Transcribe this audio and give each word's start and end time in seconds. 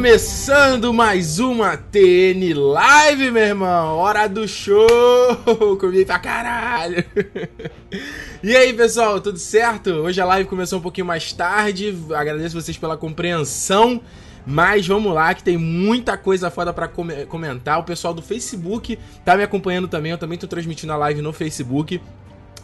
Começando 0.00 0.94
mais 0.94 1.38
uma 1.38 1.76
TN 1.76 2.54
Live, 2.54 3.30
meu 3.30 3.42
irmão. 3.42 3.98
Hora 3.98 4.26
do 4.26 4.48
show. 4.48 4.88
Comi 5.78 6.06
pra 6.06 6.18
caralho. 6.18 7.04
E 8.42 8.56
aí, 8.56 8.72
pessoal, 8.72 9.20
tudo 9.20 9.38
certo? 9.38 9.90
Hoje 9.90 10.18
a 10.18 10.24
live 10.24 10.48
começou 10.48 10.78
um 10.78 10.82
pouquinho 10.82 11.06
mais 11.06 11.34
tarde. 11.34 11.94
Agradeço 12.16 12.58
vocês 12.58 12.78
pela 12.78 12.96
compreensão. 12.96 14.00
Mas 14.46 14.86
vamos 14.86 15.12
lá, 15.12 15.34
que 15.34 15.44
tem 15.44 15.58
muita 15.58 16.16
coisa 16.16 16.50
foda 16.50 16.72
pra 16.72 16.88
comentar. 16.88 17.78
O 17.78 17.84
pessoal 17.84 18.14
do 18.14 18.22
Facebook 18.22 18.98
tá 19.22 19.36
me 19.36 19.42
acompanhando 19.42 19.86
também. 19.86 20.12
Eu 20.12 20.18
também 20.18 20.38
tô 20.38 20.46
transmitindo 20.46 20.94
a 20.94 20.96
live 20.96 21.20
no 21.20 21.34
Facebook. 21.34 22.00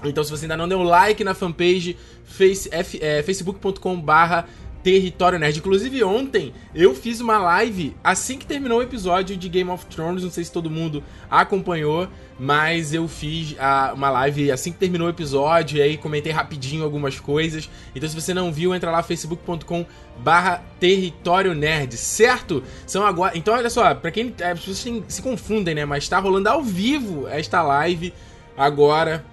Então, 0.03 0.25
se 0.25 0.31
você 0.31 0.47
ainda 0.47 0.57
não 0.57 0.67
deu 0.67 0.83
like 0.83 1.23
na 1.23 1.35
fanpage, 1.35 1.99
face, 2.25 2.71
é, 2.73 3.23
facebook.com/barra 3.23 4.47
Território 4.87 5.37
Nerd. 5.37 5.59
Inclusive, 5.59 6.05
ontem 6.05 6.55
eu 6.73 6.95
fiz 6.95 7.21
uma 7.21 7.39
live 7.39 7.97
assim 8.05 8.39
que 8.39 8.47
terminou 8.47 8.79
o 8.79 8.83
episódio 8.83 9.37
de 9.37 9.49
Game 9.49 9.69
of 9.69 9.85
Thrones. 9.87 10.23
Não 10.23 10.31
sei 10.31 10.45
se 10.45 10.53
todo 10.53 10.71
mundo 10.71 11.03
acompanhou, 11.29 12.07
mas 12.39 12.95
eu 12.95 13.09
fiz 13.09 13.57
a, 13.59 13.93
uma 13.93 14.11
live 14.11 14.53
assim 14.53 14.71
que 14.71 14.79
terminou 14.79 15.09
o 15.09 15.11
episódio. 15.11 15.79
E 15.79 15.83
aí 15.83 15.97
comentei 15.97 16.31
rapidinho 16.31 16.85
algumas 16.85 17.19
coisas. 17.19 17.69
Então, 17.97 18.09
se 18.09 18.15
você 18.15 18.33
não 18.33 18.53
viu, 18.53 18.73
entra 18.77 18.93
lá 18.93 19.03
facebook.com 19.03 19.85
barra 20.19 20.63
Território 20.79 21.53
Nerd, 21.53 21.97
certo? 21.97 22.63
São 22.87 23.05
agora. 23.05 23.37
Então, 23.37 23.55
olha 23.55 23.69
só, 23.69 23.93
pra 23.93 24.13
quem. 24.13 24.31
Pessoas 24.31 24.87
se 25.09 25.21
confundem, 25.21 25.75
né? 25.75 25.85
Mas 25.85 26.09
tá 26.09 26.21
rolando 26.21 26.49
ao 26.49 26.63
vivo 26.63 27.27
esta 27.27 27.61
live 27.61 28.15
agora, 28.57 29.25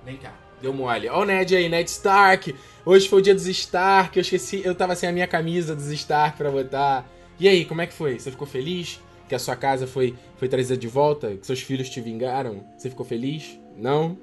Vem 0.05 0.17
cá. 0.17 0.33
Deu 0.61 0.73
mole. 0.73 1.07
Ó 1.07 1.21
o 1.21 1.25
Ned 1.25 1.55
aí, 1.55 1.69
Ned 1.69 1.89
Stark. 1.89 2.53
Hoje 2.85 3.07
foi 3.07 3.19
o 3.19 3.21
dia 3.21 3.33
dos 3.33 3.47
Stark. 3.47 4.17
Eu 4.17 4.21
esqueci, 4.21 4.61
eu 4.65 4.75
tava 4.75 4.95
sem 4.95 5.07
a 5.07 5.13
minha 5.13 5.27
camisa 5.27 5.73
dos 5.73 5.87
Stark 5.91 6.37
pra 6.37 6.51
botar. 6.51 7.05
E 7.39 7.47
aí, 7.47 7.63
como 7.63 7.81
é 7.81 7.87
que 7.87 7.93
foi? 7.93 8.19
Você 8.19 8.31
ficou 8.31 8.47
feliz? 8.47 8.99
Que 9.29 9.35
a 9.35 9.39
sua 9.39 9.55
casa 9.55 9.87
foi, 9.87 10.15
foi 10.37 10.49
trazida 10.49 10.75
de 10.75 10.87
volta? 10.87 11.35
Que 11.35 11.45
seus 11.45 11.61
filhos 11.61 11.89
te 11.89 12.01
vingaram? 12.01 12.65
Você 12.77 12.89
ficou 12.89 13.05
feliz? 13.05 13.59
Não? 13.77 14.17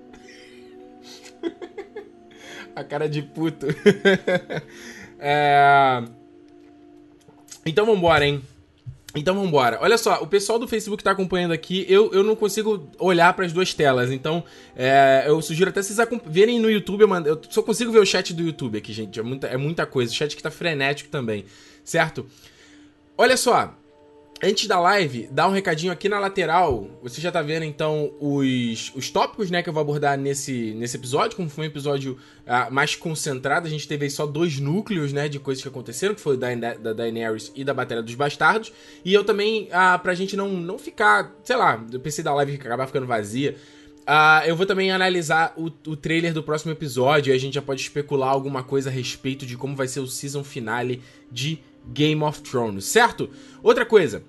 A 2.75 2.83
cara 2.83 3.09
de 3.09 3.23
puto. 3.23 3.67
é... 5.19 6.03
Então 7.65 7.87
vambora, 7.87 8.27
hein? 8.27 8.43
Então 9.15 9.35
vambora. 9.37 9.79
Olha 9.81 9.97
só, 9.97 10.21
o 10.21 10.27
pessoal 10.27 10.59
do 10.59 10.67
Facebook 10.67 11.03
tá 11.03 11.13
acompanhando 11.13 11.53
aqui. 11.53 11.87
Eu, 11.89 12.13
eu 12.13 12.25
não 12.25 12.35
consigo 12.35 12.91
olhar 12.99 13.33
para 13.33 13.47
as 13.47 13.53
duas 13.53 13.73
telas. 13.73 14.11
Então, 14.11 14.43
é, 14.75 15.25
eu 15.27 15.41
sugiro 15.41 15.71
até 15.71 15.81
vocês 15.81 15.99
verem 16.27 16.59
no 16.59 16.69
YouTube. 16.69 17.03
Eu, 17.03 17.09
mando, 17.09 17.29
eu, 17.29 17.41
só 17.49 17.63
consigo 17.63 17.93
ver 17.93 18.01
o 18.01 18.07
chat 18.07 18.35
do 18.35 18.43
YouTube 18.43 18.77
aqui, 18.77 18.93
gente. 18.93 19.21
É 19.21 19.23
muita, 19.23 19.47
é 19.47 19.57
muita 19.57 19.87
coisa. 19.87 20.13
O 20.13 20.15
chat 20.15 20.35
que 20.37 20.43
tá 20.43 20.51
frenético 20.51 21.11
também, 21.11 21.45
certo? 21.85 22.27
Olha 23.17 23.37
só, 23.37 23.73
Antes 24.43 24.67
da 24.67 24.79
live, 24.79 25.29
dá 25.31 25.49
um 25.49 25.53
recadinho 25.53 25.93
aqui 25.93 26.09
na 26.09 26.19
lateral. 26.19 26.89
Você 27.03 27.21
já 27.21 27.33
tá 27.33 27.41
vendo 27.41 27.65
então 27.65 28.13
os, 28.21 28.93
os 28.95 29.09
tópicos 29.09 29.51
né, 29.51 29.63
que 29.63 29.69
eu 29.69 29.73
vou 29.73 29.81
abordar 29.81 30.19
nesse, 30.19 30.75
nesse 30.75 30.97
episódio. 30.97 31.37
Como 31.37 31.49
foi 31.49 31.65
um 31.65 31.69
episódio 31.69 32.19
uh, 32.47 32.73
mais 32.73 32.95
concentrado, 32.95 33.67
a 33.67 33.71
gente 33.71 33.89
teve 33.89 34.05
aí 34.05 34.11
só 34.11 34.27
dois 34.27 34.59
núcleos 34.59 35.13
né, 35.13 35.29
de 35.29 35.39
coisas 35.39 35.63
que 35.63 35.69
aconteceram, 35.69 36.15
que 36.15 36.21
foi 36.21 36.37
da, 36.37 36.55
da 36.75 36.93
Daenerys 36.93 37.53
e 37.55 37.65
da 37.65 37.73
Batalha 37.73 38.03
dos 38.03 38.15
Bastardos. 38.15 38.73
E 39.05 39.15
eu 39.15 39.25
também, 39.25 39.69
uh, 39.69 39.99
pra 40.01 40.15
gente 40.15 40.37
não, 40.37 40.49
não 40.51 40.79
ficar, 40.79 41.33
sei 41.43 41.57
lá, 41.57 41.83
eu 41.91 42.01
pensei 42.01 42.23
da 42.23 42.35
live 42.35 42.55
acabar 42.57 42.87
ficando 42.87 43.07
vazia. 43.07 43.57
Uh, 44.03 44.45
eu 44.47 44.55
vou 44.55 44.67
também 44.67 44.93
analisar 44.93 45.55
o, 45.57 45.67
o 45.87 45.97
trailer 45.97 46.35
do 46.35 46.43
próximo 46.43 46.71
episódio 46.73 47.33
e 47.33 47.35
a 47.35 47.39
gente 47.39 47.55
já 47.55 47.63
pode 47.63 47.81
especular 47.81 48.29
alguma 48.29 48.63
coisa 48.63 48.91
a 48.91 48.93
respeito 48.93 49.47
de 49.47 49.57
como 49.57 49.75
vai 49.75 49.89
ser 49.89 50.01
o 50.01 50.07
season 50.07 50.45
finale 50.45 51.01
de 51.33 51.59
Game 51.93 52.23
of 52.23 52.41
Thrones, 52.43 52.85
certo? 52.85 53.31
Outra 53.63 53.85
coisa, 53.85 54.23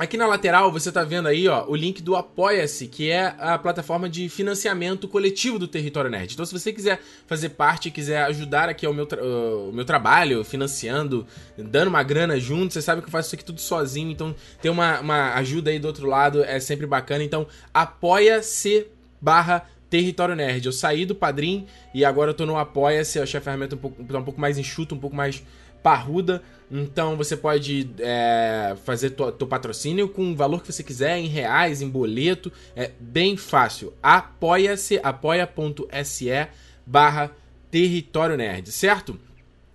Aqui 0.00 0.16
na 0.16 0.26
lateral 0.26 0.72
você 0.72 0.90
tá 0.90 1.04
vendo 1.04 1.28
aí, 1.28 1.46
ó, 1.46 1.66
o 1.68 1.76
link 1.76 2.00
do 2.00 2.16
Apoia-se, 2.16 2.86
que 2.86 3.10
é 3.10 3.34
a 3.38 3.58
plataforma 3.58 4.08
de 4.08 4.30
financiamento 4.30 5.06
coletivo 5.06 5.58
do 5.58 5.68
Território 5.68 6.10
Nerd. 6.10 6.32
Então, 6.32 6.46
se 6.46 6.58
você 6.58 6.72
quiser 6.72 7.02
fazer 7.26 7.50
parte, 7.50 7.90
quiser 7.90 8.22
ajudar 8.22 8.66
aqui 8.70 8.86
ao 8.86 8.94
meu, 8.94 9.04
uh, 9.04 9.68
o 9.68 9.72
meu 9.74 9.84
trabalho, 9.84 10.42
financiando, 10.42 11.26
dando 11.58 11.88
uma 11.88 12.02
grana 12.02 12.40
junto, 12.40 12.72
você 12.72 12.80
sabe 12.80 13.02
que 13.02 13.08
eu 13.08 13.12
faço 13.12 13.26
isso 13.26 13.34
aqui 13.34 13.44
tudo 13.44 13.60
sozinho, 13.60 14.10
então 14.10 14.34
ter 14.62 14.70
uma, 14.70 15.00
uma 15.00 15.34
ajuda 15.34 15.70
aí 15.70 15.78
do 15.78 15.88
outro 15.88 16.06
lado 16.06 16.42
é 16.44 16.58
sempre 16.60 16.86
bacana. 16.86 17.22
Então, 17.22 17.46
apoia-se 17.74 18.86
barra 19.20 19.68
Território 19.90 20.34
Nerd. 20.34 20.64
Eu 20.64 20.72
saí 20.72 21.04
do 21.04 21.14
Padrim 21.14 21.66
e 21.92 22.06
agora 22.06 22.30
eu 22.30 22.34
tô 22.34 22.46
no 22.46 22.56
Apoia-se, 22.56 23.18
achei 23.18 23.36
a 23.36 23.42
ferramenta 23.42 23.74
um 23.74 23.78
pouco, 23.78 24.00
um 24.02 24.22
pouco 24.22 24.40
mais 24.40 24.56
enxuta, 24.56 24.94
um 24.94 24.98
pouco 24.98 25.14
mais 25.14 25.42
parruda. 25.82 26.42
Então 26.70 27.16
você 27.16 27.36
pode 27.36 27.90
é, 27.98 28.76
fazer 28.84 29.10
teu 29.10 29.46
patrocínio 29.46 30.08
com 30.08 30.32
o 30.32 30.36
valor 30.36 30.62
que 30.62 30.72
você 30.72 30.84
quiser, 30.84 31.18
em 31.18 31.26
reais, 31.26 31.82
em 31.82 31.88
boleto. 31.88 32.52
É 32.76 32.92
bem 33.00 33.36
fácil. 33.36 33.92
Apoia-se, 34.00 35.00
apoia.se 35.02 36.48
barra 36.86 37.32
Território 37.70 38.36
Nerd, 38.36 38.70
certo? 38.70 39.18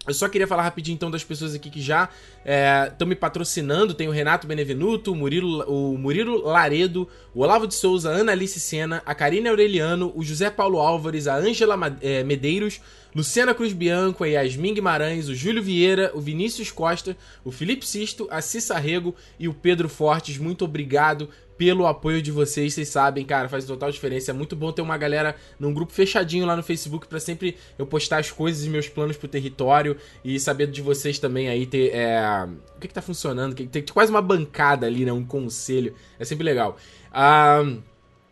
Eu 0.07 0.13
só 0.13 0.29
queria 0.29 0.47
falar 0.47 0.63
rapidinho 0.63 0.95
então 0.95 1.09
das 1.09 1.23
pessoas 1.23 1.55
aqui 1.55 1.69
que 1.69 1.81
já 1.81 2.09
estão 2.45 3.07
é, 3.07 3.09
me 3.09 3.15
patrocinando. 3.15 3.93
Tem 3.93 4.07
o 4.07 4.11
Renato 4.11 4.45
Benevenuto, 4.45 5.11
o 5.11 5.15
Murilo, 5.15 5.63
o 5.63 5.97
Murilo 5.97 6.43
Laredo, 6.43 7.07
o 7.33 7.41
Olavo 7.41 7.65
de 7.65 7.73
Souza, 7.73 8.11
a 8.11 8.13
Ana 8.13 8.31
Alice 8.31 8.59
Sena, 8.59 9.01
a 9.05 9.15
Karine 9.15 9.49
Aureliano, 9.49 10.13
o 10.15 10.23
José 10.23 10.49
Paulo 10.51 10.79
Álvares, 10.79 11.27
a 11.27 11.35
Ângela 11.35 11.75
é, 12.01 12.23
Medeiros, 12.23 12.79
Luciana 13.15 13.53
Cruz 13.53 13.73
Bianco, 13.73 14.23
a 14.23 14.27
Yasmin 14.27 14.73
Guimarães, 14.73 15.29
o 15.29 15.33
Júlio 15.33 15.63
Vieira, 15.63 16.11
o 16.13 16.19
Vinícius 16.19 16.69
Costa, 16.69 17.17
o 17.43 17.51
Felipe 17.51 17.87
Sisto, 17.87 18.27
a 18.29 18.41
Cissa 18.41 18.77
Rego 18.77 19.15
e 19.39 19.47
o 19.47 19.53
Pedro 19.53 19.87
Fortes. 19.87 20.37
Muito 20.37 20.65
obrigado 20.65 21.29
pelo 21.57 21.87
apoio 21.87 22.21
de 22.21 22.31
vocês. 22.31 22.73
Vocês 22.73 22.89
sabem, 22.89 23.25
cara, 23.25 23.47
faz 23.47 23.65
total 23.65 23.89
diferença. 23.91 24.31
É 24.31 24.33
muito 24.33 24.55
bom 24.55 24.71
ter 24.71 24.81
uma 24.81 24.97
galera 24.97 25.35
num 25.59 25.73
grupo 25.73 25.93
fechadinho 25.93 26.45
lá 26.45 26.55
no 26.55 26.63
Facebook 26.63 27.07
para 27.07 27.19
sempre 27.19 27.55
eu 27.79 27.85
postar 27.85 28.17
as 28.17 28.31
coisas 28.31 28.65
e 28.65 28.69
meus 28.69 28.89
planos 28.89 29.17
pro 29.17 29.27
território 29.27 29.95
e 30.23 30.39
saber 30.39 30.67
de 30.67 30.81
vocês 30.81 31.17
também 31.17 31.47
aí 31.47 31.65
ter. 31.65 31.93
É... 31.93 32.34
O 32.43 32.79
que, 32.79 32.87
que 32.87 32.93
tá 32.93 33.01
funcionando? 33.01 33.55
Tem 33.55 33.83
quase 33.83 34.11
uma 34.11 34.21
bancada 34.21 34.85
ali, 34.85 35.05
né? 35.05 35.11
Um 35.11 35.25
conselho. 35.25 35.95
É 36.19 36.25
sempre 36.25 36.43
legal. 36.43 36.77
Ah, 37.11 37.63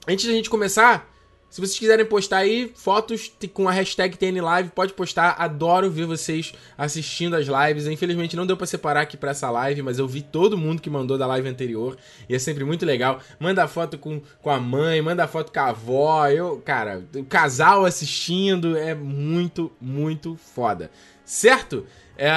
antes 0.08 0.26
da 0.26 0.34
gente 0.34 0.50
começar. 0.50 1.12
Se 1.54 1.62
vocês 1.62 1.78
quiserem 1.78 2.04
postar 2.04 2.38
aí 2.38 2.72
fotos 2.76 3.32
com 3.54 3.70
a 3.70 3.72
hashtag 3.72 4.18
TNLive, 4.18 4.72
pode 4.74 4.92
postar. 4.94 5.36
Adoro 5.38 5.88
ver 5.88 6.08
vocês 6.08 6.52
assistindo 6.76 7.36
as 7.36 7.46
lives. 7.46 7.86
Infelizmente 7.86 8.36
não 8.36 8.48
deu 8.48 8.58
para 8.58 8.66
separar 8.66 9.02
aqui 9.02 9.16
para 9.16 9.30
essa 9.30 9.52
live, 9.52 9.84
mas 9.84 10.00
eu 10.00 10.08
vi 10.08 10.24
todo 10.24 10.58
mundo 10.58 10.82
que 10.82 10.90
mandou 10.90 11.16
da 11.16 11.28
live 11.28 11.48
anterior. 11.48 11.96
E 12.28 12.34
é 12.34 12.40
sempre 12.40 12.64
muito 12.64 12.88
legal. 12.88 13.20
Manda 13.40 13.68
foto 13.68 14.00
com, 14.00 14.20
com 14.42 14.50
a 14.50 14.60
mãe, 14.60 15.00
manda 15.00 15.28
foto 15.28 15.52
com 15.54 15.60
a 15.60 15.68
avó. 15.68 16.28
Eu, 16.28 16.60
cara, 16.60 17.06
o 17.16 17.24
casal 17.24 17.86
assistindo 17.86 18.76
é 18.76 18.96
muito, 18.96 19.72
muito 19.80 20.36
foda. 20.36 20.90
Certo? 21.24 21.86
É... 22.18 22.32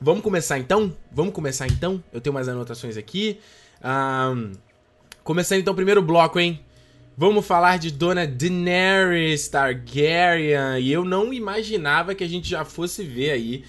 Vamos 0.00 0.22
começar 0.22 0.58
então? 0.58 0.94
Vamos 1.10 1.32
começar 1.32 1.66
então? 1.66 2.02
Eu 2.12 2.20
tenho 2.20 2.34
mais 2.34 2.48
anotações 2.48 2.96
aqui. 2.96 3.38
Um... 3.82 4.52
Começando 5.24 5.58
então 5.58 5.72
o 5.72 5.76
primeiro 5.76 6.02
bloco, 6.02 6.38
hein? 6.38 6.60
Vamos 7.16 7.46
falar 7.46 7.78
de 7.78 7.90
Dona 7.90 8.26
Daenerys 8.26 9.48
Targaryen. 9.48 10.80
E 10.80 10.92
eu 10.92 11.04
não 11.04 11.32
imaginava 11.32 12.14
que 12.14 12.22
a 12.22 12.28
gente 12.28 12.48
já 12.48 12.64
fosse 12.64 13.02
ver 13.02 13.30
aí 13.30 13.64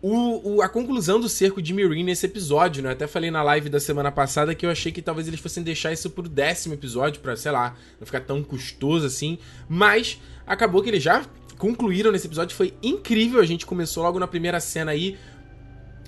o, 0.00 0.56
o, 0.56 0.62
a 0.62 0.68
conclusão 0.68 1.18
do 1.18 1.28
cerco 1.28 1.60
de 1.60 1.74
Meereen 1.74 2.04
nesse 2.04 2.26
episódio, 2.26 2.82
né? 2.82 2.90
Eu 2.90 2.92
até 2.92 3.06
falei 3.06 3.30
na 3.30 3.42
live 3.42 3.68
da 3.68 3.80
semana 3.80 4.12
passada 4.12 4.54
que 4.54 4.64
eu 4.64 4.70
achei 4.70 4.92
que 4.92 5.02
talvez 5.02 5.26
eles 5.28 5.40
fossem 5.40 5.62
deixar 5.62 5.92
isso 5.92 6.10
pro 6.10 6.28
décimo 6.28 6.74
episódio, 6.74 7.20
pra, 7.20 7.36
sei 7.36 7.50
lá, 7.50 7.76
não 7.98 8.06
ficar 8.06 8.20
tão 8.20 8.42
custoso 8.42 9.06
assim. 9.06 9.38
Mas 9.68 10.20
acabou 10.46 10.82
que 10.82 10.90
eles 10.90 11.02
já 11.02 11.24
concluíram 11.58 12.12
nesse 12.12 12.26
episódio. 12.26 12.56
Foi 12.56 12.74
incrível. 12.82 13.40
A 13.40 13.46
gente 13.46 13.66
começou 13.66 14.02
logo 14.02 14.18
na 14.18 14.26
primeira 14.26 14.60
cena 14.60 14.92
aí. 14.92 15.16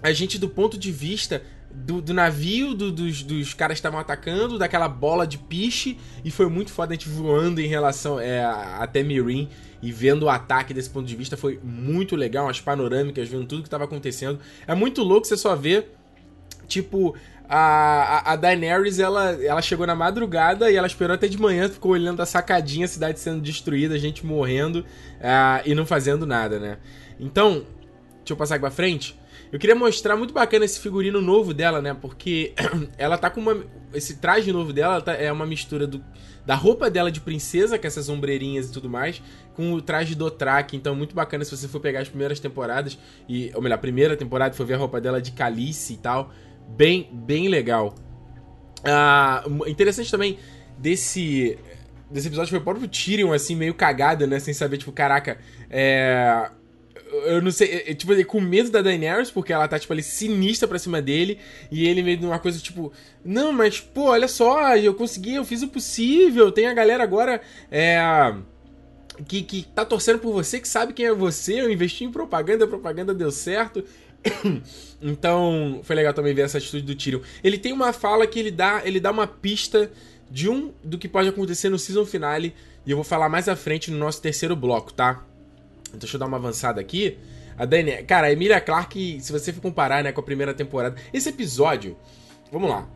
A 0.02 0.12
gente, 0.12 0.38
do 0.38 0.48
ponto 0.48 0.78
de 0.78 0.92
vista 0.92 1.42
do, 1.70 2.00
do 2.00 2.14
navio, 2.14 2.74
do, 2.74 2.90
dos, 2.90 3.22
dos 3.22 3.54
caras 3.54 3.74
que 3.74 3.78
estavam 3.78 4.00
atacando, 4.00 4.58
daquela 4.58 4.88
bola 4.88 5.26
de 5.26 5.38
piche, 5.38 5.98
e 6.24 6.30
foi 6.30 6.48
muito 6.48 6.70
foda 6.70 6.92
a 6.92 6.94
gente 6.94 7.08
voando 7.08 7.60
em 7.60 7.66
relação 7.66 8.18
é, 8.18 8.44
até 8.44 9.02
Mirin 9.02 9.48
e 9.82 9.92
vendo 9.92 10.24
o 10.24 10.28
ataque 10.28 10.72
desse 10.72 10.90
ponto 10.90 11.06
de 11.06 11.16
vista. 11.16 11.36
Foi 11.36 11.58
muito 11.62 12.16
legal, 12.16 12.48
as 12.48 12.60
panorâmicas, 12.60 13.28
vendo 13.28 13.46
tudo 13.46 13.62
que 13.62 13.68
estava 13.68 13.84
acontecendo. 13.84 14.38
É 14.66 14.74
muito 14.74 15.02
louco 15.02 15.26
você 15.26 15.36
só 15.36 15.54
ver, 15.54 15.94
tipo, 16.66 17.14
a, 17.48 18.32
a, 18.32 18.36
Daenerys, 18.36 18.98
ela, 18.98 19.32
ela 19.42 19.62
chegou 19.62 19.86
na 19.86 19.94
madrugada 19.94 20.70
e 20.70 20.76
ela 20.76 20.86
esperou 20.86 21.14
até 21.14 21.26
de 21.26 21.40
manhã, 21.40 21.68
ficou 21.68 21.92
olhando 21.92 22.20
a 22.20 22.26
sacadinha, 22.26 22.84
a 22.84 22.88
cidade 22.88 23.18
sendo 23.18 23.40
destruída, 23.40 23.94
a 23.94 23.98
gente 23.98 24.24
morrendo 24.24 24.80
uh, 24.80 25.62
e 25.64 25.74
não 25.74 25.86
fazendo 25.86 26.26
nada, 26.26 26.58
né? 26.58 26.78
Então, 27.18 27.64
deixa 28.18 28.32
eu 28.32 28.36
passar 28.36 28.56
aqui 28.56 28.60
pra 28.60 28.70
frente. 28.70 29.17
Eu 29.50 29.58
queria 29.58 29.74
mostrar 29.74 30.16
muito 30.16 30.34
bacana 30.34 30.64
esse 30.64 30.78
figurino 30.78 31.22
novo 31.22 31.54
dela, 31.54 31.80
né? 31.80 31.94
Porque 31.94 32.52
ela 32.98 33.16
tá 33.16 33.30
com 33.30 33.40
uma. 33.40 33.64
Esse 33.94 34.18
traje 34.18 34.52
novo 34.52 34.72
dela 34.72 35.00
tá, 35.00 35.14
é 35.14 35.32
uma 35.32 35.46
mistura 35.46 35.86
do, 35.86 36.04
da 36.44 36.54
roupa 36.54 36.90
dela 36.90 37.10
de 37.10 37.20
princesa, 37.20 37.78
com 37.78 37.86
essas 37.86 38.10
ombreirinhas 38.10 38.68
e 38.68 38.72
tudo 38.72 38.90
mais, 38.90 39.22
com 39.54 39.72
o 39.72 39.80
traje 39.80 40.14
do 40.14 40.30
Track. 40.30 40.76
Então, 40.76 40.94
muito 40.94 41.14
bacana 41.14 41.44
se 41.44 41.56
você 41.56 41.66
for 41.66 41.80
pegar 41.80 42.00
as 42.00 42.08
primeiras 42.08 42.38
temporadas, 42.38 42.98
e, 43.26 43.50
ou 43.54 43.62
melhor, 43.62 43.76
a 43.76 43.78
primeira 43.78 44.16
temporada, 44.16 44.54
for 44.54 44.66
ver 44.66 44.74
a 44.74 44.78
roupa 44.78 45.00
dela 45.00 45.20
de 45.20 45.32
calice 45.32 45.94
e 45.94 45.96
tal. 45.96 46.30
Bem, 46.68 47.08
bem 47.10 47.48
legal. 47.48 47.94
Ah, 48.84 49.44
interessante 49.66 50.10
também 50.10 50.38
desse. 50.76 51.58
Desse 52.10 52.28
episódio 52.28 52.48
foi 52.48 52.58
o 52.58 52.62
próprio 52.62 52.88
Tyrion, 52.88 53.34
assim, 53.34 53.54
meio 53.54 53.74
cagado, 53.74 54.26
né? 54.26 54.38
Sem 54.38 54.54
saber, 54.54 54.78
tipo, 54.78 54.92
caraca, 54.92 55.38
é 55.68 56.50
eu 57.10 57.43
não 57.43 57.50
sei, 57.50 57.84
é, 57.87 57.94
tipo, 57.94 58.12
ele 58.12 58.25
com 58.25 58.40
medo 58.40 58.70
da 58.70 58.82
Daenerys, 58.82 59.31
porque 59.31 59.52
ela 59.52 59.66
tá, 59.66 59.78
tipo, 59.78 59.93
ali 59.93 60.02
sinistra 60.02 60.69
pra 60.69 60.78
cima 60.78 61.00
dele, 61.00 61.38
e 61.70 61.87
ele 61.87 62.02
meio 62.02 62.16
de 62.16 62.26
uma 62.26 62.38
coisa, 62.38 62.58
tipo, 62.58 62.93
não, 63.25 63.52
mas, 63.52 63.81
pô, 63.81 64.05
olha 64.05 64.28
só, 64.28 64.76
eu 64.76 64.94
consegui, 64.94 65.34
eu 65.34 65.44
fiz 65.44 65.62
o 65.62 65.69
possível, 65.69 66.52
tem 66.52 66.66
a 66.66 66.75
galera 66.75 67.02
agora, 67.02 67.40
é... 67.70 68.34
Que, 69.26 69.43
que 69.43 69.66
tá 69.75 69.84
torcendo 69.84 70.20
por 70.20 70.32
você, 70.32 70.60
que 70.60 70.69
sabe 70.69 70.93
quem 70.93 71.06
é 71.06 71.12
você, 71.12 71.60
eu 71.60 71.69
investi 71.69 72.05
em 72.05 72.12
propaganda, 72.12 72.66
a 72.66 72.69
propaganda 72.69 73.12
deu 73.12 73.32
certo. 73.32 73.82
então, 75.02 75.81
foi 75.82 75.96
legal 75.96 76.14
também 76.14 76.32
ver 76.32 76.43
essa 76.43 76.58
atitude 76.58 76.84
do 76.84 76.94
Tyrion. 76.94 77.20
Ele 77.43 77.58
tem 77.58 77.72
uma 77.72 77.93
fala 77.93 78.28
que 78.28 78.38
ele 78.38 78.52
dá, 78.52 78.81
ele 78.84 79.00
dá 79.00 79.11
uma 79.11 79.26
pista 79.26 79.90
de 80.31 80.49
um 80.49 80.72
do 80.84 80.96
que 80.96 81.08
pode 81.08 81.28
acontecer 81.28 81.69
no 81.69 81.81
season 81.81 82.06
finale, 82.06 82.54
e 82.87 82.93
eu 82.93 82.96
vou 82.96 83.02
falar 83.02 83.28
mais 83.28 83.49
à 83.49 83.56
frente 83.56 83.90
no 83.90 83.99
nosso 83.99 84.22
terceiro 84.22 84.54
bloco, 84.54 84.93
tá? 84.93 85.25
Deixa 85.94 86.17
eu 86.17 86.20
dar 86.20 86.26
uma 86.26 86.37
avançada 86.37 86.81
aqui. 86.81 87.19
A 87.56 87.64
Dani, 87.64 88.02
cara, 88.05 88.29
a 88.29 88.32
Emilia 88.32 88.61
Clarke, 88.61 89.19
se 89.20 89.32
você 89.32 89.52
for 89.52 89.61
comparar, 89.61 90.05
né, 90.05 90.12
com 90.12 90.20
a 90.20 90.25
primeira 90.25 90.55
temporada, 90.55 90.96
esse 91.12 91.29
episódio, 91.29 91.96
vamos 92.52 92.70
lá. 92.70 92.88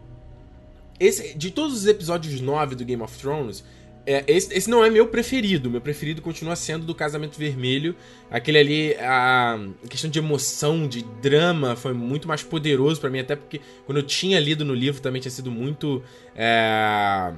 Esse, 1.00 1.36
de 1.36 1.50
todos 1.50 1.76
os 1.76 1.86
episódios 1.86 2.40
9 2.40 2.76
do 2.76 2.84
Game 2.84 3.02
of 3.02 3.18
Thrones, 3.18 3.64
é, 4.04 4.24
esse, 4.26 4.52
esse, 4.52 4.68
não 4.68 4.84
é 4.84 4.90
meu 4.90 5.08
preferido. 5.08 5.70
Meu 5.70 5.80
preferido 5.80 6.20
continua 6.20 6.56
sendo 6.56 6.84
do 6.84 6.94
Casamento 6.94 7.38
Vermelho. 7.38 7.94
Aquele 8.30 8.58
ali, 8.58 8.94
a, 8.96 9.58
a 9.84 9.88
questão 9.88 10.10
de 10.10 10.18
emoção, 10.18 10.88
de 10.88 11.02
drama, 11.20 11.76
foi 11.76 11.92
muito 11.92 12.26
mais 12.26 12.42
poderoso 12.42 13.00
para 13.00 13.10
mim, 13.10 13.20
até 13.20 13.36
porque 13.36 13.60
quando 13.86 13.98
eu 13.98 14.02
tinha 14.02 14.40
lido 14.40 14.64
no 14.64 14.74
livro 14.74 15.00
também 15.00 15.20
tinha 15.20 15.30
sido 15.30 15.50
muito. 15.50 16.02
É, 16.34 17.32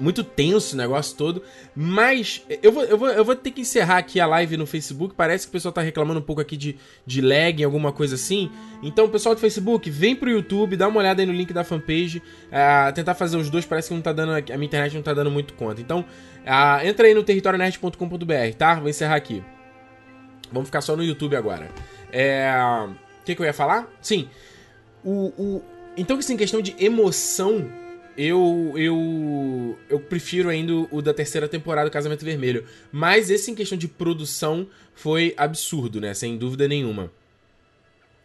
muito 0.00 0.24
tenso 0.24 0.74
o 0.74 0.78
negócio 0.78 1.16
todo. 1.16 1.42
Mas 1.76 2.44
eu 2.62 2.72
vou, 2.72 2.82
eu, 2.84 2.96
vou, 2.98 3.08
eu 3.10 3.24
vou 3.24 3.36
ter 3.36 3.50
que 3.50 3.60
encerrar 3.60 3.98
aqui 3.98 4.18
a 4.18 4.26
live 4.26 4.56
no 4.56 4.66
Facebook. 4.66 5.14
Parece 5.14 5.46
que 5.46 5.50
o 5.50 5.52
pessoal 5.52 5.72
tá 5.72 5.82
reclamando 5.82 6.18
um 6.18 6.22
pouco 6.22 6.40
aqui 6.40 6.56
de, 6.56 6.76
de 7.06 7.20
lag, 7.20 7.62
alguma 7.62 7.92
coisa 7.92 8.14
assim. 8.14 8.50
Então, 8.82 9.08
pessoal 9.08 9.34
do 9.34 9.40
Facebook, 9.40 9.90
vem 9.90 10.16
pro 10.16 10.30
YouTube, 10.30 10.76
dá 10.76 10.88
uma 10.88 10.98
olhada 10.98 11.20
aí 11.20 11.26
no 11.26 11.32
link 11.32 11.52
da 11.52 11.62
fanpage. 11.62 12.18
Uh, 12.18 12.92
tentar 12.94 13.14
fazer 13.14 13.36
os 13.36 13.50
dois, 13.50 13.66
parece 13.66 13.88
que 13.88 13.94
não 13.94 14.02
tá 14.02 14.12
dando. 14.12 14.32
A 14.32 14.56
minha 14.56 14.66
internet 14.66 14.94
não 14.94 15.02
tá 15.02 15.12
dando 15.12 15.30
muito 15.30 15.54
conta. 15.54 15.80
Então, 15.80 16.00
uh, 16.00 16.86
entra 16.86 17.06
aí 17.06 17.14
no 17.14 17.22
territorionerd.com.br, 17.22 18.56
tá? 18.56 18.74
Vou 18.74 18.88
encerrar 18.88 19.16
aqui. 19.16 19.44
Vamos 20.50 20.68
ficar 20.68 20.80
só 20.80 20.96
no 20.96 21.04
YouTube 21.04 21.36
agora. 21.36 21.68
É. 22.10 22.50
O 23.20 23.24
que, 23.24 23.34
que 23.34 23.42
eu 23.42 23.46
ia 23.46 23.52
falar? 23.52 23.88
Sim. 24.00 24.28
O, 25.04 25.32
o... 25.38 25.62
Então, 25.96 26.18
assim, 26.18 26.36
questão 26.36 26.62
de 26.62 26.74
emoção 26.78 27.68
eu, 28.16 28.74
eu, 28.76 29.78
eu 29.88 30.00
prefiro 30.00 30.48
ainda 30.48 30.72
o 30.90 31.00
da 31.00 31.14
terceira 31.14 31.48
temporada 31.48 31.88
do 31.88 31.92
Casamento 31.92 32.24
Vermelho. 32.24 32.66
Mas 32.92 33.30
esse 33.30 33.50
em 33.50 33.54
questão 33.54 33.78
de 33.78 33.88
produção 33.88 34.66
foi 34.94 35.34
absurdo, 35.36 36.00
né? 36.00 36.12
Sem 36.14 36.36
dúvida 36.36 36.68
nenhuma. 36.68 37.10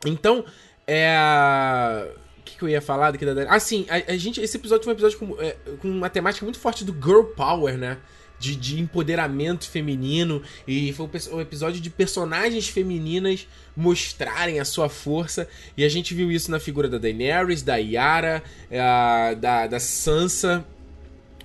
Então, 0.06 0.46
é. 0.88 2.13
O 2.39 2.44
que, 2.46 2.58
que 2.58 2.63
eu 2.63 2.70
ia 2.70 2.82
falar 2.82 3.12
daqui 3.12 3.25
da. 3.25 3.50
Ah, 3.50 3.60
sim, 3.60 3.86
a, 3.89 4.12
a 4.12 4.18
gente. 4.18 4.39
Esse 4.42 4.58
episódio 4.58 4.84
foi 4.84 4.94
um 4.94 4.96
episódio 4.96 5.18
com, 5.18 5.42
é, 5.42 5.56
com 5.82 5.89
uma 5.89 6.10
temática 6.10 6.46
muito 6.46 6.60
forte 6.60 6.84
do 6.86 6.94
Girl 6.94 7.24
Power, 7.24 7.77
né? 7.77 7.98
De, 8.39 8.56
de 8.56 8.80
empoderamento 8.80 9.70
feminino. 9.70 10.42
E 10.68 10.92
foi 10.94 11.10
um 11.32 11.42
episódio 11.42 11.82
de 11.82 11.89
personagens 11.89 12.68
femininas 12.68 13.48
mostrarem 13.75 14.60
a 14.60 14.65
sua 14.65 14.89
força. 14.89 15.48
E 15.77 15.84
a 15.84 15.89
gente 15.89 16.13
viu 16.13 16.32
isso 16.32 16.51
na 16.51 16.60
figura 16.60 16.88
da 16.88 16.98
Daenerys, 16.98 17.62
da 17.62 17.75
Yara, 17.77 18.44
uh, 18.70 19.36
da, 19.36 19.68
da 19.68 19.80
Sansa. 19.80 20.65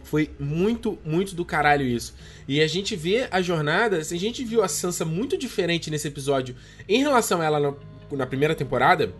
Foi 0.02 0.30
muito, 0.40 0.98
muito 1.04 1.34
do 1.34 1.44
caralho 1.44 1.86
isso. 1.86 2.14
E 2.48 2.60
a 2.60 2.66
gente 2.66 2.96
vê 2.96 3.28
a 3.30 3.40
jornada. 3.40 3.98
A 3.98 4.02
gente 4.02 4.44
viu 4.44 4.62
a 4.62 4.68
Sansa 4.68 5.04
muito 5.04 5.38
diferente 5.38 5.90
nesse 5.90 6.08
episódio 6.08 6.56
em 6.88 7.00
relação 7.00 7.40
a 7.40 7.44
ela 7.44 7.78
na 8.10 8.26
primeira 8.26 8.54
temporada 8.54 9.14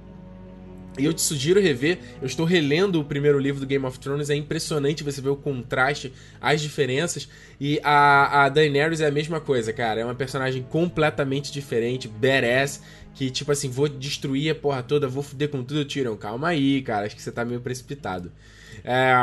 e 0.98 1.04
eu 1.04 1.12
te 1.12 1.20
sugiro 1.20 1.60
rever. 1.60 1.98
Eu 2.20 2.26
estou 2.26 2.44
relendo 2.44 3.00
o 3.00 3.04
primeiro 3.04 3.38
livro 3.38 3.60
do 3.60 3.66
Game 3.66 3.84
of 3.84 3.98
Thrones. 3.98 4.30
É 4.30 4.34
impressionante 4.34 5.04
você 5.04 5.20
ver 5.20 5.28
o 5.28 5.36
contraste, 5.36 6.12
as 6.40 6.60
diferenças. 6.60 7.28
E 7.60 7.80
a, 7.82 8.44
a 8.44 8.48
Daenerys 8.48 9.00
é 9.00 9.06
a 9.06 9.10
mesma 9.10 9.40
coisa, 9.40 9.72
cara. 9.72 10.00
É 10.00 10.04
uma 10.04 10.14
personagem 10.14 10.62
completamente 10.62 11.52
diferente, 11.52 12.08
badass. 12.08 12.82
Que, 13.14 13.30
tipo 13.30 13.50
assim, 13.52 13.68
vou 13.68 13.88
destruir 13.88 14.50
a 14.50 14.54
porra 14.54 14.82
toda, 14.82 15.08
vou 15.08 15.22
fuder 15.22 15.48
com 15.48 15.62
tudo. 15.62 15.84
Tiram, 15.84 16.16
calma 16.16 16.48
aí, 16.48 16.82
cara. 16.82 17.06
Acho 17.06 17.16
que 17.16 17.22
você 17.22 17.32
tá 17.32 17.44
meio 17.44 17.60
precipitado. 17.60 18.32
É, 18.84 19.14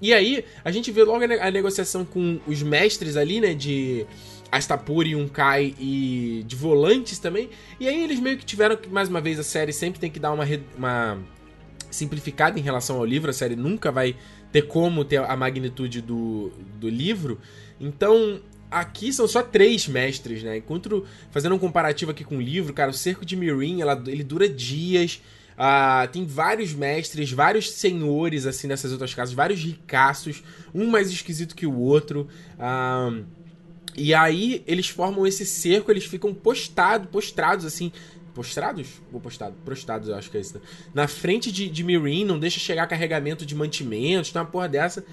e 0.00 0.12
aí, 0.12 0.44
a 0.64 0.70
gente 0.70 0.92
vê 0.92 1.02
logo 1.02 1.24
a 1.24 1.50
negociação 1.50 2.04
com 2.04 2.38
os 2.46 2.62
mestres 2.62 3.16
ali, 3.16 3.40
né? 3.40 3.54
De 3.54 4.06
Astapuri, 4.50 5.14
um 5.14 5.28
Kai 5.28 5.74
e 5.78 6.44
de 6.46 6.56
volantes 6.56 7.18
também. 7.18 7.50
E 7.78 7.86
aí 7.88 8.02
eles 8.02 8.18
meio 8.20 8.38
que 8.38 8.44
tiveram 8.44 8.76
que, 8.76 8.88
mais 8.88 9.08
uma 9.08 9.20
vez, 9.20 9.38
a 9.38 9.44
série 9.44 9.72
sempre 9.72 10.00
tem 10.00 10.10
que 10.10 10.18
dar 10.18 10.32
uma, 10.32 10.44
uma 10.76 11.18
simplificada 11.90 12.58
em 12.58 12.62
relação 12.62 12.96
ao 12.96 13.04
livro. 13.04 13.30
A 13.30 13.34
série 13.34 13.56
nunca 13.56 13.92
vai 13.92 14.16
ter 14.50 14.62
como 14.62 15.04
ter 15.04 15.18
a 15.18 15.36
magnitude 15.36 16.00
do, 16.00 16.52
do 16.78 16.88
livro. 16.88 17.38
Então, 17.78 18.40
aqui 18.70 19.12
são 19.12 19.28
só 19.28 19.42
três 19.42 19.86
mestres, 19.86 20.42
né? 20.42 20.58
Enquanto, 20.58 21.04
fazendo 21.30 21.54
um 21.54 21.58
comparativo 21.58 22.10
aqui 22.10 22.24
com 22.24 22.38
o 22.38 22.40
livro, 22.40 22.72
cara, 22.72 22.90
o 22.90 22.94
Cerco 22.94 23.24
de 23.24 23.36
Mirin, 23.36 23.80
ela, 23.80 24.02
ele 24.06 24.24
dura 24.24 24.48
dias. 24.48 25.20
Uh, 25.58 26.06
tem 26.12 26.24
vários 26.24 26.72
mestres, 26.72 27.32
vários 27.32 27.72
senhores, 27.72 28.46
assim, 28.46 28.68
nessas 28.68 28.92
outras 28.92 29.12
casas, 29.12 29.34
vários 29.34 29.60
ricaços, 29.60 30.44
um 30.72 30.86
mais 30.86 31.10
esquisito 31.10 31.56
que 31.56 31.66
o 31.66 31.76
outro. 31.76 32.28
Uh, 32.54 33.26
e 33.96 34.14
aí 34.14 34.62
eles 34.66 34.88
formam 34.88 35.26
esse 35.26 35.44
cerco, 35.44 35.90
eles 35.90 36.04
ficam 36.04 36.32
postados, 36.32 37.08
postrados, 37.10 37.64
assim, 37.64 37.92
postrados? 38.38 38.86
Ou 39.12 39.20
postado? 39.20 39.54
Prostrados, 39.64 40.08
eu 40.08 40.14
acho 40.14 40.30
que 40.30 40.36
é 40.36 40.40
isso. 40.40 40.54
Né? 40.54 40.60
Na 40.94 41.08
frente 41.08 41.50
de, 41.50 41.68
de 41.68 41.82
Mirin, 41.82 42.24
não 42.24 42.38
deixa 42.38 42.60
chegar 42.60 42.86
carregamento 42.86 43.44
de 43.44 43.54
mantimentos, 43.54 44.30
tem 44.30 44.40
uma 44.40 44.46
porra 44.46 44.68
dessa. 44.68 45.04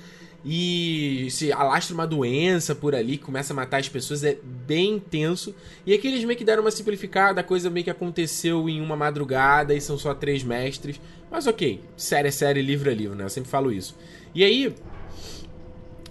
E 0.47 1.27
se 1.31 1.51
alastra 1.51 1.95
uma 1.95 2.05
doença 2.05 2.75
por 2.75 2.93
ali, 2.93 3.17
começa 3.17 3.51
a 3.51 3.55
matar 3.55 3.79
as 3.79 3.89
pessoas, 3.89 4.23
é 4.23 4.37
bem 4.43 4.97
intenso. 4.97 5.55
E 5.87 5.93
aqui 5.93 6.07
eles 6.07 6.23
meio 6.23 6.37
que 6.37 6.45
deram 6.45 6.61
uma 6.61 6.69
simplificada, 6.69 7.41
a 7.41 7.43
coisa 7.43 7.67
meio 7.67 7.83
que 7.83 7.89
aconteceu 7.89 8.69
em 8.69 8.79
uma 8.79 8.95
madrugada 8.95 9.73
e 9.73 9.81
são 9.81 9.97
só 9.97 10.13
três 10.13 10.43
mestres. 10.43 11.01
Mas 11.31 11.47
ok, 11.47 11.81
série 11.97 12.27
é 12.27 12.31
série, 12.31 12.61
livro 12.61 12.91
é 12.91 12.93
livro, 12.93 13.15
né? 13.15 13.23
Eu 13.23 13.29
sempre 13.29 13.49
falo 13.49 13.71
isso. 13.71 13.97
E 14.35 14.43
aí, 14.43 14.75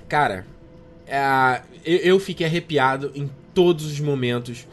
cara, 0.09 0.44
é, 1.06 1.62
eu, 1.84 1.99
eu 1.99 2.20
fiquei 2.20 2.46
arrepiado 2.46 3.12
em 3.14 3.30
todos 3.52 3.87
os 3.87 4.00
momentos 4.00 4.66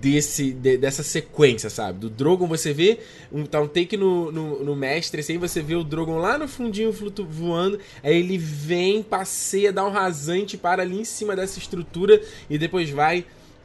desse, 0.00 0.52
de, 0.52 0.76
dessa 0.76 1.02
sequência, 1.02 1.68
sabe? 1.68 1.98
Do 1.98 2.10
Drogon 2.10 2.46
você 2.46 2.72
vê, 2.72 3.00
um, 3.32 3.44
tá 3.44 3.60
um 3.60 3.66
take 3.66 3.96
no, 3.96 4.30
no, 4.30 4.64
no 4.64 4.76
mestre, 4.76 5.20
assim, 5.20 5.38
você 5.38 5.60
vê 5.60 5.74
o 5.74 5.84
Drogon 5.84 6.18
lá 6.18 6.38
no 6.38 6.46
fundinho 6.46 6.92
flutu, 6.92 7.24
voando, 7.24 7.78
aí 8.02 8.16
ele 8.16 8.38
vem, 8.38 9.02
passeia, 9.02 9.72
dá 9.72 9.84
um 9.84 9.90
rasante, 9.90 10.56
para 10.56 10.82
ali 10.82 11.00
em 11.00 11.04
cima 11.04 11.34
dessa 11.34 11.58
estrutura 11.58 12.20
e 12.48 12.56
depois 12.56 12.90
vai 12.90 13.24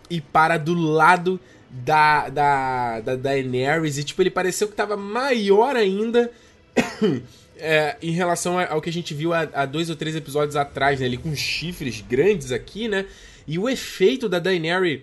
e 0.10 0.20
para 0.20 0.58
do 0.58 0.74
lado 0.74 1.40
da, 1.70 2.30
da, 2.30 3.00
da 3.00 3.16
Daenerys 3.16 3.98
e 3.98 4.04
tipo, 4.04 4.22
ele 4.22 4.30
pareceu 4.30 4.68
que 4.68 4.76
tava 4.76 4.96
maior 4.96 5.76
ainda 5.76 6.32
é, 7.64 7.96
em 8.02 8.12
relação 8.12 8.60
ao 8.60 8.82
que 8.82 8.90
a 8.90 8.94
gente 8.94 9.14
viu 9.14 9.32
há, 9.34 9.66
dois 9.66 9.90
ou 9.90 9.96
três 9.96 10.18
episódios 10.18 10.58
atrás, 10.58 11.00
né? 11.00 11.06
Ele 11.06 11.18
com 11.18 11.34
chifres 11.34 12.02
grandes 12.02 12.52
aqui, 12.52 12.90
né? 12.90 13.06
E 13.48 13.58
o 13.58 13.70
efeito 13.70 14.28
da 14.28 14.38
Daenerys 14.38 15.02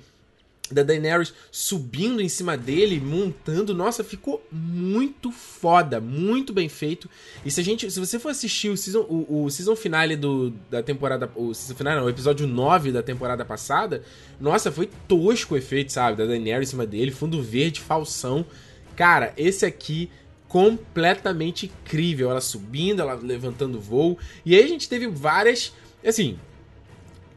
da 0.70 0.84
Daenerys 0.84 1.34
subindo 1.50 2.20
em 2.20 2.28
cima 2.28 2.56
dele, 2.56 3.00
montando, 3.00 3.74
nossa, 3.74 4.04
ficou 4.04 4.46
muito 4.52 5.32
foda, 5.32 6.00
muito 6.00 6.52
bem 6.52 6.68
feito. 6.68 7.10
E 7.44 7.50
se 7.50 7.60
a 7.60 7.64
gente, 7.64 7.90
se 7.90 7.98
você 7.98 8.20
for 8.20 8.28
assistir 8.28 8.68
o 8.68 8.76
season, 8.76 9.00
o, 9.00 9.46
o 9.46 9.50
season 9.50 9.74
finale 9.74 10.14
do, 10.14 10.50
da 10.70 10.80
temporada, 10.80 11.28
o 11.34 11.52
season 11.52 11.74
finale, 11.74 11.98
não, 11.98 12.06
o 12.06 12.10
episódio 12.10 12.46
9 12.46 12.92
da 12.92 13.02
temporada 13.02 13.44
passada, 13.44 14.04
nossa, 14.38 14.70
foi 14.70 14.88
tosco 15.08 15.54
o 15.54 15.58
efeito, 15.58 15.92
sabe, 15.92 16.18
da 16.18 16.26
Daenerys 16.26 16.68
em 16.68 16.70
cima 16.70 16.86
dele, 16.86 17.10
fundo 17.10 17.42
verde, 17.42 17.80
falsão. 17.80 18.46
Cara, 18.94 19.32
esse 19.36 19.66
aqui 19.66 20.08
completamente 20.50 21.66
incrível, 21.66 22.28
ela 22.28 22.40
subindo, 22.40 23.00
ela 23.00 23.14
levantando 23.14 23.80
voo. 23.80 24.18
E 24.44 24.56
aí 24.56 24.64
a 24.64 24.66
gente 24.66 24.88
teve 24.88 25.06
várias, 25.06 25.72
assim, 26.04 26.36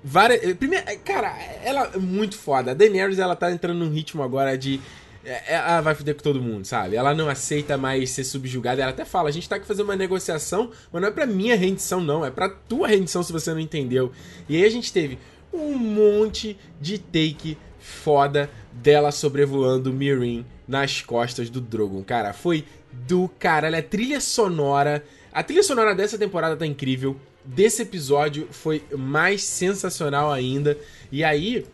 várias. 0.04 0.44
Eh, 0.44 0.56
primeiro, 0.56 0.84
eh, 0.90 0.96
cara, 0.96 1.32
ela 1.64 1.92
é 1.94 1.98
muito 2.00 2.36
foda. 2.36 2.72
A 2.72 2.74
Daenerys, 2.74 3.20
ela 3.20 3.36
tá 3.36 3.52
entrando 3.52 3.78
num 3.78 3.92
ritmo 3.92 4.24
agora 4.24 4.58
de. 4.58 4.82
Eh, 5.24 5.54
ela 5.54 5.82
vai 5.82 5.94
foder 5.94 6.16
com 6.16 6.24
todo 6.24 6.42
mundo, 6.42 6.66
sabe? 6.66 6.96
Ela 6.96 7.14
não 7.14 7.30
aceita 7.30 7.78
mais 7.78 8.10
ser 8.10 8.24
subjugada. 8.24 8.82
Ela 8.82 8.90
até 8.90 9.06
fala: 9.06 9.30
a 9.30 9.32
gente 9.32 9.48
tá 9.48 9.58
aqui 9.58 9.68
fazendo 9.68 9.86
uma 9.86 9.96
negociação, 9.96 10.72
mas 10.92 11.00
não 11.00 11.10
é 11.10 11.12
pra 11.12 11.28
minha 11.28 11.56
rendição, 11.56 12.02
não. 12.02 12.26
É 12.26 12.32
pra 12.32 12.50
tua 12.50 12.88
rendição 12.88 13.22
se 13.22 13.32
você 13.32 13.54
não 13.54 13.60
entendeu. 13.60 14.12
E 14.50 14.56
aí 14.56 14.66
a 14.66 14.72
gente 14.72 14.92
teve 14.92 15.20
um 15.54 15.78
monte 15.78 16.58
de 16.82 16.98
take 16.98 17.60
foda 17.78 18.50
dela 18.72 19.12
sobrevoando 19.12 19.94
Mirin 19.94 20.44
nas 20.68 21.02
costas 21.02 21.50
do 21.50 21.62
Drogon. 21.62 22.02
Cara, 22.02 22.34
foi 22.34 22.66
do 23.08 23.30
caralho. 23.40 23.78
A 23.78 23.82
trilha 23.82 24.22
sonora. 24.22 25.04
A 25.32 25.42
trilha 25.44 25.64
sonora 25.64 25.96
dessa 25.96 26.18
temporada 26.18 26.56
tá 26.56 26.66
incrível 26.66 27.18
desse 27.46 27.82
episódio 27.82 28.48
foi 28.52 28.84
mais 28.96 29.44
sensacional 29.44 30.32
ainda. 30.32 30.78
E 31.12 31.24
aí, 31.24 31.66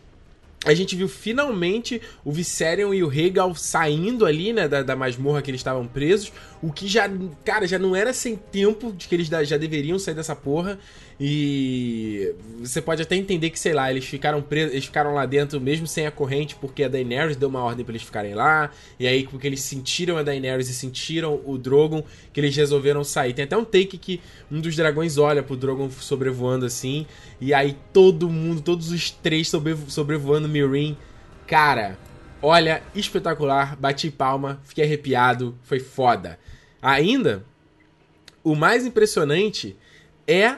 a 0.64 0.74
gente 0.74 0.94
viu 0.96 1.08
finalmente 1.08 2.02
o 2.24 2.32
Viserion 2.32 2.92
e 2.92 3.02
o 3.02 3.08
Regal 3.08 3.54
saindo 3.54 4.26
ali, 4.26 4.52
né, 4.52 4.68
da, 4.68 4.82
da 4.82 4.96
masmorra 4.96 5.40
que 5.40 5.50
eles 5.50 5.60
estavam 5.60 5.86
presos. 5.86 6.32
O 6.62 6.72
que 6.72 6.86
já, 6.86 7.08
cara, 7.44 7.66
já 7.66 7.78
não 7.78 7.94
era 7.94 8.12
sem 8.12 8.36
tempo 8.36 8.92
de 8.92 9.08
que 9.08 9.14
eles 9.14 9.28
já 9.28 9.56
deveriam 9.56 9.98
sair 9.98 10.14
dessa 10.14 10.36
porra. 10.36 10.78
E 11.22 12.34
você 12.60 12.80
pode 12.80 13.02
até 13.02 13.14
entender 13.14 13.50
que, 13.50 13.60
sei 13.60 13.74
lá, 13.74 13.90
eles 13.90 14.06
ficaram 14.06 14.40
presos, 14.40 14.72
eles 14.72 14.86
ficaram 14.86 15.12
lá 15.12 15.26
dentro 15.26 15.60
mesmo 15.60 15.86
sem 15.86 16.06
a 16.06 16.10
corrente, 16.10 16.56
porque 16.56 16.82
a 16.82 16.88
Daenerys 16.88 17.36
deu 17.36 17.50
uma 17.50 17.62
ordem 17.62 17.84
para 17.84 17.92
eles 17.92 18.02
ficarem 18.02 18.32
lá. 18.32 18.70
E 18.98 19.06
aí, 19.06 19.24
porque 19.28 19.46
eles 19.46 19.60
sentiram 19.60 20.16
a 20.16 20.22
Daenerys 20.22 20.70
e 20.70 20.72
sentiram 20.72 21.38
o 21.44 21.58
Drogon, 21.58 22.02
que 22.32 22.40
eles 22.40 22.56
resolveram 22.56 23.04
sair. 23.04 23.34
Tem 23.34 23.44
até 23.44 23.54
um 23.54 23.66
take 23.66 23.98
que 23.98 24.18
um 24.50 24.62
dos 24.62 24.74
dragões 24.74 25.18
olha 25.18 25.42
pro 25.42 25.58
Drogon 25.58 25.90
sobrevoando 25.90 26.64
assim. 26.64 27.06
E 27.38 27.52
aí 27.52 27.76
todo 27.92 28.30
mundo, 28.30 28.62
todos 28.62 28.90
os 28.90 29.10
três 29.10 29.46
sobre, 29.50 29.76
sobrevoando 29.88 30.48
Mirin. 30.48 30.96
Cara, 31.46 31.98
olha, 32.40 32.82
espetacular. 32.94 33.76
Bati 33.76 34.10
palma, 34.10 34.58
fiquei 34.64 34.84
arrepiado, 34.84 35.54
foi 35.64 35.80
foda. 35.80 36.38
Ainda, 36.80 37.44
o 38.42 38.54
mais 38.54 38.86
impressionante 38.86 39.76
é 40.26 40.56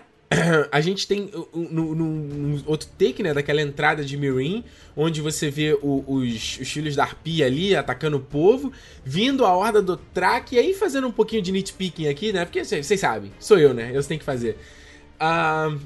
a 0.71 0.81
gente 0.81 1.07
tem 1.07 1.31
no, 1.53 2.63
outro 2.67 2.89
take, 2.99 3.23
né, 3.23 3.35
daquela 3.35 3.61
entrada 3.61 4.05
de 4.05 4.17
Mirin, 4.17 4.65
onde 4.97 5.21
você 5.21 5.51
vê 5.51 5.75
o, 5.83 6.05
os, 6.07 6.59
os, 6.61 6.69
filhos 6.69 6.97
da 6.97 7.05
Arpia 7.05 7.47
ali 7.47 7.75
atacando 7.75 8.17
o 8.17 8.21
povo, 8.21 8.73
vindo 9.05 9.45
a 9.45 9.55
horda 9.55 9.83
do 9.83 9.97
Track, 9.97 10.55
e 10.55 10.59
aí 10.59 10.75
fazendo 10.75 11.07
um 11.07 11.13
pouquinho 11.13 11.43
de 11.43 11.53
nitpicking 11.53 12.09
aqui, 12.09 12.33
né, 12.33 12.45
porque 12.45 12.65
vocês 12.65 13.01
sabem, 13.01 13.33
sou 13.39 13.59
eu, 13.59 13.75
né, 13.75 13.91
eu 13.95 14.03
tenho 14.05 14.21
que 14.21 14.27
fazer. 14.27 14.57
Uh, 15.21 15.79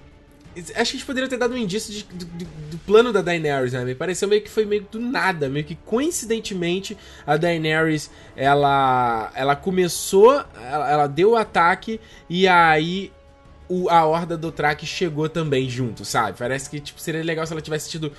acho 0.56 0.72
que 0.72 0.78
a 0.78 0.84
gente 0.84 1.04
poderia 1.04 1.28
ter 1.28 1.36
dado 1.36 1.54
um 1.54 1.58
indício 1.58 1.92
de, 1.92 2.04
do, 2.04 2.24
do, 2.24 2.78
plano 2.78 3.12
da 3.12 3.20
Daenerys, 3.20 3.72
né, 3.72 3.84
me 3.84 3.94
pareceu 3.94 4.28
meio 4.28 4.42
que 4.42 4.50
foi 4.50 4.64
meio 4.64 4.86
do 4.90 5.00
nada, 5.00 5.48
meio 5.48 5.64
que 5.64 5.74
coincidentemente 5.74 6.96
a 7.26 7.36
Daenerys, 7.36 8.10
ela, 8.34 9.30
ela 9.34 9.56
começou, 9.56 10.32
ela, 10.56 10.90
ela 10.90 11.06
deu 11.06 11.32
o 11.32 11.36
ataque, 11.36 12.00
e 12.28 12.46
aí 12.48 13.12
o, 13.68 13.88
a 13.88 14.04
horda 14.04 14.36
do 14.36 14.52
Track 14.52 14.86
chegou 14.86 15.28
também 15.28 15.68
junto, 15.68 16.04
sabe? 16.04 16.38
Parece 16.38 16.70
que 16.70 16.80
tipo, 16.80 17.00
seria 17.00 17.22
legal 17.22 17.46
se 17.46 17.52
ela 17.52 17.60
tivesse 17.60 17.90
tido, 17.90 18.12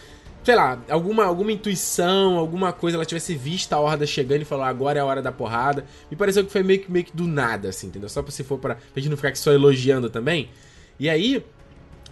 sei 0.44 0.56
lá, 0.56 0.80
alguma, 0.90 1.26
alguma 1.26 1.52
intuição, 1.52 2.38
alguma 2.38 2.74
coisa, 2.74 2.98
ela 2.98 3.06
tivesse 3.06 3.36
visto 3.36 3.74
a 3.74 3.80
horda 3.80 4.06
chegando 4.06 4.42
e 4.42 4.46
falou, 4.46 4.66
agora 4.66 5.00
é 5.00 5.02
a 5.02 5.06
hora 5.06 5.22
da 5.22 5.32
porrada. 5.32 5.86
Me 6.10 6.18
pareceu 6.18 6.44
que 6.46 6.52
foi 6.52 6.64
meio 6.64 6.82
que, 6.82 6.92
meio 6.92 7.06
que 7.06 7.16
do 7.16 7.28
nada, 7.28 7.70
assim, 7.70 7.88
entendeu? 7.88 8.10
Só 8.10 8.22
pra 8.22 8.32
se 8.32 8.44
for 8.44 8.58
pra, 8.58 8.76
pra 8.76 9.02
gente 9.02 9.10
não 9.10 9.18
ficar 9.18 9.30
aqui 9.30 9.40
só 9.40 9.52
elogiando 9.52 10.10
também. 10.10 10.50
E 11.00 11.10
aí, 11.10 11.44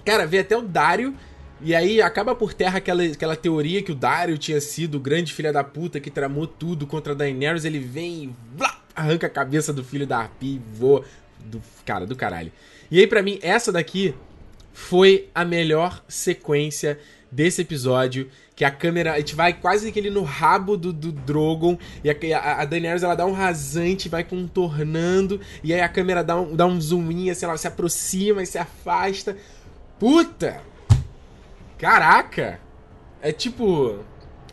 cara, 0.06 0.26
vê 0.26 0.40
até 0.40 0.56
o 0.56 0.62
Dario. 0.62 1.16
E 1.62 1.74
aí 1.74 2.02
acaba 2.02 2.36
por 2.36 2.54
terra 2.54 2.78
aquela, 2.78 3.04
aquela 3.04 3.36
teoria 3.36 3.82
que 3.82 3.92
o 3.92 3.96
Dario 3.96 4.38
tinha 4.38 4.60
sido 4.60 4.96
o 4.96 5.00
grande 5.00 5.34
filho 5.34 5.54
da 5.54 5.64
puta 5.64 6.02
que 6.02 6.12
tramou 6.12 6.46
tudo 6.46 6.86
contra 6.86 7.14
a 7.14 7.16
Daenerys. 7.16 7.64
Ele 7.64 7.80
vem 7.80 8.24
e 8.26 8.36
blá, 8.58 8.82
arranca 8.94 9.28
a 9.28 9.30
cabeça 9.30 9.72
do 9.72 9.84
filho 9.84 10.06
da 10.06 10.20
Arpi 10.20 10.56
e 10.56 10.62
voa. 10.78 11.04
Do, 11.40 11.62
cara, 11.86 12.06
do 12.06 12.16
caralho. 12.16 12.52
E 12.90 13.00
aí, 13.00 13.08
para 13.08 13.22
mim, 13.22 13.40
essa 13.42 13.72
daqui 13.72 14.14
foi 14.74 15.30
a 15.34 15.46
melhor 15.46 16.04
sequência 16.08 17.00
desse 17.32 17.62
episódio. 17.62 18.30
Que 18.56 18.64
a 18.64 18.72
câmera. 18.72 19.14
A 19.14 19.20
gente 19.20 19.36
vai 19.36 19.54
quase 19.54 19.92
que 19.92 20.00
ele 20.00 20.10
no 20.10 20.24
rabo 20.24 20.78
do, 20.78 20.94
do 20.94 21.12
Drogon. 21.12 21.78
E 22.04 22.34
a, 22.34 22.62
a, 22.62 22.66
Daenerys 22.66 23.04
ela 23.04 23.16
dá 23.16 23.26
um 23.26 23.34
rasante, 23.34 24.08
vai 24.08 24.24
contornando. 24.24 25.42
E 25.64 25.74
aí 25.74 25.82
a 25.82 25.90
câmera 25.90 26.24
dá 26.24 26.40
um, 26.40 26.56
dá 26.56 26.66
um 26.66 26.80
zoom 26.80 27.12
in, 27.12 27.30
assim, 27.30 27.46
ela 27.46 27.58
se 27.58 27.68
aproxima 27.68 28.42
e 28.42 28.46
se 28.46 28.58
afasta. 28.58 29.36
Puta! 30.00 30.62
Caraca! 31.78 32.60
É 33.22 33.32
tipo. 33.32 34.00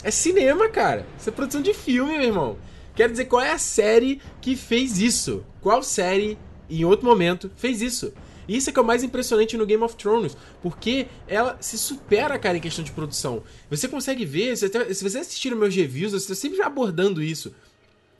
É 0.02 0.10
cinema, 0.10 0.68
cara. 0.68 1.06
Isso 1.16 1.28
é 1.28 1.32
produção 1.32 1.62
de 1.62 1.72
filme, 1.72 2.18
meu 2.18 2.26
irmão. 2.26 2.56
Quero 2.94 3.12
dizer, 3.12 3.26
qual 3.26 3.40
é 3.40 3.52
a 3.52 3.58
série 3.58 4.20
que 4.40 4.56
fez 4.56 4.98
isso? 4.98 5.44
Qual 5.60 5.82
série 5.82 6.36
em 6.80 6.84
outro 6.84 7.06
momento, 7.06 7.50
fez 7.56 7.82
isso. 7.82 8.12
E 8.48 8.56
isso 8.56 8.70
é 8.70 8.72
que 8.72 8.78
é 8.78 8.82
o 8.82 8.84
mais 8.84 9.02
impressionante 9.02 9.56
no 9.56 9.66
Game 9.66 9.82
of 9.82 9.96
Thrones, 9.96 10.36
porque 10.60 11.06
ela 11.28 11.56
se 11.60 11.78
supera, 11.78 12.38
cara, 12.38 12.58
em 12.58 12.60
questão 12.60 12.84
de 12.84 12.92
produção. 12.92 13.42
Você 13.70 13.86
consegue 13.86 14.24
ver, 14.24 14.56
se 14.56 14.68
você 14.68 15.18
assistir 15.18 15.54
meus 15.54 15.74
reviews, 15.74 16.12
eu 16.12 16.18
estou 16.18 16.34
sempre 16.34 16.60
abordando 16.62 17.22
isso. 17.22 17.54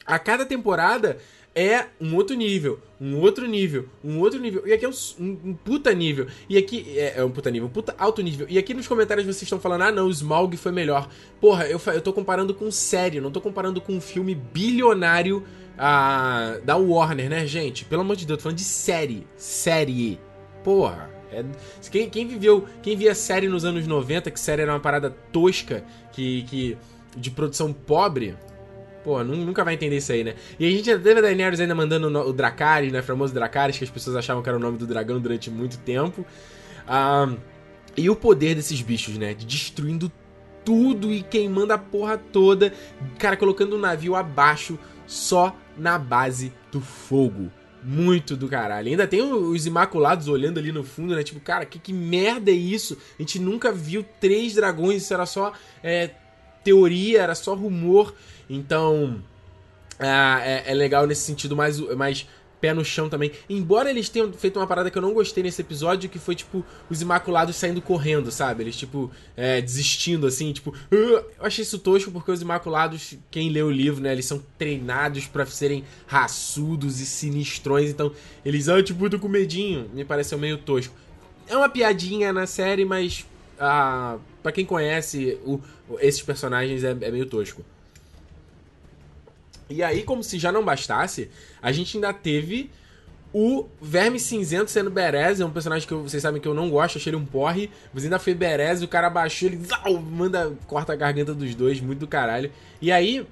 A 0.07 0.19
cada 0.19 0.45
temporada 0.45 1.19
é 1.55 1.87
um 2.01 2.15
outro 2.15 2.35
nível, 2.35 2.81
um 3.01 3.19
outro 3.19 3.47
nível, 3.47 3.89
um 4.03 4.19
outro 4.21 4.41
nível. 4.41 4.67
E 4.67 4.73
aqui 4.73 4.85
é 4.85 4.89
um, 4.89 4.93
um, 5.21 5.39
um 5.45 5.55
puta 5.55 5.93
nível. 5.93 6.27
E 6.49 6.57
aqui 6.57 6.99
é, 6.99 7.19
é, 7.19 7.25
um 7.25 7.31
puta 7.31 7.51
nível, 7.51 7.69
um 7.69 7.71
puta 7.71 7.95
alto 7.99 8.23
nível. 8.23 8.47
E 8.49 8.59
aqui 8.59 8.73
nos 8.73 8.89
comentários 8.89 9.27
vocês 9.27 9.43
estão 9.43 9.61
falando: 9.61 9.83
ah, 9.83 9.93
não, 9.93 10.07
o 10.07 10.11
Smaug 10.11 10.57
foi 10.57 10.73
melhor. 10.73 11.09
Porra, 11.41 11.67
eu, 11.67 11.81
eu 11.87 12.01
tô 12.01 12.13
comparando 12.13 12.55
com 12.55 12.71
série, 12.71 13.21
não 13.21 13.31
tô 13.31 13.41
comparando 13.41 13.81
com 13.81 13.95
um 13.95 14.01
filme 14.01 14.35
bilionário 14.35 15.45
a, 15.79 16.59
da 16.65 16.77
Warner, 16.77 17.29
né, 17.29 17.47
gente? 17.47 17.85
Pelo 17.85 18.03
amor 18.03 18.17
de 18.17 18.27
Deus, 18.27 18.39
tô 18.39 18.45
falando 18.45 18.59
de 18.59 18.65
série. 18.65 19.27
Série. 19.37 20.19
Porra. 20.63 21.11
É, 21.31 21.45
quem, 21.91 22.11
quem 22.11 22.27
viveu. 22.27 22.67
Quem 22.83 22.97
via 22.97 23.15
série 23.15 23.49
nos 23.49 23.65
anos 23.65 23.87
90, 23.87 24.31
que 24.31 24.39
série 24.39 24.63
era 24.63 24.73
uma 24.73 24.81
parada 24.81 25.11
tosca, 25.33 25.85
que. 26.13 26.43
que 26.45 26.79
de 27.17 27.31
produção 27.31 27.73
pobre. 27.73 28.37
Pô, 29.05 29.23
nunca 29.25 29.65
vai 29.65 29.75
entender 29.75 29.97
isso 29.97 30.13
aí, 30.13 30.23
né? 30.23 30.35
E 30.59 30.67
a 30.67 30.71
gente 30.71 30.87
já 30.87 30.99
teve 30.99 31.19
a 31.19 31.23
Daenerys 31.23 31.59
ainda 31.59 31.75
mandando 31.75 32.07
o 32.21 32.33
Dracarys, 32.33 32.93
né? 32.93 33.01
O 33.01 33.03
famoso 33.03 33.35
Dracarys, 33.35 33.77
que 33.77 33.85
as 33.85 33.91
pessoas 33.91 34.17
achavam 34.17 34.43
que 34.43 34.49
era 34.49 34.57
o 34.57 34.61
nome 34.61 34.79
do 34.79 34.87
dragão 34.87 35.21
durante 35.21 35.51
muito 35.51 35.77
tempo. 35.79 36.25
Ah, 36.87 37.35
e 37.97 38.09
o 38.09 38.15
poder 38.15 38.55
desses 38.55 38.81
bichos, 38.81 39.19
né? 39.19 39.35
De 39.35 39.45
destruindo 39.45 40.11
tudo 40.65 41.13
e 41.13 41.23
queimando 41.23 41.73
a 41.73 41.79
porra 41.79 42.17
toda. 42.17 42.73
Cara, 43.19 43.37
colocando 43.37 43.75
o 43.75 43.79
navio 43.79 44.15
abaixo 44.15 44.79
só 45.07 45.57
na 45.77 45.99
base 45.99 46.53
do 46.71 46.81
fogo. 46.81 47.51
Muito 47.85 48.37
do 48.37 48.49
caralho. 48.49 48.89
Ainda 48.89 49.09
tem 49.09 49.21
os 49.21 49.67
Imaculados 49.67 50.29
olhando 50.29 50.59
ali 50.59 50.71
no 50.71 50.85
fundo, 50.85 51.17
né? 51.17 51.23
Tipo, 51.25 51.41
cara, 51.41 51.67
que, 51.67 51.81
que 51.81 51.93
merda 51.93 52.51
é 52.51 52.55
isso? 52.55 52.97
A 53.19 53.23
gente 53.23 53.41
nunca 53.41 53.73
viu 53.73 54.05
três 54.21 54.55
dragões, 54.55 55.03
isso 55.03 55.13
era 55.13 55.27
só 55.27 55.53
é, 55.83 56.11
teoria, 56.63 57.23
era 57.23 57.35
só 57.35 57.55
rumor. 57.55 58.15
Então, 58.49 59.21
é, 59.99 60.71
é, 60.71 60.75
legal 60.75 61.07
nesse 61.07 61.23
sentido 61.23 61.57
mais, 61.57 61.79
mais 61.97 62.29
pé 62.63 62.73
no 62.73 62.85
chão 62.85 63.09
também. 63.09 63.33
Embora 63.51 63.91
eles 63.91 64.09
tenham 64.09 64.33
feito 64.33 64.61
uma 64.61 64.67
parada 64.69 64.89
que 64.89 64.97
eu 64.97 65.03
não 65.03 65.13
gostei 65.13 65.43
nesse 65.43 65.61
episódio, 65.61 66.09
que 66.09 66.21
foi, 66.21 66.37
tipo, 66.37 66.65
os 66.89 67.03
Imaculados 67.03 67.57
saindo 67.57 67.83
correndo, 67.83 68.31
sabe? 68.31 68.63
Eles, 68.63 68.77
tipo, 68.77 69.11
é, 69.37 69.61
desistindo, 69.61 70.29
assim, 70.29 70.53
tipo... 70.53 70.71
Uh, 70.71 70.95
eu 70.95 71.27
achei 71.41 71.65
isso 71.65 71.81
tosco 71.81 72.13
porque 72.13 72.31
os 72.31 72.41
Imaculados, 72.41 73.15
quem 73.33 73.51
lê 73.51 73.61
o 73.61 73.71
livro, 73.71 74.01
né? 74.01 74.13
Eles 74.13 74.27
são 74.27 74.41
treinados 74.57 75.27
para 75.27 75.45
serem 75.45 75.85
raçudos 76.07 77.01
e 77.01 77.07
sinistrões, 77.07 77.91
então 77.91 78.13
eles, 78.45 78.69
ah, 78.69 78.81
tipo, 78.81 79.11
tô 79.11 79.19
com 79.19 79.29
medinho. 79.29 79.91
Me 79.93 80.05
pareceu 80.05 80.39
meio 80.39 80.57
tosco. 80.57 80.95
É 81.49 81.57
uma 81.57 81.69
piadinha 81.69 82.33
na 82.33 82.47
série, 82.47 82.85
mas... 82.85 83.27
Ah, 83.59 84.19
para 84.41 84.53
quem 84.53 84.65
conhece 84.65 85.39
o, 85.45 85.61
esses 86.01 86.23
personagens, 86.23 86.85
é, 86.85 86.91
é 86.91 87.11
meio 87.11 87.27
tosco. 87.27 87.65
E 89.69 89.83
aí, 89.83 90.03
como 90.03 90.23
se 90.23 90.39
já 90.39 90.53
não 90.53 90.65
bastasse, 90.65 91.31
a 91.61 91.73
gente 91.73 91.97
ainda 91.97 92.13
teve 92.13 92.71
o 93.33 93.67
Verme 93.81 94.21
Cinzento 94.21 94.71
sendo 94.71 94.91
Berez, 94.91 95.41
é 95.41 95.45
um 95.45 95.51
personagem 95.51 95.89
que 95.89 95.95
eu, 95.95 96.03
vocês 96.03 96.23
sabem 96.23 96.41
que 96.41 96.47
eu 96.47 96.53
não 96.53 96.69
gosto, 96.69 96.99
achei 96.99 97.11
ele 97.11 97.17
um 97.17 97.25
porre, 97.25 97.71
mas 97.93 98.05
ainda 98.05 98.19
foi 98.19 98.35
Berez, 98.35 98.83
o 98.83 98.89
cara 98.89 99.09
baixou, 99.09 99.49
ele 99.49 99.61
manda, 100.11 100.53
corta 100.67 100.93
a 100.93 100.97
garganta 100.97 101.33
dos 101.33 101.55
dois, 101.55 101.81
muito 101.81 102.01
do 102.01 102.07
caralho. 102.07 102.53
E 102.81 102.93
aí, 102.93 103.27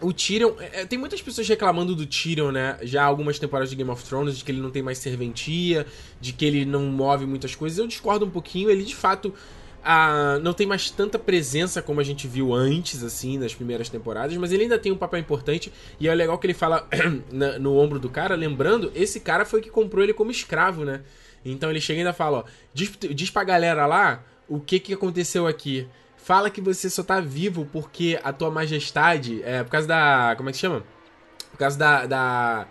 o 0.00 0.12
Tyrion, 0.12 0.52
é, 0.58 0.80
é, 0.80 0.86
tem 0.86 0.98
muitas 0.98 1.20
pessoas 1.20 1.46
reclamando 1.46 1.94
do 1.94 2.06
Tyrion, 2.06 2.50
né, 2.50 2.78
já 2.82 3.04
algumas 3.04 3.38
temporadas 3.38 3.68
de 3.68 3.76
Game 3.76 3.90
of 3.90 4.02
Thrones, 4.02 4.38
de 4.38 4.44
que 4.44 4.50
ele 4.50 4.62
não 4.62 4.70
tem 4.70 4.82
mais 4.82 4.96
serventia, 4.96 5.86
de 6.18 6.32
que 6.32 6.46
ele 6.46 6.64
não 6.64 6.86
move 6.86 7.26
muitas 7.26 7.54
coisas, 7.54 7.78
eu 7.78 7.86
discordo 7.86 8.24
um 8.24 8.30
pouquinho, 8.30 8.70
ele 8.70 8.82
de 8.82 8.96
fato 8.96 9.34
a, 9.82 10.38
não 10.42 10.52
tem 10.52 10.66
mais 10.66 10.90
tanta 10.90 11.18
presença 11.18 11.80
como 11.80 12.00
a 12.00 12.04
gente 12.04 12.26
viu 12.26 12.52
antes, 12.54 13.02
assim, 13.02 13.38
nas 13.38 13.54
primeiras 13.54 13.88
temporadas, 13.88 14.36
mas 14.36 14.52
ele 14.52 14.64
ainda 14.64 14.78
tem 14.78 14.92
um 14.92 14.96
papel 14.96 15.20
importante 15.20 15.72
e 15.98 16.08
é 16.08 16.14
legal 16.14 16.38
que 16.38 16.46
ele 16.46 16.54
fala 16.54 16.86
no 17.60 17.76
ombro 17.76 17.98
do 17.98 18.08
cara, 18.08 18.34
lembrando, 18.34 18.92
esse 18.94 19.20
cara 19.20 19.44
foi 19.44 19.60
que 19.60 19.70
comprou 19.70 20.02
ele 20.02 20.12
como 20.12 20.30
escravo, 20.30 20.84
né? 20.84 21.02
Então 21.44 21.70
ele 21.70 21.80
chega 21.80 21.98
e 21.98 22.00
ainda 22.00 22.12
fala, 22.12 22.38
ó, 22.38 22.44
diz, 22.74 22.92
diz 23.14 23.30
pra 23.30 23.44
galera 23.44 23.86
lá 23.86 24.22
o 24.48 24.60
que 24.60 24.78
que 24.80 24.94
aconteceu 24.94 25.46
aqui. 25.46 25.88
Fala 26.16 26.50
que 26.50 26.60
você 26.60 26.90
só 26.90 27.02
tá 27.02 27.20
vivo 27.20 27.66
porque 27.72 28.18
a 28.22 28.32
tua 28.32 28.50
majestade, 28.50 29.42
é, 29.44 29.62
por 29.62 29.70
causa 29.70 29.86
da, 29.86 30.34
como 30.36 30.50
é 30.50 30.52
que 30.52 30.58
chama? 30.58 30.82
Por 31.50 31.58
causa 31.58 31.78
da, 31.78 32.06
da 32.06 32.68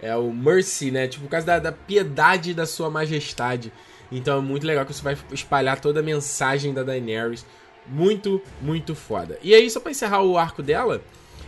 é 0.00 0.16
o 0.16 0.32
mercy, 0.32 0.90
né? 0.90 1.06
Tipo, 1.08 1.24
por 1.24 1.30
causa 1.30 1.46
da, 1.46 1.58
da 1.58 1.72
piedade 1.72 2.54
da 2.54 2.66
sua 2.66 2.90
majestade. 2.90 3.72
Então 4.10 4.38
é 4.38 4.40
muito 4.40 4.66
legal 4.66 4.84
que 4.84 4.92
você 4.92 5.02
vai 5.02 5.16
espalhar 5.32 5.80
toda 5.80 6.00
a 6.00 6.02
mensagem 6.02 6.74
da 6.74 6.82
Daenerys. 6.82 7.46
Muito, 7.86 8.40
muito 8.60 8.94
foda. 8.94 9.38
E 9.42 9.54
aí, 9.54 9.68
só 9.70 9.80
pra 9.80 9.90
encerrar 9.90 10.22
o 10.22 10.36
arco 10.36 10.62
dela, 10.62 11.02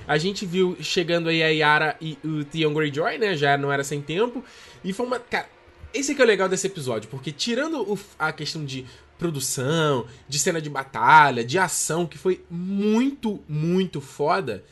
a 0.07 0.19
gente 0.19 0.45
viu 0.47 0.77
chegando 0.81 1.29
aí 1.29 1.43
a 1.43 1.49
Yara 1.49 1.97
e 2.01 2.19
o 2.25 2.45
Theon 2.45 2.73
Greyjoy, 2.73 3.19
né? 3.19 3.37
Já 3.37 3.57
não 3.57 3.73
era 3.73 3.85
sem 3.85 4.01
tempo. 4.01 4.45
E 4.83 4.93
foi 4.93 5.07
uma. 5.07 5.19
Cara, 5.19 5.49
esse 5.93 6.13
aqui 6.13 6.21
é 6.21 6.25
o 6.25 6.27
legal 6.27 6.49
desse 6.49 6.67
episódio, 6.67 7.09
porque 7.11 7.31
tirando 7.31 7.83
o, 7.83 7.99
a 8.19 8.33
questão 8.33 8.65
de 8.65 8.87
produção, 9.19 10.07
de 10.29 10.39
cena 10.39 10.61
de 10.61 10.69
batalha, 10.69 11.45
de 11.45 11.59
ação, 11.59 12.07
que 12.07 12.19
foi 12.19 12.43
muito, 12.51 13.41
muito 13.49 14.01
foda. 14.01 14.65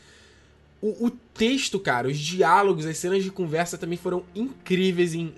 O, 0.81 1.07
o 1.07 1.09
texto, 1.09 1.79
cara, 1.79 2.07
os 2.07 2.17
diálogos, 2.17 2.85
as 2.85 2.97
cenas 2.97 3.23
de 3.23 3.29
conversa 3.31 3.77
também 3.77 3.97
foram 3.97 4.23
incríveis 4.35 5.13
em 5.13 5.33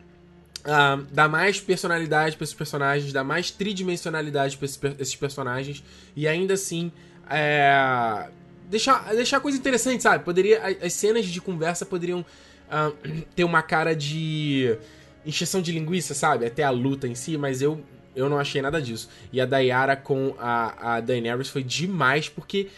Uh, 0.63 1.05
dá 1.11 1.27
mais 1.27 1.59
personalidade 1.59 2.37
para 2.37 2.45
esses 2.45 2.55
personagens, 2.55 3.11
dá 3.11 3.21
mais 3.21 3.51
tridimensionalidade 3.51 4.55
para 4.55 4.65
esses, 4.65 4.79
esses, 4.97 5.15
personagens 5.15 5.83
e 6.15 6.25
ainda 6.25 6.53
assim 6.53 6.89
é, 7.29 8.29
deixar, 8.69 9.13
deixar 9.13 9.41
coisa 9.41 9.57
interessante, 9.57 10.01
sabe? 10.01 10.23
Poderia 10.23 10.61
as 10.81 10.93
cenas 10.93 11.25
de 11.25 11.41
conversa 11.41 11.85
poderiam 11.85 12.21
uh, 12.21 12.95
ter 13.35 13.43
uma 13.43 13.61
cara 13.61 13.93
de 13.93 14.77
encheção 15.25 15.61
de 15.61 15.71
linguiça, 15.73 16.13
sabe? 16.13 16.45
Até 16.45 16.63
a 16.63 16.69
luta 16.69 17.09
em 17.09 17.15
si, 17.15 17.37
mas 17.37 17.61
eu 17.61 17.83
eu 18.15 18.29
não 18.29 18.37
achei 18.39 18.61
nada 18.61 18.81
disso. 18.81 19.09
E 19.31 19.41
a 19.41 19.45
Dayara 19.45 19.95
com 19.95 20.35
a, 20.37 20.95
a 20.95 21.01
Daenerys 21.01 21.49
foi 21.49 21.63
demais 21.63 22.29
porque 22.29 22.69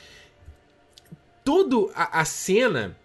toda 1.44 1.92
a 1.94 2.24
cena 2.26 2.98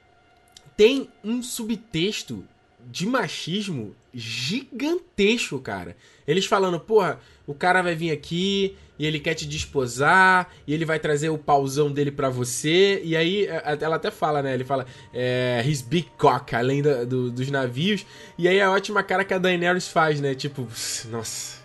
tem 0.77 1.11
um 1.23 1.43
subtexto 1.43 2.47
de 2.89 3.07
machismo 3.07 3.95
gigantesco, 4.13 5.59
cara. 5.61 5.97
Eles 6.27 6.47
falando, 6.47 6.79
porra, 6.79 7.21
o 7.47 7.55
cara 7.55 7.83
vai 7.83 7.95
vir 7.95 8.11
aqui 8.11 8.77
e 8.99 9.07
ele 9.07 9.19
quer 9.19 9.35
te 9.35 9.47
desposar 9.47 10.53
e 10.67 10.75
ele 10.75 10.85
vai 10.85 10.99
trazer 10.99 11.31
o 11.31 11.39
pauzão 11.39 11.91
dele 11.91 12.11
para 12.11 12.29
você. 12.29 13.01
E 13.03 13.17
aí 13.17 13.47
ela 13.81 13.97
até 13.97 14.11
fala, 14.11 14.43
né? 14.43 14.53
Ele 14.55 14.65
fala, 14.65 14.87
é, 15.13 15.63
his 15.67 15.81
big 15.81 16.09
cock, 16.19 16.55
além 16.55 16.83
do, 16.83 17.07
do, 17.07 17.31
dos 17.31 17.51
navios. 17.51 18.05
E 18.37 18.47
aí 18.47 18.61
a 18.61 18.71
ótima 18.71 19.03
cara 19.03 19.25
que 19.25 19.33
a 19.33 19.39
Daenerys 19.39 19.89
faz, 19.89 20.21
né? 20.21 20.35
Tipo, 20.35 20.67
nossa. 21.11 21.61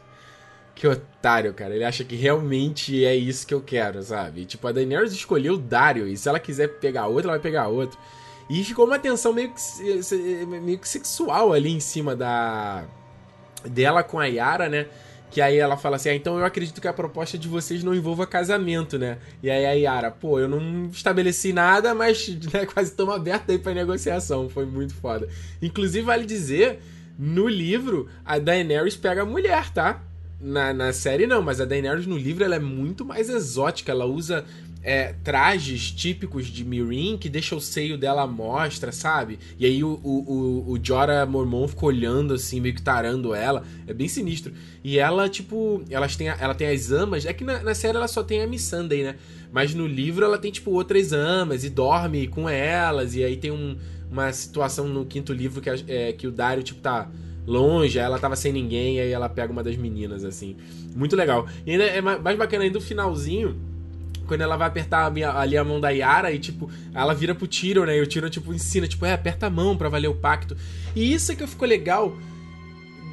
Que 0.74 0.88
otário, 0.88 1.54
cara. 1.54 1.76
Ele 1.76 1.84
acha 1.84 2.04
que 2.04 2.16
realmente 2.16 3.06
é 3.06 3.16
isso 3.16 3.46
que 3.48 3.54
eu 3.54 3.62
quero, 3.62 4.02
sabe? 4.02 4.46
tipo, 4.46 4.68
a 4.68 4.72
Daenerys 4.72 5.14
escolheu 5.14 5.54
o 5.54 5.58
Dario. 5.58 6.08
E 6.08 6.18
se 6.18 6.28
ela 6.28 6.40
quiser 6.40 6.68
pegar 6.80 7.08
outro, 7.08 7.30
ela 7.30 7.38
vai 7.38 7.40
pegar 7.40 7.68
outro. 7.68 7.98
E 8.50 8.64
ficou 8.64 8.86
uma 8.86 9.00
tensão 9.00 9.34
meio 9.34 9.52
que, 9.52 10.46
meio 10.46 10.78
que 10.78 10.88
sexual 10.88 11.52
ali 11.52 11.72
em 11.72 11.80
cima 11.80 12.16
da 12.16 12.86
dela 13.68 14.04
com 14.04 14.20
a 14.20 14.26
Yara, 14.26 14.70
né? 14.70 14.86
Que 15.32 15.42
aí 15.42 15.58
ela 15.58 15.76
fala 15.76 15.96
assim: 15.96 16.10
ah, 16.10 16.16
então 16.16 16.38
eu 16.38 16.46
acredito 16.46 16.80
que 16.80 16.88
a 16.88 16.94
proposta 16.94 17.38
de 17.38 17.48
vocês 17.48 17.84
não 17.84 17.94
envolva 17.94 18.28
casamento, 18.28 18.98
né? 18.98 19.18
E 19.42 19.50
aí 19.50 19.66
a 19.66 19.72
Yara, 19.72 20.12
pô, 20.12 20.40
eu 20.40 20.48
não 20.48 20.86
estabeleci 20.92 21.52
nada, 21.52 21.96
mas 21.96 22.28
né, 22.54 22.66
quase 22.66 22.92
estamos 22.92 23.16
abertos 23.16 23.50
aí 23.50 23.58
pra 23.58 23.74
negociação. 23.74 24.48
Foi 24.48 24.66
muito 24.66 24.94
foda. 24.94 25.28
Inclusive, 25.62 26.06
vale 26.06 26.26
dizer, 26.26 26.80
no 27.18 27.48
livro, 27.48 28.08
a 28.24 28.38
Daenerys 28.38 28.96
pega 28.96 29.24
a 29.24 29.26
mulher, 29.26 29.72
tá? 29.72 30.02
Na, 30.40 30.74
na 30.74 30.94
série 30.94 31.26
não, 31.26 31.42
mas 31.42 31.60
a 31.60 31.66
Daenerys 31.66 32.06
no 32.06 32.18
livro 32.18 32.44
ela 32.44 32.56
é 32.56 32.60
muito 32.60 33.04
mais 33.04 33.28
exótica. 33.28 33.92
Ela 33.92 34.06
usa 34.06 34.46
é, 34.86 35.16
trajes 35.24 35.92
típicos 35.92 36.46
de 36.46 36.64
Mirin 36.64 37.18
que 37.18 37.28
deixa 37.28 37.56
o 37.56 37.60
seio 37.60 37.98
dela 37.98 38.22
à 38.22 38.28
mostra, 38.28 38.92
sabe? 38.92 39.40
E 39.58 39.66
aí 39.66 39.84
o, 39.84 40.00
o, 40.04 40.74
o, 40.74 40.80
Jorah 40.82 41.26
Mormon 41.26 41.68
fica 41.68 41.88
olhando 41.88 42.36
assim, 42.36 42.62
meio 42.62 42.76
que 42.76 42.84
tarando 42.84 43.34
ela. 43.34 43.64
É 43.88 43.94
bem 43.94 44.08
sinistro. 44.08 44.54
E 44.84 45.00
ela, 45.00 45.28
tipo, 45.28 45.84
elas 45.90 46.16
têm, 46.16 46.28
ela 46.28 46.54
tem 46.54 46.68
as 46.68 46.92
amas. 46.92 47.26
É 47.26 47.34
que 47.34 47.44
na, 47.44 47.64
na 47.64 47.74
série 47.74 47.98
ela 47.98 48.08
só 48.08 48.22
tem 48.22 48.44
a 48.44 48.48
Missandei, 48.48 49.04
né? 49.04 49.16
Mas 49.52 49.74
no 49.74 49.88
livro 49.88 50.24
ela 50.24 50.38
tem, 50.38 50.52
tipo, 50.52 50.70
outras 50.70 51.12
amas 51.12 51.64
e 51.64 51.70
dorme 51.72 52.28
com 52.28 52.48
elas. 52.48 53.16
E 53.16 53.24
aí 53.24 53.38
tem 53.38 53.50
um, 53.50 53.76
uma 54.12 54.32
situação 54.34 54.88
no 54.88 55.04
quinto 55.04 55.34
livro 55.34 55.62
que, 55.62 55.70
é, 55.88 56.14
que 56.14 56.28
o 56.28 56.32
Dario, 56.32 56.62
tipo, 56.62 56.80
tá 56.80 57.10
longe, 57.48 57.98
ela 57.98 58.20
tava 58.20 58.36
sem 58.36 58.54
ninguém, 58.54 59.00
aí 59.00 59.12
ela 59.12 59.30
pega 59.30 59.52
uma 59.52 59.64
das 59.64 59.78
meninas, 59.78 60.24
assim. 60.24 60.56
Muito 60.96 61.16
legal. 61.16 61.48
E 61.66 61.72
ainda 61.72 61.86
é 61.86 62.02
mais 62.02 62.38
bacana 62.38 62.66
ainda 62.66 62.78
o 62.78 62.82
finalzinho 62.82 63.74
quando 64.26 64.42
ela 64.42 64.58
vai 64.58 64.68
apertar 64.68 65.06
a 65.06 65.10
minha, 65.10 65.32
ali 65.32 65.58
a 65.58 65.64
mão 65.64 65.80
da 65.80 65.90
Yara 65.90 66.32
e, 66.32 66.40
tipo, 66.40 66.70
ela 66.94 67.14
vira 67.14 67.34
pro 67.34 67.48
Tiro, 67.48 67.86
né? 67.86 67.98
E 67.98 68.02
o 68.02 68.08
Tiro, 68.08 68.30
tipo, 68.30 68.54
ensina, 68.54 68.88
tipo, 68.88 69.06
é, 69.06 69.14
aperta 69.14 69.48
a 69.48 69.50
mão 69.50 69.78
para 69.78 69.90
valer 69.90 70.08
o 70.08 70.16
pacto. 70.16 70.56
E 70.96 71.14
isso 71.14 71.32
é 71.32 71.36
que 71.36 71.46
ficou 71.48 71.68
legal. 71.68 72.16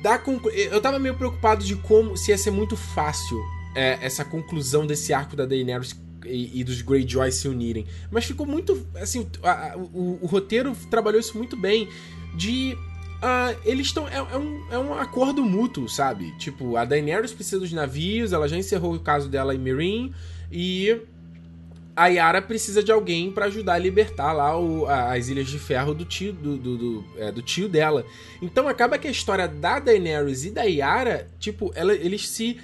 Da 0.02 0.18
conclu... 0.18 0.50
Eu 0.50 0.80
tava 0.80 0.98
meio 0.98 1.14
preocupado 1.14 1.64
de 1.64 1.76
como, 1.76 2.16
se 2.16 2.30
ia 2.30 2.38
ser 2.38 2.50
muito 2.50 2.76
fácil 2.76 3.38
é, 3.74 3.98
essa 4.02 4.24
conclusão 4.24 4.86
desse 4.86 5.12
arco 5.12 5.36
da 5.36 5.46
Daenerys 5.46 5.96
e, 6.24 6.60
e, 6.60 6.64
dos 6.64 6.82
Greyjoy 6.82 7.30
se 7.30 7.48
unirem. 7.48 7.86
Mas 8.10 8.24
ficou 8.24 8.46
muito, 8.46 8.86
assim, 9.00 9.26
a, 9.42 9.76
o, 9.76 10.18
o 10.22 10.26
roteiro 10.26 10.76
trabalhou 10.90 11.20
isso 11.20 11.36
muito 11.36 11.56
bem. 11.56 11.88
De 12.34 12.76
Uh, 13.22 13.56
eles 13.64 13.86
estão. 13.86 14.08
É, 14.08 14.16
é, 14.16 14.36
um, 14.36 14.64
é 14.68 14.78
um 14.78 14.94
acordo 14.94 15.44
mútuo, 15.44 15.88
sabe? 15.88 16.32
Tipo, 16.38 16.76
a 16.76 16.84
Daenerys 16.84 17.32
precisa 17.32 17.60
dos 17.60 17.72
navios, 17.72 18.32
ela 18.32 18.48
já 18.48 18.56
encerrou 18.56 18.94
o 18.94 18.98
caso 18.98 19.28
dela 19.28 19.54
em 19.54 19.58
Meereen, 19.58 20.12
e 20.52 21.00
a 21.96 22.06
Yara 22.06 22.42
precisa 22.42 22.82
de 22.82 22.92
alguém 22.92 23.30
para 23.30 23.46
ajudar 23.46 23.74
a 23.74 23.78
libertar 23.78 24.32
lá 24.32 24.58
o, 24.58 24.86
a, 24.86 25.14
as 25.14 25.28
Ilhas 25.28 25.48
de 25.48 25.58
Ferro 25.58 25.94
do 25.94 26.04
tio, 26.04 26.32
do, 26.32 26.56
do, 26.56 26.78
do, 26.78 27.04
é, 27.16 27.32
do, 27.32 27.42
tio 27.42 27.68
dela. 27.68 28.04
Então 28.40 28.68
acaba 28.68 28.98
que 28.98 29.08
a 29.08 29.10
história 29.10 29.48
da 29.48 29.78
Daenerys 29.78 30.44
e 30.44 30.50
da 30.50 30.62
Yara, 30.62 31.28
tipo, 31.38 31.70
ela, 31.74 31.92
eles 31.92 32.28
se 32.28 32.58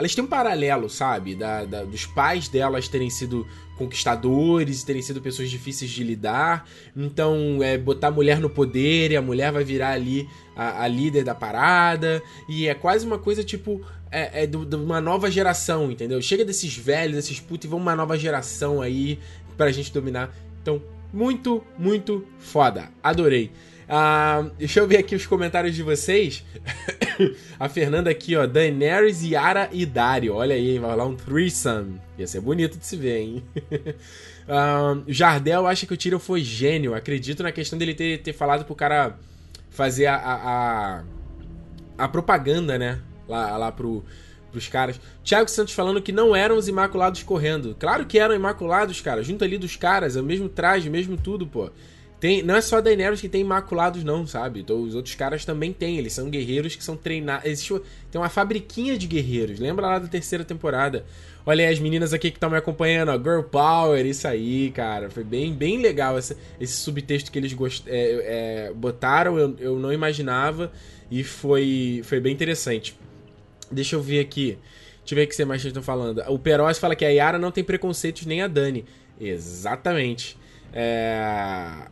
elas 0.00 0.14
têm 0.14 0.24
um 0.24 0.26
paralelo, 0.26 0.88
sabe? 0.88 1.34
Da, 1.34 1.66
da, 1.66 1.84
dos 1.84 2.06
pais 2.06 2.48
delas 2.48 2.88
terem 2.88 3.10
sido 3.10 3.46
conquistadores, 3.76 4.82
terem 4.82 5.02
sido 5.02 5.20
pessoas 5.20 5.50
difíceis 5.50 5.90
de 5.90 6.02
lidar. 6.02 6.66
Então, 6.96 7.62
é 7.62 7.76
botar 7.76 8.08
a 8.08 8.10
mulher 8.10 8.40
no 8.40 8.48
poder 8.48 9.10
e 9.10 9.16
a 9.16 9.20
mulher 9.20 9.52
vai 9.52 9.62
virar 9.62 9.90
ali 9.90 10.26
a, 10.56 10.84
a 10.84 10.88
líder 10.88 11.22
da 11.22 11.34
parada. 11.34 12.22
E 12.48 12.66
é 12.66 12.74
quase 12.74 13.06
uma 13.06 13.18
coisa 13.18 13.44
tipo. 13.44 13.82
É, 14.10 14.42
é 14.42 14.46
de 14.46 14.56
uma 14.56 15.00
nova 15.00 15.30
geração, 15.30 15.90
entendeu? 15.90 16.20
Chega 16.20 16.44
desses 16.44 16.76
velhos, 16.76 17.16
desses 17.16 17.38
putos, 17.38 17.66
e 17.66 17.68
vamos 17.68 17.84
uma 17.84 17.94
nova 17.94 18.18
geração 18.18 18.82
aí 18.82 19.18
pra 19.56 19.70
gente 19.70 19.92
dominar. 19.92 20.34
Então, 20.60 20.82
muito, 21.12 21.62
muito 21.78 22.26
foda. 22.38 22.88
Adorei. 23.02 23.50
Uh, 23.90 24.48
deixa 24.56 24.78
eu 24.78 24.86
ver 24.86 24.98
aqui 24.98 25.16
os 25.16 25.26
comentários 25.26 25.74
de 25.74 25.82
vocês. 25.82 26.44
a 27.58 27.68
Fernanda 27.68 28.08
aqui, 28.08 28.36
ó. 28.36 28.46
Daenerys, 28.46 29.22
Yara 29.22 29.68
e 29.72 29.84
Dario. 29.84 30.34
Olha 30.34 30.54
aí, 30.54 30.78
vai 30.78 30.90
rolar 30.90 31.06
um 31.06 31.16
threesome. 31.16 32.00
Ia 32.16 32.26
ser 32.26 32.40
bonito 32.40 32.78
de 32.78 32.86
se 32.86 32.96
ver, 32.96 33.18
hein? 33.18 33.44
uh, 34.46 35.02
Jardel 35.12 35.66
acha 35.66 35.86
que 35.86 35.94
o 35.94 35.96
Tyrion 35.96 36.20
foi 36.20 36.40
gênio. 36.40 36.94
Acredito 36.94 37.42
na 37.42 37.50
questão 37.50 37.76
dele 37.76 37.94
ter, 37.94 38.22
ter 38.22 38.32
falado 38.32 38.64
pro 38.64 38.76
cara 38.76 39.18
fazer 39.70 40.06
a, 40.06 40.14
a, 40.14 40.34
a, 40.34 41.04
a 41.98 42.08
propaganda, 42.08 42.78
né? 42.78 43.00
Lá, 43.30 43.56
lá 43.56 43.72
pro, 43.72 44.04
pros 44.50 44.68
caras. 44.68 45.00
Thiago 45.24 45.48
Santos 45.48 45.72
falando 45.72 46.02
que 46.02 46.12
não 46.12 46.34
eram 46.34 46.56
os 46.56 46.68
Imaculados 46.68 47.22
correndo. 47.22 47.76
Claro 47.78 48.04
que 48.04 48.18
eram 48.18 48.34
Imaculados, 48.34 49.00
cara. 49.00 49.22
Junto 49.22 49.44
ali 49.44 49.56
dos 49.56 49.76
caras, 49.76 50.16
é 50.16 50.20
o 50.20 50.24
mesmo 50.24 50.48
traje, 50.48 50.90
mesmo 50.90 51.16
tudo, 51.16 51.46
pô. 51.46 51.70
Tem, 52.20 52.42
não 52.42 52.54
é 52.54 52.60
só 52.60 52.76
a 52.76 52.80
Daenerys 52.82 53.18
que 53.18 53.30
tem 53.30 53.40
imaculados, 53.40 54.04
não, 54.04 54.26
sabe? 54.26 54.60
Então, 54.60 54.82
os 54.82 54.94
outros 54.94 55.14
caras 55.14 55.42
também 55.46 55.72
têm. 55.72 55.96
Eles 55.96 56.12
são 56.12 56.28
guerreiros 56.28 56.76
que 56.76 56.84
são 56.84 56.94
treinados. 56.94 57.46
Existe 57.46 57.80
tem 58.10 58.20
uma 58.20 58.28
fabriquinha 58.28 58.98
de 58.98 59.06
guerreiros. 59.06 59.58
Lembra 59.58 59.86
lá 59.86 59.98
da 59.98 60.06
terceira 60.06 60.44
temporada? 60.44 61.06
Olha 61.46 61.66
aí 61.66 61.72
as 61.72 61.80
meninas 61.80 62.12
aqui 62.12 62.30
que 62.30 62.36
estão 62.36 62.50
me 62.50 62.58
acompanhando, 62.58 63.08
ó. 63.08 63.16
Girl 63.16 63.40
Power, 63.40 64.04
isso 64.04 64.28
aí, 64.28 64.70
cara. 64.70 65.08
Foi 65.08 65.24
bem, 65.24 65.54
bem 65.54 65.80
legal 65.80 66.18
esse, 66.18 66.36
esse 66.60 66.74
subtexto 66.74 67.32
que 67.32 67.38
eles 67.38 67.54
gost... 67.54 67.84
É, 67.86 68.68
é, 68.68 68.72
botaram. 68.74 69.38
Eu, 69.38 69.56
eu 69.58 69.78
não 69.78 69.90
imaginava. 69.90 70.70
E 71.10 71.24
foi, 71.24 72.02
foi 72.04 72.20
bem 72.20 72.34
interessante. 72.34 72.99
Deixa 73.70 73.96
eu 73.96 74.02
ver 74.02 74.20
aqui. 74.20 74.58
Deixa 74.98 75.14
eu 75.14 75.16
ver 75.16 75.24
o 75.24 75.28
que 75.28 75.34
você 75.34 75.44
mais 75.44 75.64
estão 75.64 75.82
falando. 75.82 76.22
O 76.28 76.38
Peroz 76.38 76.78
fala 76.78 76.94
que 76.94 77.04
a 77.04 77.08
Yara 77.08 77.38
não 77.38 77.50
tem 77.50 77.64
preconceitos 77.64 78.26
nem 78.26 78.42
a 78.42 78.46
Dani. 78.46 78.84
Exatamente. 79.20 80.36
É... 80.72 81.88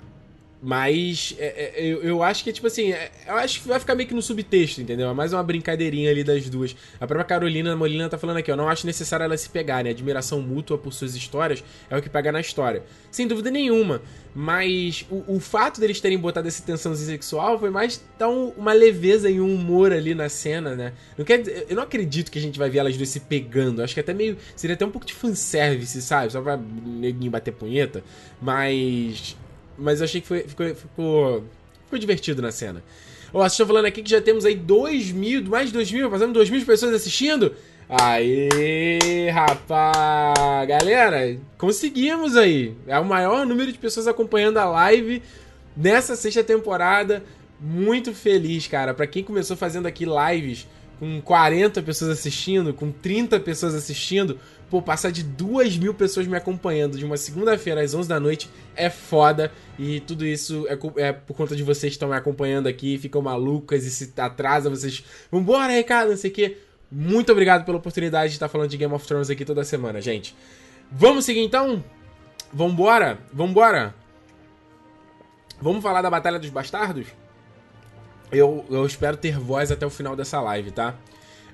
Mas 0.61 1.37
é, 1.39 1.47
é, 1.47 1.85
eu, 1.85 2.03
eu 2.03 2.23
acho 2.23 2.43
que, 2.43 2.53
tipo 2.53 2.67
assim, 2.67 2.91
é, 2.93 3.11
eu 3.29 3.37
acho 3.37 3.63
que 3.63 3.69
vai 3.69 3.79
ficar 3.79 3.95
meio 3.95 4.09
que 4.09 4.15
no 4.15 4.21
subtexto, 4.21 4.81
entendeu? 4.81 5.09
É 5.09 5.15
mais 5.15 5.33
uma 5.33 5.43
brincadeirinha 5.43 6.11
ali 6.11 6.25
das 6.25 6.49
duas. 6.51 6.75
A 7.01 7.07
própria 7.07 7.25
Carolina 7.25 7.77
Molina 7.77 8.09
tá 8.09 8.19
falando 8.19 8.39
aqui, 8.39 8.51
ó. 8.51 8.57
Não 8.57 8.69
acho 8.69 8.85
necessário 8.85 9.23
elas 9.23 9.41
se 9.41 9.49
pegarem. 9.49 9.93
Admiração 9.93 10.41
mútua 10.41 10.77
por 10.77 10.93
suas 10.93 11.15
histórias 11.15 11.63
é 11.89 11.97
o 11.97 12.03
que 12.03 12.09
pega 12.09 12.33
na 12.33 12.41
história. 12.41 12.83
Sem 13.09 13.29
dúvida 13.29 13.53
nenhuma. 13.53 14.03
Mas 14.35 15.07
o, 15.11 15.37
o 15.37 15.41
fato 15.41 15.81
deles 15.81 16.01
terem 16.01 16.19
botado 16.19 16.49
essa 16.49 16.63
tensão 16.63 16.95
sexual 16.95 17.59
foi 17.59 17.71
mais 17.71 18.03
dar 18.19 18.29
um, 18.29 18.49
uma 18.57 18.73
leveza 18.73 19.31
e 19.31 19.41
um 19.41 19.55
humor 19.55 19.93
ali 19.93 20.13
na 20.13 20.29
cena, 20.29 20.75
né? 20.75 20.93
Não 21.17 21.25
quer 21.25 21.43
eu 21.69 21.77
não 21.77 21.85
acredito 21.85 22.31
que 22.31 22.39
a 22.39 22.43
gente 22.43 22.59
vai 22.59 22.69
ver 22.69 22.79
elas 22.79 22.97
duas 22.97 23.09
se 23.09 23.21
pegando. 23.21 23.81
Acho 23.81 23.95
que 23.95 24.01
até 24.01 24.13
meio. 24.13 24.37
Seria 24.57 24.75
até 24.75 24.85
um 24.85 24.91
pouco 24.91 25.07
de 25.07 25.15
fanservice, 25.15 26.03
sabe? 26.03 26.33
Só 26.33 26.43
pra 26.43 26.57
neguinho 26.57 27.31
bater 27.31 27.53
punheta. 27.53 28.03
Mas 28.43 29.37
mas 29.79 30.01
eu 30.01 30.05
achei 30.05 30.21
que 30.21 30.27
foi, 30.27 30.41
ficou, 30.43 30.75
ficou, 30.75 31.45
ficou 31.85 31.99
divertido 31.99 32.43
na 32.43 32.51
cena. 32.51 32.83
Ó, 33.33 33.41
vocês 33.41 33.53
estão 33.53 33.67
falando 33.67 33.87
aqui 33.87 34.03
que 34.03 34.11
já 34.11 34.21
temos 34.21 34.45
aí 34.45 34.55
2 34.55 35.13
mil, 35.13 35.45
mais 35.45 35.67
de 35.67 35.73
2 35.75 35.93
mil, 35.93 36.11
passando 36.11 36.33
2 36.33 36.51
mil 36.51 36.65
pessoas 36.65 36.95
assistindo. 36.95 37.55
Aê, 37.89 39.31
rapaz! 39.31 40.69
Galera, 40.69 41.39
conseguimos 41.57 42.37
aí. 42.37 42.75
É 42.87 42.99
o 42.99 43.05
maior 43.05 43.47
número 43.47 43.73
de 43.73 43.79
pessoas 43.79 44.07
acompanhando 44.07 44.59
a 44.59 44.65
live 44.65 45.23
nessa 45.77 46.17
sexta 46.17 46.43
temporada. 46.43 47.23
Muito 47.61 48.13
feliz, 48.13 48.67
cara. 48.67 48.93
Para 48.93 49.07
quem 49.07 49.23
começou 49.23 49.57
fazendo 49.57 49.87
aqui 49.87 50.05
lives 50.05 50.67
com 50.99 51.21
40 51.21 51.81
pessoas 51.83 52.11
assistindo, 52.11 52.75
com 52.75 52.91
30 52.91 53.41
pessoas 53.41 53.75
assistindo, 53.75 54.39
Pô, 54.71 54.83
passar 54.83 55.11
de 55.11 55.23
duas 55.23 55.77
mil 55.79 55.95
pessoas 55.95 56.27
me 56.27 56.37
acompanhando 56.37 56.99
de 56.99 57.05
uma 57.05 57.17
segunda-feira 57.17 57.81
às 57.81 57.95
11 57.95 58.09
da 58.09 58.21
noite 58.21 58.51
é 58.77 58.91
foda. 58.91 59.51
E 59.79 60.01
tudo 60.01 60.27
isso 60.27 60.67
é, 60.69 60.79
é 61.09 61.13
por 61.13 61.35
conta 61.35 61.57
de 61.57 61.63
vocês 61.63 61.91
que 61.91 61.97
estão 61.97 62.11
me 62.11 62.17
acompanhando 62.17 62.67
aqui, 62.67 62.99
ficam 62.99 63.23
malucas 63.23 63.85
e 63.85 63.91
se 63.91 64.13
atrasa, 64.19 64.69
vocês. 64.69 65.03
Vambora, 65.33 65.73
Ricardo, 65.73 66.11
não 66.11 66.17
sei 66.17 66.31
o 66.31 66.35
quê. 66.35 66.59
Muito 66.91 67.33
obrigado 67.33 67.65
pela 67.65 67.79
oportunidade 67.79 68.31
de 68.31 68.37
estar 68.37 68.49
falando 68.49 68.69
de 68.69 68.77
Game 68.77 68.93
of 68.93 69.07
Thrones 69.07 69.31
aqui 69.31 69.45
toda 69.45 69.65
semana, 69.65 70.01
gente. 70.01 70.37
Vamos 70.93 71.25
seguir 71.25 71.41
então? 71.41 71.83
Vambora? 72.53 73.19
Vambora? 73.33 73.95
Vamos 75.61 75.83
falar 75.83 76.03
da 76.03 76.11
Batalha 76.11 76.39
dos 76.39 76.51
Bastardos? 76.51 77.07
Eu, 78.31 78.65
eu 78.69 78.85
espero 78.85 79.17
ter 79.17 79.39
voz 79.39 79.73
até 79.73 79.87
o 79.87 79.91
final 79.91 80.15
dessa 80.15 80.41
live, 80.43 80.71
tá? 80.71 80.95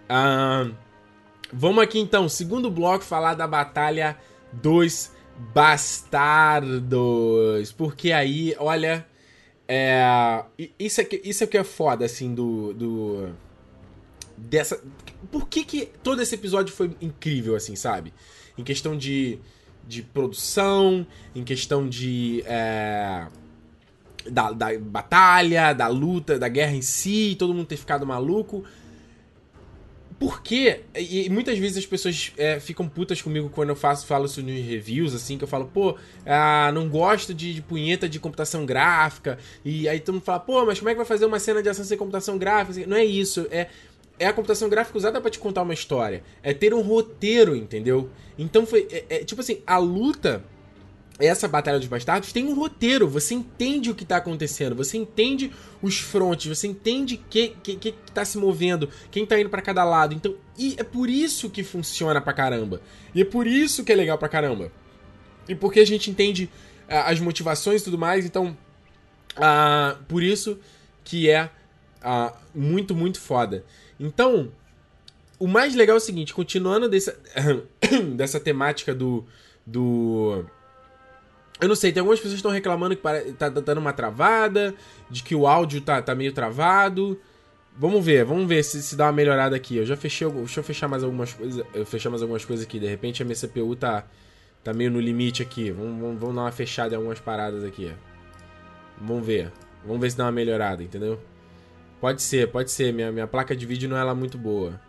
Ahn. 0.09 0.70
Uh... 0.70 0.85
Vamos 1.53 1.83
aqui 1.83 1.99
então, 1.99 2.29
segundo 2.29 2.71
bloco, 2.71 3.05
falar 3.05 3.35
da 3.35 3.47
Batalha 3.47 4.17
dos 4.53 5.11
Bastardos. 5.55 6.83
Porque 7.73 8.13
aí, 8.13 8.55
olha. 8.59 9.07
É, 9.67 10.45
isso, 10.79 11.01
é, 11.01 11.09
isso 11.25 11.43
é 11.43 11.47
que 11.47 11.57
é 11.57 11.65
foda, 11.65 12.05
assim, 12.05 12.35
do. 12.35 12.75
do 12.75 13.29
dessa. 14.37 14.83
Por 15.31 15.49
que, 15.49 15.65
que 15.65 15.87
todo 16.03 16.21
esse 16.21 16.35
episódio 16.35 16.75
foi 16.75 16.95
incrível, 17.01 17.57
assim, 17.57 17.75
sabe? 17.77 18.13
Em 18.59 18.65
questão 18.65 18.97
de, 18.97 19.39
de 19.87 20.03
produção, 20.03 21.07
em 21.35 21.43
questão 21.45 21.89
de. 21.89 22.43
É, 22.47 23.27
da, 24.31 24.53
da 24.53 24.79
batalha, 24.79 25.73
da 25.73 25.89
luta, 25.89 26.39
da 26.39 26.49
guerra 26.49 26.75
em 26.75 26.83
si, 26.83 27.37
todo 27.39 27.55
mundo 27.55 27.67
ter 27.67 27.77
ficado 27.77 28.07
maluco. 28.07 28.65
Porque, 30.18 30.81
e 30.94 31.29
muitas 31.29 31.59
vezes 31.59 31.79
as 31.79 31.87
pessoas 31.87 32.33
é, 32.37 32.61
ficam 32.61 32.88
putas 32.88 33.20
comigo 33.20 33.50
quando 33.50 33.70
eu 33.70 33.77
faço, 33.77 34.07
falo 34.07 34.27
isso 34.27 34.42
nos 34.42 34.55
reviews, 34.64 35.12
assim, 35.12 35.37
que 35.37 35.44
eu 35.44 35.48
falo, 35.48 35.66
pô, 35.66 35.96
ah, 36.24 36.70
não 36.72 36.88
gosto 36.88 37.35
de, 37.35 37.53
de, 37.53 37.61
punheta 37.61 38.09
de 38.09 38.20
computação 38.20 38.64
gráfica. 38.64 39.38
E 39.64 39.88
aí 39.88 39.98
todo 39.98 40.14
mundo 40.14 40.24
fala, 40.24 40.40
pô, 40.40 40.64
mas 40.64 40.79
como 40.79 40.88
é 40.88 40.92
que 40.92 40.98
vai 40.98 41.07
fazer 41.07 41.27
uma 41.27 41.40
cena 41.40 41.62
de 41.62 41.68
ação 41.68 41.85
sem 41.85 41.98
computação 41.98 42.38
gráfica? 42.38 42.87
Não 42.87 42.96
é 42.96 43.05
isso, 43.05 43.46
é, 43.50 43.66
é 44.18 44.27
a 44.27 44.33
computação 44.33 44.68
gráfica 44.68 44.96
usada 44.96 45.20
para 45.20 45.31
te 45.31 45.38
contar 45.38 45.62
uma 45.62 45.74
história. 45.74 46.22
É 46.42 46.55
ter 46.55 46.72
um 46.72 46.81
roteiro, 46.81 47.57
entendeu? 47.57 48.09
Então 48.38 48.64
foi. 48.64 48.87
É, 48.90 49.05
é, 49.16 49.24
tipo 49.24 49.40
assim, 49.40 49.62
a 49.66 49.79
luta 49.79 50.44
essa 51.18 51.46
Batalha 51.46 51.79
dos 51.79 51.87
Bastardos 51.87 52.33
tem 52.33 52.46
um 52.46 52.55
roteiro, 52.55 53.09
você 53.09 53.35
entende 53.35 53.90
o 53.90 53.94
que 53.94 54.05
tá 54.05 54.16
acontecendo, 54.16 54.74
você 54.74 54.96
entende 54.96 55.53
os 55.81 55.98
frontes, 55.98 56.59
você 56.59 56.66
entende 56.66 57.16
que, 57.16 57.50
que, 57.62 57.77
que 57.77 57.92
tá 58.12 58.24
se 58.24 58.37
movendo, 58.37 58.88
quem 59.11 59.24
tá 59.24 59.38
indo 59.38 59.48
para 59.48 59.62
cada 59.62 59.85
lado. 59.85 60.14
Então, 60.14 60.35
e 60.59 60.74
é 60.77 60.83
por 60.83 61.09
isso 61.09 61.48
que 61.48 61.62
funciona 61.62 62.20
pra 62.20 62.33
caramba. 62.33 62.81
E 63.14 63.22
é 63.22 63.24
por 63.24 63.46
isso 63.46 63.85
que 63.85 63.92
é 63.92 63.94
legal 63.94 64.18
pra 64.18 64.29
caramba. 64.29 64.72
E 65.48 65.55
porque 65.55 65.81
a 65.81 65.87
gente 65.87 66.11
entende 66.11 66.50
uh, 66.88 67.07
as 67.07 67.20
motivações 67.20 67.83
e 67.83 67.85
tudo 67.85 67.98
mais, 67.98 68.24
então. 68.24 68.57
Uh, 69.37 70.03
por 70.05 70.22
isso 70.22 70.59
que 71.03 71.29
é 71.29 71.44
uh, 71.44 72.35
muito, 72.55 72.94
muito 72.94 73.20
foda. 73.20 73.64
Então, 73.98 74.53
o 75.38 75.46
mais 75.46 75.74
legal 75.74 75.96
é 75.96 75.98
o 75.98 76.00
seguinte, 76.00 76.33
continuando 76.33 76.88
dessa, 76.88 77.16
dessa 78.16 78.40
temática 78.40 78.94
do. 78.94 79.24
do 79.66 80.44
eu 81.61 81.69
não 81.69 81.77
sei, 81.77 81.93
tem 81.93 82.01
algumas 82.01 82.19
pessoas 82.19 82.35
que 82.35 82.38
estão 82.38 82.51
reclamando 82.51 82.97
que 82.97 83.03
tá, 83.03 83.51
tá 83.51 83.61
dando 83.61 83.79
uma 83.79 83.93
travada, 83.93 84.75
de 85.09 85.23
que 85.23 85.35
o 85.35 85.47
áudio 85.47 85.81
tá, 85.81 86.03
tá 86.03 86.14
meio 86.14 86.33
travado. 86.33 87.19
Vamos 87.77 88.05
ver, 88.05 88.25
vamos 88.25 88.47
ver 88.47 88.62
se, 88.62 88.83
se 88.83 88.97
dá 88.97 89.07
uma 89.07 89.12
melhorada 89.12 89.57
aqui. 89.57 89.77
Eu 89.77 89.87
já 89.87 89.97
fechei, 89.97 90.29
deixa 90.29 90.61
eu 90.61 90.64
fechar 90.64 90.88
mais 90.88 91.03
algumas 91.03 91.33
coisas, 91.33 91.64
eu 91.75 91.87
fechar 91.87 92.11
mais 92.11 92.23
algumas 92.23 92.45
coisas 92.45 92.64
aqui. 92.64 92.79
De 92.79 92.87
repente 92.87 93.23
a 93.23 93.25
minha 93.25 93.37
CPU 93.37 93.75
tá 93.77 94.05
tá 94.64 94.73
meio 94.73 94.90
no 94.90 95.01
limite 95.01 95.43
aqui. 95.43 95.71
Vamos, 95.71 96.01
vamos, 96.01 96.21
vamos 96.21 96.37
dar 96.37 96.43
uma 96.43 96.53
fechada 96.53 96.95
em 96.95 96.97
algumas 96.97 97.21
paradas 97.21 97.62
aqui. 97.62 97.93
Vamos 98.99 99.25
ver. 99.25 99.53
Vamos 99.85 100.01
ver 100.01 100.11
se 100.11 100.17
dá 100.17 100.25
uma 100.25 100.33
melhorada, 100.33 100.83
entendeu? 100.83 101.21
Pode 102.01 102.23
ser, 102.23 102.51
pode 102.51 102.71
ser. 102.71 102.93
Minha, 102.93 103.12
minha 103.12 103.27
placa 103.27 103.55
de 103.55 103.67
vídeo 103.67 103.88
não 103.88 103.97
é 103.97 104.03
lá 104.03 104.14
muito 104.14 104.38
boa. 104.38 104.81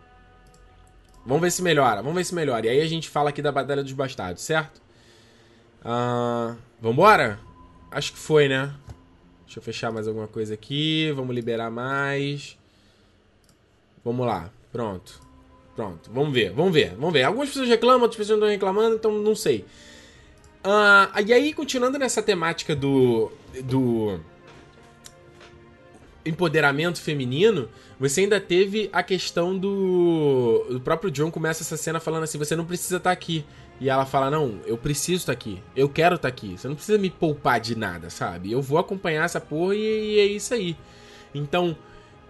Vamos 1.24 1.42
ver 1.42 1.50
se 1.50 1.60
melhora, 1.60 2.02
vamos 2.02 2.14
ver 2.14 2.24
se 2.24 2.34
melhora. 2.34 2.66
E 2.66 2.68
aí 2.68 2.80
a 2.80 2.86
gente 2.86 3.10
fala 3.10 3.30
aqui 3.30 3.42
da 3.42 3.50
Batalha 3.50 3.82
dos 3.82 3.92
Bastardos, 3.92 4.42
certo? 4.42 4.80
Uh, 5.86 6.56
vambora? 6.80 7.38
Acho 7.92 8.12
que 8.12 8.18
foi, 8.18 8.48
né? 8.48 8.74
Deixa 9.44 9.60
eu 9.60 9.62
fechar 9.62 9.92
mais 9.92 10.08
alguma 10.08 10.26
coisa 10.26 10.52
aqui. 10.54 11.12
Vamos 11.14 11.32
liberar 11.32 11.70
mais. 11.70 12.58
Vamos 14.04 14.26
lá. 14.26 14.50
Pronto. 14.72 15.20
Pronto. 15.76 16.10
Vamos 16.12 16.32
ver, 16.32 16.52
vamos 16.52 16.72
ver, 16.72 16.94
vamos 16.96 17.12
ver. 17.12 17.22
Algumas 17.22 17.50
pessoas 17.50 17.68
reclamam, 17.68 18.02
outras 18.02 18.16
pessoas 18.16 18.40
não 18.40 18.48
estão 18.48 18.68
reclamando, 18.68 18.96
então 18.96 19.12
não 19.12 19.36
sei. 19.36 19.64
Uh, 20.64 21.22
e 21.24 21.32
aí, 21.32 21.52
continuando 21.52 21.98
nessa 21.98 22.20
temática 22.20 22.74
do. 22.74 23.30
do. 23.62 24.18
empoderamento 26.24 27.00
feminino, 27.00 27.68
você 28.00 28.22
ainda 28.22 28.40
teve 28.40 28.90
a 28.92 29.02
questão 29.02 29.56
do. 29.56 30.66
O 30.70 30.80
próprio 30.80 31.10
John 31.10 31.30
começa 31.30 31.62
essa 31.62 31.76
cena 31.76 32.00
falando 32.00 32.24
assim: 32.24 32.38
você 32.38 32.56
não 32.56 32.64
precisa 32.64 32.96
estar 32.96 33.10
tá 33.10 33.12
aqui. 33.12 33.44
E 33.80 33.88
ela 33.88 34.06
fala: 34.06 34.30
Não, 34.30 34.58
eu 34.66 34.76
preciso 34.76 35.20
estar 35.20 35.32
tá 35.32 35.38
aqui. 35.38 35.62
Eu 35.74 35.88
quero 35.88 36.16
estar 36.16 36.28
tá 36.28 36.34
aqui. 36.34 36.56
Você 36.56 36.68
não 36.68 36.74
precisa 36.74 36.98
me 36.98 37.10
poupar 37.10 37.60
de 37.60 37.76
nada, 37.76 38.10
sabe? 38.10 38.52
Eu 38.52 38.62
vou 38.62 38.78
acompanhar 38.78 39.24
essa 39.24 39.40
porra 39.40 39.74
e, 39.74 39.78
e 40.14 40.18
é 40.18 40.26
isso 40.26 40.54
aí. 40.54 40.76
Então, 41.34 41.76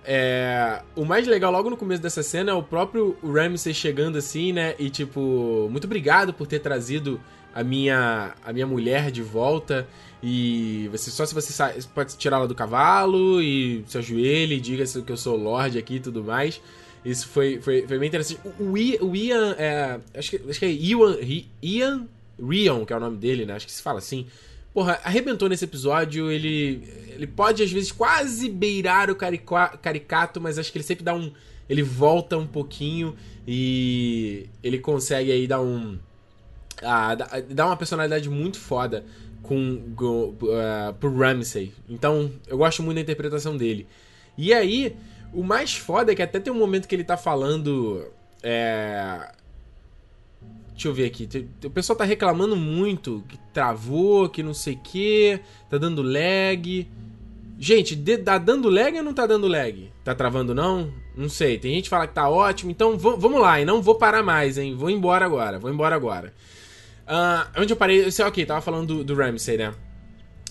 é, 0.04 0.82
o 0.94 1.04
mais 1.04 1.26
legal 1.26 1.50
logo 1.50 1.68
no 1.68 1.76
começo 1.76 2.00
dessa 2.00 2.22
cena 2.22 2.52
é 2.52 2.54
o 2.54 2.62
próprio 2.62 3.16
Ramsey 3.24 3.74
chegando 3.74 4.16
assim, 4.18 4.52
né? 4.52 4.74
E 4.78 4.88
tipo, 4.88 5.68
muito 5.70 5.84
obrigado 5.84 6.32
por 6.32 6.46
ter 6.46 6.60
trazido 6.60 7.20
a 7.54 7.64
minha, 7.64 8.34
a 8.44 8.52
minha 8.52 8.66
mulher 8.66 9.10
de 9.10 9.22
volta. 9.22 9.88
E 10.22 10.88
você 10.92 11.10
só 11.10 11.26
se 11.26 11.34
você 11.34 11.82
pode 11.94 12.16
tirar 12.16 12.36
ela 12.36 12.48
do 12.48 12.54
cavalo 12.54 13.40
e 13.42 13.84
se 13.86 13.98
ajoelhe 13.98 14.56
e 14.56 14.60
diga 14.60 14.84
que 14.84 15.12
eu 15.12 15.16
sou 15.16 15.36
Lorde 15.36 15.78
aqui 15.78 15.96
e 15.96 16.00
tudo 16.00 16.22
mais. 16.22 16.60
Isso 17.06 17.28
foi, 17.28 17.60
foi, 17.60 17.86
foi 17.86 17.98
bem 18.00 18.08
interessante. 18.08 18.40
O, 18.58 18.76
Ian, 18.76 18.98
o 19.00 19.14
Ian 19.14 19.54
é, 19.56 20.00
acho, 20.12 20.30
que, 20.30 20.50
acho 20.50 20.58
que 20.58 20.64
é 20.66 20.70
Ian, 20.72 21.16
Ian 21.62 22.08
Rion, 22.36 22.84
que 22.84 22.92
é 22.92 22.96
o 22.96 23.00
nome 23.00 23.16
dele, 23.16 23.46
né? 23.46 23.54
Acho 23.54 23.64
que 23.64 23.72
se 23.72 23.80
fala 23.80 23.98
assim. 23.98 24.26
Porra, 24.74 24.98
arrebentou 25.04 25.48
nesse 25.48 25.64
episódio. 25.64 26.28
Ele, 26.32 26.82
ele 27.14 27.28
pode, 27.28 27.62
às 27.62 27.70
vezes, 27.70 27.92
quase 27.92 28.50
beirar 28.50 29.08
o 29.08 29.14
caricato, 29.14 30.40
mas 30.40 30.58
acho 30.58 30.72
que 30.72 30.78
ele 30.78 30.84
sempre 30.84 31.04
dá 31.04 31.14
um. 31.14 31.30
Ele 31.68 31.82
volta 31.82 32.36
um 32.36 32.46
pouquinho 32.46 33.16
e 33.46 34.48
ele 34.60 34.78
consegue 34.78 35.30
aí 35.30 35.46
dar 35.46 35.60
um. 35.60 35.96
Ah, 36.82 37.14
dar 37.48 37.66
uma 37.66 37.76
personalidade 37.76 38.28
muito 38.28 38.58
foda 38.58 39.04
com, 39.44 39.80
com 39.94 40.34
uh, 40.42 40.92
pro 40.98 41.16
Ramsey. 41.16 41.72
Então, 41.88 42.32
eu 42.48 42.58
gosto 42.58 42.82
muito 42.82 42.96
da 42.96 43.02
interpretação 43.02 43.56
dele. 43.56 43.86
E 44.36 44.52
aí, 44.52 44.94
o 45.36 45.44
mais 45.44 45.76
foda 45.76 46.12
é 46.12 46.14
que 46.14 46.22
até 46.22 46.40
tem 46.40 46.52
um 46.52 46.58
momento 46.58 46.88
que 46.88 46.94
ele 46.94 47.04
tá 47.04 47.16
falando. 47.16 48.06
É... 48.42 49.32
Deixa 50.70 50.88
eu 50.88 50.94
ver 50.94 51.06
aqui. 51.06 51.28
O 51.64 51.70
pessoal 51.70 51.96
tá 51.96 52.04
reclamando 52.04 52.56
muito 52.56 53.22
que 53.28 53.38
travou, 53.52 54.28
que 54.28 54.42
não 54.42 54.54
sei 54.54 54.74
o 54.74 54.78
que, 54.78 55.40
tá 55.68 55.76
dando 55.76 56.02
lag. 56.02 56.88
Gente, 57.58 57.96
tá 58.18 58.38
dando 58.38 58.68
lag 58.68 58.96
ou 58.96 59.02
não 59.02 59.14
tá 59.14 59.26
dando 59.26 59.46
lag? 59.46 59.90
Tá 60.04 60.14
travando 60.14 60.54
não? 60.54 60.92
Não 61.16 61.28
sei. 61.28 61.58
Tem 61.58 61.74
gente 61.74 61.84
que 61.84 61.90
fala 61.90 62.06
que 62.06 62.14
tá 62.14 62.28
ótimo, 62.28 62.70
então 62.70 62.98
vamos 62.98 63.40
lá, 63.40 63.60
e 63.60 63.64
não 63.64 63.80
vou 63.80 63.94
parar 63.94 64.22
mais, 64.22 64.58
hein? 64.58 64.74
Vou 64.74 64.90
embora 64.90 65.24
agora, 65.24 65.58
vou 65.58 65.70
embora 65.70 65.94
agora. 65.94 66.34
Uh, 67.06 67.62
onde 67.62 67.72
eu 67.72 67.76
parei, 67.76 68.04
eu 68.04 68.12
sei, 68.12 68.24
ok, 68.24 68.44
tava 68.44 68.60
falando 68.60 68.98
do, 68.98 69.04
do 69.04 69.14
Ramsey, 69.14 69.56
né? 69.56 69.72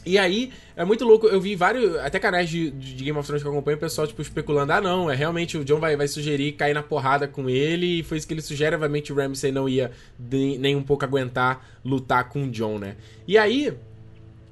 E 0.06 0.20
aí, 0.20 0.52
é 0.76 0.86
muito 0.86 1.04
louco, 1.04 1.26
eu 1.26 1.42
vi 1.42 1.56
vários, 1.56 1.96
até 1.96 2.20
canais 2.20 2.48
de, 2.48 2.70
de 2.70 3.04
Game 3.04 3.18
of 3.18 3.26
Thrones 3.26 3.42
que 3.42 3.48
eu 3.48 3.52
acompanho, 3.52 3.78
o 3.78 3.80
pessoal, 3.80 4.06
tipo, 4.06 4.22
especulando, 4.22 4.72
ah, 4.72 4.80
não, 4.80 5.10
é 5.10 5.16
realmente, 5.16 5.58
o 5.58 5.66
John 5.66 5.80
vai, 5.80 5.98
vai 5.98 6.08
sugerir 6.08 6.52
cair 6.52 6.76
na 6.76 6.84
porrada 6.84 7.28
com 7.28 7.50
ele, 7.50 8.00
e 8.00 8.04
foi 8.04 8.20
isso 8.20 8.28
que 8.28 8.34
ele 8.34 8.42
sugere, 8.42 8.76
obviamente 8.76 9.12
o 9.12 9.16
Ramsey 9.16 9.52
não 9.52 9.68
ia 9.68 9.92
de, 10.20 10.60
nem 10.60 10.76
um 10.76 10.84
pouco 10.84 11.04
aguentar 11.04 11.66
lutar 11.84 12.30
com 12.30 12.44
o 12.44 12.52
John, 12.52 12.78
né? 12.78 12.98
E 13.28 13.36
aí, 13.36 13.74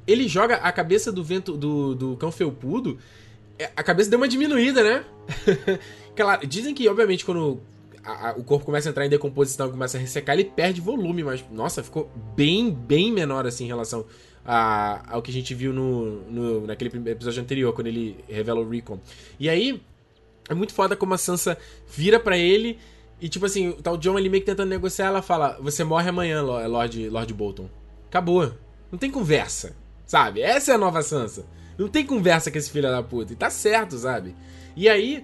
ele 0.08 0.28
joga 0.28 0.56
a 0.56 0.72
cabeça 0.72 1.12
do 1.12 1.24
vento, 1.24 1.56
do, 1.56 1.94
do 1.94 2.18
cão 2.18 2.32
felpudo, 2.32 2.98
é, 3.60 3.70
a 3.76 3.84
cabeça 3.84 4.10
deu 4.10 4.18
uma 4.18 4.28
diminuída, 4.28 4.84
né? 4.84 5.06
claro, 6.16 6.48
dizem 6.48 6.74
que, 6.74 6.88
obviamente, 6.90 7.24
quando 7.24 7.62
a, 8.04 8.30
a, 8.30 8.32
o 8.34 8.44
corpo 8.44 8.66
começa 8.66 8.90
a 8.90 8.92
entrar 8.92 9.06
em 9.06 9.10
decomposição, 9.10 9.70
começa 9.70 9.98
a 9.98 10.02
ressecar, 10.02 10.34
ele 10.34 10.46
perde 10.46 10.82
volume, 10.82 11.24
mas, 11.24 11.44
nossa, 11.52 11.84
ficou 11.84 12.12
bem, 12.36 12.72
bem 12.72 13.12
menor, 13.12 13.46
assim, 13.46 13.66
em 13.66 13.68
relação 13.68 14.04
ao 14.46 15.22
que 15.22 15.32
a 15.32 15.34
gente 15.34 15.54
viu 15.54 15.72
no, 15.72 16.22
no, 16.30 16.68
naquele 16.68 17.10
episódio 17.10 17.42
anterior, 17.42 17.74
quando 17.74 17.88
ele 17.88 18.24
revela 18.28 18.60
o 18.60 18.70
Recon. 18.70 19.00
E 19.40 19.50
aí, 19.50 19.82
é 20.50 20.54
muito 20.54 20.74
foda 20.74 20.96
como 20.96 21.14
a 21.14 21.18
Sansa 21.18 21.58
vira 21.88 22.20
para 22.20 22.38
ele 22.38 22.78
e, 23.24 23.30
tipo 23.30 23.46
assim, 23.46 23.70
o 23.70 23.82
tal 23.82 23.96
John 23.96 24.20
ele 24.20 24.28
meio 24.28 24.42
que 24.44 24.50
tentando 24.50 24.68
negociar, 24.68 25.08
ela 25.08 25.22
fala: 25.22 25.58
Você 25.62 25.82
morre 25.84 26.10
amanhã, 26.10 26.42
Lord, 26.42 27.10
Lord 27.10 27.34
Bolton. 27.34 27.70
Acabou. 28.10 28.52
Não 28.92 29.00
tem 29.00 29.10
conversa, 29.10 29.76
sabe? 30.06 30.42
Essa 30.42 30.74
é 30.74 30.76
a 30.76 30.78
nova 30.78 31.02
Sansa. 31.02 31.46
Não 31.78 31.88
tem 31.88 32.06
conversa 32.06 32.52
com 32.52 32.58
esse 32.58 32.70
filho 32.70 32.90
da 32.90 33.02
puta. 33.02 33.32
E 33.32 33.36
tá 33.38 33.50
certo, 33.50 33.98
sabe? 33.98 34.36
E 34.76 34.90
aí, 34.90 35.24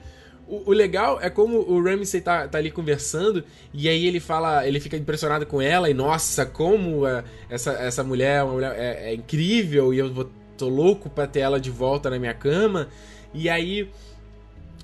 o, 0.50 0.64
o, 0.72 0.74
legal 0.74 1.20
é 1.22 1.30
como 1.30 1.60
o 1.60 1.82
Ramsey 1.82 2.22
tá, 2.22 2.48
tá 2.48 2.58
ali 2.58 2.72
conversando 2.72 3.44
e 3.72 3.88
aí 3.88 4.06
ele 4.06 4.20
fala, 4.20 4.68
ele 4.68 4.80
fica 4.80 4.98
impressionado 4.98 5.46
com 5.46 5.62
ela 5.62 5.90
e 5.90 5.94
nossa, 5.94 6.46
como 6.46 7.06
é, 7.06 7.24
essa, 7.50 7.72
essa 7.74 8.04
mulher, 8.04 8.44
uma 8.44 8.54
mulher 8.54 8.76
é, 8.76 9.12
é, 9.12 9.14
incrível 9.14 9.94
e 9.94 10.00
eu 10.00 10.12
vou, 10.12 10.30
tô 10.58 10.68
louco 10.68 11.10
pra 11.10 11.28
ter 11.28 11.42
ela 11.42 11.60
de 11.60 11.70
volta 11.70 12.10
na 12.10 12.18
minha 12.18 12.34
cama. 12.34 12.90
E 13.34 13.48
aí 13.48 13.88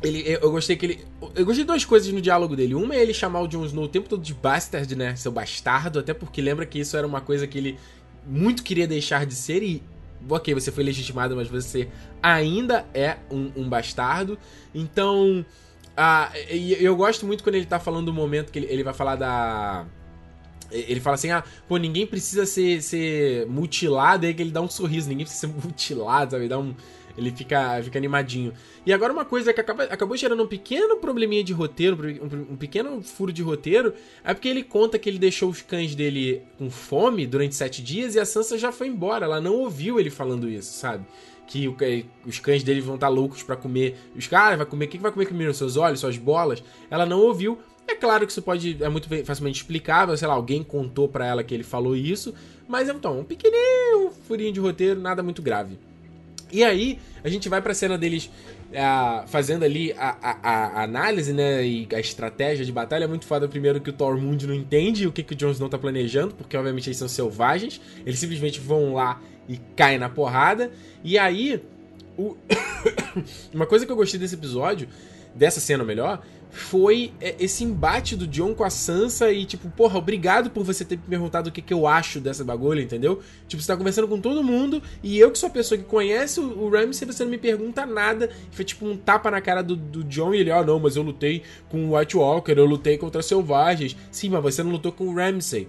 ele, 0.04 0.24
eu 0.42 0.52
gostei 0.52 0.76
que 0.76 0.86
ele. 0.86 1.06
Eu 1.36 1.46
gostei 1.46 1.64
de 1.64 1.68
duas 1.68 1.84
coisas 1.84 2.12
no 2.12 2.22
diálogo 2.22 2.56
dele. 2.56 2.76
Uma 2.76 2.96
é 2.96 3.02
ele 3.02 3.14
chamar 3.14 3.42
o 3.42 3.48
Jon 3.48 3.66
Snow 3.66 3.86
o 3.86 3.88
tempo 3.88 4.08
todo 4.08 4.22
de 4.22 4.34
bastard, 4.34 4.96
né? 4.96 5.16
Seu 5.16 5.32
bastardo, 5.32 6.00
até 6.00 6.14
porque 6.14 6.42
lembra 6.42 6.66
que 6.66 6.80
isso 6.80 6.96
era 6.96 7.08
uma 7.08 7.22
coisa 7.22 7.48
que 7.48 7.58
ele 7.58 7.80
muito 8.26 8.64
queria 8.64 8.88
deixar 8.88 9.26
de 9.26 9.34
ser 9.34 9.64
e. 9.64 9.82
Ok, 10.30 10.54
você 10.54 10.72
foi 10.72 10.84
legitimado, 10.84 11.36
mas 11.36 11.48
você 11.48 11.88
ainda 12.22 12.86
é 12.94 13.18
um, 13.32 13.52
um 13.56 13.70
bastardo. 13.70 14.38
Então. 14.74 15.46
Eu 16.50 16.94
gosto 16.96 17.26
muito 17.26 17.42
quando 17.42 17.56
ele 17.56 17.66
tá 17.66 17.80
falando 17.80 18.08
do 18.08 18.14
momento 18.14 18.52
que 18.52 18.60
ele, 18.60 18.68
ele 18.68 18.84
vai 18.84 18.94
falar 18.94 19.16
da. 19.16 19.86
Ele 20.72 21.00
fala 21.00 21.14
assim, 21.14 21.32
ah, 21.32 21.44
pô, 21.68 21.78
ninguém 21.78 22.06
precisa 22.06 22.46
ser, 22.46 22.82
ser 22.82 23.46
mutilado, 23.48 24.26
aí 24.26 24.34
que 24.34 24.42
ele 24.42 24.52
dá 24.52 24.62
um 24.62 24.68
sorriso, 24.68 25.08
ninguém 25.08 25.26
precisa 25.26 25.48
ser 25.48 25.54
mutilado, 25.66 26.32
sabe? 26.32 26.50
Dá 26.50 26.60
um, 26.60 26.76
ele 27.18 27.32
fica, 27.32 27.82
fica 27.84 27.98
animadinho. 27.98 28.54
E 28.86 28.94
agora 28.94 29.14
uma 29.14 29.26
coisa 29.26 29.54
que 29.54 29.62
acaba, 29.62 29.84
acabou 29.84 30.16
gerando 30.18 30.44
um 30.44 30.48
pequeno 30.48 30.98
probleminha 30.98 31.44
de 31.44 31.54
roteiro, 31.54 31.98
um, 32.22 32.54
um, 32.54 32.58
pequeno 32.58 33.02
furo 33.02 33.32
de 33.32 33.42
roteiro, 33.42 33.94
é 34.24 34.34
porque 34.34 34.48
ele 34.48 34.64
conta 34.64 35.00
que 35.00 35.10
ele 35.10 35.20
deixou 35.20 35.50
os 35.50 35.62
cães 35.62 35.96
dele 35.96 36.42
com 36.58 36.70
fome 36.70 37.26
durante 37.26 37.56
sete 37.56 37.82
dias 37.82 38.16
e 38.16 38.20
a 38.20 38.26
Sansa 38.26 38.58
já 38.58 38.72
foi 38.72 38.88
embora, 38.88 39.26
ela 39.26 39.42
não 39.42 39.56
ouviu 39.56 40.00
ele 40.00 40.10
falando 40.10 40.50
isso, 40.50 40.74
sabe? 40.74 41.06
Que 41.48 41.68
o, 41.68 41.76
os 42.26 42.40
cães 42.40 42.64
dele 42.64 42.82
vão 42.82 42.96
estar 42.96 43.08
loucos 43.08 43.44
para 43.44 43.56
comer. 43.56 43.96
Os 44.16 44.28
caras, 44.28 44.58
vai 44.58 44.66
comer. 44.66 44.86
O 44.86 44.88
que, 44.88 44.98
vai 44.98 45.12
comer 45.12 45.28
primeiro? 45.28 45.54
Seus 45.54 45.78
olhos, 45.78 46.00
suas 46.00 46.18
bolas? 46.18 46.64
Ela 46.90 47.06
não 47.06 47.20
ouviu. 47.20 47.60
É 47.88 47.94
claro 47.94 48.26
que 48.26 48.32
isso 48.32 48.42
pode 48.42 48.82
é 48.82 48.90
muito 48.90 49.08
facilmente 49.24 49.62
explicável, 49.62 50.18
sei 50.18 50.28
lá, 50.28 50.34
alguém 50.34 50.64
contou 50.64 51.08
para 51.08 51.28
ela 51.28 51.44
que 51.44 51.54
ele 51.54 51.64
falou 51.64 51.96
isso, 51.96 52.34
mas 52.68 52.90
então, 52.90 53.20
um 53.20 53.24
pequenininho 53.24 54.12
furinho 54.28 54.52
de 54.52 54.60
roteiro, 54.60 55.00
nada 55.00 55.22
muito 55.22 55.40
grave. 55.42 55.78
E 56.56 56.64
aí, 56.64 57.00
a 57.22 57.28
gente 57.28 57.50
vai 57.50 57.62
pra 57.62 57.74
cena 57.74 57.98
deles 57.98 58.32
uh, 58.72 59.28
fazendo 59.28 59.66
ali 59.66 59.92
a, 59.98 60.16
a, 60.22 60.50
a, 60.52 60.84
análise, 60.84 61.34
né? 61.34 61.68
E 61.68 61.86
a 61.94 62.00
estratégia 62.00 62.64
de 62.64 62.72
batalha. 62.72 63.04
É 63.04 63.08
muito 63.08 63.26
foda, 63.26 63.46
primeiro, 63.46 63.82
que 63.82 63.90
o 63.90 63.94
Tormund 63.94 64.48
não 64.48 64.54
entende 64.54 65.06
o 65.06 65.12
que, 65.12 65.22
que 65.22 65.34
o 65.34 65.36
Jon 65.36 65.52
Snow 65.52 65.68
tá 65.68 65.78
planejando, 65.78 66.34
porque 66.34 66.56
obviamente 66.56 66.88
eles 66.88 66.98
são 66.98 67.10
selvagens. 67.10 67.82
Eles 68.06 68.20
simplesmente 68.20 68.62
vão 68.62 68.94
lá 68.94 69.22
e 69.50 69.58
caem 69.76 70.00
na 70.00 70.08
porrada. 70.08 70.72
E 71.04 71.18
aí, 71.18 71.62
o... 72.18 72.38
uma 73.54 73.66
coisa 73.66 73.86
que 73.86 73.92
eu 73.92 73.98
gostei 73.98 74.18
desse 74.18 74.36
episódio, 74.36 74.88
dessa 75.36 75.60
cena 75.60 75.84
melhor, 75.84 76.26
foi 76.56 77.12
é, 77.20 77.36
esse 77.38 77.66
embate 77.66 78.16
do 78.16 78.26
John 78.26 78.56
com 78.56 78.64
a 78.64 78.70
Sansa 78.70 79.30
e, 79.30 79.46
tipo, 79.46 79.70
porra, 79.70 79.98
obrigado 79.98 80.50
por 80.50 80.64
você 80.64 80.86
ter 80.86 80.96
me 80.96 81.04
perguntado 81.04 81.50
o 81.50 81.52
que, 81.52 81.62
que 81.62 81.74
eu 81.74 81.86
acho 81.86 82.22
dessa 82.22 82.46
bagulho, 82.46 82.82
entendeu? 82.82 83.22
Tipo, 83.46 83.62
você 83.62 83.68
tá 83.68 83.76
conversando 83.76 84.08
com 84.08 84.20
todo 84.22 84.42
mundo 84.42 84.82
e 85.04 85.20
eu 85.20 85.30
que 85.32 85.38
sou 85.38 85.48
a 85.48 85.52
pessoa 85.52 85.78
que 85.78 85.84
conhece 85.84 86.40
o, 86.40 86.70
Ramsay, 86.70 87.06
você 87.06 87.26
não 87.26 87.32
me 87.32 87.38
pergunta 87.38 87.86
nada. 87.86 88.30
Foi 88.52 88.64
tipo 88.64 88.86
um 88.86 88.96
tapa 88.96 89.30
na 89.30 89.42
cara 89.42 89.62
do, 89.62 89.76
do 89.76 90.04
John 90.06 90.34
e 90.34 90.40
ele, 90.40 90.52
ah, 90.52 90.64
não, 90.64 90.80
mas 90.80 90.96
eu 90.96 91.04
lutei 91.04 91.44
com 91.68 91.90
o 91.90 91.98
White 91.98 92.16
Walker, 92.16 92.54
eu 92.54 92.66
lutei 92.66 92.98
contra 92.98 93.22
selvagens. 93.22 93.98
Sim, 94.10 94.30
mas 94.30 94.42
você 94.42 94.64
não 94.64 94.72
lutou 94.72 94.94
com 94.94 95.08
o 95.08 95.14
Ramsay. 95.14 95.68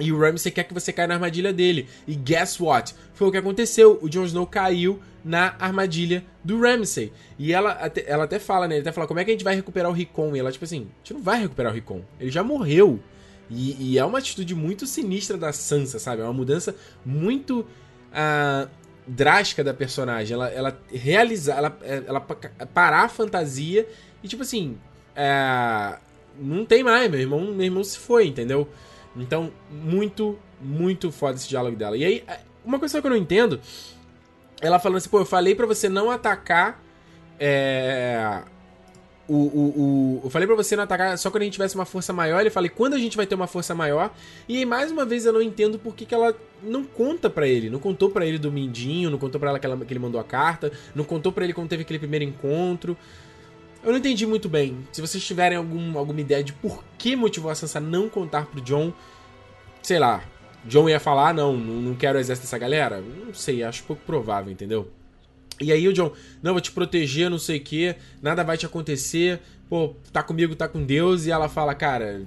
E 0.00 0.10
o 0.12 0.18
Ramsay 0.18 0.50
quer 0.50 0.64
que 0.64 0.74
você 0.74 0.92
caia 0.92 1.08
na 1.08 1.14
armadilha 1.14 1.52
dele. 1.52 1.88
E 2.06 2.14
guess 2.14 2.60
what? 2.60 2.94
Foi 3.14 3.28
o 3.28 3.30
que 3.30 3.38
aconteceu. 3.38 3.98
O 4.02 4.08
Jon 4.08 4.24
Snow 4.24 4.46
caiu 4.46 5.00
na 5.24 5.54
armadilha 5.58 6.24
do 6.42 6.60
Ramsay. 6.60 7.12
E 7.38 7.52
ela 7.52 7.70
até, 7.72 8.04
ela 8.06 8.24
até 8.24 8.38
fala, 8.38 8.68
né? 8.68 8.74
Ele 8.74 8.82
até 8.82 8.92
fala, 8.92 9.06
como 9.06 9.20
é 9.20 9.24
que 9.24 9.30
a 9.30 9.34
gente 9.34 9.44
vai 9.44 9.54
recuperar 9.54 9.90
o 9.90 9.94
Rickon? 9.94 10.36
E 10.36 10.38
ela, 10.38 10.52
tipo 10.52 10.64
assim, 10.64 10.80
a 10.80 10.98
gente 10.98 11.14
não 11.14 11.22
vai 11.22 11.40
recuperar 11.40 11.72
o 11.72 11.74
Rickon. 11.74 12.02
Ele 12.20 12.30
já 12.30 12.42
morreu. 12.42 13.00
E, 13.48 13.92
e 13.92 13.98
é 13.98 14.04
uma 14.04 14.18
atitude 14.18 14.54
muito 14.54 14.86
sinistra 14.86 15.38
da 15.38 15.52
Sansa, 15.52 15.98
sabe? 15.98 16.20
É 16.20 16.24
uma 16.24 16.32
mudança 16.32 16.74
muito 17.04 17.60
uh, 17.60 18.68
drástica 19.06 19.62
da 19.62 19.72
personagem. 19.72 20.34
Ela, 20.34 20.48
ela 20.48 20.78
realizar, 20.92 21.56
ela, 21.56 21.78
ela 21.82 22.20
parar 22.20 23.04
a 23.04 23.08
fantasia 23.08 23.86
e, 24.22 24.28
tipo 24.28 24.42
assim, 24.42 24.76
uh, 25.16 25.98
não 26.38 26.64
tem 26.64 26.82
mais, 26.82 27.10
meu 27.10 27.20
irmão, 27.20 27.40
meu 27.52 27.64
irmão 27.64 27.84
se 27.84 27.98
foi, 27.98 28.26
entendeu? 28.26 28.68
Então, 29.16 29.52
muito, 29.70 30.38
muito 30.60 31.12
foda 31.12 31.36
esse 31.36 31.48
diálogo 31.48 31.76
dela. 31.76 31.96
E 31.96 32.04
aí, 32.04 32.24
uma 32.64 32.78
coisa 32.78 33.00
que 33.00 33.06
eu 33.06 33.10
não 33.10 33.16
entendo, 33.16 33.60
ela 34.60 34.78
falando 34.78 34.98
assim, 34.98 35.08
pô, 35.08 35.20
eu 35.20 35.26
falei 35.26 35.54
para 35.54 35.66
você 35.66 35.88
não 35.88 36.10
atacar 36.10 36.82
é, 37.38 38.42
o, 39.26 39.34
o, 39.34 39.38
o, 39.38 40.20
eu 40.24 40.30
falei 40.30 40.46
pra 40.46 40.54
você 40.54 40.76
não 40.76 40.84
atacar 40.84 41.16
só 41.16 41.30
quando 41.30 41.42
a 41.42 41.44
gente 41.44 41.54
tivesse 41.54 41.74
uma 41.74 41.84
força 41.84 42.12
maior. 42.12 42.40
Ele 42.40 42.50
falei, 42.50 42.68
quando 42.68 42.94
a 42.94 42.98
gente 42.98 43.16
vai 43.16 43.26
ter 43.26 43.34
uma 43.34 43.46
força 43.46 43.74
maior? 43.74 44.12
E 44.48 44.58
aí, 44.58 44.64
mais 44.66 44.90
uma 44.90 45.04
vez, 45.04 45.24
eu 45.24 45.32
não 45.32 45.40
entendo 45.40 45.78
por 45.78 45.94
que, 45.94 46.04
que 46.04 46.14
ela 46.14 46.34
não 46.62 46.84
conta 46.84 47.30
para 47.30 47.46
ele. 47.46 47.70
Não 47.70 47.78
contou 47.78 48.10
para 48.10 48.26
ele 48.26 48.38
do 48.38 48.52
Mindinho, 48.52 49.10
não 49.10 49.18
contou 49.18 49.40
pra 49.40 49.50
ela 49.50 49.58
que, 49.58 49.66
ela 49.66 49.76
que 49.78 49.92
ele 49.92 50.00
mandou 50.00 50.20
a 50.20 50.24
carta, 50.24 50.70
não 50.94 51.04
contou 51.04 51.32
para 51.32 51.44
ele 51.44 51.54
quando 51.54 51.68
teve 51.68 51.82
aquele 51.82 51.98
primeiro 51.98 52.24
encontro. 52.24 52.96
Eu 53.82 53.92
não 53.92 53.98
entendi 53.98 54.26
muito 54.26 54.48
bem. 54.48 54.86
Se 54.92 55.00
vocês 55.00 55.24
tiverem 55.24 55.56
algum, 55.56 55.98
alguma 55.98 56.20
ideia 56.20 56.42
de 56.42 56.52
por 56.52 56.84
que 56.98 57.16
motivou 57.16 57.50
a 57.50 57.54
Sansa 57.54 57.80
não 57.80 58.08
contar 58.08 58.46
pro 58.46 58.60
John, 58.60 58.92
sei 59.82 59.98
lá, 59.98 60.22
John 60.66 60.88
ia 60.88 61.00
falar, 61.00 61.30
ah, 61.30 61.32
não, 61.32 61.56
não 61.56 61.94
quero 61.94 62.18
o 62.18 62.20
exército 62.20 62.46
dessa 62.46 62.58
galera? 62.58 63.00
Não 63.00 63.34
sei, 63.34 63.62
acho 63.62 63.84
pouco 63.84 64.02
provável, 64.04 64.52
entendeu? 64.52 64.90
E 65.60 65.70
aí 65.70 65.86
o 65.86 65.92
John, 65.92 66.12
não, 66.42 66.52
vou 66.52 66.60
te 66.60 66.72
proteger, 66.72 67.30
não 67.30 67.38
sei 67.38 67.58
o 67.58 67.60
que, 67.60 67.94
nada 68.20 68.42
vai 68.42 68.56
te 68.56 68.66
acontecer, 68.66 69.40
pô, 69.68 69.94
tá 70.12 70.22
comigo, 70.22 70.56
tá 70.56 70.66
com 70.66 70.84
Deus, 70.84 71.26
e 71.26 71.30
ela 71.30 71.48
fala, 71.48 71.74
cara, 71.74 72.22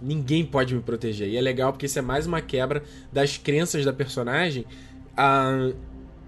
ninguém 0.00 0.44
pode 0.44 0.74
me 0.74 0.80
proteger. 0.80 1.28
E 1.28 1.36
é 1.36 1.40
legal 1.40 1.72
porque 1.72 1.86
isso 1.86 1.98
é 1.98 2.02
mais 2.02 2.26
uma 2.26 2.40
quebra 2.40 2.82
das 3.12 3.38
crenças 3.38 3.84
da 3.84 3.92
personagem. 3.92 4.64
Ah, 5.16 5.70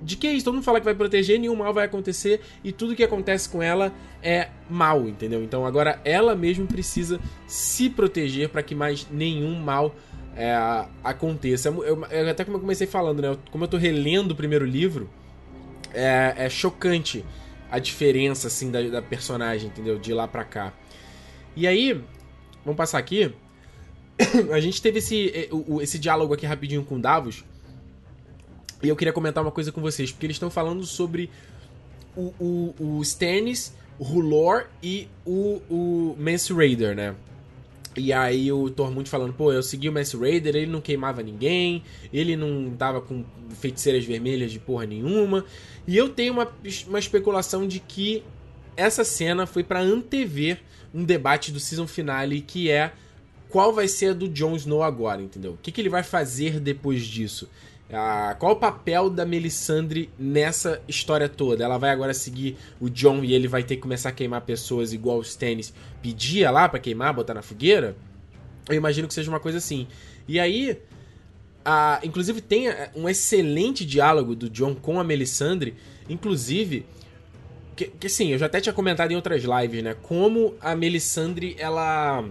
de 0.00 0.16
que 0.16 0.26
é 0.26 0.32
isso? 0.32 0.44
Todo 0.44 0.54
mundo 0.54 0.64
fala 0.64 0.78
que 0.78 0.84
vai 0.84 0.94
proteger, 0.94 1.40
nenhum 1.40 1.56
mal 1.56 1.72
vai 1.72 1.86
acontecer, 1.86 2.40
e 2.62 2.70
tudo 2.70 2.94
que 2.94 3.02
acontece 3.02 3.48
com 3.48 3.62
ela 3.62 3.92
é 4.22 4.48
mal, 4.68 5.08
entendeu? 5.08 5.42
Então 5.42 5.66
agora 5.66 6.00
ela 6.04 6.36
mesma 6.36 6.66
precisa 6.66 7.18
se 7.46 7.88
proteger 7.90 8.48
para 8.50 8.62
que 8.62 8.74
mais 8.74 9.08
nenhum 9.10 9.58
mal 9.58 9.94
é, 10.36 10.86
aconteça. 11.02 11.68
Eu, 11.68 12.04
eu, 12.04 12.30
até 12.30 12.44
como 12.44 12.56
eu 12.56 12.60
comecei 12.60 12.86
falando, 12.86 13.22
né? 13.22 13.36
Como 13.50 13.64
eu 13.64 13.68
tô 13.68 13.76
relendo 13.76 14.32
o 14.32 14.34
primeiro 14.34 14.64
livro 14.64 15.08
é, 15.92 16.34
é 16.36 16.50
chocante 16.50 17.24
a 17.70 17.78
diferença, 17.78 18.48
assim, 18.48 18.70
da, 18.70 18.82
da, 18.82 19.02
personagem, 19.02 19.68
entendeu? 19.68 19.98
De 19.98 20.12
lá 20.12 20.28
pra 20.28 20.44
cá. 20.44 20.72
E 21.56 21.66
aí, 21.66 22.00
vamos 22.64 22.76
passar 22.76 22.98
aqui. 22.98 23.32
a 24.52 24.60
gente 24.60 24.80
teve 24.82 24.98
esse, 24.98 25.50
esse 25.80 25.98
diálogo 25.98 26.34
aqui 26.34 26.46
rapidinho 26.46 26.84
com 26.84 27.00
Davos. 27.00 27.44
E 28.82 28.88
eu 28.88 28.96
queria 28.96 29.12
comentar 29.12 29.42
uma 29.42 29.50
coisa 29.50 29.72
com 29.72 29.80
vocês, 29.80 30.12
porque 30.12 30.26
eles 30.26 30.36
estão 30.36 30.50
falando 30.50 30.84
sobre 30.84 31.30
o, 32.16 32.32
o, 32.38 32.74
o 32.78 33.02
Stannis, 33.02 33.74
o 33.98 34.04
Rulor 34.04 34.66
e 34.82 35.08
o, 35.24 35.60
o 35.70 36.16
Mance 36.18 36.52
Raider, 36.52 36.94
né? 36.94 37.14
E 37.96 38.12
aí 38.12 38.50
o 38.50 38.68
Tormund 38.70 39.08
falando, 39.08 39.32
pô, 39.32 39.52
eu 39.52 39.62
segui 39.62 39.88
o 39.88 39.92
Mass 39.92 40.12
Raider, 40.12 40.56
ele 40.56 40.70
não 40.70 40.80
queimava 40.80 41.22
ninguém, 41.22 41.82
ele 42.12 42.36
não 42.36 42.70
tava 42.76 43.00
com 43.00 43.24
feiticeiras 43.50 44.04
vermelhas 44.04 44.52
de 44.52 44.58
porra 44.58 44.86
nenhuma. 44.86 45.44
E 45.86 45.96
eu 45.96 46.08
tenho 46.08 46.32
uma, 46.32 46.50
uma 46.88 46.98
especulação 46.98 47.66
de 47.66 47.80
que 47.80 48.22
essa 48.76 49.04
cena 49.04 49.46
foi 49.46 49.62
para 49.62 49.80
antever 49.80 50.60
um 50.92 51.04
debate 51.04 51.52
do 51.52 51.60
season 51.60 51.86
finale 51.86 52.40
que 52.40 52.70
é 52.70 52.92
qual 53.48 53.72
vai 53.72 53.86
ser 53.86 54.10
a 54.10 54.12
do 54.12 54.28
Jon 54.28 54.56
Snow 54.56 54.82
agora, 54.82 55.22
entendeu? 55.22 55.52
O 55.52 55.56
que, 55.56 55.70
que 55.70 55.80
ele 55.80 55.88
vai 55.88 56.02
fazer 56.02 56.58
depois 56.58 57.04
disso? 57.04 57.48
Ah, 57.94 58.34
qual 58.38 58.52
o 58.52 58.56
papel 58.56 59.08
da 59.08 59.24
Melisandre 59.24 60.10
nessa 60.18 60.82
história 60.88 61.28
toda? 61.28 61.62
Ela 61.62 61.78
vai 61.78 61.90
agora 61.90 62.12
seguir 62.12 62.56
o 62.80 62.90
John 62.90 63.22
e 63.22 63.32
ele 63.32 63.46
vai 63.46 63.62
ter 63.62 63.76
que 63.76 63.82
começar 63.82 64.08
a 64.08 64.12
queimar 64.12 64.40
pessoas 64.40 64.92
igual 64.92 65.18
os 65.18 65.28
Stannis 65.28 65.72
pedia 66.02 66.50
lá 66.50 66.68
para 66.68 66.80
queimar, 66.80 67.14
botar 67.14 67.34
na 67.34 67.42
fogueira? 67.42 67.96
Eu 68.68 68.74
imagino 68.74 69.06
que 69.06 69.14
seja 69.14 69.30
uma 69.30 69.38
coisa 69.38 69.58
assim. 69.58 69.86
E 70.26 70.40
aí, 70.40 70.76
ah, 71.64 72.00
inclusive 72.02 72.40
tem 72.40 72.68
eh, 72.68 72.90
um 72.96 73.08
excelente 73.08 73.84
diálogo 73.84 74.34
do 74.34 74.50
John 74.50 74.74
com 74.74 74.98
a 74.98 75.04
Melisandre, 75.04 75.74
inclusive 76.08 76.84
que, 77.74 77.86
que 77.86 78.08
sim, 78.08 78.32
eu 78.32 78.38
já 78.38 78.46
até 78.46 78.60
tinha 78.60 78.72
comentado 78.72 79.10
em 79.12 79.16
outras 79.16 79.42
lives, 79.42 79.82
né? 79.82 79.94
Como 80.02 80.54
a 80.60 80.74
Melisandre 80.74 81.56
ela 81.58 82.24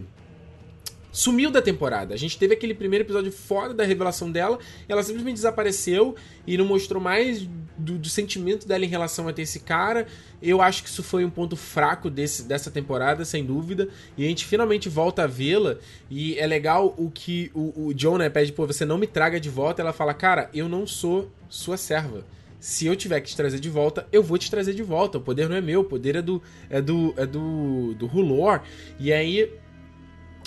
sumiu 1.13 1.51
da 1.51 1.61
temporada. 1.61 2.13
A 2.13 2.17
gente 2.17 2.37
teve 2.37 2.55
aquele 2.55 2.73
primeiro 2.73 3.05
episódio 3.05 3.31
fora 3.31 3.71
da 3.73 3.83
revelação 3.83 4.31
dela, 4.31 4.57
ela 4.89 5.03
simplesmente 5.03 5.35
desapareceu 5.35 6.15
e 6.45 6.57
não 6.57 6.65
mostrou 6.65 6.99
mais 6.99 7.47
do, 7.77 7.97
do, 7.99 8.09
sentimento 8.09 8.67
dela 8.67 8.83
em 8.83 8.87
relação 8.87 9.27
a 9.27 9.33
ter 9.33 9.43
esse 9.43 9.59
cara. 9.59 10.07
Eu 10.41 10.59
acho 10.61 10.83
que 10.83 10.89
isso 10.89 11.03
foi 11.03 11.23
um 11.23 11.29
ponto 11.29 11.55
fraco 11.55 12.09
desse, 12.09 12.43
dessa 12.43 12.71
temporada, 12.71 13.23
sem 13.23 13.45
dúvida. 13.45 13.87
E 14.17 14.25
a 14.25 14.27
gente 14.27 14.45
finalmente 14.45 14.89
volta 14.89 15.23
a 15.23 15.27
vê-la. 15.27 15.77
E 16.09 16.37
é 16.39 16.47
legal 16.47 16.95
o 16.97 17.11
que 17.11 17.51
o, 17.53 17.87
o 17.87 17.93
John 17.93 18.17
né, 18.17 18.29
pede, 18.29 18.51
pô, 18.51 18.65
você 18.65 18.83
não 18.83 18.97
me 18.97 19.05
traga 19.05 19.39
de 19.39 19.49
volta. 19.49 19.83
Ela 19.83 19.93
fala, 19.93 20.13
cara, 20.13 20.49
eu 20.53 20.67
não 20.67 20.87
sou 20.87 21.31
sua 21.47 21.77
serva. 21.77 22.25
Se 22.59 22.85
eu 22.85 22.95
tiver 22.95 23.19
que 23.19 23.29
te 23.29 23.35
trazer 23.35 23.59
de 23.59 23.69
volta, 23.69 24.07
eu 24.09 24.23
vou 24.23 24.37
te 24.37 24.49
trazer 24.49 24.73
de 24.73 24.81
volta. 24.81 25.17
O 25.17 25.21
poder 25.21 25.49
não 25.49 25.55
é 25.55 25.61
meu, 25.61 25.81
o 25.81 25.83
poder 25.83 26.15
é 26.15 26.21
do 26.21 26.41
é 26.69 26.81
do 26.81 27.13
é 27.17 27.25
do 27.25 27.93
do 27.95 28.05
Rulor. 28.05 28.61
E 28.97 29.11
aí 29.11 29.51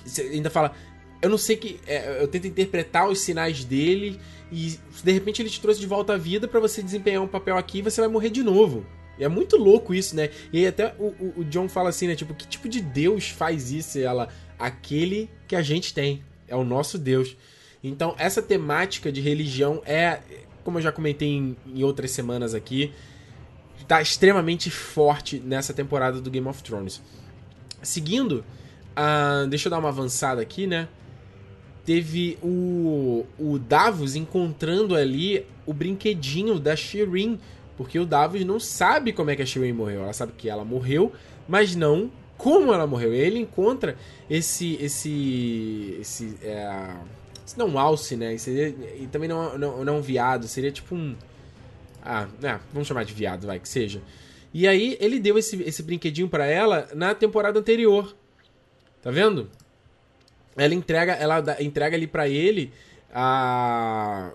você 0.07 0.23
ainda 0.23 0.51
fala, 0.51 0.75
eu 1.21 1.31
não 1.31 1.38
sei 1.38 1.57
que. 1.57 1.81
É, 1.87 2.23
eu 2.23 2.29
tento 2.29 2.47
interpretar 2.47 3.09
os 3.09 3.21
sinais 3.21 3.64
dele 3.64 4.21
e 4.51 4.79
de 5.03 5.12
repente 5.12 5.42
ele 5.42 5.51
te 5.51 5.61
trouxe 5.61 5.81
de 5.81 5.87
volta 5.87 6.14
à 6.14 6.16
vida 6.16 6.47
para 6.47 6.61
você 6.61 6.83
desempenhar 6.83 7.23
um 7.23 7.29
papel 7.29 7.57
aqui 7.57 7.79
e 7.79 7.83
você 7.83 8.01
vai 8.01 8.09
morrer 8.09 8.31
de 8.31 8.42
novo. 8.42 8.85
E 9.19 9.25
é 9.25 9.29
muito 9.29 9.57
louco 9.57 9.95
isso, 9.95 10.14
né? 10.14 10.31
E 10.53 10.59
aí 10.59 10.66
até 10.66 10.95
o, 10.99 11.07
o, 11.07 11.35
o, 11.38 11.45
John 11.45 11.69
fala 11.69 11.88
assim, 11.88 12.07
né? 12.07 12.14
Tipo, 12.14 12.35
que 12.35 12.47
tipo 12.47 12.69
de 12.69 12.81
Deus 12.81 13.31
faz 13.31 13.73
isso? 13.73 13.99
E 13.99 14.03
ela, 14.03 14.29
aquele 14.59 15.31
que 15.49 15.57
a 15.57 15.62
gente 15.62 15.95
tem. 15.95 16.23
É 16.47 16.55
o 16.55 16.64
nosso 16.64 16.99
Deus. 16.99 17.37
Então, 17.83 18.14
essa 18.19 18.42
temática 18.42 19.11
de 19.11 19.21
religião 19.21 19.83
é, 19.85 20.21
como 20.66 20.79
eu 20.79 20.83
já 20.83 20.90
comentei 20.90 21.29
em, 21.29 21.57
em 21.64 21.85
outras 21.85 22.11
semanas 22.11 22.53
aqui, 22.53 22.92
tá 23.87 24.03
extremamente 24.03 24.69
forte 24.69 25.38
nessa 25.38 25.73
temporada 25.73 26.21
do 26.21 26.29
Game 26.29 26.47
of 26.49 26.61
Thrones. 26.61 27.01
Seguindo, 27.81 28.45
ah, 28.97 29.45
deixa 29.49 29.69
eu 29.69 29.71
dar 29.71 29.79
uma 29.79 29.91
avançada 29.91 30.41
aqui, 30.41 30.67
né? 30.67 30.89
Teve 31.85 32.39
o, 32.43 33.25
o 33.39 33.59
Davos 33.59 34.17
encontrando 34.17 34.97
ali 34.97 35.47
o 35.67 35.73
brinquedinho 35.73 36.59
da 36.59 36.75
Shirin. 36.75 37.39
Porque 37.77 37.99
o 37.99 38.07
Davos 38.07 38.43
não 38.45 38.59
sabe 38.59 39.13
como 39.13 39.31
é 39.31 39.37
que 39.37 39.43
a 39.43 39.47
Shirin 39.47 39.73
morreu. 39.73 40.03
Ela 40.03 40.15
sabe 40.15 40.33
que 40.33 40.49
ela 40.49 40.65
morreu, 40.65 41.13
mas 41.47 41.77
não 41.77 42.11
como 42.39 42.73
ela 42.73 42.87
morreu. 42.87 43.15
E 43.15 43.19
ele 43.19 43.39
encontra 43.39 43.97
esse. 44.31 44.77
esse. 44.81 45.99
esse. 46.01 46.37
É, 46.43 46.97
não 47.57 47.69
um 47.69 47.79
alce, 47.79 48.17
né? 48.17 48.35
E, 48.35 48.39
seria, 48.39 48.69
e 48.99 49.07
também 49.07 49.29
não, 49.29 49.57
não, 49.57 49.85
não 49.85 49.99
um 49.99 50.03
viado, 50.03 50.49
seria 50.49 50.73
tipo 50.73 50.95
um. 50.95 51.15
Ah, 52.03 52.27
é, 52.43 52.59
vamos 52.73 52.89
chamar 52.89 53.05
de 53.05 53.13
viado, 53.13 53.47
vai, 53.47 53.61
que 53.61 53.69
seja. 53.69 54.01
E 54.53 54.67
aí 54.67 54.97
ele 55.01 55.21
deu 55.21 55.37
esse, 55.39 55.63
esse 55.63 55.83
brinquedinho 55.83 56.29
para 56.29 56.47
ela 56.47 56.89
na 56.95 57.15
temporada 57.15 57.59
anterior. 57.59 58.17
Tá 59.07 59.12
vendo? 59.12 59.49
Ela 60.57 60.75
entrega, 60.75 61.12
ela 61.12 61.40
entrega 61.61 61.97
ali 61.97 62.09
para 62.09 62.29
ele 62.29 62.73
a. 63.14 64.33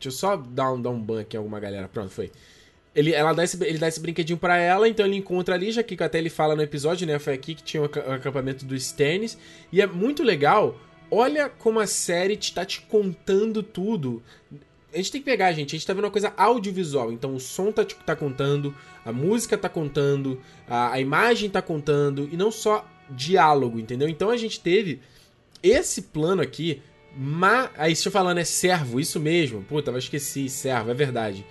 Deixa 0.00 0.08
eu 0.08 0.12
só 0.12 0.34
dar 0.34 0.72
um, 0.72 0.80
dar 0.80 0.88
um 0.88 0.98
ban 0.98 1.20
aqui 1.20 1.36
em 1.36 1.40
alguma 1.40 1.60
galera. 1.60 1.86
Pronto, 1.86 2.08
foi. 2.08 2.32
Ele, 2.94 3.12
ela 3.12 3.34
dá 3.34 3.44
esse, 3.44 3.62
ele 3.62 3.76
dá 3.76 3.86
esse 3.86 4.00
brinquedinho 4.00 4.38
para 4.38 4.56
ela, 4.56 4.88
então 4.88 5.04
ele 5.04 5.16
encontra 5.16 5.54
ali, 5.54 5.70
já 5.72 5.82
que 5.82 6.02
até 6.02 6.16
ele 6.16 6.30
fala 6.30 6.56
no 6.56 6.62
episódio, 6.62 7.06
né? 7.06 7.18
Foi 7.18 7.34
aqui 7.34 7.54
que 7.54 7.62
tinha 7.62 7.82
o 7.82 7.84
acampamento 7.84 8.64
dos 8.64 8.82
Stannis. 8.82 9.36
E 9.70 9.82
é 9.82 9.86
muito 9.86 10.22
legal. 10.22 10.80
Olha 11.10 11.50
como 11.50 11.78
a 11.78 11.86
série 11.86 12.38
tá 12.38 12.64
te 12.64 12.80
contando 12.80 13.62
tudo. 13.62 14.22
A 14.90 14.96
gente 14.96 15.12
tem 15.12 15.20
que 15.20 15.26
pegar, 15.26 15.52
gente. 15.52 15.76
A 15.76 15.78
gente 15.78 15.86
tá 15.86 15.92
vendo 15.92 16.04
uma 16.04 16.10
coisa 16.10 16.32
audiovisual. 16.34 17.12
Então 17.12 17.34
o 17.34 17.38
som 17.38 17.70
tá, 17.70 17.84
tá 17.84 18.16
contando, 18.16 18.74
a 19.04 19.12
música 19.12 19.58
tá 19.58 19.68
contando, 19.68 20.40
a, 20.66 20.92
a 20.92 20.98
imagem 20.98 21.50
tá 21.50 21.60
contando. 21.60 22.26
E 22.32 22.38
não 22.38 22.50
só 22.50 22.82
diálogo, 23.10 23.78
entendeu? 23.78 24.08
Então 24.08 24.30
a 24.30 24.36
gente 24.36 24.60
teve 24.60 25.00
esse 25.62 26.02
plano 26.02 26.42
aqui. 26.42 26.82
Ma... 27.16 27.70
Aí, 27.76 27.96
se 27.96 28.06
eu 28.06 28.12
falando 28.12 28.38
é 28.38 28.44
servo, 28.44 29.00
isso 29.00 29.18
mesmo. 29.18 29.62
Puta, 29.62 29.90
eu 29.90 29.98
esqueci, 29.98 30.48
servo, 30.48 30.90
é 30.90 30.94
verdade. 30.94 31.44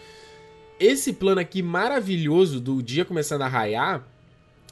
Esse 0.79 1.13
plano 1.13 1.39
aqui 1.39 1.61
maravilhoso 1.61 2.59
do 2.59 2.81
dia 2.83 3.05
começando 3.05 3.41
a 3.43 3.47
raiar. 3.47 4.05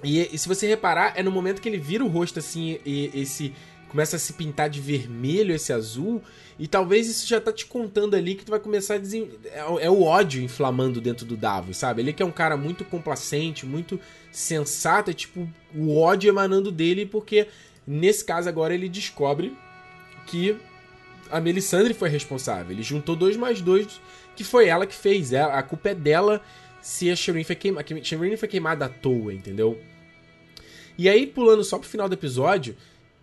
E, 0.03 0.19
e, 0.33 0.37
se 0.37 0.47
você 0.47 0.67
reparar, 0.67 1.13
é 1.15 1.23
no 1.23 1.31
momento 1.31 1.61
que 1.61 1.69
ele 1.69 1.77
vira 1.77 2.03
o 2.03 2.09
rosto 2.09 2.39
assim, 2.39 2.77
e 2.85 3.09
esse 3.13 3.53
começa 3.87 4.15
a 4.15 4.19
se 4.19 4.33
pintar 4.33 4.69
de 4.69 4.81
vermelho 4.81 5.53
esse 5.53 5.71
azul, 5.71 6.21
e 6.57 6.67
talvez 6.67 7.07
isso 7.07 7.27
já 7.27 7.39
tá 7.39 7.53
te 7.53 7.65
contando 7.67 8.15
ali 8.15 8.33
que 8.33 8.43
tu 8.43 8.49
vai 8.49 8.59
começar 8.59 8.95
a 8.95 8.97
desen... 8.97 9.29
é, 9.45 9.85
é 9.85 9.89
o 9.89 10.01
ódio 10.01 10.41
inflamando 10.41 10.99
dentro 10.99 11.25
do 11.25 11.37
Davos, 11.37 11.77
sabe? 11.77 12.01
Ele 12.01 12.11
que 12.11 12.21
é 12.21 12.25
um 12.25 12.31
cara 12.31 12.57
muito 12.57 12.83
complacente, 12.83 13.65
muito 13.65 13.99
sensato, 14.33 15.11
é 15.11 15.13
tipo 15.13 15.47
o 15.73 15.97
ódio 15.97 16.29
emanando 16.29 16.71
dele, 16.71 17.05
porque 17.05 17.47
nesse 17.85 18.25
caso 18.25 18.49
agora 18.49 18.73
ele 18.73 18.89
descobre 18.89 19.55
que 20.25 20.57
a 21.31 21.39
Melisandre 21.39 21.93
foi 21.93 22.09
responsável. 22.09 22.71
Ele 22.71 22.83
juntou 22.83 23.15
dois 23.15 23.37
mais 23.37 23.61
dois, 23.61 24.01
que 24.35 24.43
foi 24.43 24.67
ela 24.67 24.85
que 24.85 24.95
fez. 24.95 25.33
A 25.33 25.61
culpa 25.63 25.89
é 25.89 25.95
dela 25.95 26.41
se 26.81 27.09
a 27.09 27.15
Shireen 27.15 27.43
foi 27.43 27.55
queimada. 27.55 27.85
A 27.93 28.03
Shireen 28.03 28.37
foi 28.37 28.47
queimada 28.47 28.85
à 28.85 28.89
toa, 28.89 29.33
entendeu? 29.33 29.79
E 30.97 31.09
aí, 31.09 31.25
pulando 31.25 31.63
só 31.63 31.79
pro 31.79 31.87
final 31.87 32.07
do 32.07 32.13
episódio, 32.13 32.75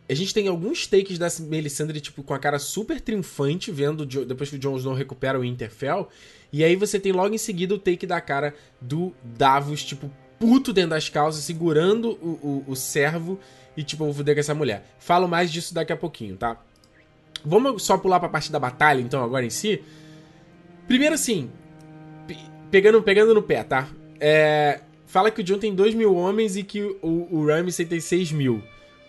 a 0.09 0.15
gente 0.15 0.35
tem 0.35 0.49
alguns 0.49 0.89
takes 0.89 1.19
da 1.19 1.29
Melisandre, 1.41 2.01
tipo, 2.01 2.23
com 2.25 2.35
a 2.35 2.39
cara 2.39 2.59
super 2.59 3.01
triunfante, 3.01 3.71
vendo 3.71 4.05
depois 4.05 4.51
que 4.51 4.57
o 4.57 4.59
Jon 4.59 4.77
Snow 4.77 4.95
recupera 4.95 5.39
o 5.39 5.43
Winterfell. 5.43 6.09
E 6.53 6.65
aí 6.65 6.75
você 6.75 6.99
tem 6.99 7.13
logo 7.13 7.33
em 7.33 7.39
seguida 7.39 7.75
o 7.75 7.79
take 7.79 8.07
da 8.07 8.21
cara 8.21 8.55
do 8.81 9.15
Davos, 9.23 9.85
tipo, 9.85 10.11
puto 10.41 10.73
dentro 10.73 10.91
das 10.91 11.11
calças, 11.11 11.45
segurando 11.45 12.13
o, 12.23 12.65
o, 12.67 12.73
o 12.73 12.75
servo 12.75 13.39
e, 13.77 13.85
tipo, 13.85 14.05
vou 14.05 14.15
foder 14.15 14.35
com 14.35 14.41
essa 14.41 14.55
mulher. 14.55 14.83
Falo 14.99 15.29
mais 15.29 15.53
disso 15.53 15.75
daqui 15.75 15.93
a 15.93 15.97
pouquinho, 15.97 16.35
tá? 16.35 16.57
Vamos 17.45 17.83
só 17.83 17.99
pular 17.99 18.19
pra 18.19 18.29
parte 18.29 18.51
da 18.51 18.59
batalha, 18.59 19.01
então, 19.01 19.23
agora 19.23 19.45
em 19.45 19.51
si. 19.51 19.83
Primeiro, 20.89 21.15
assim, 21.15 21.51
pegando, 22.71 23.03
pegando 23.03 23.35
no 23.35 23.43
pé, 23.43 23.63
tá? 23.63 23.87
É, 24.19 24.81
fala 25.07 25.31
que 25.31 25.43
o 25.43 25.45
John 25.45 25.59
tem 25.59 25.75
2 25.75 25.95
mil 25.95 26.15
homens 26.15 26.57
e 26.57 26.63
que 26.63 26.81
o, 26.81 27.29
o 27.31 27.47
Ramsey 27.47 27.85
tem 27.85 28.01
6 28.01 28.33
mil. 28.33 28.63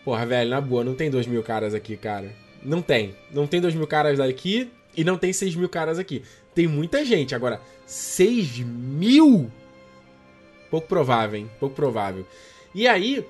Porra, 0.04 0.26
velho, 0.26 0.50
na 0.50 0.60
boa, 0.60 0.84
não 0.84 0.96
tem 0.96 1.10
2 1.10 1.28
mil 1.28 1.42
caras 1.44 1.74
aqui, 1.74 1.96
cara. 1.96 2.34
Não 2.62 2.82
tem. 2.82 3.16
Não 3.32 3.48
tem 3.48 3.62
2 3.62 3.74
mil 3.74 3.88
caras 3.88 4.20
aqui 4.20 4.70
e 4.96 5.04
não 5.04 5.18
tem 5.18 5.32
6 5.32 5.56
mil 5.56 5.70
caras 5.70 5.98
aqui. 5.98 6.24
Tem 6.54 6.68
muita 6.68 7.06
gente. 7.06 7.34
Agora, 7.34 7.62
6 7.86 8.60
mil? 8.60 9.50
Pouco 10.72 10.88
provável, 10.88 11.38
hein? 11.38 11.52
Pouco 11.60 11.76
provável. 11.76 12.26
E 12.74 12.88
aí, 12.88 13.28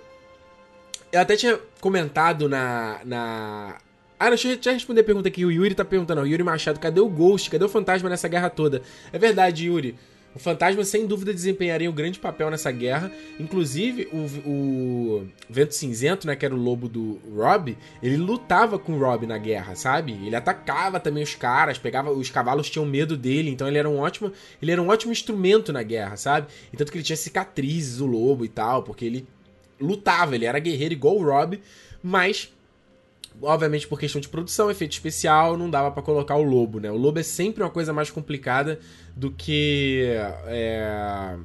eu 1.12 1.20
até 1.20 1.36
tinha 1.36 1.60
comentado 1.82 2.48
na. 2.48 3.02
na... 3.04 3.78
Ah, 4.20 4.30
deixa 4.30 4.50
eu, 4.50 4.60
eu 4.64 4.74
responder 4.74 5.02
a 5.02 5.04
pergunta 5.04 5.28
aqui. 5.28 5.44
O 5.44 5.52
Yuri 5.52 5.74
tá 5.74 5.84
perguntando, 5.84 6.22
o 6.22 6.28
Yuri 6.28 6.44
Machado, 6.44 6.80
cadê 6.80 7.02
o 7.02 7.10
Ghost? 7.10 7.50
Cadê 7.50 7.66
o 7.66 7.70
fantasma 7.70 8.08
nessa 8.08 8.28
guerra 8.28 8.52
toda? 8.52 8.84
É 9.12 9.18
verdade, 9.18 9.66
Yuri. 9.66 9.98
O 10.34 10.40
fantasma, 10.40 10.84
sem 10.86 11.06
dúvida, 11.06 11.34
desempenharia 11.34 11.90
um 11.90 11.94
grande 11.94 12.18
papel 12.18 12.50
nessa 12.50 12.72
guerra. 12.72 13.12
Inclusive, 13.38 14.08
o, 14.14 14.50
o, 14.50 15.28
Vento 15.50 15.76
Cinzento, 15.76 16.26
né, 16.26 16.36
que 16.36 16.46
era 16.46 16.56
o 16.56 16.58
lobo 16.58 16.88
do 16.88 17.20
Rob, 17.36 17.78
ele 18.02 18.16
lutava 18.16 18.80
com 18.80 18.94
o 18.94 19.00
Rob 19.00 19.28
na 19.28 19.38
guerra, 19.38 19.76
sabe? 19.76 20.14
Ele 20.26 20.36
atacava 20.36 21.00
também 21.00 21.24
os 21.24 21.36
caras, 21.36 21.78
pegava. 21.78 22.12
Os 22.12 22.30
cavalos 22.30 22.70
tinham 22.70 22.86
medo 22.86 23.18
dele, 23.18 23.50
então 23.50 23.68
ele 23.68 23.78
era 23.78 23.90
um 23.90 24.00
ótimo. 24.00 24.32
Ele 24.62 24.72
era 24.72 24.82
um 24.82 24.88
ótimo 24.88 25.12
instrumento 25.12 25.74
na 25.74 25.84
guerra, 25.84 26.16
sabe? 26.16 26.48
E 26.72 26.78
tanto 26.78 26.92
que 26.92 26.98
ele 26.98 27.06
tinha 27.06 27.18
cicatrizes, 27.18 28.00
o 28.00 28.06
lobo 28.06 28.46
e 28.46 28.50
tal, 28.50 28.84
porque 28.84 29.04
ele 29.04 29.28
lutava, 29.80 30.36
ele 30.36 30.46
era 30.46 30.60
guerreiro 30.60 30.94
igual 30.94 31.18
o 31.18 31.24
Rob, 31.24 31.60
mas 32.02 32.54
obviamente 33.42 33.88
por 33.88 34.00
questão 34.00 34.20
de 34.20 34.28
produção, 34.28 34.70
efeito 34.70 34.94
especial, 34.94 35.58
não 35.58 35.70
dava 35.70 35.92
para 35.92 36.02
colocar 36.02 36.36
o 36.36 36.44
lobo, 36.44 36.80
né? 36.80 36.92
O 36.92 36.98
lobo 36.98 37.20
é 37.20 37.24
sempre 37.24 37.64
uma 37.64 37.70
coisa 37.70 37.94
mais 37.94 38.10
complicada 38.10 38.80
do 39.16 39.32
que 39.32 40.04
é, 40.46 41.36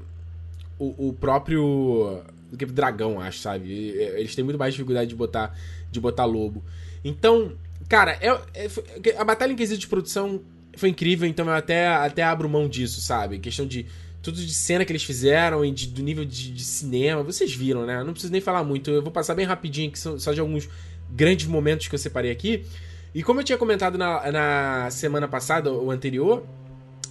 o, 0.78 1.08
o, 1.08 1.12
próprio 1.12 2.22
do 2.50 2.56
que 2.56 2.64
o 2.64 2.72
dragão, 2.72 3.20
acho, 3.20 3.38
sabe? 3.38 3.70
Eles 3.70 4.34
têm 4.34 4.44
muito 4.44 4.58
mais 4.58 4.74
dificuldade 4.74 5.08
de 5.08 5.16
botar 5.16 5.56
de 5.90 6.00
botar 6.00 6.24
lobo. 6.24 6.62
Então, 7.04 7.52
cara, 7.88 8.18
é, 8.20 8.28
é 8.54 9.16
a 9.16 9.24
batalha 9.24 9.52
em 9.52 9.56
quesito 9.56 9.80
de 9.80 9.86
produção 9.86 10.40
foi 10.76 10.90
incrível, 10.90 11.26
então 11.26 11.46
eu 11.46 11.52
até 11.52 11.88
até 11.88 12.22
abro 12.22 12.48
mão 12.48 12.68
disso, 12.68 13.00
sabe? 13.00 13.38
Questão 13.38 13.66
de 13.66 13.86
tudo 14.22 14.44
de 14.44 14.52
cena 14.52 14.84
que 14.84 14.92
eles 14.92 15.04
fizeram 15.04 15.64
e 15.64 15.70
de, 15.70 15.86
do 15.86 16.02
nível 16.02 16.24
de, 16.24 16.50
de, 16.50 16.64
cinema, 16.64 17.22
vocês 17.22 17.54
viram, 17.54 17.86
né? 17.86 18.02
Não 18.02 18.12
preciso 18.12 18.32
nem 18.32 18.40
falar 18.40 18.64
muito, 18.64 18.90
eu 18.90 19.00
vou 19.00 19.12
passar 19.12 19.34
bem 19.34 19.46
rapidinho, 19.46 19.90
que 19.90 19.98
são 19.98 20.18
só 20.18 20.32
de 20.32 20.40
alguns 20.40 20.68
grandes 21.10 21.46
momentos 21.46 21.88
que 21.88 21.94
eu 21.94 21.98
separei 21.98 22.30
aqui. 22.30 22.64
E 23.14 23.22
como 23.22 23.40
eu 23.40 23.44
tinha 23.44 23.56
comentado 23.56 23.96
na, 23.96 24.30
na 24.30 24.90
semana 24.90 25.26
passada, 25.26 25.70
ou 25.70 25.90
anterior, 25.90 26.44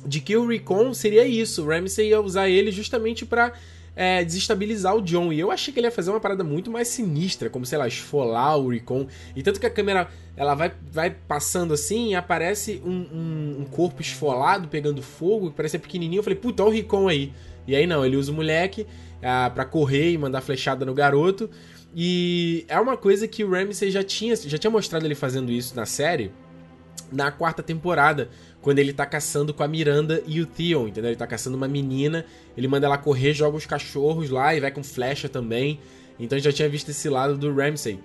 de 0.06 0.20
que 0.20 0.38
o 0.38 0.48
Recon 0.48 0.94
seria 0.94 1.26
isso. 1.26 1.64
O 1.64 1.68
Ramsey 1.68 2.10
ia 2.10 2.22
usar 2.22 2.48
ele 2.48 2.72
justamente 2.72 3.26
para 3.26 3.54
é, 3.96 4.24
desestabilizar 4.24 4.96
o 4.96 5.02
John. 5.02 5.32
E 5.32 5.40
eu 5.40 5.50
achei 5.52 5.74
que 5.74 5.80
ele 5.80 5.88
ia 5.88 5.92
fazer 5.92 6.12
uma 6.12 6.20
parada 6.20 6.44
muito 6.44 6.70
mais 6.70 6.90
sinistra, 6.90 7.50
como, 7.50 7.66
sei 7.66 7.78
lá, 7.78 7.88
esfolar 7.88 8.58
o 8.58 8.70
Recon. 8.70 9.08
E 9.36 9.42
tanto 9.42 9.60
que 9.60 9.66
a 9.66 9.70
câmera 9.70 10.08
ela 10.38 10.54
vai, 10.54 10.72
vai 10.92 11.10
passando 11.10 11.74
assim 11.74 12.10
e 12.10 12.16
aparece 12.16 12.82
um, 12.86 12.92
um, 12.92 13.58
um 13.62 13.66
corpo 13.66 14.02
esfolado 14.02 14.68
pegando 14.68 15.02
fogo, 15.02 15.50
que 15.50 15.56
parece 15.56 15.80
pequenininho. 15.80 16.20
Eu 16.20 16.24
falei, 16.24 16.38
puta, 16.38 16.64
olha 16.64 16.72
o 16.72 16.76
Recon 16.76 17.08
aí. 17.08 17.34
E 17.68 17.76
aí 17.76 17.88
não, 17.88 18.06
ele 18.06 18.16
usa 18.16 18.32
o 18.32 18.36
moleque 18.36 18.86
ah, 19.24 19.50
para 19.54 19.66
correr 19.66 20.12
e 20.12 20.18
mandar 20.18 20.42
flechada 20.42 20.86
no 20.86 20.94
garoto. 20.94 21.50
E 21.98 22.66
é 22.68 22.78
uma 22.78 22.98
coisa 22.98 23.26
que 23.26 23.42
o 23.44 23.50
Ramsey 23.50 23.90
já 23.90 24.04
tinha, 24.04 24.36
já 24.36 24.58
tinha 24.58 24.70
mostrado 24.70 25.06
ele 25.06 25.16
fazendo 25.16 25.50
isso 25.50 25.74
na 25.74 25.86
série 25.86 26.30
na 27.12 27.32
quarta 27.32 27.62
temporada, 27.64 28.30
quando 28.62 28.80
ele 28.80 28.92
tá 28.92 29.06
caçando 29.06 29.54
com 29.54 29.64
a 29.64 29.68
Miranda 29.68 30.22
e 30.26 30.42
o 30.42 30.46
Theon, 30.46 30.88
entendeu? 30.88 31.12
Ele 31.12 31.18
tá 31.18 31.28
caçando 31.28 31.56
uma 31.56 31.68
menina, 31.68 32.26
ele 32.58 32.68
manda 32.68 32.88
ela 32.88 32.98
correr, 32.98 33.34
joga 33.34 33.56
os 33.56 33.66
cachorros 33.66 34.30
lá 34.30 34.56
e 34.56 34.60
vai 34.60 34.72
com 34.72 34.84
flecha 34.84 35.30
também. 35.30 35.80
Então 36.20 36.38
já 36.40 36.52
tinha 36.52 36.68
visto 36.68 36.90
esse 36.90 37.08
lado 37.08 37.38
do 37.38 37.54
Ramsey. 37.54 38.00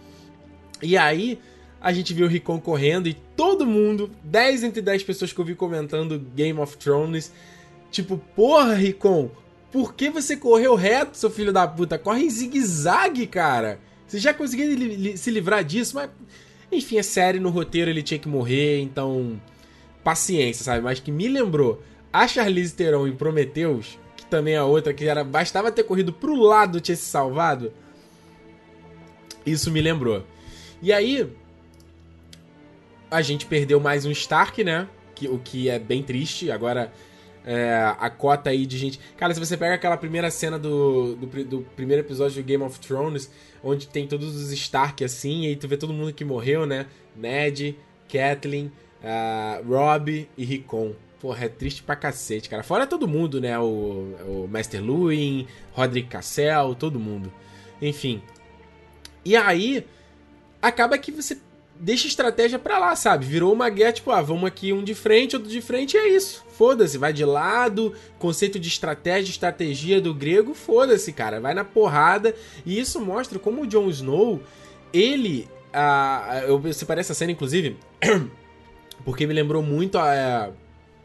E 0.83 0.97
aí 0.97 1.39
a 1.81 1.93
gente 1.93 2.13
viu 2.13 2.27
o 2.27 2.29
Rickon 2.29 2.61
correndo 2.61 3.09
e 3.09 3.15
todo 3.15 3.67
mundo, 3.67 4.11
10 4.23 4.65
entre 4.65 4.83
10 4.83 5.03
pessoas 5.03 5.33
que 5.33 5.41
eu 5.41 5.45
vi 5.45 5.55
comentando 5.55 6.19
Game 6.35 6.59
of 6.59 6.77
Thrones, 6.77 7.33
tipo, 7.91 8.19
porra, 8.37 8.75
Rickon, 8.75 9.31
por 9.71 9.95
que 9.95 10.11
você 10.11 10.37
correu 10.37 10.75
reto, 10.75 11.17
seu 11.17 11.31
filho 11.31 11.53
da 11.53 11.67
puta? 11.67 11.99
Corre 11.99 12.25
em 12.25 12.31
zigue-zague, 12.31 13.27
cara. 13.27 13.79
Você 14.07 14.19
já 14.19 14.35
conseguiu 14.35 14.75
li 14.75 14.97
li 14.97 15.17
se 15.17 15.31
livrar 15.31 15.63
disso, 15.63 15.95
mas. 15.95 16.11
Enfim, 16.73 16.99
é 16.99 17.03
sério, 17.03 17.41
no 17.41 17.51
roteiro 17.51 17.91
ele 17.91 18.03
tinha 18.03 18.19
que 18.19 18.29
morrer, 18.29 18.81
então. 18.81 19.41
Paciência, 20.03 20.65
sabe? 20.65 20.83
Mas 20.83 20.99
que 20.99 21.13
me 21.13 21.29
lembrou 21.29 21.83
a 22.13 22.27
Charlize 22.27 22.75
Theron 22.75 23.07
em 23.07 23.15
Prometheus, 23.15 23.99
que 24.17 24.25
também 24.25 24.55
é 24.55 24.63
outra, 24.63 24.93
que 24.93 25.05
era. 25.05 25.23
Bastava 25.23 25.71
ter 25.71 25.85
corrido 25.85 26.13
pro 26.13 26.35
lado 26.35 26.81
tinha 26.81 26.97
se 26.97 27.05
salvado. 27.05 27.73
Isso 29.47 29.71
me 29.71 29.81
lembrou. 29.81 30.25
E 30.83 30.93
aí. 30.93 31.29
A 33.09 33.23
gente 33.23 33.47
perdeu 33.47 33.81
mais 33.81 34.07
um 34.07 34.11
Stark, 34.11 34.63
né? 34.63 34.89
Que, 35.15 35.29
o 35.29 35.39
que 35.39 35.69
é 35.69 35.79
bem 35.79 36.03
triste. 36.03 36.51
Agora 36.51 36.93
é, 37.45 37.95
a 37.99 38.11
cota 38.11 38.51
aí 38.51 38.67
de 38.67 38.77
gente. 38.79 39.01
Cara, 39.17 39.33
se 39.33 39.41
você 39.41 39.57
pega 39.57 39.75
aquela 39.75 39.97
primeira 39.97 40.31
cena 40.31 40.59
do, 40.59 41.17
do, 41.17 41.45
do, 41.45 41.61
primeiro 41.75 42.03
episódio 42.03 42.43
do 42.43 42.47
Game 42.47 42.63
of 42.63 42.79
Thrones, 42.81 43.31
onde 43.63 43.89
tem 43.89 44.07
todos 44.07 44.37
os 44.37 44.53
Stark 44.53 45.03
assim, 45.05 45.45
e 45.45 45.47
aí 45.49 45.57
tu 45.57 45.67
vê 45.67 45.77
todo 45.77 45.93
mundo 45.93 46.13
que 46.13 46.25
morreu, 46.25 46.67
né? 46.67 46.87
Ned, 47.17 47.77
Kathleen, 48.09 48.73
uh, 49.03 49.67
Robb 49.67 50.29
e 50.37 50.45
Rickon. 50.45 50.95
Porra, 51.21 51.45
é 51.45 51.49
triste 51.49 51.83
pra 51.83 51.97
cacete, 51.97 52.49
cara. 52.49 52.63
Fora 52.63 52.87
todo 52.87 53.07
mundo, 53.07 53.41
né? 53.41 53.59
O, 53.59 53.65
o 54.27 54.49
Master 54.51 54.83
Luin, 54.83 55.47
Roderick 55.73 56.09
Cassel, 56.09 56.75
todo 56.75 56.99
mundo. 56.99 57.31
Enfim. 57.81 58.23
E 59.23 59.37
aí, 59.37 59.87
acaba 60.63 60.97
que 60.97 61.13
você 61.13 61.39
deixa 61.81 62.07
estratégia 62.07 62.59
pra 62.59 62.79
lá, 62.79 62.95
sabe? 62.95 63.25
Virou 63.25 63.53
uma 63.53 63.71
guerra, 63.71 63.93
tipo, 63.93 64.11
ah, 64.11 64.21
vamos 64.21 64.45
aqui 64.45 64.73
um 64.73 64.85
de 64.85 64.95
frente, 64.95 65.35
outro 65.35 65.51
de 65.51 65.61
frente, 65.63 65.97
e 65.97 65.99
é 65.99 66.09
isso. 66.11 66.45
Foda-se, 66.51 66.99
vai 66.99 67.13
de 67.13 67.25
lado, 67.25 67.95
conceito 68.19 68.61
de 68.61 68.69
estratégia, 68.69 69.31
estratégia 69.31 70.01
do 70.01 70.13
grego, 70.13 70.53
foda-se, 70.55 71.13
cara, 71.13 71.41
vai 71.41 71.55
na 71.55 71.65
porrada. 71.65 72.35
E 72.67 72.79
isso 72.79 73.01
mostra 73.01 73.39
como 73.39 73.63
o 73.63 73.67
Jon 73.67 73.89
Snow, 73.89 74.41
ele. 74.93 75.49
Ah, 75.73 76.43
eu 76.47 76.73
separei 76.73 77.01
essa 77.01 77.15
cena, 77.15 77.33
inclusive, 77.33 77.77
porque 79.05 79.27
me 79.27 79.33
lembrou 79.33 79.63
muito 79.63 79.97
a, 79.99 80.51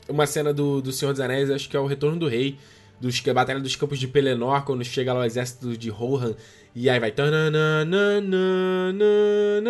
uma 0.09 0.27
cena 0.27 0.53
do, 0.53 0.81
do 0.81 0.91
Senhor 0.91 1.11
dos 1.11 1.21
Anéis, 1.21 1.49
acho 1.49 1.69
que 1.69 1.77
é 1.77 1.79
o 1.79 1.85
Retorno 1.85 2.19
do 2.19 2.27
Rei, 2.27 2.57
dos, 2.99 3.25
a 3.25 3.33
Batalha 3.33 3.59
dos 3.59 3.75
Campos 3.75 3.99
de 3.99 4.07
Pelennor, 4.07 4.63
quando 4.65 4.83
chega 4.83 5.13
lá 5.13 5.21
o 5.21 5.23
exército 5.23 5.77
de 5.77 5.89
Rohan, 5.89 6.35
e 6.73 6.89
aí 6.89 6.99
vai. 6.99 7.13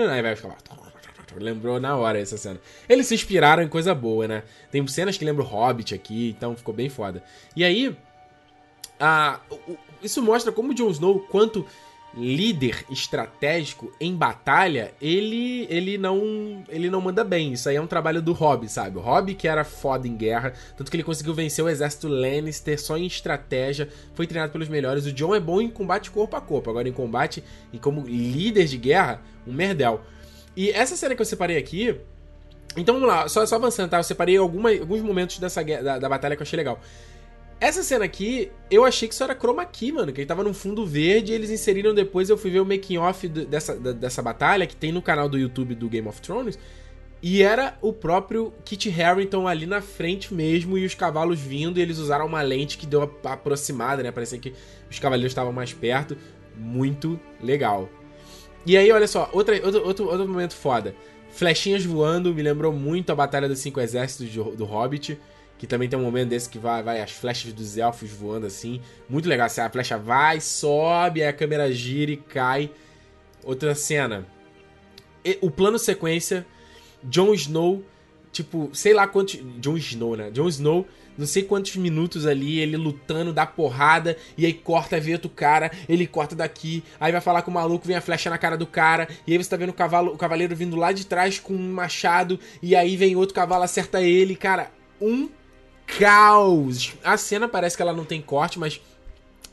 Aí 0.09 0.21
vai 0.21 0.35
ficar 0.35 0.47
lá. 0.47 0.84
Lembrou 1.41 1.79
na 1.79 1.95
hora 1.95 2.19
essa 2.19 2.37
cena. 2.37 2.59
Eles 2.87 3.07
se 3.07 3.15
inspiraram 3.15 3.63
em 3.63 3.67
coisa 3.67 3.93
boa, 3.93 4.27
né? 4.27 4.43
Tem 4.71 4.85
cenas 4.87 5.17
que 5.17 5.25
lembram 5.25 5.45
Hobbit 5.45 5.93
aqui, 5.93 6.35
então 6.37 6.55
ficou 6.55 6.73
bem 6.73 6.89
foda. 6.89 7.23
E 7.55 7.63
aí, 7.63 7.95
a, 8.99 9.39
isso 10.01 10.21
mostra 10.21 10.51
como 10.51 10.71
o 10.71 10.73
Jon 10.73 10.89
Snow, 10.89 11.19
quanto 11.19 11.65
líder 12.17 12.85
estratégico 12.89 13.91
em 13.99 14.15
batalha, 14.15 14.93
ele 15.01 15.67
ele 15.69 15.97
não 15.97 16.63
ele 16.69 16.89
não 16.89 17.01
manda 17.01 17.23
bem. 17.23 17.53
Isso 17.53 17.67
aí 17.67 17.75
é 17.75 17.81
um 17.81 17.87
trabalho 17.87 18.21
do 18.21 18.31
Robb, 18.31 18.69
sabe? 18.69 18.97
O 18.97 19.01
Robb 19.01 19.35
que 19.35 19.47
era 19.47 19.63
foda 19.63 20.07
em 20.07 20.15
guerra, 20.15 20.53
tanto 20.77 20.89
que 20.89 20.95
ele 20.95 21.03
conseguiu 21.03 21.33
vencer 21.33 21.63
o 21.63 21.69
exército 21.69 22.07
Lannister 22.07 22.81
só 22.81 22.97
em 22.97 23.05
estratégia, 23.05 23.89
foi 24.13 24.25
treinado 24.25 24.53
pelos 24.53 24.69
melhores. 24.69 25.05
O 25.05 25.11
Jon 25.11 25.35
é 25.35 25.39
bom 25.39 25.61
em 25.61 25.69
combate 25.69 26.09
corpo 26.09 26.35
a 26.35 26.41
corpo, 26.41 26.69
agora 26.69 26.87
em 26.87 26.93
combate 26.93 27.43
e 27.73 27.77
como 27.77 28.01
líder 28.01 28.65
de 28.65 28.77
guerra, 28.77 29.21
um 29.45 29.53
merdel. 29.53 30.01
E 30.55 30.69
essa 30.71 30.95
cena 30.95 31.15
que 31.15 31.21
eu 31.21 31.25
separei 31.25 31.57
aqui. 31.57 31.99
Então 32.77 32.95
vamos 32.95 33.07
lá, 33.07 33.27
só, 33.27 33.45
só 33.45 33.55
avançando, 33.55 33.89
tá? 33.89 33.97
Eu 33.97 34.03
separei 34.03 34.37
alguma, 34.37 34.69
alguns 34.69 35.01
momentos 35.01 35.39
dessa 35.39 35.63
da, 35.63 35.99
da 35.99 36.09
batalha 36.09 36.35
que 36.35 36.41
eu 36.41 36.45
achei 36.45 36.57
legal. 36.57 36.79
Essa 37.59 37.83
cena 37.83 38.03
aqui, 38.03 38.51
eu 38.69 38.83
achei 38.83 39.07
que 39.07 39.13
isso 39.13 39.23
era 39.23 39.33
chroma 39.33 39.65
key, 39.65 39.91
mano. 39.91 40.11
Que 40.11 40.21
ele 40.21 40.27
tava 40.27 40.43
num 40.43 40.53
fundo 40.53 40.85
verde 40.85 41.31
e 41.31 41.35
eles 41.35 41.49
inseriram 41.49 41.93
depois. 41.93 42.29
Eu 42.29 42.37
fui 42.37 42.51
ver 42.51 42.59
o 42.59 42.65
making 42.65 42.97
off 42.97 43.27
dessa, 43.27 43.75
dessa 43.75 44.21
batalha 44.21 44.67
que 44.67 44.75
tem 44.75 44.91
no 44.91 45.01
canal 45.01 45.29
do 45.29 45.37
YouTube 45.37 45.73
do 45.73 45.87
Game 45.87 46.07
of 46.07 46.21
Thrones. 46.21 46.59
E 47.23 47.41
era 47.41 47.77
o 47.81 47.93
próprio 47.93 48.53
Kit 48.65 48.89
Harington 49.01 49.47
ali 49.47 49.65
na 49.65 49.81
frente 49.81 50.33
mesmo 50.33 50.77
e 50.77 50.85
os 50.85 50.93
cavalos 50.93 51.39
vindo. 51.39 51.79
E 51.79 51.81
eles 51.81 51.97
usaram 51.97 52.25
uma 52.25 52.41
lente 52.41 52.77
que 52.77 52.85
deu 52.85 53.01
a 53.23 53.33
aproximada, 53.33 54.03
né? 54.03 54.11
Parecia 54.11 54.37
que 54.37 54.53
os 54.91 54.99
cavaleiros 54.99 55.31
estavam 55.31 55.53
mais 55.53 55.71
perto. 55.71 56.17
Muito 56.57 57.17
legal. 57.41 57.89
E 58.65 58.75
aí, 58.75 58.91
olha 58.91 59.07
só, 59.07 59.29
outra, 59.31 59.55
outro, 59.63 59.85
outro, 59.85 60.05
outro 60.05 60.27
momento 60.27 60.55
foda. 60.55 60.95
Flechinhas 61.29 61.85
voando, 61.85 62.33
me 62.33 62.41
lembrou 62.41 62.71
muito 62.73 63.11
a 63.11 63.15
Batalha 63.15 63.47
dos 63.47 63.59
Cinco 63.59 63.79
Exércitos 63.79 64.33
do, 64.33 64.55
do 64.55 64.65
Hobbit. 64.65 65.19
Que 65.57 65.65
também 65.65 65.87
tem 65.87 65.97
um 65.97 66.01
momento 66.01 66.29
desse 66.29 66.49
que 66.49 66.59
vai, 66.59 66.83
vai 66.83 67.01
as 67.01 67.11
flechas 67.11 67.53
dos 67.53 67.77
elfos 67.77 68.09
voando 68.09 68.45
assim. 68.45 68.81
Muito 69.07 69.29
legal. 69.29 69.45
Assim, 69.45 69.61
a 69.61 69.69
flecha 69.69 69.97
vai, 69.97 70.41
sobe, 70.41 71.21
aí 71.21 71.29
a 71.29 71.33
câmera 71.33 71.71
gira 71.71 72.11
e 72.11 72.17
cai. 72.17 72.71
Outra 73.43 73.73
cena. 73.73 74.25
E, 75.23 75.37
o 75.41 75.49
plano 75.49 75.79
sequência. 75.79 76.45
Jon 77.03 77.33
Snow, 77.33 77.83
tipo, 78.31 78.69
sei 78.73 78.93
lá 78.93 79.07
quantos. 79.07 79.39
Jon 79.59 79.77
Snow, 79.77 80.17
né? 80.17 80.31
Jon 80.31 80.47
Snow 80.49 80.85
não 81.17 81.25
sei 81.25 81.43
quantos 81.43 81.75
minutos 81.75 82.25
ali, 82.25 82.59
ele 82.59 82.77
lutando, 82.77 83.33
dá 83.33 83.45
porrada, 83.45 84.17
e 84.37 84.45
aí 84.45 84.53
corta, 84.53 84.99
vê 84.99 85.13
outro 85.13 85.29
cara, 85.29 85.71
ele 85.87 86.05
corta 86.05 86.35
daqui, 86.35 86.83
aí 86.99 87.11
vai 87.11 87.21
falar 87.21 87.41
com 87.41 87.51
o 87.51 87.53
maluco, 87.53 87.87
vem 87.87 87.95
a 87.95 88.01
flecha 88.01 88.29
na 88.29 88.37
cara 88.37 88.57
do 88.57 88.67
cara, 88.67 89.07
e 89.25 89.31
aí 89.31 89.37
você 89.37 89.49
tá 89.49 89.57
vendo 89.57 89.69
o, 89.69 89.73
cavalo, 89.73 90.13
o 90.13 90.17
cavaleiro 90.17 90.55
vindo 90.55 90.75
lá 90.75 90.91
de 90.91 91.05
trás 91.05 91.39
com 91.39 91.53
um 91.53 91.73
machado, 91.73 92.39
e 92.61 92.75
aí 92.75 92.97
vem 92.97 93.15
outro 93.15 93.35
cavalo, 93.35 93.63
acerta 93.63 94.01
ele, 94.01 94.35
cara, 94.35 94.71
um 94.99 95.29
caos. 95.85 96.93
A 97.03 97.17
cena 97.17 97.47
parece 97.47 97.75
que 97.75 97.81
ela 97.81 97.93
não 97.93 98.05
tem 98.05 98.21
corte, 98.21 98.59
mas 98.59 98.81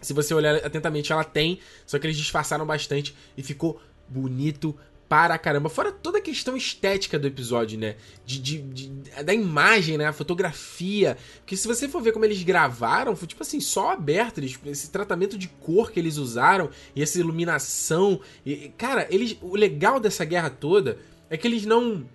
se 0.01 0.13
você 0.13 0.35
olhar 0.35 0.57
atentamente, 0.57 1.13
ela 1.13 1.25
tem, 1.25 1.61
só 1.87 1.99
que 1.99 2.07
eles 2.07 2.17
disfarçaram 2.17 2.67
bastante 2.67 3.15
e 3.37 3.43
ficou 3.43 3.81
bonito 4.09 4.77
para 5.13 5.37
caramba. 5.37 5.69
Fora 5.69 5.93
toda 5.93 6.17
a 6.17 6.21
questão 6.23 6.57
estética 6.57 7.19
do 7.19 7.27
episódio, 7.27 7.79
né? 7.79 7.97
De, 8.25 8.39
de, 8.39 8.63
de, 8.63 8.89
da 9.23 9.35
imagem, 9.35 9.99
né? 9.99 10.07
A 10.07 10.13
fotografia. 10.13 11.19
Porque 11.41 11.55
se 11.55 11.69
você 11.69 11.87
for 11.87 12.01
ver 12.01 12.13
como 12.13 12.25
eles 12.25 12.43
gravaram, 12.43 13.15
foi 13.15 13.29
tipo 13.29 13.43
assim, 13.43 13.61
só 13.61 13.93
aberto. 13.93 14.39
Eles, 14.39 14.59
esse 14.65 14.91
tratamento 14.91 15.37
de 15.37 15.49
cor 15.49 15.93
que 15.93 16.01
eles 16.01 16.17
usaram 16.17 16.71
e 16.97 17.03
essa 17.03 17.19
iluminação. 17.21 18.23
E, 18.47 18.73
cara, 18.79 19.07
eles, 19.11 19.37
o 19.43 19.55
legal 19.55 20.01
dessa 20.01 20.25
guerra 20.25 20.49
toda 20.49 20.99
é 21.29 21.37
que 21.37 21.47
eles 21.47 21.67
não 21.67 22.07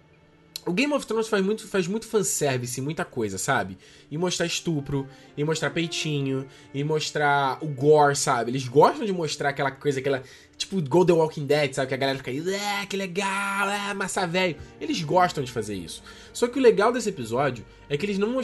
o 0.67 0.73
Game 0.73 0.93
of 0.93 1.07
Thrones 1.07 1.29
faz 1.29 1.43
muito, 1.43 1.65
faz 1.65 1.87
muito 1.87 2.05
fanservice, 2.05 2.81
muita 2.81 3.05
coisa, 3.05 3.37
sabe? 3.37 3.77
E 4.11 4.17
mostrar 4.17 4.45
estupro, 4.45 5.07
e 5.37 5.43
mostrar 5.43 5.69
peitinho, 5.69 6.45
e 6.73 6.83
mostrar 6.83 7.57
o 7.63 7.67
gore, 7.67 8.15
sabe? 8.17 8.51
Eles 8.51 8.67
gostam 8.67 9.05
de 9.05 9.13
mostrar 9.13 9.49
aquela 9.49 9.71
coisa, 9.71 9.99
aquela. 9.99 10.21
Tipo 10.57 10.81
Golden 10.81 11.17
Walking 11.17 11.45
Dead, 11.45 11.73
sabe? 11.73 11.87
Que 11.87 11.93
a 11.93 11.97
galera 11.97 12.17
fica 12.17 12.31
aí, 12.31 12.53
é, 12.53 12.85
que 12.87 12.97
legal, 12.97 13.69
é, 13.69 13.93
massa 13.93 14.25
velho. 14.25 14.55
Eles 14.81 15.01
gostam 15.03 15.43
de 15.43 15.51
fazer 15.51 15.75
isso. 15.75 16.01
Só 16.33 16.47
que 16.47 16.57
o 16.57 16.61
legal 16.61 16.91
desse 16.91 17.09
episódio 17.09 17.63
é 17.87 17.95
que 17.95 18.05
eles 18.05 18.17
não 18.17 18.41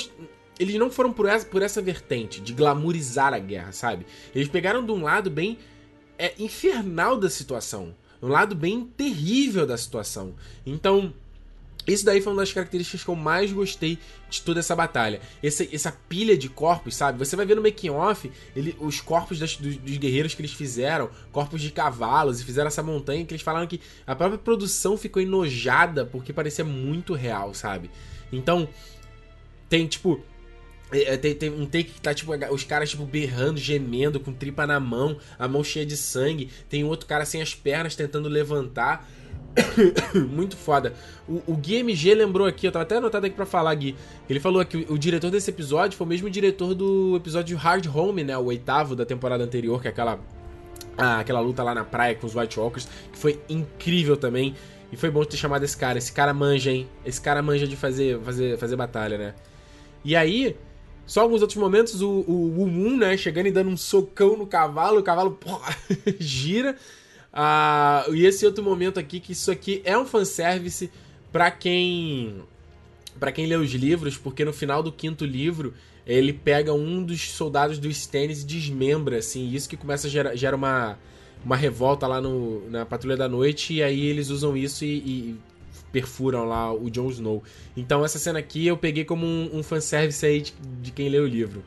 Eles 0.59 0.76
não 0.76 0.91
foram 0.91 1.11
por 1.11 1.26
essa, 1.26 1.45
por 1.45 1.64
essa 1.64 1.82
vertente 1.82 2.39
de 2.39 2.53
glamourizar 2.53 3.34
a 3.34 3.39
guerra, 3.39 3.72
sabe? 3.72 4.05
Eles 4.36 4.47
pegaram 4.47 4.86
de 4.86 4.91
um 4.91 5.01
lado 5.01 5.32
bem 5.32 5.57
é, 6.18 6.34
infernal 6.38 7.18
da 7.18 7.30
situação. 7.30 7.95
Um 8.22 8.28
lado 8.28 8.55
bem 8.55 8.86
terrível 8.95 9.66
da 9.66 9.78
situação. 9.78 10.36
Então, 10.66 11.14
isso 11.86 12.06
daí 12.06 12.22
foi 12.22 12.32
uma 12.32 12.42
das 12.42 12.54
características 12.54 13.04
que 13.04 13.10
eu 13.10 13.16
mais 13.16 13.52
gostei 13.52 14.00
de 14.30 14.42
toda 14.42 14.60
essa 14.60 14.76
batalha. 14.76 15.20
Essa, 15.42 15.68
essa 15.74 15.92
pilha 15.92 16.38
de 16.38 16.48
corpos, 16.48 16.96
sabe? 16.96 17.20
Você 17.20 17.36
vai 17.36 17.46
ver 17.46 17.56
no 17.56 17.62
making 17.62 17.90
off 17.90 18.32
ele, 18.56 18.76
os 18.80 19.02
corpos 19.02 19.38
das, 19.38 19.58
dos, 19.58 19.76
dos, 19.76 19.98
guerreiros 19.98 20.34
que 20.34 20.42
eles 20.42 20.54
fizeram, 20.54 21.10
corpos 21.32 21.62
de 21.62 21.72
cavalos, 21.72 22.40
e 22.40 22.46
fizeram 22.46 22.68
essa 22.68 22.82
montanha 22.82 23.26
que 23.26 23.34
eles 23.34 23.44
falaram 23.44 23.68
que 23.68 23.82
a 24.08 24.16
própria 24.16 24.38
produção 24.38 24.98
ficou 24.98 25.22
enojada 25.22 26.06
porque 26.06 26.32
parecia 26.32 26.64
muito 26.64 27.14
real, 27.14 27.54
sabe? 27.54 27.92
Então, 28.32 28.68
tem 29.70 29.88
tipo. 29.88 30.22
É, 30.92 31.16
é, 31.16 31.18
tem, 31.18 31.34
tem, 31.34 31.50
um 31.50 31.66
take 31.66 31.86
que 31.86 32.02
tá, 32.02 32.14
tipo, 32.14 32.32
os 32.52 32.64
caras, 32.64 32.92
tipo, 32.92 33.04
berrando, 33.06 33.60
gemendo, 33.60 34.20
com 34.20 34.32
tripa 34.32 34.68
na 34.68 34.80
mão, 34.80 35.18
a 35.40 35.48
mão 35.48 35.64
cheia 35.64 35.86
de 35.86 35.98
sangue. 35.98 36.50
Tem 36.70 36.84
outro 36.84 37.08
cara 37.08 37.26
sem 37.26 37.42
as 37.42 37.56
pernas 37.56 37.96
tentando 37.96 38.30
levantar. 38.30 39.10
Muito 40.30 40.58
foda. 40.58 40.93
O, 41.28 41.41
o 41.47 41.56
Gui 41.56 41.76
MG 41.76 42.16
lembrou 42.16 42.47
aqui, 42.47 42.68
eu 42.68 42.72
tava 42.72 42.84
até 42.84 42.97
anotado 42.97 43.26
aqui 43.26 43.36
pra 43.36 43.45
falar, 43.45 43.74
Gui. 43.76 43.95
Ele 44.30 44.39
falou 44.39 44.64
que 44.66 44.78
o, 44.78 44.93
o 44.93 44.97
diretor 44.97 45.30
desse 45.30 45.49
episódio 45.49 45.97
foi 45.97 46.06
o 46.06 46.10
mesmo 46.10 46.30
diretor 46.30 46.74
do 46.74 47.16
episódio 47.16 47.56
Hard 47.58 47.86
Home, 47.93 48.24
né? 48.24 48.38
O 48.38 48.45
oitavo 48.45 48.95
da 48.95 49.06
temporada 49.06 49.43
anterior, 49.43 49.82
que 49.82 49.88
é 49.88 49.91
aquela, 49.91 50.20
ah, 50.97 51.20
aquela 51.20 51.39
luta 51.39 51.64
lá 51.64 51.74
na 51.74 51.84
praia 51.84 52.16
com 52.16 52.26
os 52.26 52.36
White 52.36 52.60
Walkers, 52.60 52.88
que 53.12 53.18
foi 53.18 53.39
incrível 53.47 54.18
também. 54.18 54.56
E 54.91 54.95
foi 54.95 55.10
bom 55.10 55.24
ter 55.24 55.38
chamado 55.38 55.64
esse 55.64 55.76
cara. 55.76 55.97
Esse 55.97 56.12
cara 56.12 56.34
manja, 56.34 56.72
hein? 56.72 56.88
Esse 57.06 57.20
cara 57.20 57.41
manja 57.41 57.68
de 57.68 57.76
fazer, 57.76 58.20
fazer, 58.22 58.58
fazer 58.58 58.76
batalha, 58.76 59.18
né? 59.18 59.34
E 60.06 60.16
aí, 60.16 60.56
só 61.06 61.22
alguns 61.22 61.41
outros 61.41 61.58
momentos, 61.58 62.01
o, 62.01 62.10
o, 62.10 62.64
o 62.64 62.68
Moon, 62.68 62.97
né? 62.97 63.18
Chegando 63.18 63.47
e 63.47 63.51
dando 63.51 63.70
um 63.70 63.78
socão 63.78 64.38
no 64.38 64.45
cavalo, 64.45 64.99
o 64.99 65.04
cavalo 65.04 65.32
porra, 65.32 65.76
gira. 66.20 66.76
Ah, 67.34 68.06
e 68.12 68.26
esse 68.26 68.46
outro 68.46 68.64
momento 68.64 69.00
aqui, 69.00 69.20
que 69.20 69.32
isso 69.32 69.50
aqui 69.50 69.82
é 69.84 69.98
um 69.98 70.06
fanservice 70.06 70.92
para 71.32 71.50
quem 71.50 72.44
para 73.20 73.32
quem 73.32 73.46
lê 73.46 73.56
os 73.56 73.72
livros, 73.72 74.18
porque 74.18 74.44
no 74.44 74.54
final 74.54 74.84
do 74.84 74.92
quinto 74.92 75.26
livro 75.26 75.74
ele 76.06 76.34
pega 76.34 76.74
um 76.74 77.04
dos 77.04 77.32
soldados 77.32 77.80
do 77.80 77.88
Stannis 77.90 78.42
e 78.42 78.46
desmembra, 78.46 79.18
assim, 79.18 79.50
isso 79.52 79.70
que 79.70 79.78
começa 79.78 80.08
a 80.08 80.10
gerar, 80.10 80.36
gera 80.36 80.56
uma, 80.56 80.98
uma 81.46 81.56
revolta 81.56 82.06
lá 82.06 82.20
no, 82.20 82.70
na 82.70 82.86
Patrulha 82.86 83.16
da 83.16 83.30
Noite, 83.30 83.76
e 83.76 83.84
aí 83.84 84.06
eles 84.06 84.30
usam 84.30 84.58
isso 84.58 84.84
e, 84.84 84.98
e 84.98 85.40
perfuram 85.92 86.44
lá 86.46 86.74
o 86.74 86.90
Jon 86.90 87.10
Snow. 87.10 87.44
Então 87.78 88.04
essa 88.04 88.20
cena 88.20 88.40
aqui 88.40 88.68
eu 88.68 88.76
peguei 88.76 89.06
como 89.06 89.26
um, 89.26 89.50
um 89.54 89.64
fanservice 89.64 90.26
aí 90.26 90.42
de, 90.42 90.54
de 90.82 90.92
quem 90.92 91.08
lê 91.08 91.20
o 91.20 91.28
livro. 91.28 91.64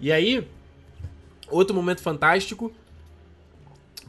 E 0.00 0.10
aí, 0.10 0.46
outro 1.48 1.74
momento 1.74 2.00
fantástico, 2.00 2.72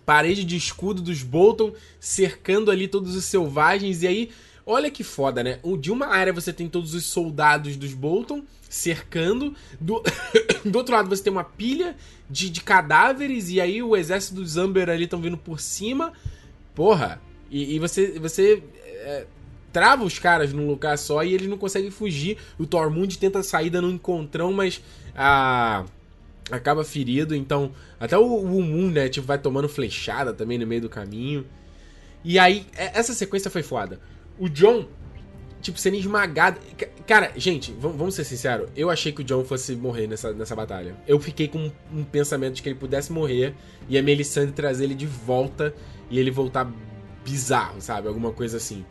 parede 0.06 0.44
de 0.44 0.56
escudo 0.56 1.02
dos 1.02 1.24
Bolton 1.24 1.74
cercando 2.00 2.70
ali 2.70 2.88
todos 2.88 3.16
os 3.16 3.26
selvagens. 3.26 4.04
E 4.04 4.08
aí, 4.08 4.30
olha 4.66 4.92
que 4.92 5.04
foda, 5.04 5.44
né? 5.44 5.60
De 5.80 5.92
uma 5.92 6.08
área 6.08 6.32
você 6.32 6.54
tem 6.54 6.70
todos 6.70 6.94
os 6.94 7.06
soldados 7.06 7.76
dos 7.76 7.94
Bolton 7.94 8.44
cercando. 8.70 9.56
Do, 9.80 10.04
do 10.64 10.78
outro 10.78 10.96
lado 10.96 11.10
você 11.10 11.24
tem 11.24 11.32
uma 11.32 11.44
pilha 11.44 11.96
de, 12.30 12.50
de 12.50 12.62
cadáveres. 12.62 13.50
E 13.50 13.60
aí 13.60 13.82
o 13.82 13.96
exército 13.96 14.36
dos 14.36 14.58
Amber 14.58 14.90
ali 14.90 15.06
estão 15.06 15.20
vindo 15.20 15.38
por 15.38 15.60
cima. 15.60 16.14
Porra. 16.74 17.22
E, 17.50 17.76
e 17.76 17.80
você, 17.80 18.20
você 18.20 18.64
é, 18.84 19.26
trava 19.72 20.04
os 20.04 20.20
caras 20.20 20.54
num 20.54 20.68
lugar 20.68 20.98
só 20.98 21.24
e 21.24 21.34
eles 21.34 21.48
não 21.48 21.58
conseguem 21.58 21.92
fugir. 21.92 22.38
O 22.58 22.66
Tormund 22.66 23.18
tenta 23.18 23.44
sair 23.44 23.70
dando 23.70 23.88
um 23.88 23.92
encontrão, 23.92 24.54
mas 24.54 24.82
a 25.16 25.86
acaba 26.52 26.84
ferido, 26.84 27.36
então 27.36 27.72
até 28.00 28.18
o, 28.18 28.24
o 28.24 28.62
Moon, 28.62 28.90
né, 28.92 29.10
tipo, 29.10 29.26
vai 29.26 29.38
tomando 29.38 29.68
flechada 29.68 30.34
também 30.34 30.58
no 30.58 30.68
meio 30.68 30.82
do 30.82 30.90
caminho. 30.90 31.46
E 32.24 32.40
aí, 32.40 32.66
é, 32.76 32.98
essa 32.98 33.14
sequência 33.14 33.52
foi 33.52 33.64
foda. 33.64 34.00
O 34.38 34.50
John, 34.50 34.88
tipo, 35.62 35.80
sendo 35.80 35.96
esmagado. 35.96 36.60
Cara, 37.08 37.32
gente, 37.36 37.72
vamos 37.80 38.16
ser 38.16 38.24
sinceros, 38.24 38.70
eu 38.76 38.90
achei 38.90 39.12
que 39.12 39.22
o 39.22 39.24
John 39.24 39.44
fosse 39.44 39.76
morrer 39.76 40.08
nessa, 40.08 40.34
nessa 40.34 40.56
batalha. 40.56 40.96
Eu 41.08 41.20
fiquei 41.20 41.48
com 41.48 41.60
um, 41.60 41.72
um 41.94 42.04
pensamento 42.04 42.56
de 42.56 42.62
que 42.62 42.70
ele 42.70 42.80
pudesse 42.80 43.12
morrer 43.12 43.54
e 43.88 43.98
a 43.98 44.04
Melisandre 44.04 44.52
trazer 44.52 44.86
ele 44.86 44.96
de 44.96 45.08
volta 45.08 45.74
e 46.10 46.20
ele 46.20 46.32
voltar 46.32 46.72
bizarro, 47.24 47.82
sabe? 47.82 48.08
Alguma 48.08 48.32
coisa 48.32 48.58
assim. 48.58 48.86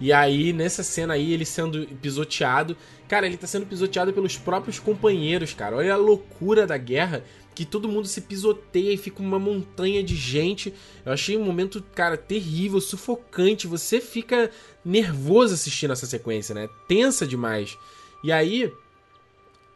E 0.00 0.14
aí, 0.14 0.52
nessa 0.54 0.82
cena 0.82 1.12
aí, 1.12 1.32
ele 1.32 1.44
sendo 1.44 1.86
pisoteado. 2.00 2.74
Cara, 3.06 3.26
ele 3.26 3.36
tá 3.36 3.46
sendo 3.46 3.66
pisoteado 3.66 4.12
pelos 4.14 4.38
próprios 4.38 4.78
companheiros, 4.78 5.52
cara. 5.52 5.76
Olha 5.76 5.92
a 5.92 5.96
loucura 5.98 6.66
da 6.66 6.78
guerra. 6.78 7.22
Que 7.54 7.66
todo 7.66 7.88
mundo 7.88 8.08
se 8.08 8.22
pisoteia 8.22 8.92
e 8.92 8.96
fica 8.96 9.20
uma 9.20 9.38
montanha 9.38 10.02
de 10.02 10.16
gente. 10.16 10.72
Eu 11.04 11.12
achei 11.12 11.36
um 11.36 11.44
momento, 11.44 11.84
cara, 11.94 12.16
terrível, 12.16 12.80
sufocante. 12.80 13.66
Você 13.66 14.00
fica 14.00 14.50
nervoso 14.82 15.52
assistindo 15.52 15.92
essa 15.92 16.06
sequência, 16.06 16.54
né? 16.54 16.68
Tensa 16.88 17.26
demais. 17.26 17.76
E 18.24 18.32
aí, 18.32 18.72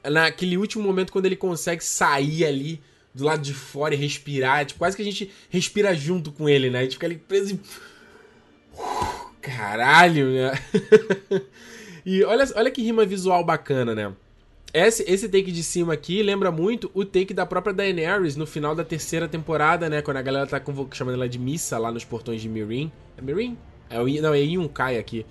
naquele 0.03 0.57
último 0.57 0.83
momento, 0.83 1.12
quando 1.12 1.27
ele 1.27 1.37
consegue 1.37 1.85
sair 1.85 2.47
ali 2.47 2.81
do 3.14 3.25
lado 3.25 3.43
de 3.43 3.53
fora 3.53 3.95
e 3.95 3.99
respirar, 3.99 4.64
tipo, 4.64 4.79
quase 4.79 4.97
que 4.97 5.03
a 5.03 5.05
gente 5.05 5.31
respira 5.51 5.95
junto 5.95 6.33
com 6.33 6.49
ele, 6.49 6.70
né? 6.70 6.79
A 6.79 6.83
gente 6.83 6.95
fica 6.95 7.07
ali 7.07 7.16
preso 7.16 7.55
e 7.55 7.61
Caralho, 9.45 10.30
né? 10.30 10.53
e 12.05 12.24
olha, 12.24 12.45
olha 12.57 12.70
que 12.70 12.82
rima 12.82 13.05
visual 13.05 13.45
bacana, 13.45 13.95
né? 13.95 14.11
Esse, 14.72 15.05
esse 15.07 15.28
take 15.28 15.53
de 15.53 15.62
cima 15.62 15.92
aqui 15.92 16.22
lembra 16.22 16.51
muito 16.51 16.90
o 16.95 17.05
take 17.05 17.34
da 17.34 17.45
própria 17.45 17.72
Daenerys 17.72 18.34
no 18.34 18.47
final 18.47 18.74
da 18.74 18.82
terceira 18.82 19.28
temporada, 19.28 19.88
né? 19.88 20.03
Quando 20.03 20.16
a 20.16 20.22
galera 20.22 20.47
tá 20.47 20.61
chamando 20.92 21.14
ela 21.14 21.28
de 21.28 21.38
missa 21.38 21.78
lá 21.78 21.92
nos 21.92 22.05
portões 22.05 22.40
de 22.40 22.49
Mirin. 22.49 22.90
É 23.16 23.22
Mirin? 23.22 23.57
É 23.90 23.99
não, 24.20 24.34
é 24.34 24.40
Yunkai 24.40 24.99
aqui. 24.99 25.26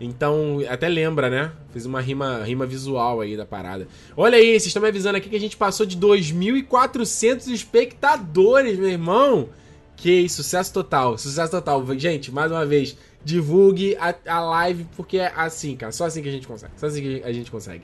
Então, 0.00 0.58
até 0.68 0.88
lembra, 0.88 1.30
né? 1.30 1.52
Fiz 1.72 1.86
uma 1.86 2.00
rima, 2.00 2.44
rima 2.44 2.66
visual 2.66 3.20
aí 3.20 3.36
da 3.36 3.46
parada. 3.46 3.88
Olha 4.16 4.36
aí, 4.36 4.50
vocês 4.50 4.66
estão 4.66 4.82
me 4.82 4.88
avisando 4.88 5.16
aqui 5.16 5.30
que 5.30 5.36
a 5.36 5.40
gente 5.40 5.56
passou 5.56 5.86
de 5.86 5.96
2.400 5.96 7.48
espectadores, 7.48 8.78
meu 8.78 8.90
irmão. 8.90 9.48
Que 9.96 10.28
sucesso 10.28 10.72
total, 10.72 11.16
sucesso 11.16 11.50
total. 11.50 11.84
Gente, 11.98 12.30
mais 12.30 12.52
uma 12.52 12.66
vez, 12.66 12.96
divulgue 13.24 13.96
a, 13.96 14.14
a 14.26 14.40
live, 14.40 14.86
porque 14.96 15.18
é 15.18 15.32
assim, 15.34 15.76
cara. 15.76 15.90
Só 15.90 16.06
assim 16.06 16.22
que 16.22 16.28
a 16.28 16.32
gente 16.32 16.46
consegue. 16.46 16.72
Só 16.76 16.86
assim 16.86 17.00
que 17.00 17.22
a 17.24 17.32
gente 17.32 17.50
consegue. 17.50 17.82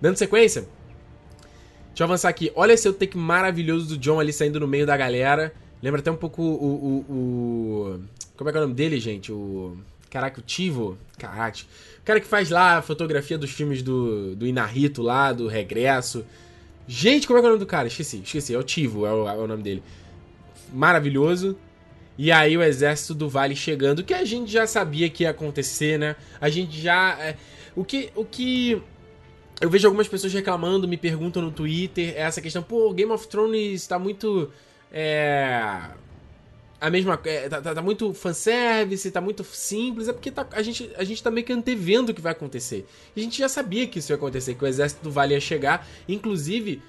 Dando 0.00 0.16
sequência, 0.16 0.62
deixa 1.88 2.02
eu 2.02 2.04
avançar 2.04 2.28
aqui. 2.28 2.50
Olha 2.54 2.72
esse 2.72 2.90
take 2.92 3.16
maravilhoso 3.16 3.88
do 3.88 3.98
John 3.98 4.18
ali 4.18 4.32
saindo 4.32 4.58
no 4.58 4.66
meio 4.66 4.86
da 4.86 4.96
galera. 4.96 5.52
Lembra 5.82 6.00
até 6.00 6.10
um 6.10 6.16
pouco 6.16 6.42
o. 6.42 7.04
o, 7.08 7.12
o 7.12 8.00
como 8.36 8.48
é 8.48 8.52
que 8.52 8.58
é 8.58 8.60
o 8.60 8.64
nome 8.64 8.74
dele, 8.74 8.98
gente? 8.98 9.30
O. 9.32 9.76
Caraca, 10.10 10.40
o 10.40 10.42
Tivo. 10.42 10.96
Caraca. 11.18 11.58
O 12.00 12.04
cara 12.04 12.20
que 12.20 12.26
faz 12.26 12.48
lá 12.48 12.78
a 12.78 12.82
fotografia 12.82 13.36
dos 13.36 13.50
filmes 13.50 13.82
do, 13.82 14.34
do 14.34 14.46
Inarito 14.46 15.02
lá, 15.02 15.32
do 15.32 15.46
Regresso. 15.46 16.24
Gente, 16.86 17.26
como 17.26 17.38
é 17.38 17.42
que 17.42 17.46
é 17.46 17.50
o 17.50 17.52
nome 17.52 17.60
do 17.62 17.66
cara? 17.66 17.86
Esqueci, 17.88 18.22
esqueci. 18.24 18.54
É 18.54 18.58
o 18.58 18.62
Tivo, 18.62 19.04
é 19.04 19.12
o, 19.12 19.28
é 19.28 19.36
o 19.36 19.46
nome 19.46 19.62
dele. 19.62 19.82
Maravilhoso. 20.72 21.56
E 22.18 22.32
aí 22.32 22.56
o 22.56 22.62
exército 22.64 23.14
do 23.14 23.28
Vale 23.28 23.54
chegando, 23.54 24.02
que 24.02 24.12
a 24.12 24.24
gente 24.24 24.50
já 24.50 24.66
sabia 24.66 25.08
que 25.08 25.22
ia 25.22 25.30
acontecer, 25.30 25.96
né? 25.96 26.16
A 26.40 26.48
gente 26.48 26.78
já. 26.80 27.16
É, 27.20 27.36
o 27.76 27.84
que. 27.84 28.10
O 28.16 28.24
que. 28.24 28.82
Eu 29.60 29.70
vejo 29.70 29.86
algumas 29.86 30.08
pessoas 30.08 30.32
reclamando, 30.32 30.88
me 30.88 30.96
perguntam 30.96 31.40
no 31.40 31.52
Twitter, 31.52 32.14
é 32.16 32.22
essa 32.22 32.40
questão, 32.40 32.62
pô, 32.62 32.92
Game 32.92 33.10
of 33.12 33.28
Thrones 33.28 33.86
tá 33.86 34.00
muito. 34.00 34.50
É. 34.90 35.90
A 36.80 36.90
mesma. 36.90 37.20
É, 37.24 37.48
tá, 37.48 37.62
tá, 37.62 37.74
tá, 37.76 37.82
muito 37.82 38.12
fanservice, 38.12 39.12
tá 39.12 39.20
muito 39.20 39.44
simples, 39.44 40.08
é 40.08 40.12
porque 40.12 40.32
tá, 40.32 40.44
a, 40.50 40.62
gente, 40.62 40.90
a 40.96 41.04
gente 41.04 41.22
tá 41.22 41.30
meio 41.30 41.46
que 41.46 41.52
antevendo 41.52 42.10
o 42.10 42.14
que 42.14 42.20
vai 42.20 42.32
acontecer. 42.32 42.84
A 43.16 43.20
gente 43.20 43.38
já 43.38 43.48
sabia 43.48 43.86
que 43.86 44.00
isso 44.00 44.10
ia 44.10 44.16
acontecer, 44.16 44.54
que 44.56 44.64
o 44.64 44.66
exército 44.66 45.04
do 45.04 45.10
Vale 45.10 45.34
ia 45.34 45.40
chegar. 45.40 45.86
Inclusive, 46.08 46.82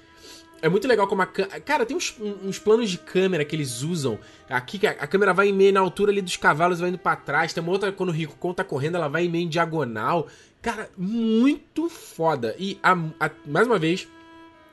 é 0.62 0.68
muito 0.68 0.86
legal 0.86 1.06
como 1.06 1.22
a 1.22 1.26
Cara, 1.26 1.86
tem 1.86 1.96
uns, 1.96 2.14
uns, 2.20 2.58
planos 2.58 2.90
de 2.90 2.98
câmera 2.98 3.44
que 3.44 3.56
eles 3.56 3.82
usam. 3.82 4.18
Aqui 4.48 4.86
a, 4.86 4.90
a, 4.90 5.06
câmera 5.06 5.32
vai 5.32 5.48
em 5.48 5.52
meio 5.52 5.72
na 5.72 5.80
altura 5.80 6.12
ali 6.12 6.20
dos 6.20 6.36
cavalos, 6.36 6.80
vai 6.80 6.90
indo 6.90 6.98
pra 6.98 7.16
trás. 7.16 7.52
Tem 7.52 7.62
uma 7.62 7.72
outra, 7.72 7.90
quando 7.92 8.10
o 8.10 8.12
Rico 8.12 8.52
tá 8.54 8.64
correndo, 8.64 8.96
ela 8.96 9.08
vai 9.08 9.24
em 9.24 9.28
meio 9.28 9.44
em 9.44 9.48
diagonal. 9.48 10.28
Cara, 10.60 10.90
muito 10.96 11.88
foda. 11.88 12.54
E, 12.58 12.78
a, 12.82 12.92
a, 13.18 13.30
mais 13.46 13.66
uma 13.66 13.78
vez, 13.78 14.06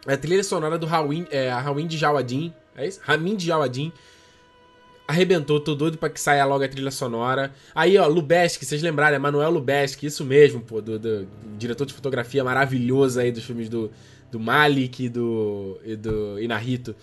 a 0.05 0.17
trilha 0.17 0.43
sonora 0.43 0.77
do 0.77 0.87
Hawin, 0.87 1.25
é, 1.31 1.49
a 1.49 1.59
Hawin 1.59 1.87
de 1.87 1.97
Jawadin. 1.97 2.53
É 2.75 2.85
isso? 2.85 2.99
Ramin 3.03 3.35
de 3.35 3.45
Jawadin. 3.45 3.91
Arrebentou, 5.07 5.59
tô 5.61 5.73
doido 5.73 5.97
pra 5.97 6.09
que 6.09 6.19
saia 6.19 6.43
logo 6.43 6.63
a 6.65 6.67
trilha 6.67 6.91
sonora. 6.91 7.53
Aí, 7.73 7.97
ó, 7.97 8.05
Lubeski, 8.07 8.65
vocês 8.65 8.81
lembraram, 8.81 9.15
é 9.15 9.19
Manuel 9.19 9.49
Lubeski, 9.49 10.05
isso 10.05 10.25
mesmo, 10.25 10.59
pô, 10.59 10.81
do, 10.81 10.99
do, 10.99 11.21
do 11.21 11.57
diretor 11.57 11.85
de 11.85 11.93
fotografia 11.93 12.43
maravilhoso 12.43 13.17
aí 13.17 13.31
dos 13.31 13.45
filmes 13.45 13.69
do, 13.69 13.89
do 14.31 14.39
Malik 14.39 15.05
e 15.05 15.09
do, 15.09 15.79
e 15.83 15.95
do 15.95 16.39
Inarito. 16.39 16.95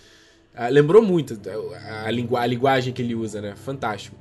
Uh, 0.53 0.71
lembrou 0.71 1.01
muito 1.01 1.39
a, 1.49 2.05
a, 2.05 2.07
a, 2.07 2.45
linguagem 2.47 2.93
que 2.93 3.01
ele 3.01 3.15
usa, 3.15 3.41
né? 3.41 3.55
Fantástico. 3.55 4.15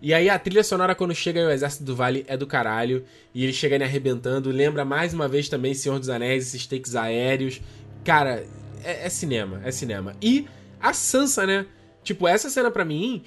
E 0.00 0.12
aí 0.12 0.28
a 0.28 0.38
trilha 0.38 0.64
sonora 0.64 0.94
quando 0.94 1.14
chega 1.14 1.46
o 1.46 1.50
Exército 1.50 1.84
do 1.84 1.94
Vale 1.94 2.24
é 2.28 2.36
do 2.36 2.46
caralho. 2.46 3.04
E 3.34 3.42
ele 3.44 3.52
chega 3.52 3.82
arrebentando. 3.82 4.50
Lembra 4.50 4.84
mais 4.84 5.14
uma 5.14 5.28
vez 5.28 5.48
também 5.48 5.74
Senhor 5.74 5.98
dos 5.98 6.08
Anéis, 6.08 6.48
esses 6.48 6.66
takes 6.66 6.94
aéreos. 6.94 7.60
Cara, 8.04 8.44
é, 8.84 9.06
é 9.06 9.08
cinema, 9.08 9.60
é 9.64 9.70
cinema. 9.70 10.14
E 10.20 10.46
a 10.80 10.92
Sansa, 10.92 11.46
né? 11.46 11.66
Tipo, 12.02 12.26
essa 12.26 12.50
cena 12.50 12.70
pra 12.70 12.84
mim 12.84 13.22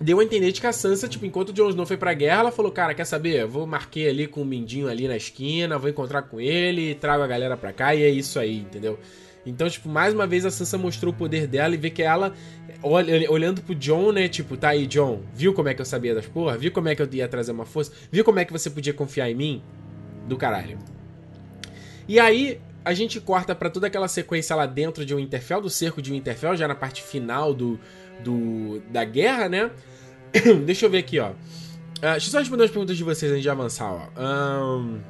deu 0.00 0.18
a 0.18 0.24
entender 0.24 0.50
de 0.50 0.60
que 0.60 0.66
a 0.66 0.72
Sansa, 0.72 1.06
tipo, 1.06 1.26
enquanto 1.26 1.50
o 1.50 1.52
Jon 1.52 1.68
Snow 1.68 1.84
foi 1.84 1.96
pra 1.96 2.14
guerra, 2.14 2.40
ela 2.40 2.50
falou, 2.50 2.72
cara, 2.72 2.94
quer 2.94 3.04
saber? 3.04 3.46
Vou 3.46 3.66
marquei 3.66 4.08
ali 4.08 4.26
com 4.26 4.40
o 4.40 4.44
Mindinho 4.44 4.88
ali 4.88 5.06
na 5.06 5.16
esquina, 5.16 5.78
vou 5.78 5.90
encontrar 5.90 6.22
com 6.22 6.40
ele, 6.40 6.94
trago 6.94 7.22
a 7.22 7.26
galera 7.26 7.56
pra 7.56 7.72
cá 7.72 7.94
e 7.94 8.02
é 8.02 8.08
isso 8.08 8.38
aí, 8.38 8.60
entendeu? 8.60 8.98
Então, 9.44 9.68
tipo, 9.68 9.88
mais 9.88 10.14
uma 10.14 10.26
vez 10.26 10.46
a 10.46 10.50
Sansa 10.50 10.78
mostrou 10.78 11.12
o 11.12 11.16
poder 11.16 11.46
dela 11.46 11.74
e 11.74 11.78
vê 11.78 11.90
que 11.90 12.02
ela, 12.02 12.32
olha, 12.82 13.30
olhando 13.30 13.60
pro 13.60 13.74
John, 13.74 14.10
né, 14.12 14.26
tipo, 14.26 14.56
tá 14.56 14.70
aí, 14.70 14.86
John, 14.86 15.20
viu 15.34 15.52
como 15.52 15.68
é 15.68 15.74
que 15.74 15.82
eu 15.82 15.86
sabia 15.86 16.14
das 16.14 16.26
porra? 16.26 16.56
Viu 16.56 16.72
como 16.72 16.88
é 16.88 16.94
que 16.94 17.02
eu 17.02 17.08
ia 17.12 17.28
trazer 17.28 17.52
uma 17.52 17.66
força? 17.66 17.92
Viu 18.10 18.24
como 18.24 18.38
é 18.38 18.44
que 18.44 18.52
você 18.52 18.70
podia 18.70 18.94
confiar 18.94 19.30
em 19.30 19.34
mim? 19.34 19.62
Do 20.26 20.36
caralho. 20.36 20.78
E 22.08 22.18
aí, 22.18 22.60
a 22.84 22.94
gente 22.94 23.20
corta 23.20 23.54
para 23.54 23.68
toda 23.68 23.86
aquela 23.86 24.08
sequência 24.08 24.56
lá 24.56 24.66
dentro 24.66 25.04
de 25.04 25.14
Winterfell, 25.14 25.60
do 25.60 25.70
cerco 25.70 26.00
de 26.00 26.10
Winterfell, 26.10 26.56
já 26.56 26.66
na 26.66 26.74
parte 26.74 27.02
final 27.02 27.52
do, 27.52 27.78
do 28.24 28.80
da 28.90 29.04
guerra, 29.04 29.48
né? 29.48 29.70
Deixa 30.64 30.86
eu 30.86 30.90
ver 30.90 30.98
aqui, 30.98 31.18
ó. 31.18 31.30
Uh, 31.30 32.12
deixa 32.12 32.28
eu 32.28 32.30
só 32.30 32.38
responder 32.38 32.64
as 32.64 32.70
perguntas 32.70 32.96
de 32.96 33.04
vocês 33.04 33.30
antes 33.30 33.42
de 33.42 33.50
avançar, 33.50 33.92
ó. 33.92 34.22
Um... 34.22 35.00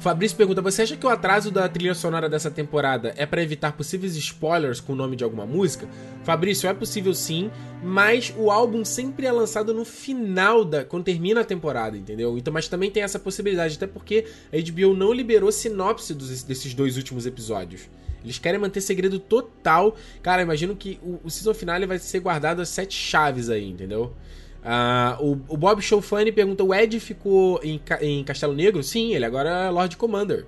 O 0.00 0.02
Fabrício 0.02 0.34
pergunta: 0.34 0.62
Você 0.62 0.80
acha 0.80 0.96
que 0.96 1.04
o 1.04 1.10
atraso 1.10 1.50
da 1.50 1.68
trilha 1.68 1.94
sonora 1.94 2.26
dessa 2.26 2.50
temporada 2.50 3.12
é 3.18 3.26
para 3.26 3.42
evitar 3.42 3.72
possíveis 3.72 4.16
spoilers 4.16 4.80
com 4.80 4.94
o 4.94 4.96
nome 4.96 5.14
de 5.14 5.22
alguma 5.22 5.44
música? 5.44 5.86
Fabrício, 6.24 6.66
é 6.70 6.72
possível 6.72 7.12
sim, 7.12 7.50
mas 7.82 8.32
o 8.34 8.50
álbum 8.50 8.82
sempre 8.82 9.26
é 9.26 9.32
lançado 9.32 9.74
no 9.74 9.84
final 9.84 10.64
da. 10.64 10.86
quando 10.86 11.04
termina 11.04 11.42
a 11.42 11.44
temporada, 11.44 11.98
entendeu? 11.98 12.38
Então, 12.38 12.50
mas 12.50 12.66
também 12.66 12.90
tem 12.90 13.02
essa 13.02 13.18
possibilidade, 13.18 13.76
até 13.76 13.86
porque 13.86 14.24
a 14.50 14.56
HBO 14.56 14.94
não 14.94 15.12
liberou 15.12 15.52
sinopse 15.52 16.14
dos, 16.14 16.44
desses 16.44 16.72
dois 16.72 16.96
últimos 16.96 17.26
episódios. 17.26 17.82
Eles 18.22 18.38
querem 18.38 18.60
manter 18.60 18.80
segredo 18.80 19.18
total. 19.18 19.96
Cara, 20.22 20.42
imagino 20.42 20.76
que 20.76 20.98
o, 21.02 21.20
o 21.24 21.30
season 21.30 21.54
finale 21.54 21.86
vai 21.86 21.98
ser 21.98 22.20
guardado 22.20 22.60
as 22.60 22.68
sete 22.68 22.94
chaves 22.94 23.48
aí, 23.48 23.68
entendeu? 23.68 24.14
Uh, 24.60 25.24
o, 25.24 25.54
o, 25.54 25.56
Bob 25.56 25.80
Showfunny 25.80 26.32
pergunta: 26.32 26.62
o 26.62 26.74
Ed 26.74 27.00
ficou 27.00 27.60
em, 27.62 27.80
em, 28.00 28.22
Castelo 28.24 28.52
Negro? 28.52 28.82
Sim, 28.82 29.14
ele 29.14 29.24
agora 29.24 29.48
é 29.66 29.70
Lord 29.70 29.96
Commander. 29.96 30.46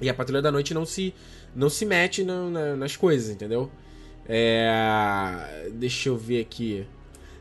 E 0.00 0.08
a 0.08 0.14
Patrulha 0.14 0.42
da 0.42 0.52
Noite 0.52 0.74
não 0.74 0.84
se, 0.84 1.14
não 1.54 1.68
se 1.68 1.84
mete 1.86 2.22
na, 2.22 2.76
nas 2.76 2.96
coisas, 2.96 3.30
entendeu? 3.30 3.70
É, 4.28 5.68
deixa 5.72 6.08
eu 6.08 6.16
ver 6.16 6.40
aqui. 6.40 6.86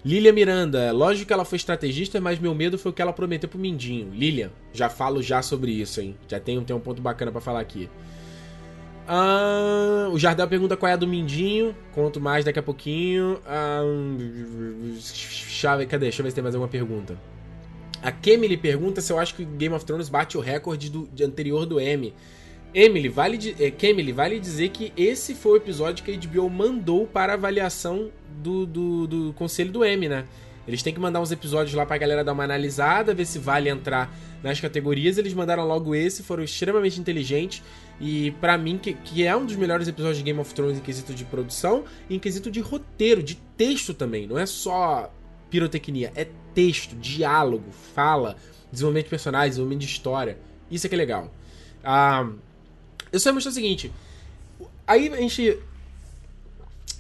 Lilia 0.04 0.32
Miranda, 0.32 0.92
lógico 0.94 1.28
que 1.28 1.34
ela 1.34 1.44
foi 1.44 1.58
estrategista, 1.58 2.22
mas 2.22 2.40
meu 2.40 2.56
medo 2.56 2.78
foi 2.78 2.92
o 2.92 2.94
que 2.94 3.02
ela 3.02 3.12
prometeu 3.12 3.50
pro 3.50 3.60
Mindinho. 3.60 4.10
Lilian, 4.14 4.50
já 4.74 4.90
falo 4.90 5.22
já 5.22 5.42
sobre 5.42 5.72
isso, 5.72 6.00
hein? 6.00 6.16
Já 6.28 6.40
tem, 6.40 6.62
tem 6.64 6.74
um 6.76 6.80
ponto 6.80 7.02
bacana 7.02 7.32
para 7.32 7.42
falar 7.42 7.60
aqui. 7.60 7.90
Ah, 9.12 10.08
o 10.12 10.20
Jardel 10.20 10.48
pergunta 10.48 10.78
qual 10.78 10.88
é 10.88 10.94
a 10.94 10.96
do 10.96 11.08
Mindinho. 11.08 11.76
Conto 11.94 12.22
mais 12.22 12.46
daqui 12.46 12.60
a 12.60 12.64
pouquinho. 12.64 13.40
Ah, 13.44 13.82
chave, 15.00 15.88
cadê? 15.88 16.06
Deixa 16.06 16.22
eu 16.22 16.24
ver 16.24 16.30
se 16.30 16.36
tem 16.36 16.44
mais 16.44 16.54
alguma 16.54 16.70
pergunta. 16.70 17.18
A 18.04 18.12
Kemily 18.12 18.56
pergunta 18.56 19.02
se 19.02 19.12
eu 19.12 19.18
acho 19.18 19.34
que 19.34 19.44
Game 19.44 19.74
of 19.74 19.84
Thrones 19.84 20.10
bate 20.10 20.38
o 20.38 20.42
recorde 20.42 20.92
do, 20.92 21.10
anterior 21.26 21.66
do 21.66 21.80
M. 21.80 22.14
Emily, 22.72 23.10
vale, 23.10 23.56
é, 23.60 23.72
Kemily, 23.72 24.12
vale 24.12 24.40
dizer 24.40 24.70
que 24.70 24.94
esse 24.96 25.34
foi 25.34 25.54
o 25.54 25.56
episódio 25.56 26.06
que 26.06 26.12
a 26.12 26.16
HBO 26.16 26.48
mandou 26.48 27.08
para 27.08 27.34
avaliação 27.34 28.12
do, 28.44 28.68
do, 28.68 29.08
do 29.08 29.34
Conselho 29.34 29.72
do 29.72 29.84
M, 29.84 30.08
né? 30.08 30.26
Eles 30.70 30.84
têm 30.84 30.94
que 30.94 31.00
mandar 31.00 31.20
uns 31.20 31.32
episódios 31.32 31.74
lá 31.74 31.86
pra 31.86 31.98
galera 31.98 32.24
dar 32.24 32.34
uma 32.34 32.44
analisada, 32.44 33.14
ver 33.14 33.26
se 33.26 33.40
vale 33.40 33.70
entrar 33.70 34.16
nas 34.44 34.60
categorias. 34.60 35.18
Eles 35.18 35.34
mandaram 35.34 35.68
logo 35.68 35.94
esse, 35.96 36.24
foram 36.24 36.44
extremamente 36.44 37.00
inteligentes. 37.00 37.62
E 38.00 38.32
para 38.40 38.58
mim, 38.58 38.78
que, 38.78 38.94
que 38.94 39.26
é 39.26 39.36
um 39.36 39.46
dos 39.46 39.56
melhores 39.56 39.88
episódios 39.88 40.18
de 40.18 40.24
Game 40.24 40.40
of 40.40 40.54
Thrones 40.54 40.78
em 40.78 40.82
quesito 40.82 41.14
de 41.14 41.26
produção 41.26 41.84
e 42.10 42.16
em 42.16 42.20
quesito 42.20 42.50
de 42.50 42.60
roteiro, 42.60 43.22
de 43.22 43.36
texto 43.58 43.94
também. 43.94 44.26
Não 44.26 44.38
é 44.38 44.46
só 44.46 45.12
pirotecnia, 45.50 46.12
é 46.16 46.28
texto, 46.54 46.96
diálogo, 46.96 47.72
fala, 47.94 48.36
desenvolvimento 48.72 49.06
de 49.06 49.10
personagens, 49.10 49.52
desenvolvimento 49.52 49.82
de 49.82 49.92
história. 49.92 50.38
Isso 50.70 50.86
é 50.86 50.90
que 50.90 50.96
é 50.96 50.98
legal. 50.98 51.34
Ah, 51.84 52.30
eu 53.12 53.20
só 53.20 53.30
ia 53.30 53.34
mostrar 53.34 53.52
o 53.52 53.56
seguinte. 53.56 53.92
Aí 54.86 55.12
a 55.12 55.18
gente. 55.18 55.58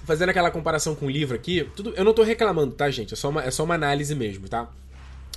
Fazendo 0.10 0.30
aquela 0.30 0.50
comparação 0.50 0.96
com 0.96 1.06
o 1.06 1.10
livro 1.10 1.36
aqui, 1.36 1.70
tudo, 1.76 1.94
eu 1.96 2.04
não 2.04 2.16
tô 2.16 2.24
reclamando, 2.24 2.74
tá, 2.74 2.90
gente? 2.90 3.14
É 3.14 3.16
só 3.16 3.30
uma, 3.30 3.44
é 3.44 3.52
só 3.52 3.64
uma 3.64 3.76
análise 3.76 4.16
mesmo, 4.16 4.50
tá? 4.50 4.68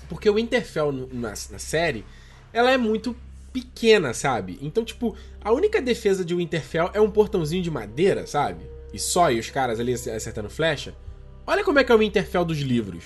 Porque 0.08 0.30
o 0.30 0.38
Interfell 0.38 0.90
na, 1.12 1.28
na 1.28 1.58
série, 1.58 2.06
ela 2.54 2.70
é 2.70 2.78
muito 2.78 3.14
pequena, 3.52 4.14
sabe? 4.14 4.58
Então, 4.62 4.82
tipo, 4.82 5.14
a 5.42 5.52
única 5.52 5.82
defesa 5.82 6.24
de 6.24 6.34
Winterfell 6.34 6.88
é 6.94 7.00
um 7.02 7.10
portãozinho 7.10 7.62
de 7.62 7.70
madeira, 7.70 8.26
sabe? 8.26 8.64
E 8.94 8.98
só, 8.98 9.30
e 9.30 9.38
os 9.38 9.50
caras 9.50 9.78
ali 9.78 9.92
acertando 9.92 10.48
flecha. 10.48 10.94
Olha 11.46 11.62
como 11.62 11.78
é 11.78 11.84
que 11.84 11.92
é 11.92 11.94
o 11.94 11.98
Winterfell 11.98 12.42
dos 12.46 12.60
livros. 12.60 13.04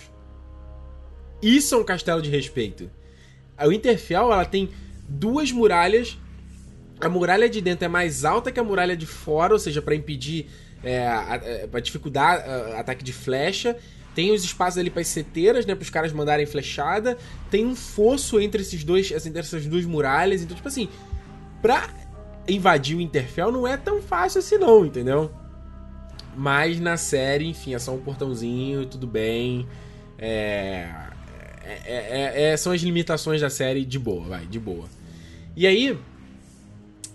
Isso 1.43 1.75
é 1.75 1.79
um 1.79 1.85
castelo 1.85 2.23
de 2.23 2.31
respeito. 2.31 2.89
A 3.59 3.67
Winterfell, 3.67 4.33
ela 4.33 4.45
tem 4.45 4.71
duas 5.09 5.51
muralhas. 5.51 6.17
A 7.01 7.09
muralha 7.09 7.49
de 7.49 7.61
dentro 7.61 7.87
é 7.87 7.89
mais 7.89 8.25
alta 8.25 8.53
que 8.53 8.61
a 8.61 8.65
muralha 8.65 8.97
de 8.97 9.05
fora, 9.05 9.53
ou 9.53 9.59
seja, 9.59 9.83
para 9.83 9.97
impedir, 9.97 10.49
é, 10.83 11.05
é, 11.63 11.67
para 11.67 11.81
dificultar 11.81 12.41
a, 12.41 12.81
ataque 12.81 13.05
de 13.05 13.13
flecha. 13.13 13.77
Tem 14.15 14.33
os 14.33 14.43
espaços 14.45 14.79
ali 14.79 14.89
para 14.89 15.03
as 15.03 15.09
seteiras, 15.09 15.67
né? 15.67 15.75
Para 15.75 15.83
os 15.83 15.91
caras 15.91 16.13
mandarem 16.13 16.47
flechada. 16.47 17.19
Tem 17.51 17.67
um 17.67 17.77
fosso 17.77 18.41
entre 18.41 18.63
esses 18.63 18.83
dois, 18.83 19.11
entre 19.11 19.41
essas 19.41 19.67
duas 19.67 19.85
muralhas. 19.85 20.43
Então, 20.43 20.57
tipo 20.57 20.69
assim, 20.69 20.89
pra 21.61 21.91
invadir 22.49 22.97
o 22.97 23.01
Interfell 23.01 23.51
não 23.51 23.67
é 23.67 23.77
tão 23.77 24.01
fácil 24.01 24.39
assim, 24.39 24.57
não, 24.57 24.87
entendeu? 24.87 25.31
Mas 26.37 26.79
na 26.79 26.97
série, 26.97 27.47
enfim, 27.47 27.75
é 27.75 27.79
só 27.79 27.95
um 27.95 28.01
portãozinho, 28.01 28.87
tudo 28.87 29.07
bem. 29.07 29.67
É, 30.19 30.89
é, 31.65 31.79
é, 31.85 32.51
é, 32.53 32.57
são 32.57 32.73
as 32.73 32.81
limitações 32.81 33.41
da 33.41 33.51
série 33.51 33.85
de 33.85 33.99
boa, 33.99 34.29
vai, 34.29 34.47
de 34.47 34.59
boa. 34.59 34.87
E 35.57 35.67
aí, 35.67 35.99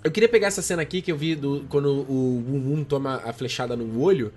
eu 0.04 0.12
queria 0.12 0.28
pegar 0.28 0.48
essa 0.48 0.62
cena 0.62 0.82
aqui 0.82 1.02
que 1.02 1.12
eu 1.12 1.18
vi 1.18 1.36
do, 1.36 1.66
quando 1.70 1.90
o 1.90 2.44
Wum 2.48 2.84
toma 2.84 3.22
a 3.24 3.32
flechada 3.32 3.76
no 3.76 4.02
olho. 4.02 4.34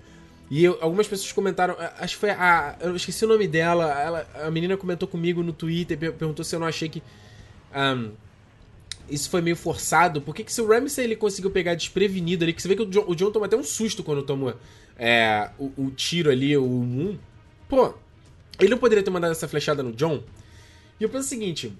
E 0.49 0.63
eu, 0.63 0.77
algumas 0.79 1.07
pessoas 1.07 1.31
comentaram, 1.31 1.75
acho 1.97 2.15
que 2.15 2.19
foi 2.19 2.29
a. 2.29 2.75
Eu 2.79 2.95
esqueci 2.95 3.25
o 3.25 3.27
nome 3.27 3.47
dela. 3.47 3.99
Ela, 3.99 4.27
a 4.43 4.51
menina 4.51 4.77
comentou 4.77 5.07
comigo 5.07 5.41
no 5.41 5.51
Twitter 5.51 5.97
perguntou 5.97 6.45
se 6.45 6.55
eu 6.55 6.59
não 6.59 6.67
achei 6.67 6.87
que. 6.87 7.01
Um, 7.75 8.11
isso 9.09 9.29
foi 9.29 9.41
meio 9.41 9.55
forçado. 9.55 10.21
Por 10.21 10.35
que, 10.35 10.43
que 10.43 10.53
se 10.53 10.61
o 10.61 10.67
Ramsey 10.67 11.05
ele 11.05 11.15
conseguiu 11.15 11.49
pegar 11.49 11.73
desprevenido 11.75 12.43
ali? 12.43 12.53
Que 12.53 12.61
você 12.61 12.67
vê 12.67 12.75
que 12.75 12.83
o 12.83 12.85
John, 12.85 13.05
o 13.07 13.15
John 13.15 13.31
toma 13.31 13.47
até 13.47 13.55
um 13.55 13.63
susto 13.63 14.03
quando 14.03 14.23
toma 14.23 14.57
é, 14.97 15.49
o, 15.57 15.71
o, 15.77 15.91
tiro 15.91 16.29
ali, 16.29 16.55
o 16.55 16.63
1. 16.63 17.17
Pô, 17.67 17.93
ele 18.59 18.69
não 18.69 18.77
poderia 18.77 19.03
ter 19.03 19.11
mandado 19.11 19.31
essa 19.31 19.47
flechada 19.47 19.81
no 19.81 19.91
John? 19.93 20.23
E 20.99 21.03
eu 21.03 21.09
penso 21.09 21.25
o 21.25 21.29
seguinte: 21.29 21.73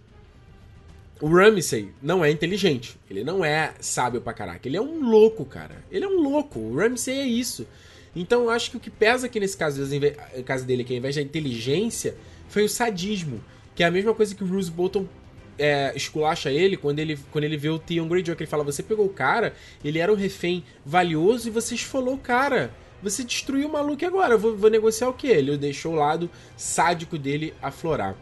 o 1.22 1.28
Ramsey 1.28 1.92
não 2.02 2.24
é 2.24 2.30
inteligente. 2.30 2.98
Ele 3.10 3.24
não 3.24 3.44
é 3.44 3.74
sábio 3.80 4.22
pra 4.22 4.34
caraca. 4.34 4.68
Ele 4.68 4.78
é 4.78 4.82
um 4.82 5.10
louco, 5.10 5.46
cara. 5.46 5.84
Ele 5.92 6.06
é 6.06 6.08
um 6.08 6.22
louco. 6.22 6.60
O 6.60 6.76
Ramsey 6.76 7.20
é 7.20 7.26
isso. 7.26 7.66
Então 8.16 8.44
eu 8.44 8.50
acho 8.50 8.72
que 8.72 8.78
o 8.78 8.80
que 8.80 8.90
pesa 8.90 9.28
aqui 9.28 9.40
nesse 9.40 9.58
caso, 9.58 9.82
caso 10.46 10.66
dele, 10.66 10.84
que 10.84 10.94
ao 10.94 10.98
invés 10.98 11.16
da 11.16 11.22
inteligência, 11.22 12.16
foi 12.50 12.64
o 12.64 12.70
sadismo. 12.70 13.44
Que 13.74 13.84
é 13.84 13.88
a 13.88 13.92
mesma 13.92 14.14
coisa 14.14 14.34
que 14.34 14.44
o 14.44 14.48
Bruce 14.48 14.72
Bolton 14.72 15.06
é, 15.58 15.94
esculacha 15.96 16.52
ele 16.52 16.78
quando, 16.78 17.00
ele 17.00 17.18
quando 17.32 17.44
ele 17.44 17.58
vê 17.58 17.70
o 17.70 17.80
Theon 17.80 18.08
Greyjoy, 18.08 18.36
que 18.36 18.44
ele 18.44 18.50
fala, 18.50 18.64
você 18.64 18.84
pegou 18.84 19.06
o 19.06 19.10
cara, 19.10 19.54
ele 19.84 20.00
era 20.00 20.12
um 20.12 20.16
refém 20.16 20.64
valioso 20.86 21.48
e 21.48 21.52
você 21.52 21.76
esfolou 21.76 22.16
o 22.16 22.20
cara. 22.20 22.72
Você 23.04 23.24
destruiu 23.24 23.68
o 23.68 23.72
maluco 23.72 24.04
e 24.04 24.06
agora, 24.06 24.38
vou, 24.38 24.56
vou 24.56 24.70
negociar 24.70 25.10
o 25.10 25.14
quê? 25.14 25.28
Ele 25.28 25.58
deixou 25.58 25.94
o 25.94 25.96
lado 25.96 26.30
sádico 26.58 27.18
dele 27.18 27.54
aflorar. 27.62 28.16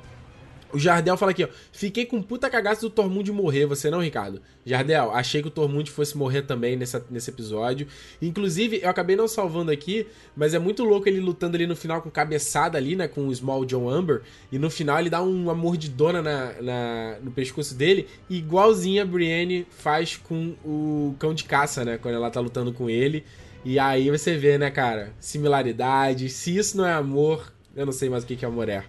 O 0.73 0.79
Jardel 0.79 1.15
fala 1.15 1.31
aqui, 1.31 1.43
ó. 1.43 1.47
Fiquei 1.71 2.03
com 2.03 2.19
puta 2.19 2.49
cagaço 2.49 2.81
do 2.81 2.89
Tormund 2.89 3.31
morrer, 3.31 3.67
você 3.67 3.91
não, 3.91 4.01
Ricardo? 4.01 4.41
Jardel, 4.65 5.11
achei 5.11 5.39
que 5.39 5.47
o 5.47 5.51
Tormund 5.51 5.89
fosse 5.91 6.17
morrer 6.17 6.41
também 6.41 6.75
nessa, 6.75 7.05
nesse 7.11 7.29
episódio. 7.29 7.87
Inclusive, 8.19 8.79
eu 8.81 8.89
acabei 8.89 9.15
não 9.15 9.27
salvando 9.27 9.71
aqui, 9.71 10.07
mas 10.35 10.55
é 10.55 10.59
muito 10.59 10.83
louco 10.83 11.07
ele 11.07 11.19
lutando 11.19 11.55
ali 11.55 11.67
no 11.67 11.75
final 11.75 12.01
com 12.01 12.09
cabeçada 12.09 12.75
ali, 12.75 12.95
né? 12.95 13.07
Com 13.07 13.27
o 13.27 13.35
Small 13.35 13.65
John 13.65 13.87
Amber. 13.87 14.23
E 14.51 14.57
no 14.57 14.71
final 14.71 14.99
ele 14.99 15.11
dá 15.11 15.21
uma 15.21 15.53
mordidona 15.53 16.23
na, 16.23 16.53
na, 16.59 17.17
no 17.21 17.29
pescoço 17.29 17.75
dele, 17.75 18.07
igualzinho 18.27 19.03
a 19.03 19.05
Brienne 19.05 19.67
faz 19.69 20.17
com 20.17 20.55
o 20.65 21.15
cão 21.19 21.35
de 21.35 21.43
caça, 21.43 21.85
né? 21.85 21.99
Quando 21.99 22.15
ela 22.15 22.31
tá 22.31 22.39
lutando 22.39 22.73
com 22.73 22.89
ele. 22.89 23.23
E 23.63 23.77
aí 23.77 24.09
você 24.09 24.35
vê, 24.35 24.57
né, 24.57 24.71
cara? 24.71 25.13
Similaridade. 25.19 26.29
Se 26.29 26.57
isso 26.57 26.75
não 26.77 26.85
é 26.85 26.93
amor, 26.93 27.53
eu 27.75 27.85
não 27.85 27.93
sei 27.93 28.09
mais 28.09 28.23
o 28.23 28.27
que, 28.27 28.35
que 28.35 28.45
amor 28.45 28.67
é. 28.69 28.83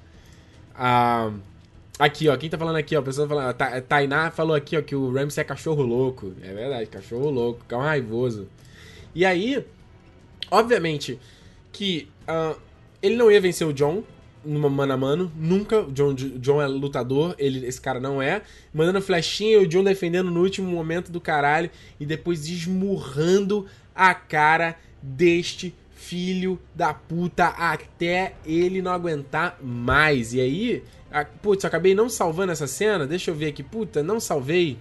Ah. 0.74 1.30
Aqui, 1.96 2.28
ó, 2.28 2.36
quem 2.36 2.50
tá 2.50 2.58
falando 2.58 2.76
aqui, 2.76 2.96
ó, 2.96 3.00
a 3.00 3.02
pessoa 3.02 3.28
falando, 3.28 3.54
a 3.60 3.80
Tainá 3.80 4.30
falou 4.30 4.56
aqui, 4.56 4.76
ó, 4.76 4.82
que 4.82 4.96
o 4.96 5.12
Ramsey 5.12 5.42
é 5.42 5.44
cachorro 5.44 5.82
louco. 5.82 6.32
É 6.42 6.52
verdade, 6.52 6.86
cachorro 6.86 7.30
louco, 7.30 7.64
cão 7.68 7.80
raivoso. 7.80 8.48
E 9.14 9.24
aí, 9.24 9.64
obviamente, 10.50 11.20
que 11.70 12.08
uh, 12.28 12.58
ele 13.00 13.16
não 13.16 13.30
ia 13.30 13.40
vencer 13.40 13.66
o 13.66 13.72
John 13.72 14.02
numa 14.44 14.68
mano 14.68 14.92
a 14.92 14.96
mano, 14.96 15.32
nunca. 15.36 15.82
O 15.82 15.92
John, 15.92 16.14
John 16.14 16.60
é 16.60 16.66
lutador, 16.66 17.34
ele, 17.38 17.64
esse 17.64 17.80
cara 17.80 18.00
não 18.00 18.20
é. 18.20 18.42
Mandando 18.72 19.00
flechinha 19.00 19.52
e 19.52 19.64
o 19.64 19.66
John 19.66 19.84
defendendo 19.84 20.30
no 20.30 20.42
último 20.42 20.68
momento 20.68 21.12
do 21.12 21.20
caralho 21.20 21.70
e 21.98 22.04
depois 22.04 22.46
esmurrando 22.48 23.66
a 23.94 24.14
cara 24.14 24.76
deste 25.00 25.74
filho 25.94 26.58
da 26.74 26.92
puta 26.92 27.46
até 27.46 28.34
ele 28.44 28.82
não 28.82 28.92
aguentar 28.92 29.58
mais. 29.62 30.34
E 30.34 30.40
aí, 30.40 30.82
a, 31.14 31.24
putz, 31.24 31.64
acabei 31.64 31.94
não 31.94 32.08
salvando 32.08 32.50
essa 32.50 32.66
cena. 32.66 33.06
Deixa 33.06 33.30
eu 33.30 33.34
ver 33.36 33.46
aqui. 33.46 33.62
Puta, 33.62 34.02
não 34.02 34.18
salvei. 34.18 34.76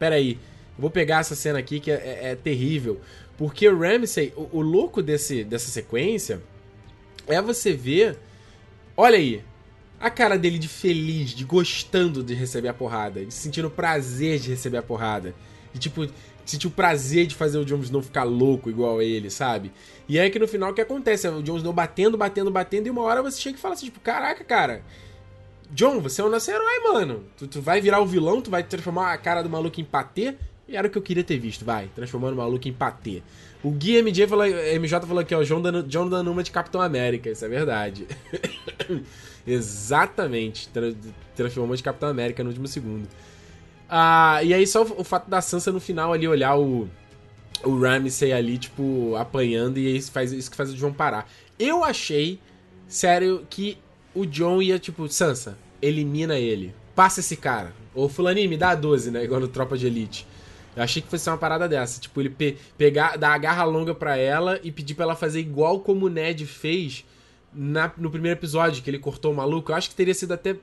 Pera 0.00 0.16
aí. 0.16 0.36
Vou 0.76 0.90
pegar 0.90 1.20
essa 1.20 1.36
cena 1.36 1.60
aqui 1.60 1.78
que 1.78 1.92
é, 1.92 1.94
é, 1.94 2.30
é 2.32 2.34
terrível. 2.34 3.00
Porque 3.38 3.68
o 3.68 3.78
Ramsey, 3.78 4.32
o, 4.36 4.58
o 4.58 4.60
louco 4.60 5.00
desse, 5.00 5.44
dessa 5.44 5.70
sequência 5.70 6.42
é 7.28 7.40
você 7.40 7.72
ver. 7.72 8.18
Olha 8.96 9.16
aí. 9.16 9.44
A 10.00 10.10
cara 10.10 10.36
dele 10.36 10.58
de 10.58 10.66
feliz, 10.66 11.30
de 11.30 11.44
gostando 11.44 12.24
de 12.24 12.34
receber 12.34 12.68
a 12.68 12.74
porrada, 12.74 13.24
de 13.24 13.32
sentindo 13.32 13.70
prazer 13.70 14.40
de 14.40 14.48
receber 14.48 14.78
a 14.78 14.82
porrada. 14.82 15.34
Tipo, 15.78 16.08
sentir 16.44 16.66
o 16.66 16.70
prazer 16.70 17.26
de 17.26 17.34
fazer 17.34 17.58
o 17.58 17.64
Jon 17.64 17.80
Snow 17.80 18.02
ficar 18.02 18.24
louco 18.24 18.70
igual 18.70 18.98
a 18.98 19.04
ele, 19.04 19.30
sabe? 19.30 19.70
E 20.08 20.18
aí 20.18 20.30
que 20.30 20.38
no 20.38 20.48
final 20.48 20.70
o 20.70 20.74
que 20.74 20.80
acontece? 20.80 21.26
É 21.26 21.30
o 21.30 21.42
Jon 21.42 21.58
Snow 21.58 21.72
batendo, 21.72 22.16
batendo, 22.16 22.50
batendo, 22.50 22.86
e 22.86 22.90
uma 22.90 23.02
hora 23.02 23.22
você 23.22 23.40
chega 23.40 23.58
e 23.58 23.60
fala 23.60 23.74
assim, 23.74 23.86
tipo, 23.86 24.00
caraca, 24.00 24.42
cara. 24.42 24.82
John, 25.72 26.00
você 26.00 26.20
é 26.20 26.24
o 26.24 26.28
nosso 26.28 26.50
herói, 26.50 26.80
mano. 26.92 27.24
Tu, 27.36 27.46
tu 27.46 27.60
vai 27.60 27.80
virar 27.80 28.00
o 28.00 28.06
vilão, 28.06 28.40
tu 28.40 28.50
vai 28.50 28.62
transformar 28.62 29.12
a 29.12 29.18
cara 29.18 29.42
do 29.42 29.50
maluco 29.50 29.80
em 29.80 29.84
patê. 29.84 30.34
E 30.68 30.76
era 30.76 30.86
o 30.86 30.90
que 30.90 30.98
eu 30.98 31.02
queria 31.02 31.24
ter 31.24 31.38
visto, 31.38 31.64
vai. 31.64 31.88
Transformando 31.94 32.34
o 32.34 32.36
maluco 32.36 32.68
em 32.68 32.72
patê. 32.72 33.22
O 33.62 33.70
Gui 33.70 34.00
MJ 34.00 34.26
falou, 34.26 34.46
MJ 34.46 35.00
falou 35.06 35.18
aqui, 35.18 35.34
ó, 35.34 35.42
John 35.42 35.60
dando, 35.60 35.82
John 35.82 36.08
dando 36.08 36.30
uma 36.30 36.42
de 36.42 36.50
Capitão 36.50 36.80
América. 36.80 37.30
Isso 37.30 37.44
é 37.44 37.48
verdade. 37.48 38.06
Exatamente. 39.46 40.68
Tra 40.68 40.92
transformou 41.34 41.74
de 41.74 41.82
Capitão 41.82 42.08
América 42.08 42.42
no 42.42 42.50
último 42.50 42.68
segundo. 42.68 43.08
Ah, 43.88 44.40
e 44.44 44.54
aí 44.54 44.66
só 44.66 44.84
o, 44.84 45.00
o 45.00 45.04
fato 45.04 45.28
da 45.28 45.40
Sansa 45.40 45.72
no 45.72 45.80
final 45.80 46.12
ali 46.12 46.28
olhar 46.28 46.56
o, 46.56 46.88
o 47.64 47.78
Ramsay 47.78 48.32
ali, 48.32 48.56
tipo, 48.58 49.16
apanhando, 49.16 49.78
e 49.78 49.96
isso, 49.96 50.12
faz, 50.12 50.32
isso 50.32 50.50
que 50.50 50.56
faz 50.56 50.70
o 50.70 50.76
John 50.76 50.92
parar. 50.92 51.28
Eu 51.58 51.82
achei, 51.82 52.38
sério, 52.86 53.46
que 53.50 53.76
o 54.14 54.24
John 54.26 54.60
ia, 54.60 54.78
tipo, 54.78 55.08
Sansa, 55.08 55.56
elimina 55.80 56.38
ele. 56.38 56.74
Passa 56.94 57.20
esse 57.20 57.36
cara. 57.36 57.72
Ou 57.94 58.08
Fulaninho, 58.08 58.48
me 58.48 58.56
dá 58.56 58.70
a 58.70 58.74
12, 58.74 59.10
né? 59.10 59.24
Igual 59.24 59.40
no 59.40 59.48
Tropa 59.48 59.76
de 59.76 59.86
Elite. 59.86 60.26
Eu 60.76 60.82
achei 60.82 61.02
que 61.02 61.08
fosse 61.08 61.28
uma 61.28 61.38
parada 61.38 61.68
dessa. 61.68 62.00
Tipo, 62.00 62.20
ele 62.20 62.30
pe 62.30 62.56
pegar, 62.76 63.16
dar 63.16 63.32
a 63.32 63.38
garra 63.38 63.64
longa 63.64 63.94
pra 63.94 64.16
ela 64.16 64.60
e 64.62 64.70
pedir 64.70 64.94
pra 64.94 65.04
ela 65.04 65.16
fazer 65.16 65.40
igual 65.40 65.80
como 65.80 66.06
o 66.06 66.08
Ned 66.08 66.46
fez 66.46 67.04
na, 67.52 67.92
no 67.96 68.10
primeiro 68.10 68.38
episódio, 68.38 68.82
que 68.82 68.90
ele 68.90 68.98
cortou 68.98 69.32
o 69.32 69.36
maluco. 69.36 69.72
Eu 69.72 69.76
acho 69.76 69.88
que 69.88 69.94
teria 69.94 70.14
sido 70.14 70.32
até 70.32 70.56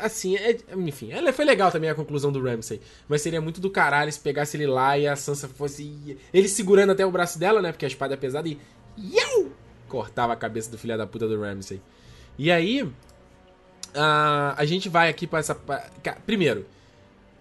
Assim, 0.00 0.34
é, 0.36 0.56
enfim, 0.78 1.12
ela 1.12 1.30
foi 1.30 1.44
legal 1.44 1.70
também 1.70 1.90
a 1.90 1.94
conclusão 1.94 2.32
do 2.32 2.42
Ramsay. 2.42 2.80
Mas 3.06 3.20
seria 3.20 3.38
muito 3.38 3.60
do 3.60 3.68
caralho 3.68 4.10
se 4.10 4.18
pegasse 4.18 4.56
ele 4.56 4.66
lá 4.66 4.96
e 4.96 5.06
a 5.06 5.14
Sansa 5.14 5.46
fosse. 5.46 6.16
Ele 6.32 6.48
segurando 6.48 6.92
até 6.92 7.04
o 7.04 7.10
braço 7.10 7.38
dela, 7.38 7.60
né? 7.60 7.70
Porque 7.70 7.84
a 7.84 7.88
espada 7.88 8.14
é 8.14 8.16
pesada 8.16 8.48
e. 8.48 8.58
Iau! 8.96 9.50
Cortava 9.86 10.32
a 10.32 10.36
cabeça 10.36 10.70
do 10.70 10.78
filho 10.78 10.96
da 10.96 11.06
puta 11.06 11.28
do 11.28 11.38
Ramsay. 11.38 11.82
E 12.38 12.50
aí. 12.50 12.82
Uh, 12.82 14.52
a 14.56 14.64
gente 14.64 14.88
vai 14.88 15.08
aqui 15.08 15.26
pra 15.26 15.38
essa. 15.38 15.54
Pra... 15.54 15.88
Primeiro, 16.26 16.66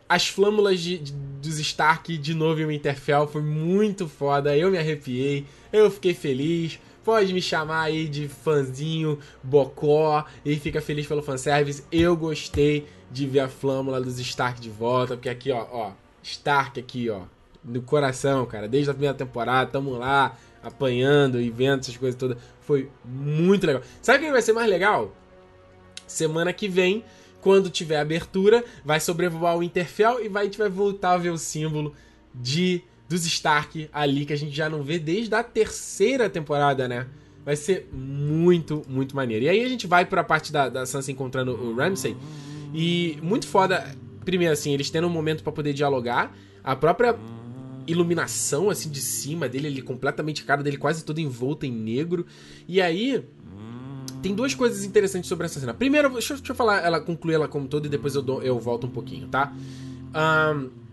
as 0.08 0.28
flâmulas 0.28 0.80
de, 0.80 1.00
de, 1.00 1.12
dos 1.12 1.60
Stark 1.60 2.16
de 2.18 2.34
novo 2.36 2.62
em 2.62 2.68
Winterfell 2.68 3.28
foi 3.28 3.42
muito 3.42 4.08
foda. 4.08 4.56
Eu 4.56 4.70
me 4.70 4.78
arrepiei, 4.78 5.46
eu 5.72 5.90
fiquei 5.90 6.14
feliz. 6.14 6.80
Pode 7.04 7.34
me 7.34 7.42
chamar 7.42 7.82
aí 7.82 8.08
de 8.08 8.30
fãzinho, 8.30 9.20
bocó, 9.44 10.26
e 10.46 10.56
fica 10.56 10.80
feliz 10.80 11.06
pelo 11.06 11.22
fanservice. 11.22 11.84
Eu 11.92 12.16
gostei 12.16 12.88
de 13.12 13.28
ver 13.28 13.42
a 13.42 13.50
flâmula 13.50 14.00
dos 14.00 14.20
Stark 14.20 14.62
de 14.62 14.70
volta, 14.70 15.16
porque 15.16 15.28
aqui, 15.28 15.52
ó, 15.52 15.68
ó, 15.70 15.92
Stark 16.22 16.80
aqui, 16.80 17.10
ó, 17.10 17.24
no 17.64 17.82
coração, 17.82 18.46
cara, 18.46 18.70
desde 18.70 18.90
a 18.90 18.94
primeira 18.94 19.16
temporada, 19.16 19.70
tamo 19.70 19.98
lá, 19.98 20.38
apanhando 20.64 21.40
e 21.40 21.50
vendo 21.50 21.82
essas 21.82 21.98
coisas 21.98 22.18
todas. 22.18 22.38
Foi 22.62 22.90
muito 23.04 23.68
legal. 23.68 23.82
Sabe 24.02 24.20
o 24.20 24.28
que 24.28 24.32
vai 24.32 24.42
ser 24.42 24.54
mais 24.54 24.70
legal? 24.70 25.14
Semana 26.08 26.54
que 26.54 26.68
vem, 26.68 27.04
quando 27.42 27.70
tiver 27.70 28.00
abertura, 28.00 28.64
vai 28.86 29.00
sobrevoar 29.00 29.58
o 29.58 29.64
Interfell 29.64 30.24
e 30.24 30.30
vai, 30.30 30.44
a 30.44 30.46
gente 30.46 30.58
vai 30.58 30.70
voltar 30.70 31.14
a 31.14 31.18
ver 31.18 31.32
o 31.32 31.38
símbolo 31.38 31.94
de 32.34 32.82
dos 33.08 33.26
Stark 33.26 33.90
ali 33.94 34.26
que 34.26 34.34
a 34.34 34.36
gente 34.36 34.56
já 34.56 34.70
não 34.70 34.82
vê 34.82 34.98
desde 34.98 35.36
a 35.36 35.44
terceira 35.44 36.30
temporada, 36.30 36.88
né? 36.88 37.06
Vai 37.46 37.56
ser 37.56 37.90
muito, 37.92 38.84
muito 38.88 39.16
maneiro. 39.16 39.46
E 39.46 39.50
aí 39.50 39.64
a 39.64 39.68
gente 39.68 39.86
vai 39.86 40.06
pra 40.06 40.24
parte 40.24 40.52
da, 40.52 40.70
da 40.70 40.86
Sansa 40.86 41.12
encontrando 41.12 41.52
o 41.52 41.76
Ramsay. 41.76 42.16
E 42.74 43.20
muito 43.22 43.48
foda, 43.48 43.86
primeiro 44.24 44.54
assim, 44.54 44.74
eles 44.74 44.90
tendo 44.90 45.08
um 45.08 45.10
momento 45.10 45.44
para 45.44 45.52
poder 45.52 45.74
dialogar. 45.74 46.34
A 46.64 46.76
própria 46.76 47.16
iluminação, 47.88 48.70
assim, 48.70 48.90
de 48.90 49.02
cima 49.02 49.48
dele, 49.50 49.68
ele 49.68 49.82
completamente, 49.82 50.44
cara 50.44 50.64
dele 50.64 50.78
quase 50.78 51.04
todo 51.04 51.20
envolta 51.20 51.66
em 51.66 51.72
negro. 51.72 52.26
E 52.68 52.82
aí, 52.82 53.24
tem 54.22 54.34
duas 54.34 54.54
coisas 54.56 54.84
interessantes 54.84 55.28
sobre 55.28 55.46
essa 55.46 55.60
cena. 55.60 55.74
Primeiro, 55.74 56.10
deixa, 56.10 56.36
deixa 56.36 56.52
eu 56.52 56.56
falar, 56.56 56.84
ela 56.84 57.00
concluir 57.02 57.36
ela 57.36 57.48
como 57.48 57.68
todo 57.68 57.86
e 57.86 57.90
depois 57.90 58.16
eu, 58.16 58.22
dou, 58.22 58.42
eu 58.42 58.60
volto 58.60 58.88
um 58.88 58.92
pouquinho, 58.92 59.28
tá? 59.28 59.54
Um, 60.16 60.84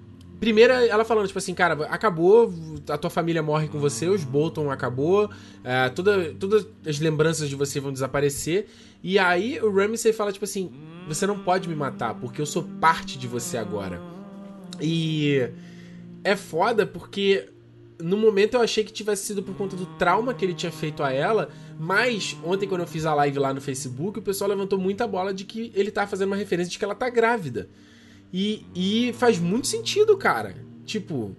Primeira, 0.41 0.87
ela 0.87 1.05
falando, 1.05 1.27
tipo 1.27 1.39
assim, 1.39 1.53
cara, 1.53 1.75
acabou, 1.91 2.51
a 2.89 2.97
tua 2.97 3.11
família 3.11 3.43
morre 3.43 3.69
com 3.69 3.79
você, 3.79 4.09
os 4.09 4.25
Bolton 4.25 4.71
acabou, 4.71 5.29
é, 5.63 5.91
toda, 5.91 6.33
todas 6.33 6.67
as 6.87 6.99
lembranças 6.99 7.47
de 7.47 7.55
você 7.55 7.79
vão 7.79 7.93
desaparecer. 7.93 8.67
E 9.03 9.19
aí 9.19 9.61
o 9.61 9.71
Ramsay 9.71 10.15
fala, 10.15 10.33
tipo 10.33 10.47
assim, 10.47 10.73
você 11.07 11.27
não 11.27 11.39
pode 11.39 11.69
me 11.69 11.75
matar, 11.75 12.15
porque 12.15 12.41
eu 12.41 12.47
sou 12.47 12.63
parte 12.81 13.19
de 13.19 13.29
você 13.29 13.59
agora. 13.59 14.01
E 14.81 15.51
é 16.23 16.37
foda 16.37 16.87
porque 16.87 17.49
no 18.03 18.17
momento 18.17 18.55
eu 18.55 18.61
achei 18.61 18.83
que 18.83 18.93
tivesse 18.93 19.27
sido 19.27 19.43
por 19.43 19.55
conta 19.55 19.77
do 19.77 19.87
trauma 19.87 20.35
que 20.35 20.45
ele 20.45 20.55
tinha 20.55 20.73
feito 20.73 21.03
a 21.03 21.13
ela, 21.13 21.51
mas 21.79 22.37
ontem 22.45 22.67
quando 22.67 22.83
eu 22.83 22.87
fiz 22.87 23.05
a 23.05 23.15
live 23.15 23.39
lá 23.39 23.53
no 23.53 23.61
Facebook, 23.61 24.19
o 24.19 24.23
pessoal 24.23 24.51
levantou 24.51 24.79
muita 24.79 25.07
bola 25.07 25.33
de 25.33 25.45
que 25.45 25.71
ele 25.75 25.91
tá 25.91 26.07
fazendo 26.07 26.29
uma 26.29 26.37
referência 26.37 26.71
de 26.71 26.79
que 26.79 26.85
ela 26.85 26.95
tá 26.95 27.09
grávida. 27.09 27.69
E, 28.33 28.65
e 28.75 29.13
faz 29.15 29.39
muito 29.39 29.67
sentido, 29.67 30.17
cara. 30.17 30.57
Tipo, 30.85 31.35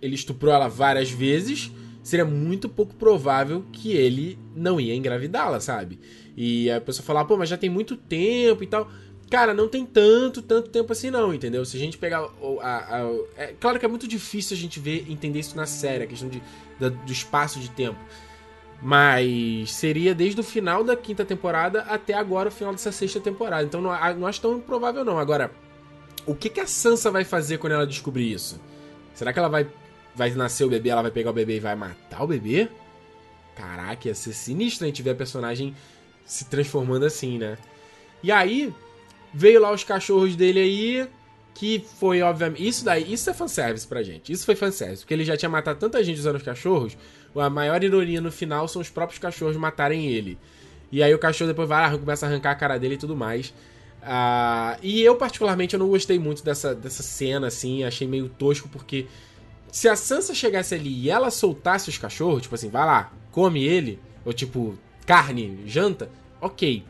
ele 0.00 0.14
estuprou 0.14 0.52
ela 0.52 0.68
várias 0.68 1.10
vezes, 1.10 1.70
seria 2.02 2.24
muito 2.24 2.68
pouco 2.68 2.94
provável 2.94 3.64
que 3.72 3.92
ele 3.92 4.38
não 4.54 4.80
ia 4.80 4.94
engravidá-la, 4.94 5.60
sabe? 5.60 5.98
E 6.36 6.70
a 6.70 6.80
pessoa 6.80 7.04
falar, 7.04 7.24
pô, 7.24 7.36
mas 7.36 7.48
já 7.48 7.56
tem 7.56 7.68
muito 7.68 7.96
tempo 7.96 8.62
e 8.62 8.66
tal. 8.66 8.90
Cara, 9.30 9.52
não 9.52 9.68
tem 9.68 9.84
tanto, 9.84 10.40
tanto 10.40 10.70
tempo 10.70 10.92
assim 10.92 11.10
não, 11.10 11.34
entendeu? 11.34 11.64
Se 11.64 11.76
a 11.76 11.80
gente 11.80 11.98
pegar 11.98 12.20
a, 12.20 12.66
a, 12.66 13.02
a, 13.02 13.14
é 13.36 13.54
claro 13.60 13.78
que 13.78 13.84
é 13.84 13.88
muito 13.88 14.08
difícil 14.08 14.56
a 14.56 14.60
gente 14.60 14.80
ver, 14.80 15.04
entender 15.08 15.38
isso 15.38 15.56
na 15.56 15.66
série, 15.66 16.04
a 16.04 16.06
questão 16.06 16.28
de, 16.28 16.42
da, 16.80 16.88
do 16.88 17.12
espaço 17.12 17.60
de 17.60 17.68
tempo. 17.70 17.98
Mas 18.80 19.72
seria 19.72 20.14
desde 20.14 20.40
o 20.40 20.44
final 20.44 20.82
da 20.82 20.96
quinta 20.96 21.24
temporada 21.24 21.82
até 21.82 22.14
agora 22.14 22.48
o 22.48 22.52
final 22.52 22.72
dessa 22.72 22.92
sexta 22.92 23.20
temporada. 23.20 23.64
Então 23.64 23.82
não, 23.82 23.90
não 24.14 24.26
acho 24.26 24.40
tão 24.40 24.56
improvável 24.56 25.04
não. 25.04 25.18
Agora, 25.18 25.50
o 26.24 26.34
que, 26.34 26.48
que 26.48 26.60
a 26.60 26.66
Sansa 26.66 27.10
vai 27.10 27.24
fazer 27.24 27.58
quando 27.58 27.72
ela 27.72 27.86
descobrir 27.86 28.32
isso? 28.32 28.60
Será 29.14 29.32
que 29.32 29.38
ela 29.38 29.48
vai, 29.48 29.66
vai 30.14 30.30
nascer 30.30 30.64
o 30.64 30.70
bebê, 30.70 30.90
ela 30.90 31.02
vai 31.02 31.10
pegar 31.10 31.30
o 31.30 31.34
bebê 31.34 31.56
e 31.56 31.60
vai 31.60 31.74
matar 31.74 32.22
o 32.22 32.26
bebê? 32.26 32.68
Caraca, 33.56 34.08
ia 34.08 34.14
ser 34.14 34.32
sinistro 34.32 34.84
a 34.84 34.88
gente 34.88 35.02
ver 35.02 35.10
a 35.10 35.14
personagem 35.14 35.74
se 36.24 36.44
transformando 36.44 37.04
assim, 37.04 37.36
né? 37.36 37.58
E 38.22 38.30
aí, 38.30 38.72
veio 39.32 39.60
lá 39.60 39.72
os 39.72 39.84
cachorros 39.84 40.36
dele 40.36 40.60
aí, 40.60 41.08
que 41.54 41.84
foi, 41.98 42.22
obviamente. 42.22 42.66
Isso 42.66 42.84
daí, 42.84 43.12
isso 43.12 43.28
é 43.28 43.34
fanservice 43.34 43.86
pra 43.86 44.02
gente. 44.02 44.32
Isso 44.32 44.46
foi 44.46 44.54
fanservice. 44.54 45.02
Porque 45.02 45.14
ele 45.14 45.24
já 45.24 45.36
tinha 45.36 45.48
matado 45.48 45.78
tanta 45.78 46.02
gente 46.04 46.18
usando 46.18 46.36
os 46.36 46.42
cachorros. 46.42 46.96
A 47.36 47.50
maior 47.50 47.82
ironia 47.82 48.20
no 48.20 48.32
final 48.32 48.66
são 48.68 48.80
os 48.80 48.88
próprios 48.88 49.18
cachorros 49.18 49.56
matarem 49.56 50.06
ele. 50.06 50.38
E 50.90 51.02
aí 51.02 51.14
o 51.14 51.18
cachorro 51.18 51.48
depois 51.48 51.68
vai 51.68 51.90
lá, 51.90 51.98
começa 51.98 52.26
a 52.26 52.28
arrancar 52.28 52.52
a 52.52 52.54
cara 52.54 52.78
dele 52.78 52.94
e 52.94 52.98
tudo 52.98 53.16
mais. 53.16 53.52
Uh, 54.00 54.78
e 54.82 55.02
eu, 55.02 55.16
particularmente, 55.16 55.74
eu 55.74 55.80
não 55.80 55.88
gostei 55.88 56.18
muito 56.18 56.42
dessa, 56.44 56.74
dessa 56.74 57.02
cena, 57.02 57.48
assim. 57.48 57.84
Achei 57.84 58.06
meio 58.06 58.28
tosco, 58.28 58.68
porque 58.68 59.06
se 59.70 59.88
a 59.88 59.96
Sansa 59.96 60.34
chegasse 60.34 60.74
ali 60.74 61.02
e 61.02 61.10
ela 61.10 61.30
soltasse 61.30 61.88
os 61.88 61.98
cachorros, 61.98 62.42
tipo 62.42 62.54
assim, 62.54 62.68
vai 62.68 62.86
lá, 62.86 63.12
come 63.30 63.62
ele, 63.62 63.98
ou 64.24 64.32
tipo, 64.32 64.78
carne, 65.06 65.62
janta, 65.66 66.10
ok. 66.40 66.84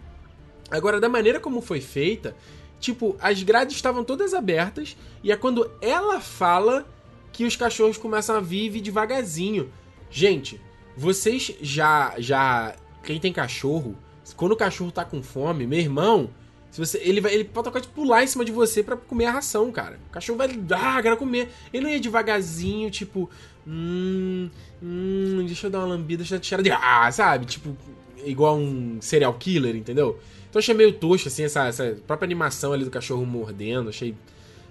Agora, 0.71 1.01
da 1.01 1.09
maneira 1.09 1.41
como 1.41 1.61
foi 1.61 1.81
feita, 1.81 2.37
tipo, 2.79 3.17
as 3.21 3.43
grades 3.43 3.77
estavam 3.77 4.05
todas 4.05 4.35
abertas 4.35 4.97
e 5.23 5.33
é 5.33 5.37
quando 5.37 5.71
ela 5.81 6.21
fala 6.21 6.87
que 7.33 7.45
os 7.45 7.57
cachorros 7.57 7.97
começam 7.97 8.37
a 8.37 8.41
vir 8.41 8.81
devagarzinho. 8.81 9.71
Gente, 10.11 10.61
vocês 10.97 11.55
já 11.61 12.15
já 12.19 12.75
quem 13.03 13.19
tem 13.21 13.33
cachorro, 13.33 13.97
quando 14.37 14.53
o 14.53 14.57
cachorro 14.57 14.91
tá 14.91 15.05
com 15.05 15.23
fome, 15.23 15.67
meu 15.67 15.79
irmão, 15.79 16.31
se 16.71 16.79
você, 16.79 16.99
ele 16.99 17.21
vai, 17.21 17.33
ele 17.35 17.45
pode 17.45 17.65
tocar 17.65 17.81
de 17.81 17.89
pular 17.89 18.23
em 18.23 18.27
cima 18.27 18.45
de 18.45 18.53
você 18.53 18.83
para 18.83 18.97
comer 18.97 19.27
a 19.27 19.33
ração, 19.33 19.73
cara. 19.73 19.99
O 20.09 20.11
cachorro 20.11 20.39
vai, 20.39 20.49
ah, 20.73 21.01
quero 21.03 21.17
comer. 21.17 21.49
Ele 21.73 21.85
não 21.85 21.91
ia 21.91 21.99
devagarzinho, 21.99 22.91
tipo, 22.91 23.31
hum, 23.67 24.51
hum, 24.83 25.45
deixa 25.47 25.67
eu 25.67 25.71
dar 25.71 25.79
uma 25.79 25.87
lambida, 25.87 26.19
deixa 26.19 26.35
eu 26.37 26.41
tirar 26.41 26.63
de, 26.63 26.71
ah, 26.71 27.11
sabe? 27.11 27.47
Tipo, 27.47 27.77
igual 28.25 28.57
um 28.57 29.01
serial 29.01 29.33
killer, 29.35 29.75
entendeu? 29.77 30.19
Então 30.49 30.61
achei 30.61 30.75
meio 30.75 30.93
tosco, 30.93 31.29
assim, 31.29 31.45
essa, 31.45 31.67
essa 31.67 31.97
própria 32.07 32.27
animação 32.27 32.73
ali 32.73 32.85
do 32.85 32.91
cachorro 32.91 33.25
mordendo. 33.27 33.91
Achei. 33.91 34.15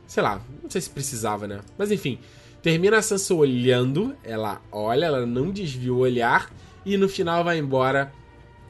Sei 0.07 0.23
lá, 0.23 0.41
não 0.63 0.69
sei 0.69 0.81
se 0.81 0.89
precisava, 0.89 1.47
né? 1.47 1.59
Mas 1.77 1.91
enfim. 1.91 2.19
Termina 2.61 2.97
a 2.97 3.01
Sansa 3.01 3.33
olhando, 3.33 4.15
ela 4.23 4.61
olha, 4.71 5.05
ela 5.05 5.25
não 5.25 5.51
desvia 5.51 5.93
o 5.93 5.99
olhar. 5.99 6.51
E 6.85 6.97
no 6.97 7.07
final 7.07 7.43
vai 7.43 7.59
embora 7.59 8.11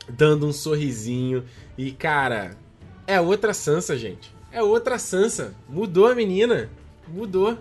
dando 0.10 0.45
um 0.45 0.53
sorrisinho. 0.53 1.43
E 1.78 1.91
cara, 1.91 2.58
é 3.05 3.20
outra 3.22 3.53
Sansa, 3.53 3.97
gente. 3.97 4.36
É 4.51 4.62
outra 4.62 4.99
Sansa. 4.99 5.55
Mudou 5.70 6.08
a 6.08 6.16
menina. 6.16 6.70
Mudou. 7.08 7.58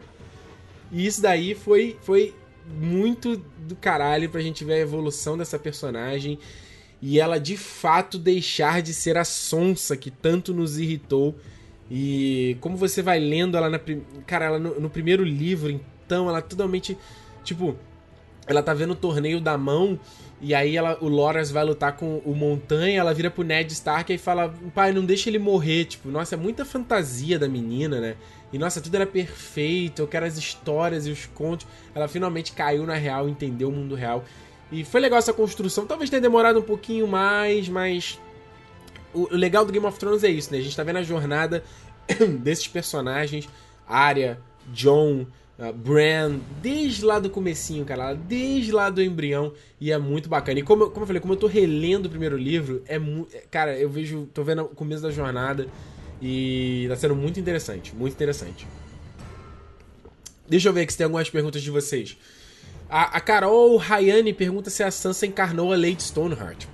E 0.91 1.07
isso 1.07 1.23
daí 1.23 1.55
foi, 1.55 1.97
foi 2.03 2.35
muito 2.67 3.37
do 3.59 3.77
caralho 3.77 4.29
pra 4.29 4.41
gente 4.41 4.65
ver 4.65 4.75
a 4.75 4.79
evolução 4.79 5.39
dessa 5.39 5.59
personagem 5.59 6.39
e 7.09 7.21
ela 7.21 7.39
de 7.39 7.57
fato 7.57 8.19
deixar 8.19 8.83
de 8.83 8.93
ser 8.93 9.17
a 9.17 9.23
sonsa 9.23 9.97
que 9.97 10.11
tanto 10.11 10.53
nos 10.53 10.77
irritou. 10.77 11.37
E 11.89 12.57
como 12.61 12.77
você 12.77 13.01
vai 13.01 13.21
lendo 13.21 13.57
ela 13.57 13.71
na. 13.71 13.81
Cara, 14.27 14.47
ela 14.47 14.59
no, 14.59 14.81
no 14.81 14.91
primeiro 14.91 15.23
livro, 15.23 15.71
então, 15.71 16.29
ela 16.29 16.43
totalmente. 16.43 16.99
Tipo, 17.45 17.77
ela 18.45 18.61
tá 18.61 18.75
vendo 18.75 18.91
o 18.91 18.97
torneio 18.97 19.41
da 19.41 19.57
mão. 19.57 20.01
E 20.41 20.53
aí 20.53 20.77
ela, 20.77 20.99
o 21.01 21.07
Loras 21.07 21.49
vai 21.49 21.65
lutar 21.65 21.97
com 21.97 22.19
o 22.25 22.35
Montanha, 22.35 22.99
ela 22.99 23.15
vira 23.15 23.31
pro 23.31 23.45
Ned 23.45 23.73
Stark 23.73 24.13
e 24.13 24.19
fala: 24.19 24.53
Pai, 24.75 24.93
não 24.93 25.05
deixa 25.05 25.31
ele 25.31 25.39
morrer. 25.39 25.85
Tipo, 25.85 26.09
nossa, 26.09 26.35
é 26.35 26.39
muita 26.39 26.65
fantasia 26.65 27.39
da 27.39 27.47
menina, 27.47 28.01
né? 28.01 28.17
E 28.53 28.59
nossa, 28.59 28.81
tudo 28.81 28.97
era 28.97 29.07
perfeito, 29.07 30.03
eu 30.03 30.09
quero 30.09 30.27
as 30.27 30.37
histórias 30.37 31.07
e 31.07 31.11
os 31.13 31.27
contos. 31.27 31.69
Ela 31.95 32.09
finalmente 32.09 32.51
caiu 32.51 32.85
na 32.85 32.95
real, 32.95 33.29
entendeu 33.29 33.69
o 33.69 33.73
mundo 33.73 33.95
real. 33.95 34.25
E 34.71 34.85
foi 34.85 35.01
legal 35.01 35.19
essa 35.19 35.33
construção. 35.33 35.87
Talvez 35.87 36.11
tenha 36.11 36.21
demorado 36.21 36.59
um 36.59 36.63
pouquinho 36.63 37.07
mais, 37.07 37.69
mas. 37.69 38.19
O 39.15 39.29
legal 39.31 39.65
do 39.65 39.73
Game 39.73 39.87
of 39.87 39.99
Thrones 39.99 40.25
é 40.25 40.29
isso, 40.29 40.53
né? 40.53 40.59
A 40.59 40.63
gente 40.63 40.77
tá 40.77 40.83
vendo 40.83 40.97
a 40.97 41.03
jornada 41.03 41.65
desses 42.41 42.69
personagens, 42.69 43.49
Arya, 43.89 44.39
John, 44.73 45.27
uh, 45.59 45.73
Bran, 45.73 46.39
desde 46.61 47.05
lá 47.05 47.19
do 47.19 47.31
comecinho, 47.31 47.85
cara, 47.85 48.13
desde 48.13 48.73
lá 48.73 48.91
do 48.91 49.03
embrião, 49.03 49.53
e 49.81 49.91
é 49.91 49.97
muito 49.97 50.29
bacana. 50.29 50.59
E 50.61 50.63
como, 50.63 50.91
como 50.91 51.05
eu 51.05 51.07
falei, 51.07 51.21
como 51.21 51.33
eu 51.33 51.39
tô 51.39 51.47
relendo 51.47 52.07
o 52.07 52.11
primeiro 52.11 52.37
livro, 52.37 52.83
é 52.87 52.99
muito. 52.99 53.35
Cara, 53.51 53.79
eu 53.79 53.89
vejo. 53.89 54.29
tô 54.35 54.45
vendo 54.45 54.63
o 54.63 54.69
começo 54.69 55.03
da 55.03 55.11
jornada 55.11 55.67
e 56.21 56.87
tá 56.89 56.97
sendo 56.97 57.15
muito 57.15 57.39
interessante, 57.41 57.95
muito 57.95 58.13
interessante. 58.13 58.67
Deixa 60.49 60.69
eu 60.69 60.73
ver 60.73 60.83
aqui 60.83 60.93
se 60.93 60.99
tem 60.99 61.05
algumas 61.05 61.29
perguntas 61.29 61.63
de 61.63 61.71
vocês. 61.71 62.17
A, 62.89 63.17
a 63.17 63.21
Carol 63.21 63.77
Rayane 63.77 64.33
pergunta 64.33 64.71
se 64.71 64.83
a 64.83 64.91
Sansa 64.91 65.27
encarnou 65.27 65.73
a 65.73 65.77
Lady 65.77 66.03
Stoneheart. 66.03 66.67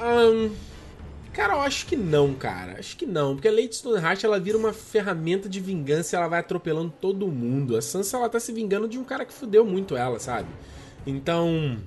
Um, 0.00 0.50
cara, 1.32 1.54
eu 1.54 1.60
acho 1.60 1.86
que 1.86 1.96
não, 1.96 2.34
cara. 2.34 2.78
Acho 2.78 2.96
que 2.96 3.04
não. 3.04 3.34
Porque 3.34 3.48
a 3.48 3.52
Lady 3.52 3.76
Stoneheart 3.76 4.24
ela 4.24 4.40
vira 4.40 4.56
uma 4.56 4.72
ferramenta 4.72 5.48
de 5.48 5.60
vingança 5.60 6.14
e 6.14 6.18
ela 6.18 6.28
vai 6.28 6.40
atropelando 6.40 6.92
todo 7.00 7.26
mundo. 7.28 7.76
A 7.76 7.82
Sansa 7.82 8.16
ela 8.16 8.28
tá 8.28 8.40
se 8.40 8.52
vingando 8.52 8.88
de 8.88 8.98
um 8.98 9.04
cara 9.04 9.24
que 9.24 9.32
fudeu 9.32 9.64
muito 9.64 9.96
ela, 9.96 10.18
sabe? 10.18 10.48
Então. 11.06 11.78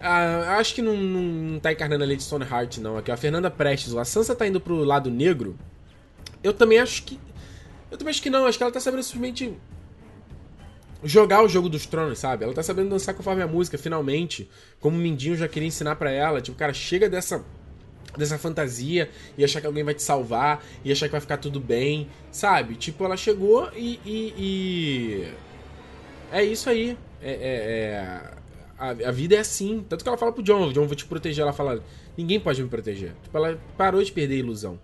Uh, 0.00 0.48
acho 0.58 0.74
que 0.74 0.80
não, 0.80 0.96
não 0.96 1.60
tá 1.60 1.72
encarnando 1.72 2.02
a 2.02 2.06
Lady 2.06 2.22
Stoneheart, 2.22 2.78
não. 2.78 2.96
Aqui, 2.96 3.10
a 3.10 3.16
Fernanda 3.18 3.50
Prestes. 3.50 3.94
A 3.94 4.04
Sansa 4.04 4.34
tá 4.34 4.46
indo 4.46 4.60
pro 4.60 4.82
lado 4.82 5.10
negro. 5.10 5.58
Eu 6.42 6.54
também 6.54 6.78
acho 6.78 7.02
que. 7.02 7.20
Eu 7.90 7.98
também 7.98 8.10
acho 8.10 8.22
que 8.22 8.30
não. 8.30 8.46
Acho 8.46 8.56
que 8.56 8.64
ela 8.64 8.72
tá 8.72 8.80
sabendo 8.80 9.02
simplesmente 9.02 9.54
jogar 11.02 11.42
o 11.42 11.48
jogo 11.48 11.68
dos 11.68 11.86
tronos, 11.86 12.18
sabe? 12.18 12.44
Ela 12.44 12.52
tá 12.52 12.62
sabendo 12.62 12.90
dançar 12.90 13.14
conforme 13.14 13.42
a 13.42 13.46
música, 13.46 13.78
finalmente. 13.78 14.48
Como 14.78 14.96
o 14.96 15.00
Mindinho 15.00 15.36
já 15.36 15.48
queria 15.48 15.68
ensinar 15.68 15.96
para 15.96 16.10
ela. 16.10 16.40
Tipo, 16.40 16.58
cara, 16.58 16.72
chega 16.72 17.08
dessa 17.08 17.44
dessa 18.16 18.36
fantasia 18.36 19.08
e 19.38 19.44
achar 19.44 19.60
que 19.60 19.66
alguém 19.66 19.84
vai 19.84 19.94
te 19.94 20.02
salvar 20.02 20.64
e 20.84 20.90
achar 20.90 21.06
que 21.06 21.12
vai 21.12 21.20
ficar 21.20 21.36
tudo 21.36 21.60
bem, 21.60 22.08
sabe? 22.32 22.74
Tipo, 22.74 23.04
ela 23.04 23.16
chegou 23.16 23.70
e. 23.74 24.00
e, 24.04 24.34
e... 24.36 25.32
É 26.32 26.44
isso 26.44 26.68
aí. 26.70 26.96
É, 27.22 27.30
é, 27.30 27.34
é... 27.34 28.40
A, 28.78 28.90
a, 28.90 29.12
vida 29.12 29.34
é 29.36 29.40
assim. 29.40 29.84
Tanto 29.88 30.02
que 30.02 30.08
ela 30.08 30.18
fala 30.18 30.32
pro 30.32 30.42
John: 30.42 30.72
John, 30.72 30.86
vou 30.86 30.96
te 30.96 31.04
proteger. 31.04 31.42
Ela 31.42 31.52
fala: 31.52 31.82
ninguém 32.16 32.40
pode 32.40 32.62
me 32.62 32.68
proteger. 32.68 33.14
Tipo, 33.22 33.36
ela 33.36 33.58
parou 33.76 34.02
de 34.02 34.10
perder 34.10 34.36
a 34.36 34.38
ilusão. 34.38 34.78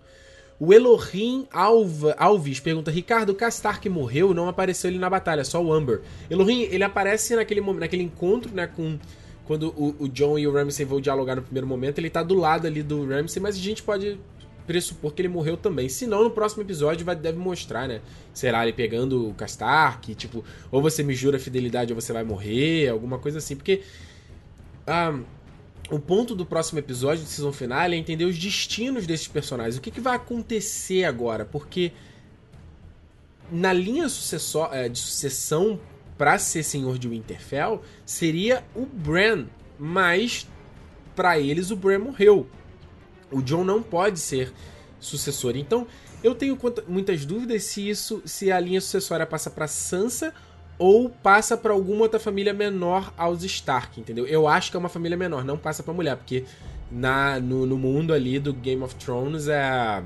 O 0.59 0.73
Elohim 0.73 1.47
Alva, 1.51 2.15
Alves 2.17 2.59
pergunta: 2.59 2.89
Ricardo, 2.89 3.35
Castark 3.35 3.87
morreu? 3.89 4.33
Não 4.33 4.47
apareceu 4.47 4.89
ele 4.89 4.97
na 4.97 5.09
batalha, 5.09 5.43
só 5.43 5.63
o 5.63 5.71
Amber. 5.71 6.01
Elohim, 6.29 6.63
ele 6.63 6.83
aparece 6.83 7.35
naquele, 7.35 7.61
naquele 7.61 8.03
encontro, 8.03 8.53
né, 8.53 8.67
com. 8.67 8.97
Quando 9.45 9.73
o, 9.77 9.95
o 9.99 10.09
John 10.09 10.37
e 10.37 10.45
o 10.45 10.51
Ramsay 10.51 10.85
vão 10.85 10.99
dialogar 10.99 11.35
no 11.35 11.41
primeiro 11.41 11.65
momento, 11.65 11.99
ele 11.99 12.09
tá 12.09 12.21
do 12.21 12.35
lado 12.35 12.67
ali 12.67 12.83
do 12.83 13.07
Ramsay, 13.07 13.41
mas 13.41 13.55
a 13.55 13.59
gente 13.59 13.81
pode 13.81 14.19
pressupor 14.67 15.13
que 15.13 15.21
ele 15.21 15.29
morreu 15.29 15.55
também. 15.55 15.87
Se 15.87 16.05
não, 16.05 16.25
no 16.25 16.29
próximo 16.29 16.61
episódio 16.61 17.05
vai, 17.05 17.15
deve 17.15 17.37
mostrar, 17.37 17.87
né? 17.87 18.01
Será 18.33 18.63
ele 18.63 18.73
pegando 18.73 19.29
o 19.29 19.33
Castark, 19.33 20.13
tipo, 20.13 20.43
ou 20.69 20.81
você 20.81 21.01
me 21.01 21.15
jura 21.15 21.39
fidelidade 21.39 21.93
ou 21.93 21.99
você 21.99 22.11
vai 22.11 22.25
morrer, 22.25 22.89
alguma 22.89 23.17
coisa 23.17 23.37
assim. 23.37 23.55
Porque. 23.55 23.81
Ah, 24.85 25.17
o 25.89 25.99
ponto 25.99 26.35
do 26.35 26.45
próximo 26.45 26.79
episódio 26.79 27.23
de 27.23 27.29
season 27.29 27.53
final 27.53 27.79
é 27.79 27.95
entender 27.95 28.25
os 28.25 28.37
destinos 28.37 29.07
desses 29.07 29.27
personagens. 29.27 29.77
O 29.77 29.81
que, 29.81 29.91
que 29.91 30.01
vai 30.01 30.15
acontecer 30.15 31.05
agora? 31.05 31.45
Porque 31.45 31.93
na 33.51 33.71
linha 33.71 34.07
é, 34.71 34.89
de 34.89 34.99
sucessão 34.99 35.79
para 36.17 36.37
ser 36.37 36.63
senhor 36.63 36.97
de 36.97 37.07
Winterfell 37.07 37.81
seria 38.05 38.65
o 38.75 38.85
Bran, 38.85 39.45
mas 39.79 40.47
para 41.15 41.39
eles 41.39 41.71
o 41.71 41.75
Bran 41.75 41.99
morreu. 41.99 42.47
O 43.31 43.41
John 43.41 43.63
não 43.63 43.81
pode 43.81 44.19
ser 44.19 44.51
sucessor. 44.99 45.55
Então 45.55 45.87
eu 46.23 46.35
tenho 46.35 46.57
muitas 46.87 47.25
dúvidas 47.25 47.63
se 47.63 47.87
isso, 47.87 48.21
se 48.25 48.51
a 48.51 48.59
linha 48.59 48.81
sucessória 48.81 49.25
passa 49.25 49.49
para 49.49 49.67
Sansa 49.67 50.33
ou 50.79 51.09
passa 51.09 51.57
para 51.57 51.73
alguma 51.73 52.03
outra 52.03 52.19
família 52.19 52.53
menor 52.53 53.11
aos 53.17 53.43
Stark, 53.43 53.99
entendeu? 53.99 54.25
Eu 54.27 54.47
acho 54.47 54.69
que 54.69 54.77
é 54.77 54.79
uma 54.79 54.89
família 54.89 55.17
menor, 55.17 55.43
não 55.43 55.57
passa 55.57 55.81
para 55.81 55.93
mulher, 55.93 56.15
porque 56.15 56.43
na 56.91 57.39
no, 57.39 57.65
no, 57.65 57.77
mundo 57.77 58.13
ali 58.13 58.39
do 58.39 58.53
Game 58.53 58.81
of 58.83 58.95
Thrones 58.95 59.47
é 59.47 60.03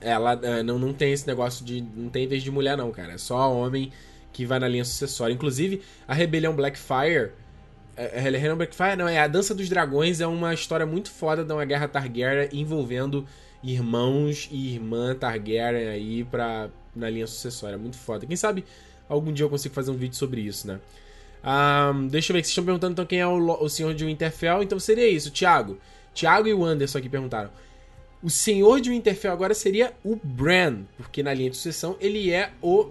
ela 0.00 0.38
é, 0.42 0.62
não, 0.62 0.78
não 0.78 0.92
tem 0.92 1.12
esse 1.12 1.26
negócio 1.26 1.64
de 1.64 1.82
não 1.94 2.08
tem 2.08 2.26
vez 2.26 2.42
de 2.42 2.50
mulher 2.50 2.76
não, 2.76 2.90
cara, 2.90 3.12
é 3.12 3.18
só 3.18 3.52
homem 3.52 3.92
que 4.32 4.44
vai 4.44 4.58
na 4.58 4.68
linha 4.68 4.84
sucessória. 4.84 5.32
Inclusive, 5.32 5.82
a 6.06 6.12
rebelião 6.12 6.54
Blackfire 6.54 7.32
é, 7.96 8.12
é, 8.14 8.18
a 8.18 8.20
rebelião 8.20 8.56
Blackfire 8.56 8.96
não, 8.96 9.08
é 9.08 9.18
a 9.18 9.26
Dança 9.26 9.54
dos 9.54 9.68
Dragões 9.68 10.20
é 10.20 10.26
uma 10.26 10.52
história 10.52 10.84
muito 10.86 11.10
foda 11.10 11.44
de 11.44 11.52
uma 11.52 11.64
guerra 11.64 11.88
Targaryen 11.88 12.48
envolvendo 12.52 13.26
irmãos 13.62 14.48
e 14.50 14.74
irmã 14.74 15.14
Targaryen 15.14 15.88
aí 15.88 16.24
pra, 16.24 16.68
na 16.94 17.08
linha 17.10 17.26
sucessória, 17.26 17.78
muito 17.78 17.96
foda. 17.96 18.26
Quem 18.26 18.36
sabe 18.36 18.64
Algum 19.08 19.32
dia 19.32 19.44
eu 19.44 19.50
consigo 19.50 19.74
fazer 19.74 19.90
um 19.90 19.96
vídeo 19.96 20.16
sobre 20.16 20.40
isso, 20.40 20.66
né? 20.66 20.80
Um, 21.44 22.08
deixa 22.08 22.32
eu 22.32 22.34
ver, 22.34 22.42
vocês 22.42 22.48
estão 22.48 22.64
perguntando 22.64 22.92
então 22.92 23.06
quem 23.06 23.20
é 23.20 23.26
o, 23.26 23.62
o 23.62 23.68
senhor 23.68 23.94
de 23.94 24.04
Winterfell. 24.04 24.62
Então 24.62 24.78
seria 24.78 25.08
isso, 25.08 25.30
Thiago. 25.30 25.78
Thiago 26.14 26.48
e 26.48 26.54
o 26.54 26.64
Anderson 26.64 26.98
aqui 26.98 27.08
perguntaram. 27.08 27.50
O 28.22 28.30
senhor 28.30 28.80
de 28.80 28.90
Winterfell 28.90 29.32
agora 29.32 29.54
seria 29.54 29.92
o 30.02 30.16
Bran, 30.16 30.82
porque 30.96 31.22
na 31.22 31.32
linha 31.32 31.50
de 31.50 31.56
sucessão 31.56 31.96
ele 32.00 32.30
é 32.30 32.50
o, 32.60 32.88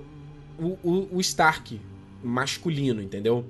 o, 0.58 1.08
o 1.12 1.20
Stark 1.20 1.82
masculino, 2.24 3.02
entendeu? 3.02 3.46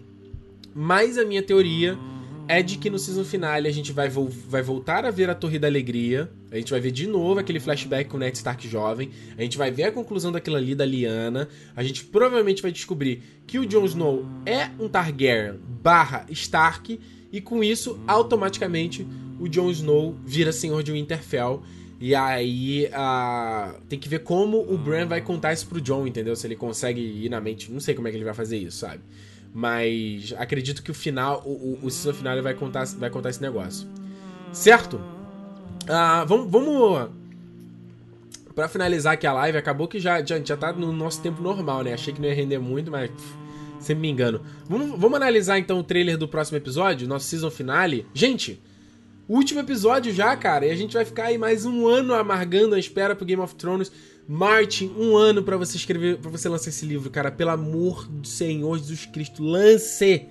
Mas 0.74 1.18
a 1.18 1.26
minha 1.26 1.44
teoria 1.44 1.98
é 2.48 2.62
de 2.62 2.78
que 2.78 2.90
no 2.90 3.00
season 3.00 3.24
finale 3.24 3.68
a 3.68 3.72
gente 3.72 3.92
vai, 3.92 4.08
vo 4.08 4.28
vai 4.28 4.62
voltar 4.62 5.06
a 5.06 5.12
ver 5.12 5.30
a 5.30 5.36
Torre 5.36 5.58
da 5.58 5.68
Alegria. 5.68 6.30
A 6.52 6.58
gente 6.58 6.72
vai 6.72 6.80
ver 6.80 6.92
de 6.92 7.08
novo 7.08 7.40
aquele 7.40 7.60
flashback 7.60 8.10
com 8.10 8.18
o 8.18 8.20
Ned 8.20 8.36
Stark 8.36 8.68
jovem. 8.68 9.10
A 9.38 9.42
gente 9.42 9.58
vai 9.58 9.72
ver 9.72 9.84
a 9.84 9.92
conclusão 9.92 10.32
daquilo 10.32 10.56
ali 10.56 10.76
da 10.76 10.86
Liana. 10.86 11.48
A 11.76 11.84
gente 11.84 12.06
provavelmente 12.06 12.62
vai 12.62 12.72
descobrir 12.72 13.22
que 13.48 13.58
o 13.58 13.66
Jon 13.66 13.86
Snow 13.86 14.26
é 14.46 14.70
um 14.80 14.88
Targaryen 14.88 15.60
barra 15.82 16.26
Stark. 16.30 17.00
E 17.32 17.42
com 17.42 17.64
isso, 17.64 18.00
automaticamente, 18.08 19.06
o 19.40 19.48
Jon 19.48 19.70
Snow 19.72 20.16
vira 20.24 20.52
senhor 20.52 20.84
de 20.84 20.92
Winterfell. 20.92 21.64
E 22.00 22.14
aí 22.14 22.88
uh, 22.88 23.82
tem 23.90 23.98
que 23.98 24.08
ver 24.08 24.20
como 24.20 24.60
o 24.62 24.78
Bran 24.78 25.08
vai 25.08 25.22
contar 25.22 25.54
isso 25.54 25.66
pro 25.66 25.82
Jon, 25.82 26.06
entendeu? 26.06 26.36
Se 26.36 26.46
ele 26.46 26.56
consegue 26.56 27.02
ir 27.02 27.30
na 27.30 27.42
mente. 27.42 27.72
Não 27.72 27.80
sei 27.80 27.96
como 27.96 28.08
é 28.08 28.12
que 28.12 28.18
ele 28.18 28.24
vai 28.24 28.34
fazer 28.34 28.58
isso, 28.58 28.78
sabe? 28.78 29.02
Mas 29.58 30.34
acredito 30.38 30.84
que 30.84 30.92
o 30.92 30.94
final, 30.94 31.42
o, 31.46 31.80
o, 31.82 31.86
o 31.86 31.90
season 31.90 32.14
final 32.14 32.44
vai 32.44 32.54
contar, 32.54 32.86
vai 32.98 33.10
contar 33.10 33.30
esse 33.30 33.42
negócio. 33.42 33.88
Certo? 34.52 34.98
Uh, 35.86 36.26
vamos. 36.28 36.52
vamos 36.52 37.10
Pra 38.54 38.68
finalizar 38.68 39.14
aqui 39.14 39.26
a 39.26 39.32
live, 39.34 39.58
acabou 39.58 39.88
que 39.88 39.98
já, 39.98 40.24
já, 40.24 40.40
já 40.40 40.58
tá 40.58 40.74
no 40.74 40.92
nosso 40.92 41.22
tempo 41.22 41.42
normal, 41.42 41.84
né? 41.84 41.94
Achei 41.94 42.14
que 42.14 42.20
não 42.20 42.28
ia 42.28 42.36
render 42.36 42.60
muito, 42.60 42.92
mas. 42.92 43.10
Pff, 43.10 43.34
sempre 43.80 44.02
me 44.02 44.10
engano. 44.10 44.42
Vamos, 44.68 45.00
vamos 45.00 45.16
analisar 45.16 45.58
então 45.58 45.80
o 45.80 45.84
trailer 45.84 46.18
do 46.18 46.28
próximo 46.28 46.58
episódio, 46.58 47.08
nosso 47.08 47.26
season 47.26 47.50
finale. 47.50 48.06
Gente, 48.14 48.62
último 49.28 49.62
episódio 49.62 50.14
já, 50.14 50.36
cara. 50.36 50.66
E 50.66 50.72
a 50.72 50.76
gente 50.76 50.94
vai 50.94 51.06
ficar 51.06 51.28
aí 51.28 51.38
mais 51.38 51.66
um 51.66 51.88
ano 51.88 52.14
amargando 52.14 52.76
a 52.76 52.80
espera 52.80 53.16
pro 53.16 53.26
Game 53.26 53.42
of 53.42 53.56
Thrones. 53.56 53.90
Martin, 54.28 54.92
um 54.98 55.16
ano 55.16 55.44
para 55.44 55.56
você 55.56 55.78
escrever, 55.78 56.18
para 56.18 56.32
você 56.32 56.50
lançar 56.50 56.70
esse 56.70 56.86
livro, 56.86 57.10
cara. 57.10 57.32
Pelo 57.32 57.52
amor 57.52 58.08
do 58.08 58.28
Senhor 58.28 58.78
Jesus 58.78 59.06
Cristo, 59.06 59.44
lance! 59.44 60.28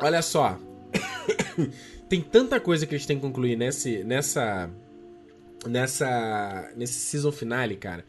Olha 0.00 0.22
só. 0.22 0.58
Tem 2.08 2.20
tanta 2.20 2.58
coisa 2.58 2.86
que 2.86 2.94
eles 2.94 3.06
têm 3.06 3.16
que 3.16 3.22
concluir 3.22 3.56
nesse, 3.56 4.04
nessa, 4.04 4.70
nessa, 5.66 6.70
nesse 6.76 6.94
season 6.94 7.32
finale, 7.32 7.76
cara. 7.76 8.04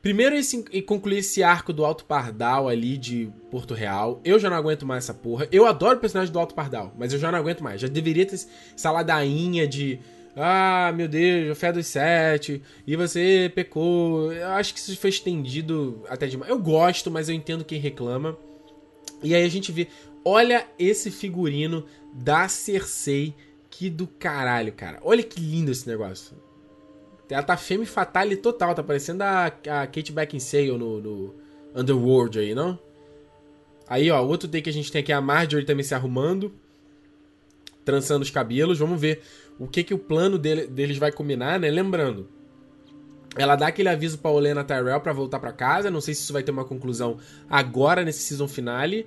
Primeiro 0.00 0.36
esse, 0.36 0.62
concluir 0.82 1.18
esse 1.18 1.42
arco 1.42 1.72
do 1.72 1.84
Alto 1.84 2.04
Pardal 2.04 2.68
ali 2.68 2.98
de 2.98 3.30
Porto 3.50 3.72
Real. 3.72 4.20
Eu 4.22 4.38
já 4.38 4.50
não 4.50 4.56
aguento 4.56 4.84
mais 4.84 5.04
essa 5.04 5.14
porra. 5.14 5.48
Eu 5.50 5.66
adoro 5.66 5.96
o 5.96 6.00
personagem 6.00 6.30
do 6.30 6.38
Alto 6.38 6.54
Pardal, 6.54 6.94
mas 6.98 7.12
eu 7.12 7.18
já 7.18 7.32
não 7.32 7.38
aguento 7.38 7.62
mais. 7.62 7.80
Já 7.80 7.88
deveria 7.88 8.26
ter 8.26 8.34
essa 8.34 8.90
ladainha 8.90 9.66
de 9.66 9.98
ah, 10.36 10.92
meu 10.94 11.06
Deus, 11.06 11.52
a 11.52 11.54
fé 11.54 11.72
dos 11.72 11.86
sete, 11.86 12.60
e 12.86 12.96
você 12.96 13.50
pecou. 13.54 14.32
Eu 14.32 14.48
acho 14.48 14.74
que 14.74 14.80
isso 14.80 14.96
foi 14.96 15.10
estendido 15.10 16.02
até 16.08 16.26
demais. 16.26 16.50
Eu 16.50 16.58
gosto, 16.58 17.10
mas 17.10 17.28
eu 17.28 17.34
entendo 17.34 17.64
quem 17.64 17.78
reclama. 17.78 18.36
E 19.22 19.34
aí 19.34 19.44
a 19.44 19.48
gente 19.48 19.70
vê, 19.70 19.86
olha 20.24 20.66
esse 20.78 21.10
figurino 21.10 21.86
da 22.12 22.48
Cersei, 22.48 23.34
que 23.70 23.88
do 23.88 24.06
caralho, 24.06 24.72
cara. 24.72 24.98
Olha 25.02 25.22
que 25.22 25.40
lindo 25.40 25.70
esse 25.70 25.88
negócio. 25.88 26.36
Ela 27.28 27.42
tá 27.42 27.56
femme 27.56 27.86
fatale 27.86 28.36
total, 28.36 28.74
tá 28.74 28.82
parecendo 28.82 29.22
a, 29.22 29.46
a 29.46 29.86
Kate 29.86 30.12
Beckinsale 30.12 30.76
no, 30.76 31.00
no 31.00 31.34
Underworld 31.74 32.38
aí, 32.38 32.54
não? 32.54 32.78
Aí, 33.86 34.10
ó, 34.10 34.22
outro 34.22 34.48
day 34.48 34.62
que 34.62 34.70
a 34.70 34.72
gente 34.72 34.90
tem 34.90 35.00
aqui 35.00 35.12
é 35.12 35.14
a 35.14 35.20
Marjorie 35.20 35.64
também 35.64 35.84
se 35.84 35.94
arrumando, 35.94 36.52
trançando 37.84 38.22
os 38.22 38.30
cabelos. 38.30 38.78
Vamos 38.78 39.00
ver 39.00 39.22
o 39.58 39.66
que 39.66 39.84
que 39.84 39.94
o 39.94 39.98
plano 39.98 40.38
dele, 40.38 40.66
deles 40.66 40.98
vai 40.98 41.12
combinar, 41.12 41.58
né? 41.60 41.70
Lembrando, 41.70 42.28
ela 43.36 43.56
dá 43.56 43.68
aquele 43.68 43.88
aviso 43.88 44.18
pra 44.18 44.30
Olena 44.30 44.64
Tyrell 44.64 45.00
para 45.00 45.12
voltar 45.12 45.38
para 45.38 45.52
casa. 45.52 45.90
Não 45.90 46.00
sei 46.00 46.14
se 46.14 46.22
isso 46.22 46.32
vai 46.32 46.42
ter 46.42 46.50
uma 46.50 46.64
conclusão 46.64 47.18
agora 47.48 48.04
nesse 48.04 48.20
season 48.22 48.48
finale. 48.48 49.06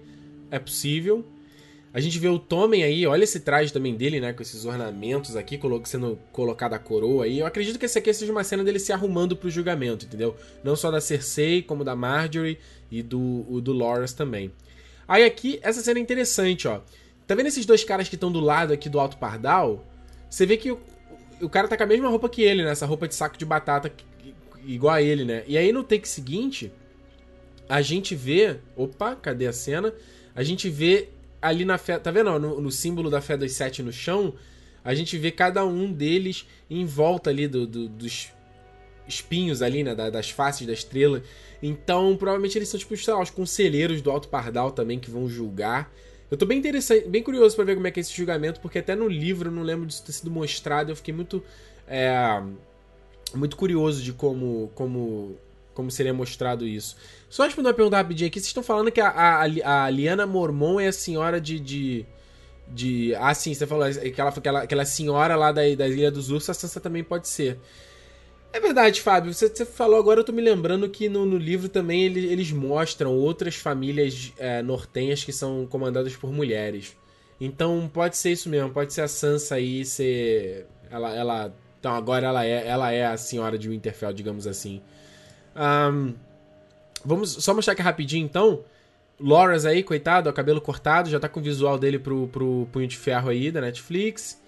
É 0.51 0.59
possível. 0.59 1.25
A 1.93 1.99
gente 1.99 2.19
vê 2.19 2.27
o 2.27 2.37
Tommen 2.37 2.83
aí, 2.83 3.07
olha 3.07 3.23
esse 3.23 3.39
traje 3.39 3.71
também 3.71 3.95
dele, 3.95 4.19
né? 4.19 4.33
Com 4.33 4.41
esses 4.41 4.65
ornamentos 4.65 5.35
aqui, 5.35 5.59
sendo 5.85 6.19
colocada 6.31 6.75
a 6.75 6.79
coroa 6.79 7.23
aí. 7.23 7.39
Eu 7.39 7.45
acredito 7.45 7.79
que 7.79 7.85
esse 7.85 7.97
aqui 7.97 8.13
seja 8.13 8.31
uma 8.31 8.43
cena 8.43 8.63
dele 8.63 8.77
se 8.77 8.91
arrumando 8.91 9.35
pro 9.35 9.49
julgamento, 9.49 10.05
entendeu? 10.05 10.35
Não 10.63 10.75
só 10.75 10.91
da 10.91 11.01
Cersei, 11.01 11.61
como 11.61 11.83
da 11.83 11.95
Marjorie 11.95 12.59
e 12.91 13.01
do, 13.01 13.61
do 13.61 13.71
Loras 13.71 14.13
também. 14.13 14.51
Aí 15.07 15.23
aqui, 15.23 15.59
essa 15.63 15.81
cena 15.81 15.99
é 15.99 16.01
interessante, 16.01 16.67
ó. 16.67 16.81
Tá 17.25 17.33
vendo 17.33 17.47
esses 17.47 17.65
dois 17.65 17.83
caras 17.83 18.07
que 18.07 18.15
estão 18.15 18.31
do 18.31 18.41
lado 18.41 18.73
aqui 18.73 18.89
do 18.89 18.99
Alto 18.99 19.17
Pardal? 19.17 19.83
Você 20.29 20.45
vê 20.45 20.57
que 20.57 20.71
o, 20.71 20.79
o 21.41 21.49
cara 21.49 21.67
tá 21.67 21.77
com 21.77 21.83
a 21.83 21.87
mesma 21.87 22.09
roupa 22.09 22.29
que 22.29 22.41
ele, 22.41 22.63
né? 22.63 22.71
Essa 22.71 22.85
roupa 22.85 23.07
de 23.07 23.15
saco 23.15 23.37
de 23.37 23.45
batata 23.45 23.91
igual 24.65 24.95
a 24.95 25.01
ele, 25.01 25.23
né? 25.23 25.43
E 25.47 25.57
aí 25.57 25.71
no 25.71 25.83
take 25.83 26.07
seguinte, 26.07 26.71
a 27.69 27.81
gente 27.81 28.15
vê. 28.15 28.57
Opa, 28.75 29.15
cadê 29.15 29.47
a 29.47 29.53
cena? 29.53 29.93
A 30.35 30.43
gente 30.43 30.69
vê 30.69 31.09
ali 31.41 31.65
na 31.65 31.77
fé. 31.77 31.97
Tá 31.99 32.11
vendo? 32.11 32.37
no, 32.39 32.61
no, 32.61 32.71
símbolo 32.71 33.09
da 33.09 33.21
fé 33.21 33.37
dos 33.37 33.51
sete 33.53 33.81
no 33.81 33.91
chão, 33.91 34.33
a 34.83 34.93
gente 34.93 35.17
vê 35.17 35.31
cada 35.31 35.65
um 35.65 35.91
deles 35.91 36.47
em 36.69 36.85
volta 36.85 37.29
ali 37.29 37.47
do, 37.47 37.65
do, 37.65 37.87
dos 37.87 38.31
espinhos 39.07 39.61
ali, 39.61 39.83
né? 39.83 39.95
das 39.95 40.29
faces 40.29 40.67
da 40.67 40.73
estrela. 40.73 41.23
Então, 41.61 42.15
provavelmente 42.17 42.57
eles 42.57 42.69
são, 42.69 42.79
tipo, 42.79 42.95
sei 42.97 43.13
lá, 43.13 43.21
os 43.21 43.29
conselheiros 43.29 44.01
do 44.01 44.11
Alto 44.11 44.27
Pardal 44.27 44.71
também 44.71 44.99
que 44.99 45.09
vão 45.09 45.27
julgar. 45.27 45.91
Eu 46.29 46.37
tô 46.37 46.45
bem 46.45 46.59
interessante, 46.59 47.07
bem 47.07 47.23
curioso 47.23 47.55
para 47.55 47.65
ver 47.65 47.75
como 47.75 47.87
é 47.87 47.91
que 47.91 47.99
é 47.99 48.01
esse 48.01 48.13
julgamento, 48.13 48.59
porque 48.59 48.79
até 48.79 48.95
no 48.95 49.07
livro 49.07 49.49
eu 49.49 49.53
não 49.53 49.63
lembro 49.63 49.85
disso 49.85 50.03
ter 50.03 50.11
sido 50.11 50.29
mostrado. 50.29 50.91
Eu 50.91 50.95
fiquei 50.95 51.13
muito. 51.13 51.43
É, 51.87 52.41
muito 53.33 53.55
curioso 53.55 54.03
de 54.03 54.13
como. 54.13 54.71
como 54.75 55.37
como 55.77 55.91
seria 55.91 56.11
mostrado 56.11 56.65
isso. 56.65 56.97
Só 57.29 57.43
responder 57.43 57.67
uma 57.69 57.73
pergunta 57.75 57.97
rapidinho 57.97 58.27
aqui. 58.27 58.39
Vocês 58.39 58.47
estão 58.47 58.63
falando 58.63 58.91
que 58.91 58.99
a, 58.99 59.09
a, 59.09 59.83
a 59.83 59.89
Liana 59.91 60.25
Mormon 60.25 60.79
é 60.79 60.87
a 60.87 60.91
senhora 60.91 61.39
de. 61.39 61.59
de, 61.59 62.05
de 62.67 63.13
ah, 63.13 63.31
sim, 63.35 63.53
você 63.53 63.67
falou 63.67 63.85
aquela, 63.85 64.29
aquela, 64.31 64.61
aquela 64.63 64.85
senhora 64.85 65.35
lá 65.35 65.51
da, 65.51 65.61
da 65.75 65.87
Ilha 65.87 66.09
dos 66.09 66.31
Ursos, 66.31 66.49
a 66.49 66.53
Sansa 66.55 66.79
também 66.79 67.03
pode 67.03 67.27
ser. 67.27 67.59
É 68.57 68.59
verdade, 68.59 69.03
Fábio. 69.03 69.31
Você, 69.31 69.47
você, 69.47 69.63
falou 69.63 69.99
agora, 69.99 70.21
eu 70.21 70.23
tô 70.23 70.31
me 70.31 70.41
lembrando 70.41 70.89
que 70.89 71.07
no, 71.07 71.27
no 71.27 71.37
livro 71.37 71.69
também 71.69 72.05
ele, 72.05 72.25
eles 72.25 72.51
mostram 72.51 73.15
outras 73.15 73.55
famílias 73.55 74.33
é, 74.35 74.63
nortenhas 74.63 75.23
que 75.23 75.31
são 75.31 75.67
comandadas 75.67 76.15
por 76.15 76.33
mulheres. 76.33 76.97
Então 77.39 77.87
pode 77.93 78.17
ser 78.17 78.31
isso 78.31 78.49
mesmo, 78.49 78.71
pode 78.71 78.91
ser 78.91 79.01
a 79.01 79.07
Sansa 79.07 79.55
aí 79.55 79.85
ser. 79.85 80.65
Ela. 80.89 81.15
ela 81.15 81.53
então 81.79 81.93
agora 81.93 82.25
ela 82.25 82.43
é, 82.43 82.67
ela 82.67 82.91
é 82.91 83.05
a 83.05 83.15
senhora 83.15 83.59
de 83.59 83.69
Winterfell, 83.69 84.11
digamos 84.11 84.47
assim. 84.47 84.81
Um, 85.55 86.15
vamos 87.05 87.29
só 87.33 87.53
mostrar 87.53 87.73
aqui 87.73 87.83
rapidinho 87.83 88.25
então. 88.25 88.63
Loras 89.19 89.67
aí, 89.67 89.83
coitado, 89.83 90.29
ó, 90.29 90.33
cabelo 90.33 90.59
cortado, 90.59 91.11
já 91.11 91.19
tá 91.19 91.29
com 91.29 91.39
o 91.39 91.43
visual 91.43 91.77
dele 91.77 91.99
pro, 91.99 92.27
pro 92.29 92.67
Punho 92.71 92.87
de 92.87 92.97
Ferro 92.97 93.29
aí 93.29 93.51
da 93.51 93.61
Netflix. 93.61 94.41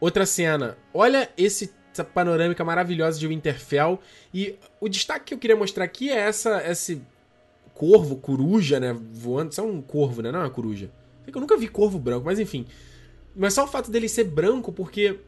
Outra 0.00 0.24
cena. 0.24 0.78
Olha 0.94 1.28
esse 1.36 1.79
essa 1.92 2.04
panorâmica 2.04 2.64
maravilhosa 2.64 3.18
de 3.18 3.26
Winterfell. 3.26 4.00
E 4.32 4.54
o 4.80 4.88
destaque 4.88 5.26
que 5.26 5.34
eu 5.34 5.38
queria 5.38 5.56
mostrar 5.56 5.84
aqui 5.84 6.10
é 6.10 6.18
essa 6.18 6.62
esse 6.68 7.02
corvo, 7.74 8.16
coruja, 8.16 8.78
né, 8.78 8.96
voando. 9.12 9.52
Isso 9.52 9.60
é 9.60 9.64
um 9.64 9.80
corvo, 9.80 10.22
né, 10.22 10.30
não 10.30 10.40
é 10.40 10.42
uma 10.44 10.50
coruja. 10.50 10.90
É 11.26 11.30
eu 11.34 11.40
nunca 11.40 11.56
vi 11.56 11.68
corvo 11.68 11.98
branco, 11.98 12.26
mas 12.26 12.38
enfim. 12.38 12.66
Mas 13.34 13.54
só 13.54 13.64
o 13.64 13.68
fato 13.68 13.90
dele 13.90 14.08
ser 14.08 14.24
branco, 14.24 14.72
porque 14.72 15.18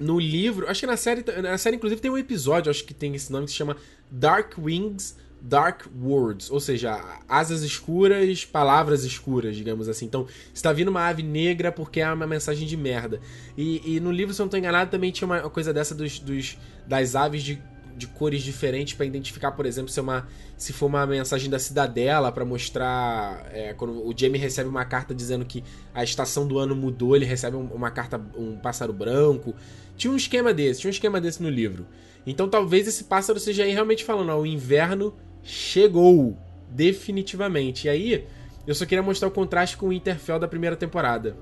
no 0.00 0.18
livro, 0.18 0.68
acho 0.68 0.80
que 0.80 0.86
na 0.86 0.96
série, 0.96 1.24
na 1.40 1.58
série 1.58 1.76
inclusive 1.76 2.00
tem 2.00 2.10
um 2.10 2.18
episódio, 2.18 2.70
acho 2.70 2.84
que 2.84 2.94
tem 2.94 3.14
esse 3.14 3.30
nome 3.30 3.46
que 3.46 3.50
se 3.50 3.56
chama 3.56 3.76
Dark 4.10 4.54
Wings 4.58 5.16
Dark 5.40 5.86
Words, 6.00 6.50
ou 6.50 6.60
seja, 6.60 7.20
asas 7.28 7.62
escuras, 7.62 8.44
palavras 8.44 9.04
escuras, 9.04 9.56
digamos 9.56 9.88
assim. 9.88 10.06
Então, 10.06 10.26
está 10.52 10.72
vindo 10.72 10.88
uma 10.88 11.06
ave 11.06 11.22
negra 11.22 11.70
porque 11.70 12.00
é 12.00 12.12
uma 12.12 12.26
mensagem 12.26 12.66
de 12.66 12.76
merda. 12.76 13.20
E, 13.56 13.96
e 13.96 14.00
no 14.00 14.10
livro, 14.10 14.34
se 14.34 14.40
eu 14.40 14.44
não 14.44 14.48
estou 14.48 14.58
enganado, 14.58 14.90
também 14.90 15.10
tinha 15.10 15.26
uma 15.26 15.48
coisa 15.48 15.72
dessa 15.72 15.94
dos, 15.94 16.18
dos 16.18 16.58
das 16.86 17.14
aves 17.14 17.42
de, 17.42 17.62
de 17.96 18.06
cores 18.08 18.42
diferentes 18.42 18.94
para 18.94 19.06
identificar, 19.06 19.52
por 19.52 19.64
exemplo, 19.64 19.90
se, 19.90 20.00
é 20.00 20.02
uma, 20.02 20.26
se 20.56 20.72
for 20.72 20.86
uma 20.86 21.06
mensagem 21.06 21.48
da 21.48 21.58
cidadela 21.58 22.32
para 22.32 22.44
mostrar. 22.44 23.46
É, 23.52 23.74
quando 23.74 24.06
o 24.06 24.12
Jamie 24.16 24.40
recebe 24.40 24.68
uma 24.68 24.84
carta 24.84 25.14
dizendo 25.14 25.44
que 25.44 25.62
a 25.94 26.02
estação 26.02 26.48
do 26.48 26.58
ano 26.58 26.74
mudou, 26.74 27.14
ele 27.14 27.24
recebe 27.24 27.56
uma 27.56 27.90
carta, 27.90 28.20
um 28.36 28.56
pássaro 28.56 28.92
branco. 28.92 29.54
Tinha 29.96 30.12
um 30.12 30.16
esquema 30.16 30.52
desse, 30.52 30.80
tinha 30.80 30.88
um 30.88 30.92
esquema 30.92 31.20
desse 31.20 31.42
no 31.42 31.48
livro. 31.48 31.86
Então 32.26 32.48
talvez 32.48 32.86
esse 32.86 33.04
pássaro 33.04 33.40
seja 33.40 33.64
aí 33.64 33.72
realmente 33.72 34.04
falando, 34.04 34.30
ó, 34.30 34.40
o 34.40 34.46
inverno 34.46 35.14
chegou 35.48 36.36
definitivamente. 36.68 37.86
E 37.86 37.90
aí, 37.90 38.26
eu 38.66 38.74
só 38.74 38.84
queria 38.84 39.02
mostrar 39.02 39.28
o 39.28 39.30
contraste 39.30 39.78
com 39.78 39.88
o 39.88 39.92
Interfell 39.92 40.38
da 40.38 40.46
primeira 40.46 40.76
temporada. 40.76 41.36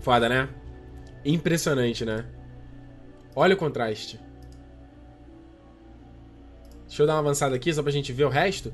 Foda, 0.00 0.28
né? 0.28 0.48
Impressionante, 1.24 2.04
né? 2.04 2.26
Olha 3.36 3.54
o 3.54 3.56
contraste. 3.56 4.18
Deixa 6.88 7.02
eu 7.02 7.06
dar 7.06 7.14
uma 7.14 7.20
avançada 7.20 7.54
aqui 7.54 7.72
só 7.72 7.82
pra 7.82 7.92
gente 7.92 8.12
ver 8.12 8.24
o 8.24 8.28
resto. 8.28 8.72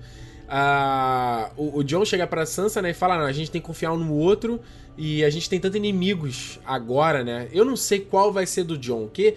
a, 0.49 1.51
o, 1.57 1.79
o 1.79 1.85
John 1.85 2.05
chega 2.05 2.27
pra 2.27 2.47
Sansa, 2.47 2.81
né, 2.81 2.91
e 2.91 2.95
fala, 2.95 3.19
não, 3.19 3.25
a 3.25 3.33
gente 3.33 3.51
tem 3.51 3.61
que 3.61 3.67
confiar 3.67 3.93
um 3.93 3.99
no 3.99 4.15
outro 4.15 4.61
e 4.97 5.23
a 5.25 5.29
gente 5.29 5.51
tem 5.51 5.61
tantos 5.61 5.77
inimigos 5.77 6.59
agora, 6.65 7.23
né? 7.23 7.49
Eu 7.53 7.65
não 7.65 7.77
sei 7.77 8.01
qual 8.01 8.33
vai 8.33 8.47
ser 8.47 8.65
do 8.65 8.79
John, 8.79 9.09
que... 9.09 9.37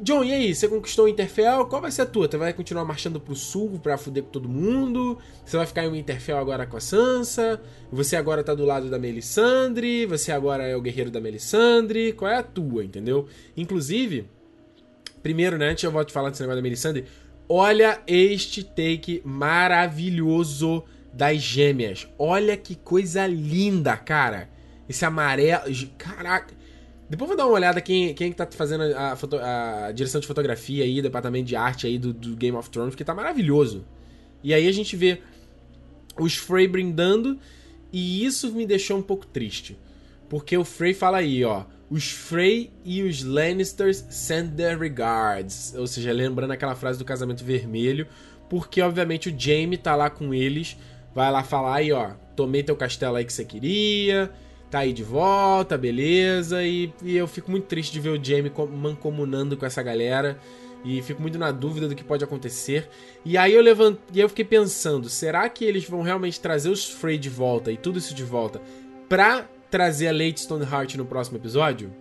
John, 0.00 0.22
e 0.22 0.32
aí? 0.32 0.54
Você 0.54 0.68
conquistou 0.68 1.06
o 1.06 1.08
Interfell? 1.08 1.66
Qual 1.66 1.82
vai 1.82 1.90
ser 1.90 2.02
a 2.02 2.06
tua? 2.06 2.28
Você 2.30 2.36
vai 2.36 2.52
continuar 2.52 2.84
marchando 2.84 3.18
pro 3.18 3.34
sul 3.34 3.80
pra 3.82 3.98
fuder 3.98 4.22
com 4.22 4.30
todo 4.30 4.48
mundo? 4.48 5.18
Você 5.44 5.56
vai 5.56 5.66
ficar 5.66 5.84
em 5.84 5.90
Winterfell 5.90 6.38
agora 6.38 6.66
com 6.66 6.76
a 6.76 6.80
Sansa? 6.80 7.60
Você 7.90 8.14
agora 8.14 8.44
tá 8.44 8.54
do 8.54 8.64
lado 8.64 8.88
da 8.88 8.98
Melisandre? 8.98 10.06
Você 10.06 10.30
agora 10.30 10.64
é 10.64 10.76
o 10.76 10.80
guerreiro 10.80 11.10
da 11.10 11.20
Melisandre? 11.20 12.12
Qual 12.12 12.30
é 12.30 12.36
a 12.36 12.42
tua, 12.44 12.84
entendeu? 12.84 13.26
Inclusive, 13.56 14.28
primeiro, 15.20 15.58
né, 15.58 15.70
antes 15.70 15.82
eu 15.82 15.90
volto 15.90 16.10
a 16.10 16.12
falar 16.12 16.30
desse 16.30 16.42
negócio 16.42 16.58
da 16.58 16.62
Melisandre, 16.62 17.04
olha 17.48 18.00
este 18.06 18.62
take 18.62 19.20
maravilhoso 19.24 20.84
das 21.12 21.38
gêmeas. 21.38 22.06
Olha 22.16 22.56
que 22.56 22.76
coisa 22.76 23.26
linda, 23.26 23.96
cara. 23.96 24.48
Esse 24.88 25.04
amarelo. 25.04 25.64
Caraca. 25.98 26.54
Depois 27.08 27.28
vou 27.28 27.36
dar 27.36 27.46
uma 27.46 27.54
olhada 27.54 27.80
quem, 27.80 28.12
quem 28.12 28.32
tá 28.32 28.46
fazendo 28.50 28.82
a, 28.94 29.16
foto, 29.16 29.36
a 29.36 29.90
direção 29.92 30.20
de 30.20 30.26
fotografia 30.26 30.84
aí, 30.84 31.00
departamento 31.00 31.46
de 31.46 31.56
arte 31.56 31.86
aí 31.86 31.98
do, 31.98 32.12
do, 32.12 32.36
Game 32.36 32.56
of 32.56 32.68
Thrones, 32.68 32.94
que 32.94 33.04
tá 33.04 33.14
maravilhoso. 33.14 33.84
E 34.44 34.52
aí 34.52 34.68
a 34.68 34.72
gente 34.72 34.94
vê 34.94 35.22
os 36.18 36.36
Frey 36.36 36.68
brindando, 36.68 37.38
e 37.90 38.24
isso 38.24 38.52
me 38.52 38.66
deixou 38.66 38.98
um 38.98 39.02
pouco 39.02 39.26
triste. 39.26 39.78
Porque 40.28 40.56
o 40.58 40.64
Frey 40.64 40.92
fala 40.92 41.18
aí, 41.18 41.42
ó. 41.44 41.64
Os 41.88 42.10
Frey 42.10 42.70
e 42.84 43.02
os 43.02 43.24
Lannisters 43.24 44.04
send 44.10 44.54
their 44.54 44.78
regards. 44.78 45.74
Ou 45.74 45.86
seja, 45.86 46.12
lembrando 46.12 46.50
aquela 46.50 46.74
frase 46.74 46.98
do 46.98 47.04
casamento 47.06 47.42
vermelho. 47.42 48.06
Porque, 48.50 48.82
obviamente, 48.82 49.30
o 49.30 49.40
Jaime 49.40 49.78
tá 49.78 49.96
lá 49.96 50.10
com 50.10 50.34
eles. 50.34 50.76
Vai 51.14 51.32
lá 51.32 51.42
falar 51.42 51.76
aí, 51.76 51.90
ó. 51.90 52.10
Tomei 52.36 52.62
teu 52.62 52.76
castelo 52.76 53.16
aí 53.16 53.24
que 53.24 53.32
você 53.32 53.44
queria 53.46 54.30
tá 54.70 54.80
aí 54.80 54.92
de 54.92 55.02
volta, 55.02 55.76
beleza. 55.76 56.62
E, 56.64 56.92
e 57.02 57.16
eu 57.16 57.26
fico 57.26 57.50
muito 57.50 57.64
triste 57.66 57.92
de 57.92 58.00
ver 58.00 58.10
o 58.10 58.22
Jamie 58.22 58.52
mancomunando 58.72 59.56
com 59.56 59.66
essa 59.66 59.82
galera. 59.82 60.38
E 60.84 61.02
fico 61.02 61.20
muito 61.20 61.38
na 61.38 61.50
dúvida 61.50 61.88
do 61.88 61.94
que 61.94 62.04
pode 62.04 62.22
acontecer. 62.22 62.88
E 63.24 63.36
aí 63.36 63.54
eu 63.54 63.62
levant... 63.62 63.98
e 64.12 64.20
eu 64.20 64.28
fiquei 64.28 64.44
pensando, 64.44 65.08
será 65.08 65.48
que 65.48 65.64
eles 65.64 65.84
vão 65.88 66.02
realmente 66.02 66.40
trazer 66.40 66.70
os 66.70 66.88
Frey 66.88 67.18
de 67.18 67.28
volta 67.28 67.72
e 67.72 67.76
tudo 67.76 67.98
isso 67.98 68.14
de 68.14 68.22
volta 68.22 68.60
pra 69.08 69.48
trazer 69.70 70.08
a 70.08 70.12
Lady 70.12 70.40
Stoneheart 70.40 70.94
no 70.94 71.04
próximo 71.04 71.36
episódio? 71.36 71.92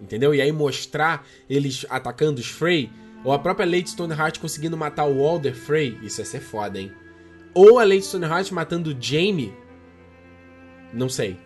Entendeu? 0.00 0.34
E 0.34 0.40
aí 0.42 0.50
mostrar 0.50 1.24
eles 1.48 1.86
atacando 1.88 2.40
os 2.40 2.48
Frey? 2.48 2.90
Ou 3.24 3.32
a 3.32 3.38
própria 3.38 3.64
Lady 3.64 3.90
Stoneheart 3.90 4.40
conseguindo 4.40 4.76
matar 4.76 5.04
o 5.04 5.18
Walder 5.18 5.54
Frey? 5.54 5.96
Isso 6.02 6.20
ia 6.20 6.24
ser 6.24 6.40
foda, 6.40 6.80
hein? 6.80 6.90
Ou 7.54 7.78
a 7.78 7.84
Lady 7.84 8.02
Stoneheart 8.02 8.50
matando 8.50 8.90
o 8.90 8.96
Jaime 9.00 9.54
não 10.92 11.08
sei. 11.08 11.38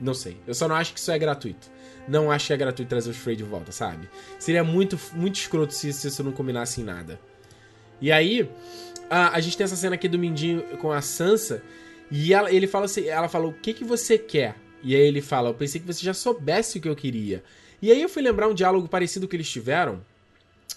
Não 0.00 0.14
sei. 0.14 0.36
Eu 0.46 0.54
só 0.54 0.66
não 0.66 0.74
acho 0.74 0.92
que 0.92 0.98
isso 0.98 1.10
é 1.10 1.18
gratuito. 1.18 1.70
Não 2.08 2.30
acho 2.30 2.48
que 2.48 2.52
é 2.52 2.56
gratuito 2.56 2.88
trazer 2.88 3.10
os 3.10 3.16
Frey 3.16 3.36
de 3.36 3.44
volta, 3.44 3.70
sabe? 3.70 4.08
Seria 4.38 4.64
muito, 4.64 4.98
muito 5.14 5.36
escroto 5.36 5.72
se, 5.72 5.92
se 5.92 6.08
isso 6.08 6.24
não 6.24 6.32
combinasse 6.32 6.80
em 6.80 6.84
nada. 6.84 7.20
E 8.00 8.10
aí, 8.10 8.50
a, 9.08 9.36
a 9.36 9.40
gente 9.40 9.56
tem 9.56 9.64
essa 9.64 9.76
cena 9.76 9.94
aqui 9.94 10.08
do 10.08 10.18
Mindinho 10.18 10.62
com 10.78 10.90
a 10.90 11.00
Sansa. 11.00 11.62
E 12.10 12.34
ela, 12.34 12.52
ele 12.52 12.66
fala 12.66 12.86
assim, 12.86 13.06
ela 13.06 13.28
fala, 13.28 13.46
o 13.46 13.52
que, 13.52 13.72
que 13.72 13.84
você 13.84 14.18
quer? 14.18 14.56
E 14.82 14.94
aí 14.96 15.02
ele 15.02 15.22
fala, 15.22 15.50
eu 15.50 15.54
pensei 15.54 15.80
que 15.80 15.86
você 15.86 16.04
já 16.04 16.12
soubesse 16.12 16.78
o 16.78 16.80
que 16.80 16.88
eu 16.88 16.96
queria. 16.96 17.44
E 17.80 17.90
aí 17.90 18.02
eu 18.02 18.08
fui 18.08 18.22
lembrar 18.22 18.48
um 18.48 18.54
diálogo 18.54 18.88
parecido 18.88 19.28
que 19.28 19.36
eles 19.36 19.48
tiveram. 19.48 20.04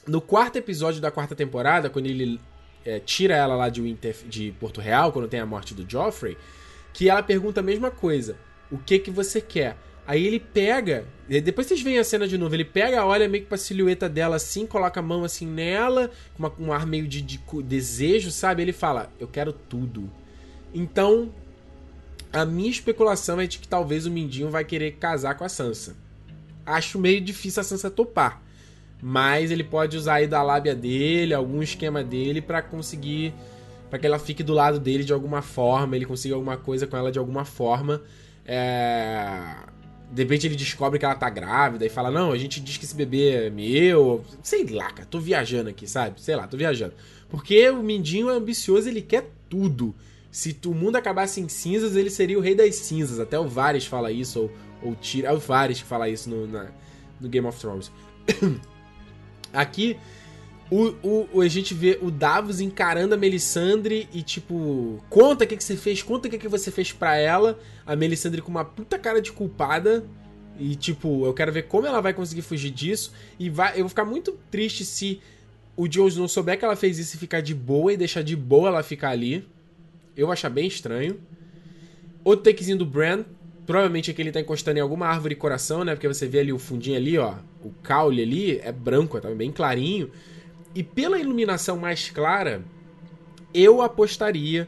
No 0.05 0.21
quarto 0.21 0.57
episódio 0.57 1.01
da 1.01 1.09
quarta 1.09 1.35
temporada, 1.35 1.89
quando 1.89 2.05
ele 2.05 2.39
é, 2.85 2.99
tira 2.99 3.35
ela 3.35 3.55
lá 3.55 3.69
de, 3.69 3.81
Winter, 3.81 4.15
de 4.27 4.53
Porto 4.59 4.79
Real, 4.79 5.11
quando 5.11 5.27
tem 5.27 5.39
a 5.39 5.45
morte 5.45 5.73
do 5.73 5.89
Joffrey 5.89 6.37
que 6.95 7.09
ela 7.09 7.21
pergunta 7.21 7.59
a 7.59 7.63
mesma 7.63 7.91
coisa. 7.91 8.37
O 8.71 8.77
que 8.77 8.97
que 8.97 9.11
você 9.11 9.41
quer? 9.41 9.75
Aí 10.07 10.25
ele 10.25 10.39
pega, 10.39 11.05
depois 11.43 11.67
vocês 11.67 11.81
veem 11.81 11.99
a 11.99 12.05
cena 12.05 12.25
de 12.25 12.37
novo, 12.37 12.55
ele 12.55 12.63
pega, 12.63 13.05
olha 13.05 13.27
meio 13.27 13.43
que 13.43 13.49
pra 13.49 13.57
silhueta 13.57 14.07
dela 14.07 14.37
assim, 14.37 14.65
coloca 14.65 15.01
a 15.01 15.03
mão 15.03 15.25
assim 15.25 15.45
nela, 15.45 16.09
com 16.37 16.49
um 16.63 16.71
ar 16.71 16.85
meio 16.85 17.05
de, 17.05 17.21
de 17.21 17.37
desejo, 17.63 18.31
sabe? 18.31 18.61
Ele 18.61 18.71
fala, 18.71 19.11
eu 19.19 19.27
quero 19.27 19.51
tudo. 19.51 20.09
Então, 20.73 21.33
a 22.31 22.45
minha 22.45 22.69
especulação 22.69 23.41
é 23.41 23.47
de 23.47 23.59
que 23.59 23.67
talvez 23.67 24.05
o 24.05 24.11
Mindinho 24.11 24.49
vai 24.49 24.63
querer 24.63 24.93
casar 24.93 25.35
com 25.35 25.43
a 25.43 25.49
Sansa. 25.49 25.97
Acho 26.65 26.97
meio 26.97 27.19
difícil 27.19 27.59
a 27.59 27.63
Sansa 27.65 27.91
topar. 27.91 28.41
Mas 29.01 29.51
ele 29.51 29.65
pode 29.65 29.97
usar 29.97 30.15
aí 30.15 30.27
da 30.27 30.41
lábia 30.41 30.73
dele, 30.73 31.33
algum 31.33 31.61
esquema 31.61 32.01
dele 32.01 32.41
para 32.41 32.61
conseguir 32.61 33.33
para 33.89 33.99
que 33.99 34.05
ela 34.05 34.19
fique 34.19 34.43
do 34.43 34.53
lado 34.53 34.79
dele 34.79 35.03
de 35.03 35.13
alguma 35.13 35.41
forma, 35.41 35.95
ele 35.95 36.05
consiga 36.05 36.35
alguma 36.35 36.57
coisa 36.57 36.87
com 36.87 36.97
ela 36.97 37.11
de 37.11 37.19
alguma 37.19 37.45
forma. 37.45 38.01
É... 38.45 39.55
De 40.11 40.21
repente 40.21 40.47
ele 40.47 40.55
descobre 40.55 40.99
que 40.99 41.05
ela 41.05 41.15
tá 41.15 41.29
grávida 41.29 41.85
e 41.85 41.89
fala: 41.89 42.11
Não, 42.11 42.31
a 42.31 42.37
gente 42.37 42.59
diz 42.59 42.77
que 42.77 42.85
esse 42.85 42.95
bebê 42.95 43.47
é 43.47 43.49
meu. 43.49 44.23
Sei 44.41 44.65
lá, 44.65 44.91
cara, 44.91 45.07
tô 45.09 45.19
viajando 45.19 45.69
aqui, 45.69 45.87
sabe? 45.87 46.21
Sei 46.21 46.35
lá, 46.35 46.47
tô 46.47 46.57
viajando. 46.57 46.93
Porque 47.29 47.69
o 47.69 47.81
Mindinho 47.81 48.29
é 48.29 48.33
ambicioso, 48.33 48.87
ele 48.87 49.01
quer 49.01 49.29
tudo. 49.49 49.95
Se 50.31 50.57
o 50.65 50.73
mundo 50.73 50.97
acabasse 50.97 51.39
em 51.39 51.47
cinzas, 51.47 51.95
ele 51.95 52.09
seria 52.09 52.37
o 52.37 52.41
rei 52.41 52.55
das 52.55 52.75
cinzas. 52.75 53.19
Até 53.19 53.39
o 53.39 53.47
Varys 53.47 53.85
fala 53.85 54.11
isso, 54.11 54.41
ou, 54.41 54.51
ou 54.83 54.95
tira. 54.95 55.29
É 55.29 55.31
o 55.31 55.39
Varys 55.39 55.81
que 55.81 55.87
fala 55.87 56.09
isso 56.09 56.29
no, 56.29 56.45
na, 56.45 56.67
no 57.19 57.29
Game 57.29 57.47
of 57.47 57.59
Thrones. 57.59 57.91
Aqui 59.53 59.97
o, 60.69 61.27
o, 61.33 61.41
a 61.41 61.47
gente 61.47 61.73
vê 61.73 61.99
o 62.01 62.09
Davos 62.09 62.59
encarando 62.59 63.13
a 63.13 63.17
Melisandre 63.17 64.09
e, 64.11 64.23
tipo, 64.23 65.03
conta 65.09 65.43
o 65.43 65.47
que, 65.47 65.55
que 65.55 65.63
você 65.63 65.75
fez, 65.75 66.01
conta 66.01 66.27
o 66.27 66.31
que, 66.31 66.39
que 66.39 66.47
você 66.47 66.71
fez 66.71 66.91
pra 66.91 67.15
ela. 67.15 67.59
A 67.85 67.95
Melisandre 67.95 68.41
com 68.41 68.49
uma 68.49 68.65
puta 68.65 68.97
cara 68.97 69.21
de 69.21 69.31
culpada. 69.31 70.03
E, 70.57 70.75
tipo, 70.75 71.25
eu 71.25 71.33
quero 71.33 71.51
ver 71.51 71.63
como 71.63 71.85
ela 71.85 72.01
vai 72.01 72.13
conseguir 72.13 72.41
fugir 72.41 72.71
disso. 72.71 73.13
E 73.37 73.49
vai, 73.49 73.73
eu 73.73 73.79
vou 73.79 73.89
ficar 73.89 74.05
muito 74.05 74.39
triste 74.49 74.83
se 74.83 75.21
o 75.77 75.87
Jones 75.87 76.17
não 76.17 76.27
souber 76.27 76.57
que 76.57 76.65
ela 76.65 76.75
fez 76.75 76.97
isso 76.97 77.15
e 77.15 77.19
ficar 77.19 77.41
de 77.41 77.53
boa 77.53 77.93
e 77.93 77.97
deixar 77.97 78.23
de 78.23 78.35
boa 78.35 78.69
ela 78.69 78.81
ficar 78.81 79.09
ali. 79.09 79.47
Eu 80.17 80.27
vou 80.27 80.33
achar 80.33 80.49
bem 80.49 80.67
estranho. 80.67 81.19
Outro 82.23 82.45
takezinho 82.45 82.77
do 82.77 82.85
Bran. 82.85 83.23
Provavelmente 83.67 84.09
é 84.09 84.13
que 84.13 84.21
ele 84.21 84.31
tá 84.31 84.39
encostando 84.39 84.77
em 84.77 84.81
alguma 84.81 85.07
árvore 85.07 85.35
coração, 85.35 85.83
né? 85.83 85.93
Porque 85.93 86.07
você 86.07 86.27
vê 86.27 86.39
ali 86.39 86.53
o 86.53 86.59
fundinho 86.59 86.97
ali, 86.97 87.17
ó. 87.17 87.35
O 87.63 87.71
caule 87.83 88.21
ali 88.21 88.59
é 88.59 88.71
branco, 88.71 89.19
tá 89.19 89.29
bem 89.31 89.51
clarinho. 89.51 90.09
E 90.75 90.83
pela 90.83 91.17
iluminação 91.17 91.77
mais 91.77 92.09
clara, 92.09 92.61
eu 93.53 93.81
apostaria 93.81 94.67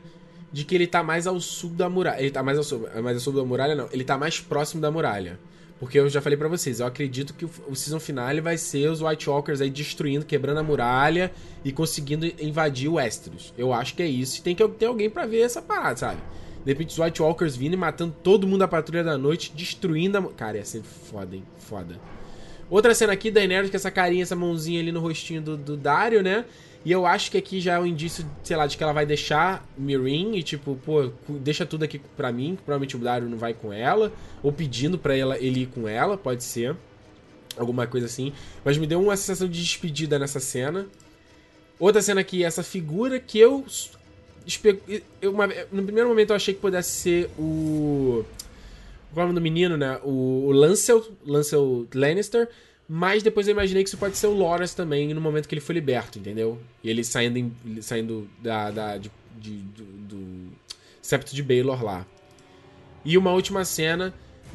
de 0.52 0.64
que 0.64 0.74
ele 0.74 0.88
tá 0.88 1.04
mais 1.04 1.28
ao 1.28 1.40
sul 1.42 1.72
da 1.72 1.90
muralha. 1.90 2.22
Ele 2.22 2.32
tá 2.32 2.42
mais 2.42 2.58
ao 2.58 2.64
sul, 2.64 2.88
mais 3.04 3.18
ao 3.18 3.22
sul 3.22 3.34
da 3.34 3.44
muralha, 3.44 3.76
não. 3.76 3.90
Ele 3.92 4.06
tá 4.06 4.18
mais 4.18 4.40
próximo 4.40 4.82
da 4.82 4.90
muralha. 4.90 5.38
Porque 5.80 6.00
eu 6.00 6.10
já 6.10 6.22
falei 6.22 6.38
para 6.38 6.48
vocês, 6.48 6.80
eu 6.80 6.88
acredito 6.88 7.36
que 7.36 7.46
o, 7.46 7.76
season 7.76 8.00
finale 8.00 8.42
vai 8.42 8.58
ser 8.58 8.90
os 8.90 9.00
White 9.02 9.30
Walkers 9.30 9.62
aí 9.62 9.70
destruindo, 9.70 10.26
quebrando 10.26 10.60
a 10.60 10.64
muralha 10.64 11.32
e 11.64 11.72
conseguindo 11.72 12.26
invadir 12.40 12.90
o 12.90 12.94
Westeros. 12.94 13.54
Eu 13.56 13.72
acho 13.72 13.94
que 13.94 14.02
é 14.02 14.08
isso. 14.08 14.42
Tem 14.42 14.56
que 14.56 14.68
ter 14.70 14.88
alguém 14.88 15.10
para 15.10 15.28
ver 15.28 15.42
essa 15.42 15.62
parada, 15.62 15.98
sabe? 15.98 16.22
De 16.66 16.72
repente 16.72 16.90
os 16.90 16.98
White 16.98 17.22
Walkers 17.22 17.56
vindo 17.56 17.76
e 17.76 17.78
matando 17.78 18.16
todo 18.24 18.48
mundo 18.48 18.60
da 18.60 18.68
patrulha 18.68 19.04
da 19.04 19.18
noite, 19.18 19.54
destruindo 19.56 20.18
a. 20.18 20.24
Cara, 20.34 20.58
ia 20.58 20.66
ser 20.66 20.82
foda, 20.82 21.36
hein? 21.36 21.44
Foda. 21.60 22.00
Outra 22.70 22.94
cena 22.94 23.14
aqui, 23.14 23.32
Daenerys 23.32 23.70
com 23.70 23.78
essa 23.78 23.90
carinha, 23.90 24.24
essa 24.24 24.36
mãozinha 24.36 24.80
ali 24.80 24.92
no 24.92 25.00
rostinho 25.00 25.42
do, 25.42 25.56
do 25.56 25.78
Dario, 25.78 26.22
né? 26.22 26.46
E 26.84 26.92
eu 26.92 27.06
acho 27.06 27.32
que 27.32 27.38
aqui 27.38 27.60
já 27.60 27.74
é 27.76 27.80
um 27.80 27.86
indício, 27.86 28.26
sei 28.44 28.56
lá, 28.56 28.68
de 28.68 28.78
que 28.78 28.84
ela 28.84 28.94
vai 28.94 29.06
deixar 29.06 29.66
Mirin 29.78 30.36
e 30.36 30.44
tipo, 30.44 30.80
pô, 30.86 31.12
deixa 31.30 31.66
tudo 31.66 31.84
aqui 31.84 32.00
pra 32.16 32.32
mim, 32.32 32.56
que 32.56 32.62
provavelmente 32.64 32.96
o 32.96 33.00
Dario 33.00 33.30
não 33.30 33.38
vai 33.38 33.54
com 33.54 33.74
ela, 33.74 34.12
ou 34.42 34.54
pedindo 34.54 34.98
pra 34.98 35.16
ela, 35.16 35.38
ele 35.38 35.64
ir 35.64 35.66
com 35.68 35.88
ela, 35.88 36.18
pode 36.18 36.44
ser. 36.44 36.76
Alguma 37.58 37.88
coisa 37.88 38.06
assim. 38.06 38.32
Mas 38.64 38.78
me 38.78 38.86
deu 38.86 39.02
uma 39.02 39.18
sensação 39.18 39.48
de 39.48 39.62
despedida 39.62 40.20
nessa 40.20 40.40
cena. 40.40 40.86
Outra 41.80 42.02
cena 42.02 42.22
aqui, 42.22 42.44
essa 42.44 42.62
figura 42.62 43.20
que 43.20 43.40
eu. 43.40 43.66
eu 45.22 45.32
uma, 45.32 45.48
no 45.72 45.84
primeiro 45.84 46.08
momento 46.08 46.30
eu 46.30 46.36
achei 46.36 46.54
que 46.54 46.60
pudesse 46.60 46.92
ser 46.92 47.30
o 47.38 48.24
qual 49.18 49.26
o 49.26 49.30
nome 49.30 49.40
do 49.40 49.42
menino, 49.42 49.76
né? 49.76 50.00
O, 50.04 50.46
o 50.46 50.52
Lancel, 50.52 51.04
Lancel 51.26 51.88
Lannister. 51.94 52.48
Mas 52.88 53.24
depois 53.24 53.48
eu 53.48 53.52
imaginei 53.52 53.84
que 53.84 53.90
isso 53.90 53.98
pode 53.98 54.16
ser 54.16 54.28
o 54.28 54.34
Loras 54.34 54.74
também 54.74 55.14
no 55.14 55.20
momento 55.20 55.48
que 55.48 55.56
ele 55.56 55.62
foi 55.62 55.76
liberto, 55.76 56.20
entendeu? 56.20 56.58
E 56.84 56.90
ele 56.90 57.04
saindo, 57.04 57.38
em, 57.38 57.52
saindo 57.82 58.30
da, 58.42 58.72
da 58.72 58.98
de, 58.98 59.12
de, 59.38 59.52
do, 59.52 59.84
do 59.84 60.48
septo 61.02 61.36
de 61.36 61.44
Baelor 61.44 61.84
lá. 61.84 62.06
E 63.04 63.18
uma 63.18 63.32
última 63.34 63.66
cena 63.66 64.14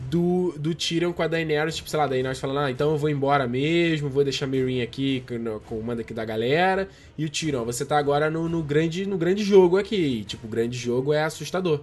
do, 0.08 0.54
do 0.56 0.74
Tyrion 0.74 1.12
com 1.12 1.22
a 1.22 1.26
Daenerys, 1.26 1.76
tipo, 1.76 1.90
sei 1.90 1.98
lá, 1.98 2.06
Daenerys 2.06 2.40
falando, 2.40 2.60
ah, 2.60 2.70
então 2.70 2.92
eu 2.92 2.96
vou 2.96 3.10
embora 3.10 3.46
mesmo, 3.46 4.08
vou 4.08 4.24
deixar 4.24 4.46
Meereen 4.46 4.80
aqui 4.80 5.22
com 5.66 5.76
o 5.76 5.82
mando 5.82 6.00
aqui 6.00 6.14
da 6.14 6.24
galera. 6.24 6.88
E 7.18 7.26
o 7.26 7.28
Tyrion, 7.28 7.64
você 7.64 7.84
tá 7.84 7.98
agora 7.98 8.30
no, 8.30 8.48
no, 8.48 8.62
grande, 8.62 9.04
no 9.04 9.18
grande 9.18 9.42
jogo 9.44 9.76
aqui. 9.76 10.24
tipo, 10.24 10.46
o 10.46 10.50
grande 10.50 10.78
jogo 10.78 11.12
é 11.12 11.22
assustador. 11.22 11.80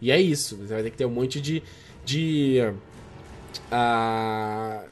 E 0.00 0.10
é 0.10 0.18
isso, 0.18 0.56
você 0.56 0.72
vai 0.72 0.82
ter 0.82 0.90
que 0.90 0.96
ter 0.96 1.04
um 1.04 1.10
monte 1.10 1.40
de 1.40 1.62
de. 2.04 2.58
Uh, 3.72 4.88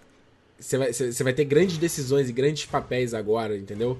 você 0.58 0.76
vai, 0.76 0.92
vai 0.92 1.32
ter 1.32 1.44
grandes 1.44 1.78
decisões 1.78 2.28
e 2.28 2.32
grandes 2.32 2.66
papéis 2.66 3.14
agora, 3.14 3.56
entendeu? 3.56 3.98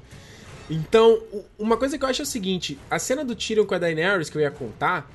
Então, 0.70 1.22
uma 1.59 1.76
coisa 1.76 1.97
que 1.97 2.05
eu 2.05 2.09
acho 2.09 2.22
é 2.22 2.24
o 2.24 2.26
seguinte: 2.26 2.78
a 2.90 2.98
cena 2.98 3.24
do 3.24 3.35
Tyrion 3.35 3.64
com 3.64 3.74
a 3.74 3.78
Daenerys 3.78 4.28
que 4.28 4.36
eu 4.36 4.43
ia 4.43 4.51
contar, 4.51 5.10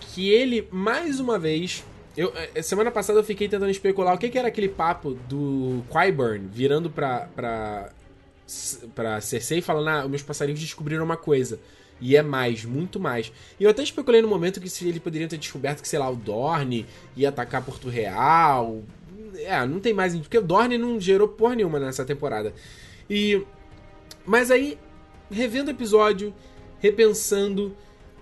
que 0.00 0.30
ele, 0.30 0.68
mais 0.70 1.20
uma 1.20 1.38
vez. 1.38 1.84
Eu, 2.16 2.32
é, 2.54 2.62
semana 2.62 2.92
passada 2.92 3.18
eu 3.18 3.24
fiquei 3.24 3.48
tentando 3.48 3.70
especular 3.70 4.14
o 4.14 4.18
que, 4.18 4.28
que 4.28 4.38
era 4.38 4.46
aquele 4.46 4.68
papo 4.68 5.14
do 5.28 5.82
Qyburn 5.90 6.46
virando 6.46 6.88
pra, 6.88 7.28
pra, 7.34 7.90
pra 8.94 9.20
Cersei 9.20 9.60
falando: 9.60 9.88
Ah, 9.88 10.08
meus 10.08 10.22
passarinhos 10.22 10.60
descobriram 10.60 11.04
uma 11.04 11.16
coisa. 11.16 11.58
E 12.04 12.18
é 12.18 12.22
mais, 12.22 12.66
muito 12.66 13.00
mais. 13.00 13.32
E 13.58 13.64
eu 13.64 13.70
até 13.70 13.82
especulei 13.82 14.20
no 14.20 14.28
momento 14.28 14.60
que 14.60 14.68
se 14.68 14.86
ele 14.86 15.00
poderia 15.00 15.26
ter 15.26 15.38
descoberto 15.38 15.80
que, 15.80 15.88
sei 15.88 15.98
lá, 15.98 16.10
o 16.10 16.14
Dorne 16.14 16.84
ia 17.16 17.30
atacar 17.30 17.64
Porto 17.64 17.88
Real. 17.88 18.82
É, 19.36 19.66
não 19.66 19.80
tem 19.80 19.94
mais. 19.94 20.14
Porque 20.14 20.36
o 20.36 20.42
Dorne 20.42 20.76
não 20.76 21.00
gerou 21.00 21.26
porra 21.26 21.54
nenhuma 21.54 21.80
nessa 21.80 22.04
temporada. 22.04 22.52
E. 23.08 23.42
Mas 24.26 24.50
aí, 24.50 24.78
revendo 25.30 25.68
o 25.68 25.70
episódio, 25.70 26.34
repensando, 26.78 27.74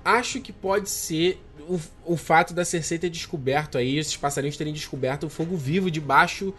acho 0.05 0.41
que 0.41 0.53
pode 0.53 0.89
ser 0.89 1.41
o, 1.69 1.81
o 2.05 2.17
fato 2.17 2.55
da 2.55 2.65
Cersei 2.65 3.01
ter 3.01 3.11
descoberto 3.11 3.79
aí, 3.79 3.99
esses 3.99 4.17
passarinhos 4.17 4.57
terem 4.57 4.73
descoberto 4.73 5.27
o 5.27 5.29
fogo 5.29 5.57
vivo 5.57 5.91
debaixo 5.91 6.55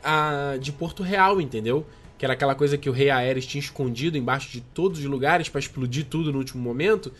a, 0.00 0.56
de 0.60 0.70
Porto 0.70 1.02
Real, 1.02 1.40
entendeu? 1.40 1.84
Que 2.22 2.26
era 2.26 2.34
aquela 2.34 2.54
coisa 2.54 2.78
que 2.78 2.88
o 2.88 2.92
rei 2.92 3.10
Aerys 3.10 3.44
tinha 3.44 3.60
escondido 3.60 4.16
embaixo 4.16 4.48
de 4.52 4.60
todos 4.60 5.00
os 5.00 5.04
lugares 5.06 5.48
para 5.48 5.58
explodir 5.58 6.06
tudo 6.08 6.30
no 6.30 6.38
último 6.38 6.62
momento. 6.62 7.12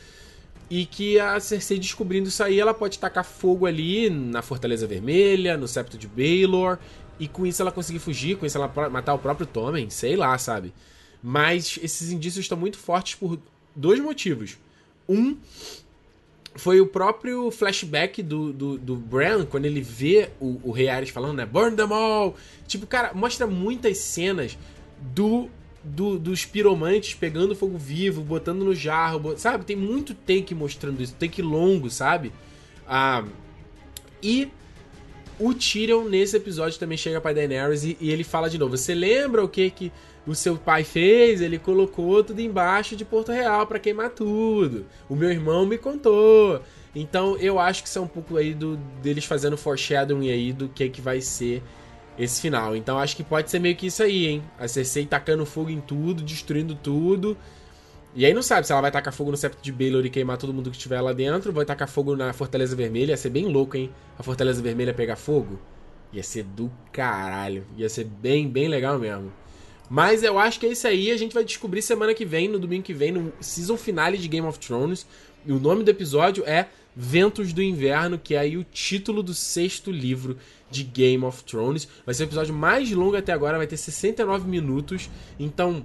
E 0.71 0.87
que 0.87 1.19
a 1.19 1.41
Cersei 1.41 1.77
descobrindo 1.77 2.29
isso 2.29 2.41
aí, 2.41 2.61
ela 2.61 2.73
pode 2.73 3.01
tacar 3.01 3.25
fogo 3.25 3.67
ali 3.67 4.09
na 4.09 4.43
Fortaleza 4.43 4.87
Vermelha, 4.87 5.57
no 5.57 5.67
Septo 5.67 5.99
de 5.99 6.07
Baelor, 6.07 6.79
e 7.19 7.27
com 7.27 7.45
isso 7.45 7.61
ela 7.61 7.73
conseguir 7.73 7.99
fugir, 7.99 8.37
com 8.37 8.47
isso 8.47 8.57
ela 8.57 8.73
matar 8.89 9.15
o 9.15 9.19
próprio 9.19 9.45
Tommen, 9.45 9.91
sei 9.91 10.15
lá, 10.15 10.39
sabe? 10.39 10.73
Mas 11.21 11.81
esses 11.83 12.13
indícios 12.13 12.45
estão 12.45 12.57
muito 12.57 12.79
fortes 12.79 13.17
por 13.17 13.41
dois 13.75 13.99
motivos. 13.99 14.57
Um, 15.09 15.37
foi 16.55 16.81
o 16.81 16.87
próprio 16.87 17.51
flashback 17.51 18.23
do, 18.23 18.53
do, 18.53 18.79
do 18.79 18.95
Bran, 18.95 19.47
quando 19.47 19.65
ele 19.65 19.81
vê 19.81 20.31
o, 20.39 20.61
o 20.63 20.71
Rei 20.71 20.89
Ares 20.89 21.11
falando, 21.11 21.39
né? 21.39 21.45
Burn 21.45 21.75
them 21.75 21.93
all! 21.93 22.37
Tipo, 22.69 22.87
cara, 22.87 23.13
mostra 23.15 23.49
muitas 23.49 23.99
cenas 23.99 24.57
do, 25.03 25.51
do 25.83 26.19
dos 26.19 26.45
piromantes 26.45 27.15
pegando 27.15 27.55
fogo 27.55 27.77
vivo, 27.77 28.23
botando 28.23 28.65
no 28.65 28.75
jarro, 28.75 29.37
sabe? 29.37 29.65
Tem 29.65 29.77
muito 29.77 30.15
take 30.15 30.55
mostrando 30.55 31.03
isso, 31.03 31.15
take 31.15 31.43
longo, 31.43 31.91
sabe? 31.91 32.33
Ah, 32.87 33.25
e 34.23 34.49
o 35.39 35.53
Tyrion 35.53 36.05
nesse 36.05 36.37
episódio 36.37 36.79
também 36.79 36.97
chega 36.97 37.21
para 37.21 37.35
Daenerys 37.35 37.83
e, 37.83 37.97
e, 38.01 38.11
ele 38.11 38.23
fala 38.23 38.49
de 38.49 38.59
novo: 38.59 38.77
"Você 38.77 38.95
lembra 38.95 39.45
o 39.45 39.49
que 39.49 39.71
que 39.71 39.93
o 40.27 40.35
seu 40.35 40.57
pai 40.57 40.85
fez? 40.85 41.41
Ele 41.41 41.59
colocou 41.59 42.23
tudo 42.23 42.41
embaixo 42.41 42.95
de 42.95 43.05
Porto 43.05 43.33
Real 43.33 43.67
para 43.67 43.81
queimar 43.81 44.11
tudo. 44.11 44.87
O 45.09 45.17
meu 45.17 45.31
irmão 45.31 45.67
me 45.67 45.79
contou." 45.79 46.63
Então 46.95 47.37
eu 47.39 47.59
acho 47.59 47.83
que 47.83 47.89
isso 47.89 47.99
é 47.99 48.03
um 48.03 48.07
pouco 48.07 48.37
aí 48.37 48.55
do 48.55 48.77
deles 49.03 49.25
fazendo 49.25 49.57
foreshadowing 49.57 50.31
aí 50.31 50.53
do 50.53 50.69
que 50.69 50.89
que 50.89 51.01
vai 51.01 51.21
ser 51.21 51.63
esse 52.19 52.41
final. 52.41 52.77
Então 52.77 52.99
acho 52.99 53.17
que 53.17 53.23
pode 53.23 53.51
ser 53.51 53.59
meio 53.59 53.77
que 53.77 53.87
isso 53.87 54.03
aí, 54.03 54.27
hein? 54.27 54.43
A 54.59 54.69
Cersei 54.69 55.07
tacando 55.07 55.45
fogo 55.47 55.71
em 55.71 55.81
tudo, 55.81 56.23
destruindo 56.23 56.75
tudo. 56.75 57.37
E 58.15 58.27
aí 58.27 58.35
não 58.35 58.43
sabe 58.43 58.67
se 58.67 58.73
ela 58.73 58.83
vai 58.83 58.91
tacar 58.91 59.13
fogo 59.13 59.31
no 59.31 59.37
septo 59.37 59.63
de 59.63 59.73
Baelor 59.73 60.05
e 60.05 60.11
queimar 60.11 60.37
todo 60.37 60.53
mundo 60.53 60.71
que 60.71 60.77
estiver 60.77 61.01
lá 61.01 61.15
dentro, 61.15 61.51
vai 61.51 61.65
tacar 61.65 61.89
fogo 61.89 62.15
na 62.15 62.33
Fortaleza 62.35 62.77
Vermelha, 62.77 63.13
ia 63.13 63.17
ser 63.17 63.31
bem 63.31 63.47
louco, 63.47 63.77
hein? 63.77 63.91
A 64.19 64.23
Fortaleza 64.23 64.61
Vermelha 64.61 64.93
pegar 64.93 65.17
fogo. 65.17 65.59
Ia 66.13 66.23
ser 66.23 66.45
do 66.45 66.71
caralho. 66.93 67.65
Ia 67.77 67.89
ser 67.89 68.05
bem, 68.05 68.49
bem 68.49 68.69
legal 68.69 68.99
mesmo. 68.99 69.33
Mas 69.89 70.23
eu 70.23 70.39
acho 70.39 70.61
que 70.61 70.67
é 70.67 70.71
isso 70.71 70.87
aí, 70.87 71.11
a 71.11 71.17
gente 71.17 71.35
vai 71.35 71.45
descobrir 71.45 71.83
semana 71.83 72.15
que 72.15 72.25
vem, 72.25 72.49
no 72.49 72.59
domingo 72.59 72.83
que 72.83 72.95
vem, 72.95 73.13
no 73.13 73.33
season 73.41 73.77
finale 73.77 74.19
de 74.19 74.29
Game 74.29 74.47
of 74.47 74.59
Thrones. 74.59 75.07
E 75.45 75.53
o 75.53 75.59
nome 75.59 75.83
do 75.83 75.91
episódio 75.91 76.45
é 76.47 76.69
Ventos 76.95 77.53
do 77.53 77.63
Inverno, 77.63 78.19
que 78.19 78.35
é 78.35 78.39
aí 78.39 78.57
o 78.57 78.65
título 78.65 79.23
do 79.23 79.35
sexto 79.35 79.91
livro 79.91 80.37
de 80.73 80.83
Game 80.83 81.23
of 81.25 81.45
Thrones. 81.45 81.87
Vai 82.05 82.15
ser 82.15 82.25
o 82.25 82.27
episódio 82.27 82.55
mais 82.55 82.91
longo 82.91 83.17
até 83.17 83.33
agora, 83.33 83.59
vai 83.59 83.67
ter 83.67 83.77
69 83.77 84.49
minutos. 84.49 85.11
Então, 85.39 85.85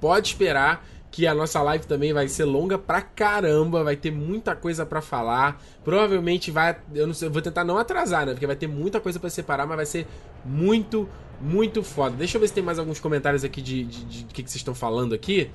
pode 0.00 0.28
esperar 0.28 0.86
que 1.10 1.26
a 1.26 1.34
nossa 1.34 1.62
live 1.62 1.86
também 1.86 2.12
vai 2.12 2.28
ser 2.28 2.44
longa 2.44 2.76
pra 2.76 3.00
caramba, 3.00 3.82
vai 3.82 3.96
ter 3.96 4.10
muita 4.10 4.54
coisa 4.54 4.84
para 4.84 5.00
falar. 5.00 5.62
Provavelmente 5.82 6.50
vai, 6.50 6.76
eu 6.94 7.06
não 7.06 7.14
sei, 7.14 7.28
eu 7.28 7.32
vou 7.32 7.40
tentar 7.40 7.64
não 7.64 7.78
atrasar, 7.78 8.26
né? 8.26 8.32
Porque 8.32 8.46
vai 8.46 8.56
ter 8.56 8.66
muita 8.66 9.00
coisa 9.00 9.18
para 9.18 9.30
separar, 9.30 9.66
mas 9.66 9.76
vai 9.76 9.86
ser 9.86 10.06
muito, 10.44 11.08
muito 11.40 11.82
foda. 11.82 12.16
Deixa 12.16 12.36
eu 12.36 12.40
ver 12.40 12.48
se 12.48 12.54
tem 12.54 12.62
mais 12.62 12.78
alguns 12.78 13.00
comentários 13.00 13.44
aqui 13.44 13.62
de, 13.62 13.84
de, 13.84 14.04
de, 14.04 14.22
de 14.24 14.34
que, 14.34 14.42
que 14.42 14.50
vocês 14.50 14.60
estão 14.60 14.74
falando 14.74 15.14
aqui. 15.14 15.50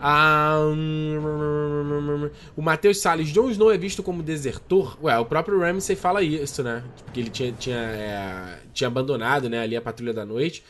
Ah, 0.00 0.58
o 2.56 2.62
Matheus 2.62 2.98
Salles, 2.98 3.28
Jon 3.28 3.50
Snow 3.50 3.72
é 3.72 3.78
visto 3.78 4.02
como 4.02 4.22
desertor? 4.22 4.98
Ué, 5.02 5.18
o 5.18 5.24
próprio 5.24 5.58
Ramsay 5.60 5.96
fala 5.96 6.22
isso, 6.22 6.62
né? 6.62 6.82
Porque 7.04 7.20
ele 7.20 7.30
tinha, 7.30 7.52
tinha, 7.52 7.76
é, 7.76 8.58
tinha 8.72 8.88
abandonado 8.88 9.48
né, 9.48 9.60
ali 9.60 9.76
a 9.76 9.80
Patrulha 9.80 10.12
da 10.12 10.24
Noite. 10.24 10.62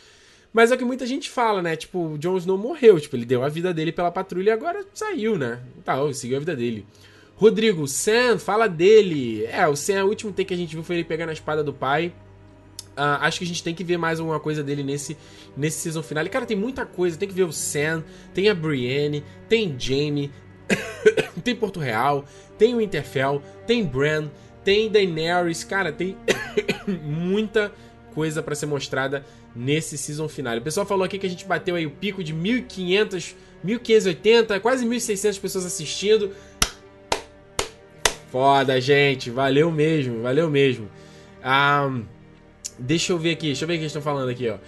Mas 0.52 0.72
é 0.72 0.74
o 0.74 0.78
que 0.78 0.84
muita 0.84 1.04
gente 1.04 1.28
fala, 1.28 1.60
né? 1.60 1.76
Tipo, 1.76 2.12
o 2.12 2.18
Jon 2.18 2.36
Snow 2.38 2.56
morreu. 2.56 2.98
Tipo, 2.98 3.16
ele 3.16 3.26
deu 3.26 3.42
a 3.42 3.48
vida 3.48 3.74
dele 3.74 3.92
pela 3.92 4.10
patrulha 4.10 4.50
e 4.50 4.52
agora 4.52 4.86
saiu, 4.94 5.36
né? 5.36 5.60
Tá, 5.84 5.96
seguiu 6.14 6.36
a 6.36 6.40
vida 6.40 6.56
dele. 6.56 6.86
Rodrigo, 7.34 7.86
Sam, 7.86 8.38
fala 8.38 8.66
dele. 8.66 9.44
É, 9.44 9.68
o 9.68 9.76
Sam, 9.76 10.04
o 10.04 10.08
último 10.08 10.32
take 10.32 10.46
que 10.46 10.54
a 10.54 10.56
gente 10.56 10.74
viu 10.74 10.82
foi 10.82 10.96
ele 10.96 11.04
pegar 11.04 11.26
na 11.26 11.34
espada 11.34 11.62
do 11.62 11.74
pai. 11.74 12.14
Uh, 12.96 13.20
acho 13.20 13.38
que 13.38 13.44
a 13.44 13.46
gente 13.46 13.62
tem 13.62 13.74
que 13.74 13.84
ver 13.84 13.98
mais 13.98 14.18
alguma 14.18 14.40
coisa 14.40 14.62
dele 14.62 14.82
nesse, 14.82 15.16
nesse 15.54 15.80
season 15.80 16.02
final. 16.02 16.26
Cara, 16.28 16.46
tem 16.46 16.56
muita 16.56 16.86
coisa. 16.86 17.16
Tem 17.16 17.28
que 17.28 17.34
ver 17.34 17.44
o 17.44 17.52
Sam, 17.52 18.02
tem 18.32 18.48
a 18.48 18.54
Brienne, 18.54 19.22
tem 19.48 19.76
Jaime, 19.78 20.32
tem 21.44 21.54
Porto 21.54 21.78
Real, 21.78 22.24
tem 22.56 22.74
o 22.74 22.78
Winterfell, 22.78 23.42
tem 23.66 23.84
Bran, 23.84 24.28
tem 24.64 24.90
Daenerys. 24.90 25.62
Cara, 25.62 25.92
tem 25.92 26.16
muita 27.04 27.70
coisa 28.14 28.42
para 28.42 28.54
ser 28.54 28.64
mostrada 28.64 29.26
nesse 29.54 29.98
season 29.98 30.26
final. 30.26 30.56
O 30.56 30.62
pessoal 30.62 30.86
falou 30.86 31.04
aqui 31.04 31.18
que 31.18 31.26
a 31.26 31.30
gente 31.30 31.44
bateu 31.44 31.74
aí 31.74 31.84
o 31.84 31.90
pico 31.90 32.24
de 32.24 32.32
1500, 32.32 33.36
1580, 33.62 34.58
quase 34.60 34.86
1600 34.86 35.38
pessoas 35.38 35.66
assistindo. 35.66 36.30
Foda, 38.30 38.80
gente. 38.80 39.30
Valeu 39.30 39.70
mesmo, 39.70 40.22
valeu 40.22 40.50
mesmo. 40.50 40.88
Um, 41.44 42.04
Deixa 42.78 43.12
eu 43.12 43.18
ver 43.18 43.32
aqui, 43.32 43.46
deixa 43.46 43.64
eu 43.64 43.68
ver 43.68 43.76
o 43.76 43.78
que 43.78 43.84
estão 43.84 44.02
falando 44.02 44.28
aqui, 44.28 44.48
ó. 44.48 44.58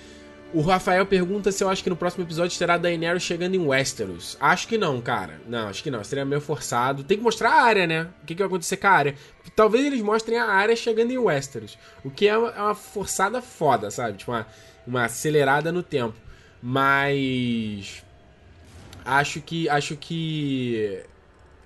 O 0.53 0.63
Rafael 0.63 1.05
pergunta 1.05 1.53
se 1.53 1.63
eu 1.63 1.69
acho 1.69 1.83
que 1.83 1.91
no 1.91 1.97
próximo 1.97 2.25
episódio 2.25 2.59
terá 2.59 2.79
Daenerys 2.79 3.23
chegando 3.23 3.55
em 3.55 3.59
Westeros. 3.59 4.35
Acho 4.41 4.67
que 4.67 4.79
não, 4.79 4.99
cara. 4.99 5.39
Não, 5.47 5.69
acho 5.69 5.83
que 5.83 5.91
não. 5.91 6.03
Seria 6.03 6.25
meio 6.25 6.41
forçado. 6.41 7.05
Tem 7.05 7.19
que 7.19 7.23
mostrar 7.23 7.51
a 7.51 7.63
área, 7.63 7.87
né? 7.87 8.09
O 8.23 8.27
que, 8.27 8.35
que 8.35 8.39
vai 8.41 8.47
acontecer 8.47 8.79
com 8.79 8.87
a 8.87 8.91
área? 8.91 9.15
Talvez 9.55 9.85
eles 9.85 10.01
mostrem 10.01 10.39
a 10.39 10.47
área 10.47 10.75
chegando 10.75 11.11
em 11.11 11.19
Westeros. 11.19 11.77
O 12.03 12.11
que 12.11 12.27
é 12.27 12.37
uma, 12.37 12.49
é 12.49 12.63
uma 12.63 12.75
forçada 12.75 13.43
foda, 13.43 13.91
sabe? 13.91 14.17
Tipo, 14.17 14.33
uma, 14.33 14.47
uma 14.87 15.05
acelerada 15.05 15.71
no 15.71 15.83
tempo. 15.83 16.15
Mas. 16.63 18.03
Acho 19.05 19.43
que. 19.43 19.69
Acho 19.69 19.97
que. 19.97 21.03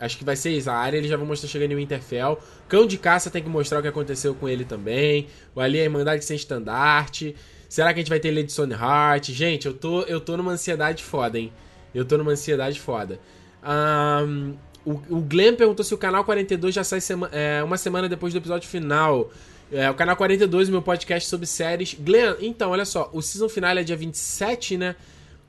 Acho 0.03 0.19
que 0.19 0.25
vai 0.25 0.35
ser 0.35 0.51
isso. 0.51 0.69
A 0.69 0.75
área 0.75 0.99
eles 0.99 1.09
já 1.09 1.17
vão 1.17 1.25
mostrar 1.25 1.49
chegando 1.49 1.71
em 1.71 1.77
Winterfell. 1.77 2.37
Cão 2.69 2.89
de 2.89 2.99
caça 2.99 3.31
tem 3.31 3.41
que 3.41 3.49
mostrar 3.49 3.79
o 3.79 3.83
que 3.83 3.87
aconteceu 3.87 4.35
com 4.35 4.49
ele 4.49 4.65
também. 4.65 5.29
Ali 5.55 5.79
a 5.81 5.85
Irmandade 5.85 6.25
sem 6.25 6.35
estandarte. 6.35 7.37
Será 7.69 7.95
que 7.95 8.01
a 8.01 8.03
gente 8.03 8.09
vai 8.09 8.19
ter 8.19 8.33
Lady 8.33 8.53
Heart? 8.73 9.31
Gente, 9.31 9.67
eu 9.67 9.75
tô, 9.75 10.03
eu 10.03 10.21
tô 10.21 10.37
numa 10.37 10.51
ansiedade 10.51 11.05
foda, 11.05 11.39
hein? 11.39 11.53
Eu 11.95 12.05
tô 12.05 12.19
numa 12.19 12.33
ansiedade 12.33 12.81
foda. 12.81 13.21
Um, 13.63 14.55
o, 14.85 15.01
o 15.09 15.21
Glenn 15.21 15.55
perguntou 15.55 15.85
se 15.85 15.95
o 15.95 15.99
canal 15.99 16.25
42 16.25 16.75
já 16.75 16.83
sai 16.83 17.01
sema, 17.01 17.31
é, 17.33 17.63
uma 17.63 17.77
semana 17.77 18.09
depois 18.09 18.33
do 18.33 18.39
episódio 18.39 18.69
final. 18.69 19.31
É, 19.71 19.89
o 19.89 19.95
canal 19.95 20.17
42, 20.17 20.69
meu 20.69 20.83
podcast 20.83 21.29
sobre 21.29 21.47
séries. 21.47 21.95
Glenn, 21.95 22.35
então, 22.41 22.73
olha 22.73 22.85
só, 22.85 23.09
o 23.13 23.23
season 23.23 23.49
final 23.49 23.79
é 23.79 23.85
dia 23.85 23.97
27, 23.97 24.77
né? 24.77 24.97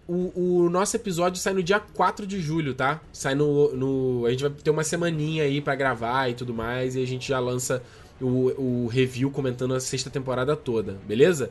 O, 0.07 0.65
o, 0.65 0.69
nosso 0.69 0.95
episódio 0.97 1.41
sai 1.41 1.53
no 1.53 1.63
dia 1.63 1.80
4 1.80 2.27
de 2.27 2.41
julho, 2.41 2.73
tá? 2.73 3.01
Sai 3.13 3.35
no, 3.35 3.73
no. 3.73 4.25
A 4.25 4.31
gente 4.31 4.41
vai 4.41 4.51
ter 4.51 4.69
uma 4.69 4.84
semaninha 4.84 5.43
aí 5.43 5.61
para 5.61 5.75
gravar 5.75 6.30
e 6.30 6.34
tudo 6.34 6.53
mais. 6.53 6.95
E 6.95 7.01
a 7.01 7.07
gente 7.07 7.30
já 7.30 7.39
lança 7.39 7.81
o, 8.21 8.84
o 8.84 8.88
review 8.88 9.31
comentando 9.31 9.73
a 9.73 9.80
sexta 9.80 10.09
temporada 10.09 10.55
toda, 10.55 10.97
beleza? 11.07 11.49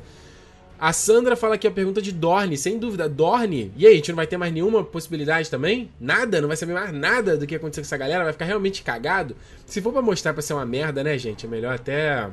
A 0.79 0.93
Sandra 0.93 1.37
fala 1.37 1.55
aqui 1.55 1.65
a 1.65 1.71
pergunta 1.71 2.03
de 2.03 2.11
Dorne, 2.11 2.59
sem 2.59 2.77
dúvida. 2.77 3.09
Dorne, 3.09 3.73
e 3.77 3.87
aí, 3.87 3.93
a 3.93 3.97
gente 3.97 4.09
não 4.09 4.17
vai 4.17 4.27
ter 4.27 4.37
mais 4.37 4.53
nenhuma 4.53 4.83
possibilidade 4.83 5.49
também? 5.49 5.89
Nada? 6.01 6.41
Não 6.41 6.49
vai 6.49 6.57
saber 6.57 6.73
mais 6.73 6.93
nada 6.93 7.37
do 7.37 7.47
que 7.47 7.55
aconteceu 7.55 7.83
com 7.83 7.87
essa 7.87 7.97
galera? 7.97 8.25
Vai 8.25 8.33
ficar 8.33 8.47
realmente 8.47 8.83
cagado? 8.83 9.37
Se 9.65 9.81
for 9.81 9.93
pra 9.93 10.03
mostrar 10.03 10.33
pra 10.33 10.43
ser 10.43 10.55
uma 10.55 10.67
merda, 10.67 11.05
né, 11.05 11.17
gente? 11.17 11.47
É 11.47 11.49
melhor 11.49 11.73
até. 11.73 12.29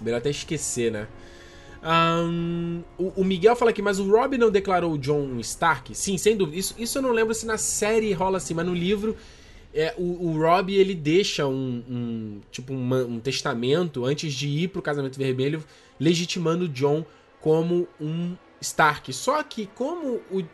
Melhor 0.00 0.16
até 0.16 0.30
esquecer, 0.30 0.90
né? 0.90 1.06
Um, 1.82 2.82
o, 2.98 3.20
o, 3.20 3.24
Miguel 3.24 3.54
fala 3.54 3.70
aqui, 3.70 3.80
mas 3.80 4.00
o 4.00 4.10
Rob 4.10 4.36
não 4.36 4.50
declarou 4.50 4.92
o 4.92 4.98
John 4.98 5.38
Stark? 5.40 5.94
Sim, 5.94 6.18
sem 6.18 6.36
dúvida. 6.36 6.58
Isso, 6.58 6.74
isso 6.78 6.98
eu 6.98 7.02
não 7.02 7.12
lembro 7.12 7.32
se 7.34 7.46
na 7.46 7.56
série 7.56 8.12
rola 8.12 8.38
assim, 8.38 8.52
mas 8.52 8.66
no 8.66 8.74
livro 8.74 9.16
é, 9.72 9.94
o, 9.96 10.28
o 10.28 10.38
Rob 10.38 10.74
ele 10.74 10.94
deixa 10.94 11.46
um, 11.46 11.84
um 11.88 12.40
tipo 12.50 12.72
uma, 12.72 12.98
um 13.04 13.20
testamento 13.20 14.04
antes 14.04 14.32
de 14.32 14.48
ir 14.48 14.68
pro 14.68 14.82
casamento 14.82 15.18
vermelho, 15.18 15.62
legitimando 16.00 16.64
o 16.64 16.68
John 16.68 17.04
como 17.40 17.86
um 18.00 18.36
Stark. 18.60 19.12
Só 19.12 19.42
que 19.42 19.66
como 19.74 20.20
o 20.30 20.44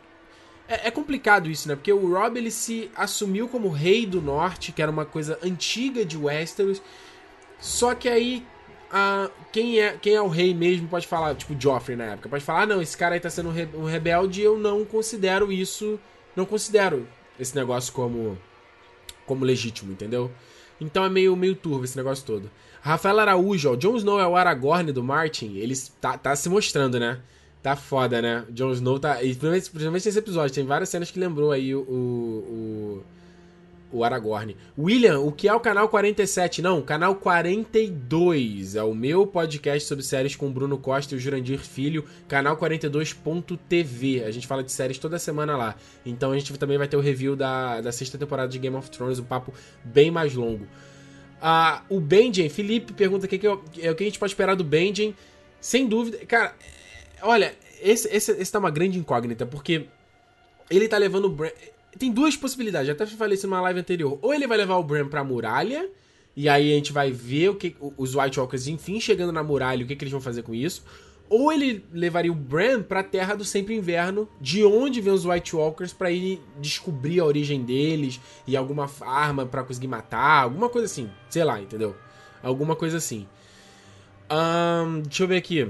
É, 0.67 0.87
é, 0.87 0.91
complicado 0.91 1.49
isso, 1.49 1.67
né? 1.67 1.75
Porque 1.75 1.93
o 1.93 2.11
Rob 2.11 2.37
ele 2.37 2.51
se 2.51 2.89
assumiu 2.95 3.47
como 3.47 3.69
rei 3.69 4.05
do 4.05 4.21
norte, 4.21 4.71
que 4.71 4.81
era 4.81 4.91
uma 4.91 5.05
coisa 5.05 5.39
antiga 5.43 6.03
de 6.03 6.17
Westeros. 6.17 6.81
Só 7.59 7.95
que 7.95 8.09
aí 8.09 8.43
a, 8.91 9.29
quem, 9.51 9.79
é, 9.79 9.97
quem 9.97 10.15
é 10.15 10.21
o 10.21 10.27
rei 10.27 10.53
mesmo 10.53 10.87
pode 10.87 11.07
falar, 11.07 11.35
tipo 11.35 11.59
Joffrey 11.59 11.97
na 11.97 12.05
época, 12.05 12.29
pode 12.29 12.43
falar: 12.43 12.63
ah, 12.63 12.65
não, 12.65 12.81
esse 12.81 12.97
cara 12.97 13.15
aí 13.15 13.19
tá 13.19 13.29
sendo 13.29 13.49
um, 13.49 13.51
re, 13.51 13.67
rebelde 13.89 14.41
eu 14.41 14.57
não 14.57 14.85
considero 14.85 15.51
isso. 15.51 15.99
Não 16.35 16.45
considero 16.45 17.07
esse 17.39 17.55
negócio 17.55 17.93
como, 17.93 18.37
como 19.25 19.45
legítimo, 19.45 19.91
entendeu? 19.91 20.29
Então 20.79 21.05
é 21.05 21.09
meio, 21.09 21.35
meio 21.35 21.55
turvo 21.55 21.85
esse 21.85 21.95
negócio 21.95 22.25
todo. 22.25 22.51
Rafael 22.81 23.19
Araújo, 23.19 23.71
ó, 23.71 23.75
Jon 23.75 23.95
Snow 23.95 24.19
é 24.19 24.27
o 24.27 24.35
Aragorn 24.35 24.91
do 24.91 25.03
Martin, 25.03 25.55
ele 25.55 25.73
tá, 25.99 26.17
tá 26.17 26.35
se 26.35 26.49
mostrando, 26.49 26.99
né? 26.99 27.19
Tá 27.63 27.75
foda, 27.75 28.21
né? 28.21 28.45
Jon 28.49 28.71
Snow 28.73 28.99
tá. 28.99 29.23
E 29.23 29.33
principalmente 29.33 30.05
nesse 30.05 30.19
episódio, 30.19 30.53
tem 30.53 30.65
várias 30.65 30.89
cenas 30.89 31.09
que 31.09 31.19
lembrou 31.19 31.51
aí 31.51 31.73
o, 31.73 31.79
o, 31.79 31.93
o 31.93 33.03
Aragorn. 34.03 34.55
William, 34.77 35.19
o 35.19 35.31
que 35.31 35.47
é 35.47 35.53
o 35.53 35.59
canal 35.59 35.87
47? 35.87 36.61
Não, 36.61 36.81
canal 36.81 37.15
42. 37.15 38.75
É 38.75 38.83
o 38.83 38.93
meu 38.93 39.25
podcast 39.25 39.87
sobre 39.87 40.03
séries 40.03 40.35
com 40.35 40.47
o 40.47 40.51
Bruno 40.51 40.77
Costa 40.77 41.13
e 41.13 41.17
o 41.17 41.19
Jurandir 41.19 41.59
Filho, 41.59 42.05
canal 42.27 42.57
42.tv. 42.57 44.23
A 44.23 44.31
gente 44.31 44.47
fala 44.47 44.63
de 44.63 44.71
séries 44.71 44.97
toda 44.97 45.17
semana 45.19 45.55
lá. 45.55 45.75
Então 46.05 46.31
a 46.31 46.37
gente 46.37 46.51
também 46.57 46.77
vai 46.77 46.87
ter 46.87 46.97
o 46.97 47.01
review 47.01 47.35
da, 47.35 47.81
da 47.81 47.91
sexta 47.91 48.17
temporada 48.17 48.49
de 48.49 48.59
Game 48.59 48.75
of 48.75 48.89
Thrones, 48.89 49.19
um 49.19 49.23
papo 49.25 49.53
bem 49.83 50.11
mais 50.11 50.33
longo. 50.33 50.67
Ah, 51.41 51.83
o 51.89 51.99
Benjen, 51.99 52.49
Felipe 52.49 52.93
pergunta 52.93 53.25
o 53.25 53.29
que, 53.29 53.37
que, 53.37 53.47
é, 53.47 53.51
o 53.51 53.95
que 53.95 54.03
a 54.03 54.07
gente 54.07 54.19
pode 54.19 54.31
esperar 54.31 54.55
do 54.55 54.63
Benjen. 54.63 55.15
Sem 55.59 55.87
dúvida, 55.87 56.17
cara, 56.27 56.53
Olha, 57.21 57.55
esse, 57.81 58.07
esse, 58.15 58.31
esse 58.31 58.51
tá 58.51 58.59
uma 58.59 58.69
grande 58.69 58.99
incógnita, 58.99 59.45
porque 59.45 59.87
ele 60.69 60.87
tá 60.87 60.97
levando 60.97 61.25
o 61.25 61.29
Bran. 61.29 61.49
Tem 61.97 62.11
duas 62.11 62.35
possibilidades, 62.35 62.89
até 62.89 63.05
falei 63.05 63.35
isso 63.35 63.47
numa 63.47 63.61
live 63.61 63.79
anterior. 63.79 64.19
Ou 64.21 64.33
ele 64.33 64.47
vai 64.47 64.57
levar 64.57 64.75
o 64.77 64.83
Bran 64.83 65.07
pra 65.07 65.23
muralha, 65.23 65.89
e 66.35 66.49
aí 66.49 66.71
a 66.71 66.75
gente 66.75 66.91
vai 66.91 67.11
ver 67.11 67.49
o 67.49 67.55
que 67.55 67.75
os 67.97 68.15
White 68.15 68.39
Walkers, 68.39 68.67
enfim, 68.67 68.99
chegando 68.99 69.31
na 69.31 69.41
muralha, 69.41 69.83
o 69.83 69.87
que, 69.87 69.95
que 69.95 70.03
eles 70.03 70.11
vão 70.11 70.21
fazer 70.21 70.43
com 70.43 70.53
isso. 70.53 70.83
Ou 71.29 71.51
ele 71.51 71.83
levaria 71.91 72.31
o 72.31 72.35
Bran 72.35 72.83
pra 72.83 73.01
Terra 73.01 73.33
do 73.33 73.43
Sempre 73.43 73.75
Inverno, 73.75 74.29
de 74.39 74.63
onde 74.63 75.01
vem 75.01 75.13
os 75.13 75.25
White 75.25 75.55
Walkers, 75.55 75.91
para 75.91 76.11
ir 76.11 76.39
descobrir 76.59 77.19
a 77.19 77.25
origem 77.25 77.63
deles 77.63 78.19
e 78.45 78.55
alguma 78.55 78.89
arma 79.01 79.45
para 79.45 79.63
conseguir 79.63 79.87
matar, 79.87 80.43
alguma 80.43 80.69
coisa 80.69 80.85
assim. 80.85 81.09
Sei 81.29 81.43
lá, 81.43 81.59
entendeu? 81.59 81.95
Alguma 82.43 82.75
coisa 82.75 82.97
assim. 82.97 83.25
Um, 84.29 85.01
deixa 85.01 85.23
eu 85.23 85.27
ver 85.27 85.37
aqui. 85.37 85.67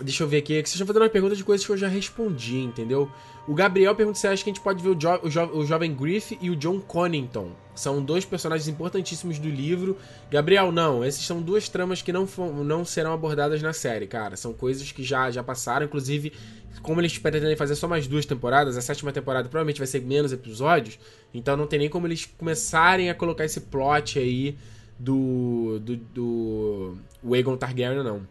Deixa 0.00 0.24
eu 0.24 0.28
ver 0.28 0.38
aqui, 0.38 0.54
vocês 0.54 0.72
estão 0.72 0.86
fazendo 0.86 1.02
uma 1.02 1.08
pergunta 1.08 1.36
de 1.36 1.44
coisas 1.44 1.64
que 1.64 1.70
eu 1.70 1.76
já 1.76 1.86
respondi, 1.86 2.58
entendeu? 2.58 3.08
O 3.46 3.54
Gabriel 3.54 3.94
pergunta 3.94 4.18
se 4.18 4.26
acha 4.26 4.42
que 4.42 4.48
a 4.48 4.52
gente 4.54 4.62
pode 4.62 4.82
ver 4.82 4.88
o, 4.88 4.94
jo 4.94 5.20
o, 5.22 5.30
jo 5.30 5.44
o 5.52 5.66
jovem 5.66 5.94
Griff 5.94 6.38
e 6.40 6.48
o 6.48 6.56
John 6.56 6.80
Connington. 6.80 7.50
São 7.74 8.02
dois 8.02 8.24
personagens 8.24 8.68
importantíssimos 8.68 9.38
do 9.38 9.48
livro. 9.48 9.98
Gabriel, 10.30 10.72
não. 10.72 11.04
Essas 11.04 11.24
são 11.24 11.42
duas 11.42 11.68
tramas 11.68 12.00
que 12.00 12.10
não, 12.10 12.26
não 12.64 12.84
serão 12.86 13.12
abordadas 13.12 13.60
na 13.60 13.74
série, 13.74 14.06
cara. 14.06 14.34
São 14.36 14.54
coisas 14.54 14.90
que 14.92 15.02
já, 15.02 15.30
já 15.30 15.42
passaram. 15.42 15.84
Inclusive, 15.84 16.32
como 16.80 17.02
eles 17.02 17.18
pretendem 17.18 17.54
fazer 17.54 17.74
só 17.74 17.86
mais 17.86 18.06
duas 18.06 18.24
temporadas, 18.24 18.78
a 18.78 18.80
sétima 18.80 19.12
temporada 19.12 19.46
provavelmente 19.46 19.78
vai 19.78 19.86
ser 19.86 20.00
menos 20.00 20.32
episódios. 20.32 20.98
Então 21.34 21.54
não 21.54 21.66
tem 21.66 21.80
nem 21.80 21.88
como 21.90 22.06
eles 22.06 22.24
começarem 22.24 23.10
a 23.10 23.14
colocar 23.14 23.44
esse 23.44 23.60
plot 23.60 24.18
aí 24.18 24.56
do, 24.98 25.80
do, 25.80 25.96
do 25.96 26.96
Aegon 27.30 27.58
Targaryen, 27.58 28.02
não. 28.02 28.26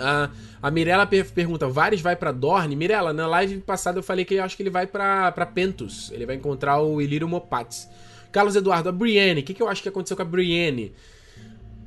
Uh, 0.00 0.34
a 0.62 0.70
Mirella 0.70 1.06
per 1.06 1.30
pergunta: 1.30 1.68
Varys 1.68 2.00
vai 2.00 2.16
para 2.16 2.32
Dorne? 2.32 2.74
Mirella, 2.74 3.12
na 3.12 3.26
live 3.26 3.58
passada 3.58 3.98
eu 3.98 4.02
falei 4.02 4.24
que 4.24 4.34
eu 4.34 4.42
acho 4.42 4.56
que 4.56 4.62
ele 4.62 4.70
vai 4.70 4.86
para 4.86 5.46
Pentus. 5.54 6.10
Ele 6.10 6.24
vai 6.24 6.36
encontrar 6.36 6.80
o 6.80 7.00
Ilírio 7.00 7.28
Mopatis. 7.28 7.86
Carlos 8.32 8.56
Eduardo, 8.56 8.88
a 8.88 8.92
Brienne. 8.92 9.40
O 9.40 9.44
que, 9.44 9.52
que 9.52 9.62
eu 9.62 9.68
acho 9.68 9.82
que 9.82 9.88
aconteceu 9.88 10.16
com 10.16 10.22
a 10.22 10.26
Brienne? 10.26 10.92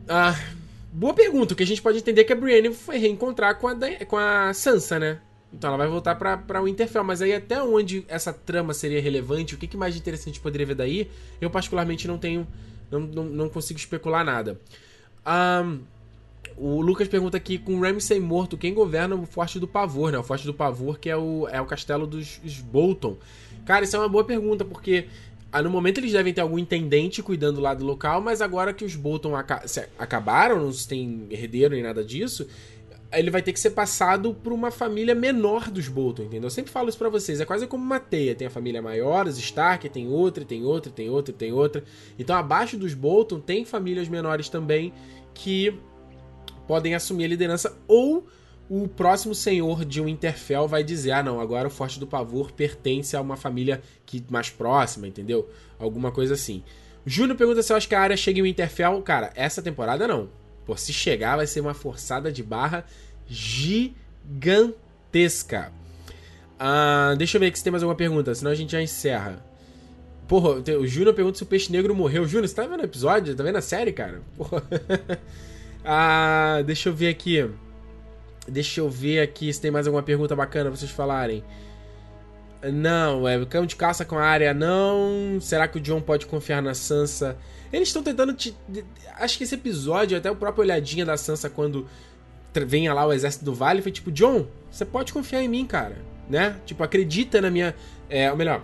Uh, 0.04 0.58
boa 0.92 1.14
pergunta. 1.14 1.54
O 1.54 1.58
que 1.58 1.64
a 1.64 1.68
gente 1.68 1.82
pode 1.82 1.98
entender 1.98 2.22
é 2.22 2.24
que 2.24 2.34
a 2.34 2.36
Brienne 2.36 2.74
foi 2.74 2.98
reencontrar 2.98 3.58
com 3.58 3.68
a, 3.68 3.76
com 4.08 4.18
a 4.18 4.54
Sansa, 4.54 5.00
né? 5.00 5.20
Então 5.52 5.70
ela 5.70 5.78
vai 5.78 5.88
voltar 5.88 6.16
pra, 6.16 6.38
pra 6.38 6.62
Winterfell. 6.62 7.04
Mas 7.04 7.22
aí 7.22 7.34
até 7.34 7.62
onde 7.64 8.04
essa 8.08 8.34
trama 8.34 8.74
seria 8.74 9.02
relevante, 9.02 9.56
o 9.56 9.58
que, 9.58 9.68
que 9.68 9.78
mais 9.78 9.96
interessante 9.96 10.40
poderia 10.40 10.68
ver 10.68 10.76
daí, 10.76 11.10
eu 11.40 11.50
particularmente 11.50 12.08
não 12.08 12.18
tenho. 12.18 12.48
Não, 12.92 13.00
não, 13.00 13.24
não 13.24 13.50
consigo 13.50 13.80
especular 13.80 14.24
nada. 14.24 14.60
Um, 15.26 15.80
o 16.58 16.82
Lucas 16.82 17.08
pergunta 17.08 17.38
aqui, 17.38 17.58
com 17.58 17.80
Ramsay 17.80 18.20
morto, 18.20 18.58
quem 18.58 18.74
governa 18.74 19.16
o 19.16 19.26
Forte 19.26 19.60
do 19.60 19.68
Pavor, 19.68 20.12
né? 20.12 20.18
O 20.18 20.24
Forte 20.24 20.46
do 20.46 20.54
Pavor, 20.54 21.00
que 21.00 21.10
é 21.10 21.18
o, 21.18 21.48
é 21.50 21.62
o 21.62 21.66
castelo 21.66 22.06
dos, 22.06 22.40
Bolton. 22.60 23.18
Cara, 23.66 23.86
isso 23.86 23.96
é 23.96 24.00
uma 24.00 24.10
boa 24.10 24.24
pergunta, 24.24 24.64
porque 24.64 25.08
ah, 25.52 25.62
no 25.62 25.70
momento 25.70 26.00
eles 26.00 26.12
devem 26.12 26.34
ter 26.34 26.42
algum 26.42 26.58
intendente 26.58 27.22
cuidando 27.22 27.62
lá 27.62 27.74
do 27.74 27.86
local, 27.86 28.22
mas 28.22 28.42
agora 28.42 28.74
que 28.74 28.84
os 28.84 28.96
Bolton 28.96 29.36
aca 29.36 29.64
acabaram, 30.00 30.60
não 30.60 30.72
tem 30.72 31.28
herdeiro 31.30 31.76
nem 31.76 31.84
nada 31.84 32.04
disso, 32.04 32.48
ele 33.12 33.30
vai 33.30 33.42
ter 33.42 33.54
que 33.54 33.60
ser 33.60 33.72
passado 33.72 34.34
por 34.34 34.52
uma 34.52 34.72
família 34.72 35.14
menor 35.14 35.70
dos 35.70 35.88
Bolton, 35.88 36.24
entendeu? 36.24 36.48
Eu 36.48 36.50
sempre 36.50 36.72
falo 36.72 36.90
isso 36.90 36.98
pra 36.98 37.10
vocês, 37.10 37.40
é 37.40 37.46
quase 37.46 37.68
como 37.68 37.84
uma 37.84 38.00
teia. 38.00 38.36
Tem 38.36 38.48
a 38.48 38.50
família 38.50 38.82
maior, 38.82 39.28
os 39.28 39.38
Stark, 39.38 39.88
tem 39.90 40.08
outra, 40.08 40.44
tem 40.44 40.64
outra, 40.64 40.92
tem 40.92 41.10
outra, 41.10 41.34
tem 41.34 41.54
outra. 41.54 41.84
Então 42.18 42.36
abaixo 42.36 42.78
dos 42.78 42.94
Bolton 42.94 43.40
tem 43.40 43.66
famílias 43.66 44.08
menores 44.08 44.50
também 44.50 44.92
que 45.34 45.80
podem 46.68 46.96
assumir 46.96 47.26
a 47.26 47.28
liderança 47.30 47.78
ou 47.88 48.28
o 48.70 48.88
próximo 48.88 49.36
senhor 49.36 49.84
de 49.86 50.02
um 50.02 50.08
Interfell 50.08 50.68
vai 50.68 50.84
dizer: 50.84 51.12
ah, 51.12 51.22
não, 51.24 51.40
agora 51.40 51.68
o 51.68 51.72
Forte 51.72 52.00
do 52.00 52.08
Pavor 52.08 52.52
pertence 52.52 53.16
a 53.16 53.22
uma 53.22 53.38
família 53.38 53.82
que 54.06 54.24
mais 54.30 54.50
próxima, 54.50 55.08
entendeu? 55.08 55.50
Alguma 55.78 56.12
coisa 56.12 56.34
assim. 56.34 56.64
Júnior 57.06 57.38
pergunta 57.38 57.62
se 57.62 57.72
eu 57.74 57.78
acho 57.78 57.88
que 57.88 57.96
a 57.96 58.02
área 58.02 58.16
chega 58.16 58.40
em 58.40 58.44
Winterfell. 58.44 59.02
Cara, 59.02 59.32
essa 59.36 59.62
temporada 59.62 60.08
não. 60.08 60.30
Pô, 60.66 60.78
se 60.78 60.94
chegar, 60.94 61.36
vai 61.36 61.46
ser 61.46 61.60
uma 61.60 61.74
forçada 61.74 62.32
de 62.32 62.42
barra 62.42 62.86
gigantesca. 63.28 64.74
Ah, 66.58 67.14
deixa 67.18 67.36
eu 67.36 67.42
ver 67.42 67.48
aqui 67.48 67.58
se 67.58 67.64
tem 67.64 67.72
mais 67.72 67.84
alguma 67.84 67.98
pergunta, 67.98 68.34
senão 68.34 68.52
a 68.52 68.56
gente 68.56 68.72
já 68.72 68.82
encerra. 68.82 69.46
Porra, 70.28 70.64
o 70.80 70.88
Júnior 70.88 71.14
pergunta 71.14 71.38
se 71.38 71.44
o 71.44 71.46
peixe 71.46 71.70
negro 71.72 71.94
morreu. 71.94 72.26
Júnior, 72.26 72.48
você 72.48 72.56
tá 72.56 72.66
vendo 72.66 72.80
o 72.80 72.86
episódio? 72.86 73.36
Tá 73.36 73.44
vendo 73.44 73.58
a 73.58 73.62
série, 73.62 73.92
cara? 73.92 74.22
Porra. 74.38 74.64
Ah, 75.84 76.62
deixa 76.66 76.90
eu 76.90 76.94
ver 76.94 77.10
aqui. 77.10 77.50
Deixa 78.48 78.82
eu 78.82 78.90
ver 78.90 79.22
aqui 79.22 79.52
se 79.52 79.62
tem 79.62 79.72
mais 79.72 79.88
alguma 79.88 80.04
pergunta 80.04 80.36
bacana 80.36 80.70
pra 80.70 80.78
vocês 80.78 80.92
falarem. 80.92 81.44
Não, 82.72 83.28
é 83.28 83.46
cão 83.46 83.66
de 83.66 83.76
caça 83.76 84.06
com 84.06 84.18
a 84.18 84.24
área, 84.24 84.54
não. 84.54 85.38
Será 85.42 85.68
que 85.68 85.78
o 85.78 85.82
John 85.82 86.02
pode 86.02 86.26
confiar 86.26 86.62
na 86.62 86.74
Sansa? 86.74 87.38
Eles 87.72 87.90
estão 87.90 88.04
tentando 88.04 88.34
te. 88.34 88.56
Acho 89.16 89.38
que 89.38 89.44
esse 89.44 89.56
episódio, 89.56 90.18
até 90.18 90.32
o 90.32 90.36
próprio 90.36 90.64
olhadinha 90.64 91.06
da 91.06 91.18
Sansa 91.18 91.50
quando 91.50 91.88
venha 92.66 92.94
lá 92.94 93.06
o 93.06 93.12
exército 93.12 93.44
do 93.44 93.54
Vale, 93.54 93.82
foi 93.82 93.92
tipo: 93.92 94.12
John, 94.12 94.48
você 94.72 94.86
pode 94.86 95.12
confiar 95.12 95.42
em 95.42 95.48
mim, 95.48 95.66
cara. 95.66 95.98
Né? 96.30 96.56
Tipo, 96.66 96.84
acredita 96.84 97.42
na 97.42 97.50
minha. 97.50 97.76
É, 98.10 98.32
ou 98.32 98.38
melhor, 98.38 98.64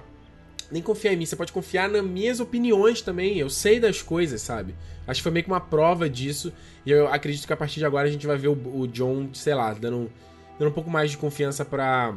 nem 0.72 0.82
confiar 0.82 1.14
em 1.14 1.18
mim, 1.18 1.26
você 1.26 1.36
pode 1.36 1.52
confiar 1.52 1.90
nas 1.90 2.04
minhas 2.04 2.40
opiniões 2.40 3.02
também. 3.02 3.38
Eu 3.38 3.50
sei 3.50 3.80
das 3.80 4.02
coisas, 4.02 4.42
sabe? 4.42 4.76
Acho 5.08 5.20
que 5.20 5.24
foi 5.24 5.32
meio 5.32 5.44
que 5.44 5.52
uma 5.52 5.60
prova 5.60 6.10
disso. 6.10 6.54
E 6.86 6.92
eu 6.92 7.08
acredito 7.08 7.48
que 7.48 7.54
a 7.54 7.58
partir 7.58 7.80
de 7.80 7.86
agora 7.86 8.08
a 8.08 8.12
gente 8.12 8.28
vai 8.28 8.38
ver 8.38 8.50
o, 8.50 8.54
o 8.54 8.88
John, 8.88 9.30
sei 9.34 9.56
lá, 9.56 9.74
dando, 9.74 10.12
dando 10.58 10.70
um 10.70 10.74
pouco 10.74 10.90
mais 10.90 11.12
de 11.12 11.18
confiança 11.18 11.66
pra, 11.66 12.16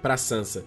pra 0.00 0.16
Sansa. 0.16 0.64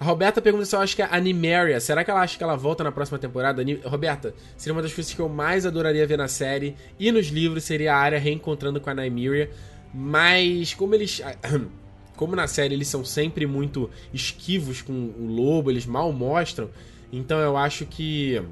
A 0.00 0.04
Roberta 0.04 0.40
pergunta 0.40 0.64
se 0.64 0.74
eu 0.74 0.80
acho 0.80 0.96
que 0.96 1.02
a 1.02 1.14
Animaria, 1.14 1.78
será 1.78 2.02
que 2.02 2.10
ela 2.10 2.22
acha 2.22 2.38
que 2.38 2.42
ela 2.42 2.56
volta 2.56 2.82
na 2.82 2.90
próxima 2.90 3.18
temporada? 3.18 3.62
Roberta, 3.84 4.34
seria 4.56 4.74
uma 4.74 4.80
das 4.80 4.94
coisas 4.94 5.12
que 5.12 5.20
eu 5.20 5.28
mais 5.28 5.66
adoraria 5.66 6.06
ver 6.06 6.16
na 6.16 6.26
série 6.26 6.74
e 6.98 7.12
nos 7.12 7.26
livros 7.26 7.64
seria 7.64 7.94
a 7.94 7.98
área 7.98 8.18
reencontrando 8.18 8.80
com 8.80 8.88
a 8.88 8.94
Nymeria. 8.94 9.50
Mas 9.92 10.72
como 10.72 10.94
eles 10.94 11.20
como 12.20 12.36
na 12.36 12.46
série 12.46 12.74
eles 12.74 12.86
são 12.86 13.02
sempre 13.02 13.46
muito 13.46 13.88
esquivos 14.12 14.82
com 14.82 14.92
o 14.92 15.26
lobo, 15.26 15.70
eles 15.70 15.86
mal 15.86 16.12
mostram, 16.12 16.68
então 17.10 17.38
eu 17.38 17.56
acho 17.56 17.86
que. 17.86 18.42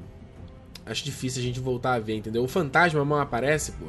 Acho 0.87 1.05
difícil 1.05 1.39
a 1.39 1.45
gente 1.45 1.59
voltar 1.59 1.93
a 1.93 1.99
ver, 1.99 2.15
entendeu? 2.15 2.43
O 2.43 2.47
fantasma 2.47 3.05
mal 3.05 3.19
aparece, 3.19 3.73
pô. 3.73 3.85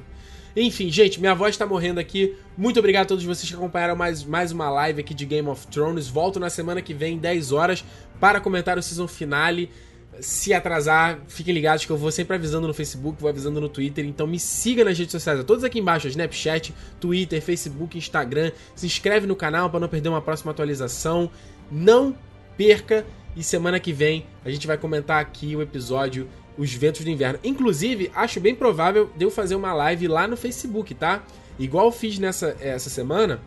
Enfim, 0.55 0.90
gente, 0.90 1.19
minha 1.19 1.35
voz 1.35 1.57
tá 1.57 1.65
morrendo 1.65 1.98
aqui. 1.98 2.36
Muito 2.59 2.78
obrigado 2.78 3.05
a 3.05 3.09
todos 3.09 3.24
vocês 3.24 3.48
que 3.48 3.57
acompanharam 3.57 3.97
mais, 3.97 4.23
mais 4.23 4.52
uma 4.52 4.69
live 4.69 5.01
aqui 5.01 5.15
de 5.15 5.24
Game 5.24 5.48
of 5.48 5.66
Thrones. 5.69 6.09
Volto 6.09 6.39
na 6.39 6.51
semana 6.51 6.82
que 6.82 6.93
vem, 6.93 7.16
10 7.16 7.51
horas, 7.51 7.82
para 8.20 8.39
comentar 8.39 8.77
o 8.77 8.82
season 8.82 9.09
finale 9.09 9.70
se 10.18 10.52
atrasar, 10.52 11.20
fiquem 11.28 11.54
ligados 11.54 11.84
que 11.84 11.92
eu 11.92 11.96
vou 11.96 12.10
sempre 12.10 12.34
avisando 12.36 12.66
no 12.66 12.74
Facebook, 12.74 13.20
vou 13.20 13.30
avisando 13.30 13.60
no 13.60 13.68
Twitter, 13.68 14.04
então 14.04 14.26
me 14.26 14.38
siga 14.38 14.84
nas 14.84 14.98
redes 14.98 15.12
sociais, 15.12 15.42
todos 15.44 15.62
aqui 15.64 15.78
embaixo, 15.78 16.08
Snapchat, 16.08 16.74
Twitter, 16.98 17.40
Facebook, 17.40 17.96
Instagram. 17.96 18.52
Se 18.74 18.86
inscreve 18.86 19.26
no 19.26 19.36
canal 19.36 19.70
para 19.70 19.80
não 19.80 19.88
perder 19.88 20.08
uma 20.08 20.20
próxima 20.20 20.50
atualização. 20.50 21.30
Não 21.70 22.16
perca 22.56 23.06
e 23.36 23.42
semana 23.42 23.78
que 23.78 23.92
vem 23.92 24.26
a 24.44 24.50
gente 24.50 24.66
vai 24.66 24.76
comentar 24.76 25.20
aqui 25.20 25.54
o 25.54 25.62
episódio 25.62 26.28
Os 26.58 26.72
Ventos 26.72 27.04
do 27.04 27.10
Inverno. 27.10 27.38
Inclusive, 27.44 28.10
acho 28.14 28.40
bem 28.40 28.54
provável 28.54 29.10
de 29.16 29.24
eu 29.24 29.30
fazer 29.30 29.54
uma 29.54 29.72
live 29.72 30.08
lá 30.08 30.26
no 30.26 30.36
Facebook, 30.36 30.94
tá? 30.94 31.22
Igual 31.58 31.92
fiz 31.92 32.18
nessa 32.18 32.56
essa 32.60 32.90
semana 32.90 33.40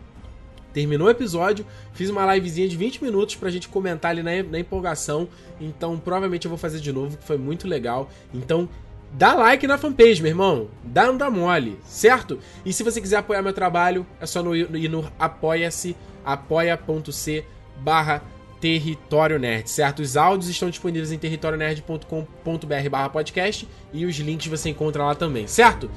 Terminou 0.74 1.06
o 1.06 1.10
episódio, 1.10 1.64
fiz 1.92 2.10
uma 2.10 2.34
livezinha 2.34 2.68
de 2.68 2.76
20 2.76 3.02
minutos 3.02 3.36
pra 3.36 3.48
gente 3.48 3.68
comentar 3.68 4.10
ali 4.10 4.22
na, 4.22 4.42
na 4.42 4.58
empolgação. 4.58 5.28
Então, 5.60 5.96
provavelmente 5.96 6.44
eu 6.44 6.50
vou 6.50 6.58
fazer 6.58 6.80
de 6.80 6.92
novo, 6.92 7.16
que 7.16 7.24
foi 7.24 7.38
muito 7.38 7.68
legal. 7.68 8.10
Então, 8.34 8.68
dá 9.12 9.34
like 9.34 9.66
na 9.68 9.78
fanpage, 9.78 10.20
meu 10.20 10.30
irmão. 10.30 10.68
Dá, 10.82 11.06
não 11.06 11.16
dá 11.16 11.30
mole, 11.30 11.78
certo? 11.86 12.40
E 12.66 12.72
se 12.72 12.82
você 12.82 13.00
quiser 13.00 13.18
apoiar 13.18 13.40
meu 13.40 13.52
trabalho, 13.52 14.04
é 14.20 14.26
só 14.26 14.42
no, 14.42 14.54
ir 14.54 14.88
no 14.88 15.08
apoia-se, 15.16 15.96
apoia.c 16.24 17.44
barra 17.76 18.22
Território 18.60 19.38
Nerd, 19.38 19.68
certo? 19.68 20.00
Os 20.00 20.16
áudios 20.16 20.48
estão 20.48 20.70
disponíveis 20.70 21.12
em 21.12 21.18
territorionerd.com.br 21.18 22.88
barra 22.90 23.10
podcast 23.10 23.68
e 23.92 24.06
os 24.06 24.16
links 24.16 24.46
você 24.46 24.70
encontra 24.70 25.04
lá 25.04 25.14
também, 25.14 25.46
certo? 25.46 25.90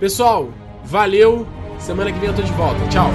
Pessoal, 0.00 0.48
valeu! 0.84 1.46
Semana 1.78 2.10
que 2.10 2.18
vem 2.18 2.28
eu 2.28 2.34
tô 2.34 2.42
de 2.42 2.52
volta. 2.52 2.80
Tchau! 2.88 3.10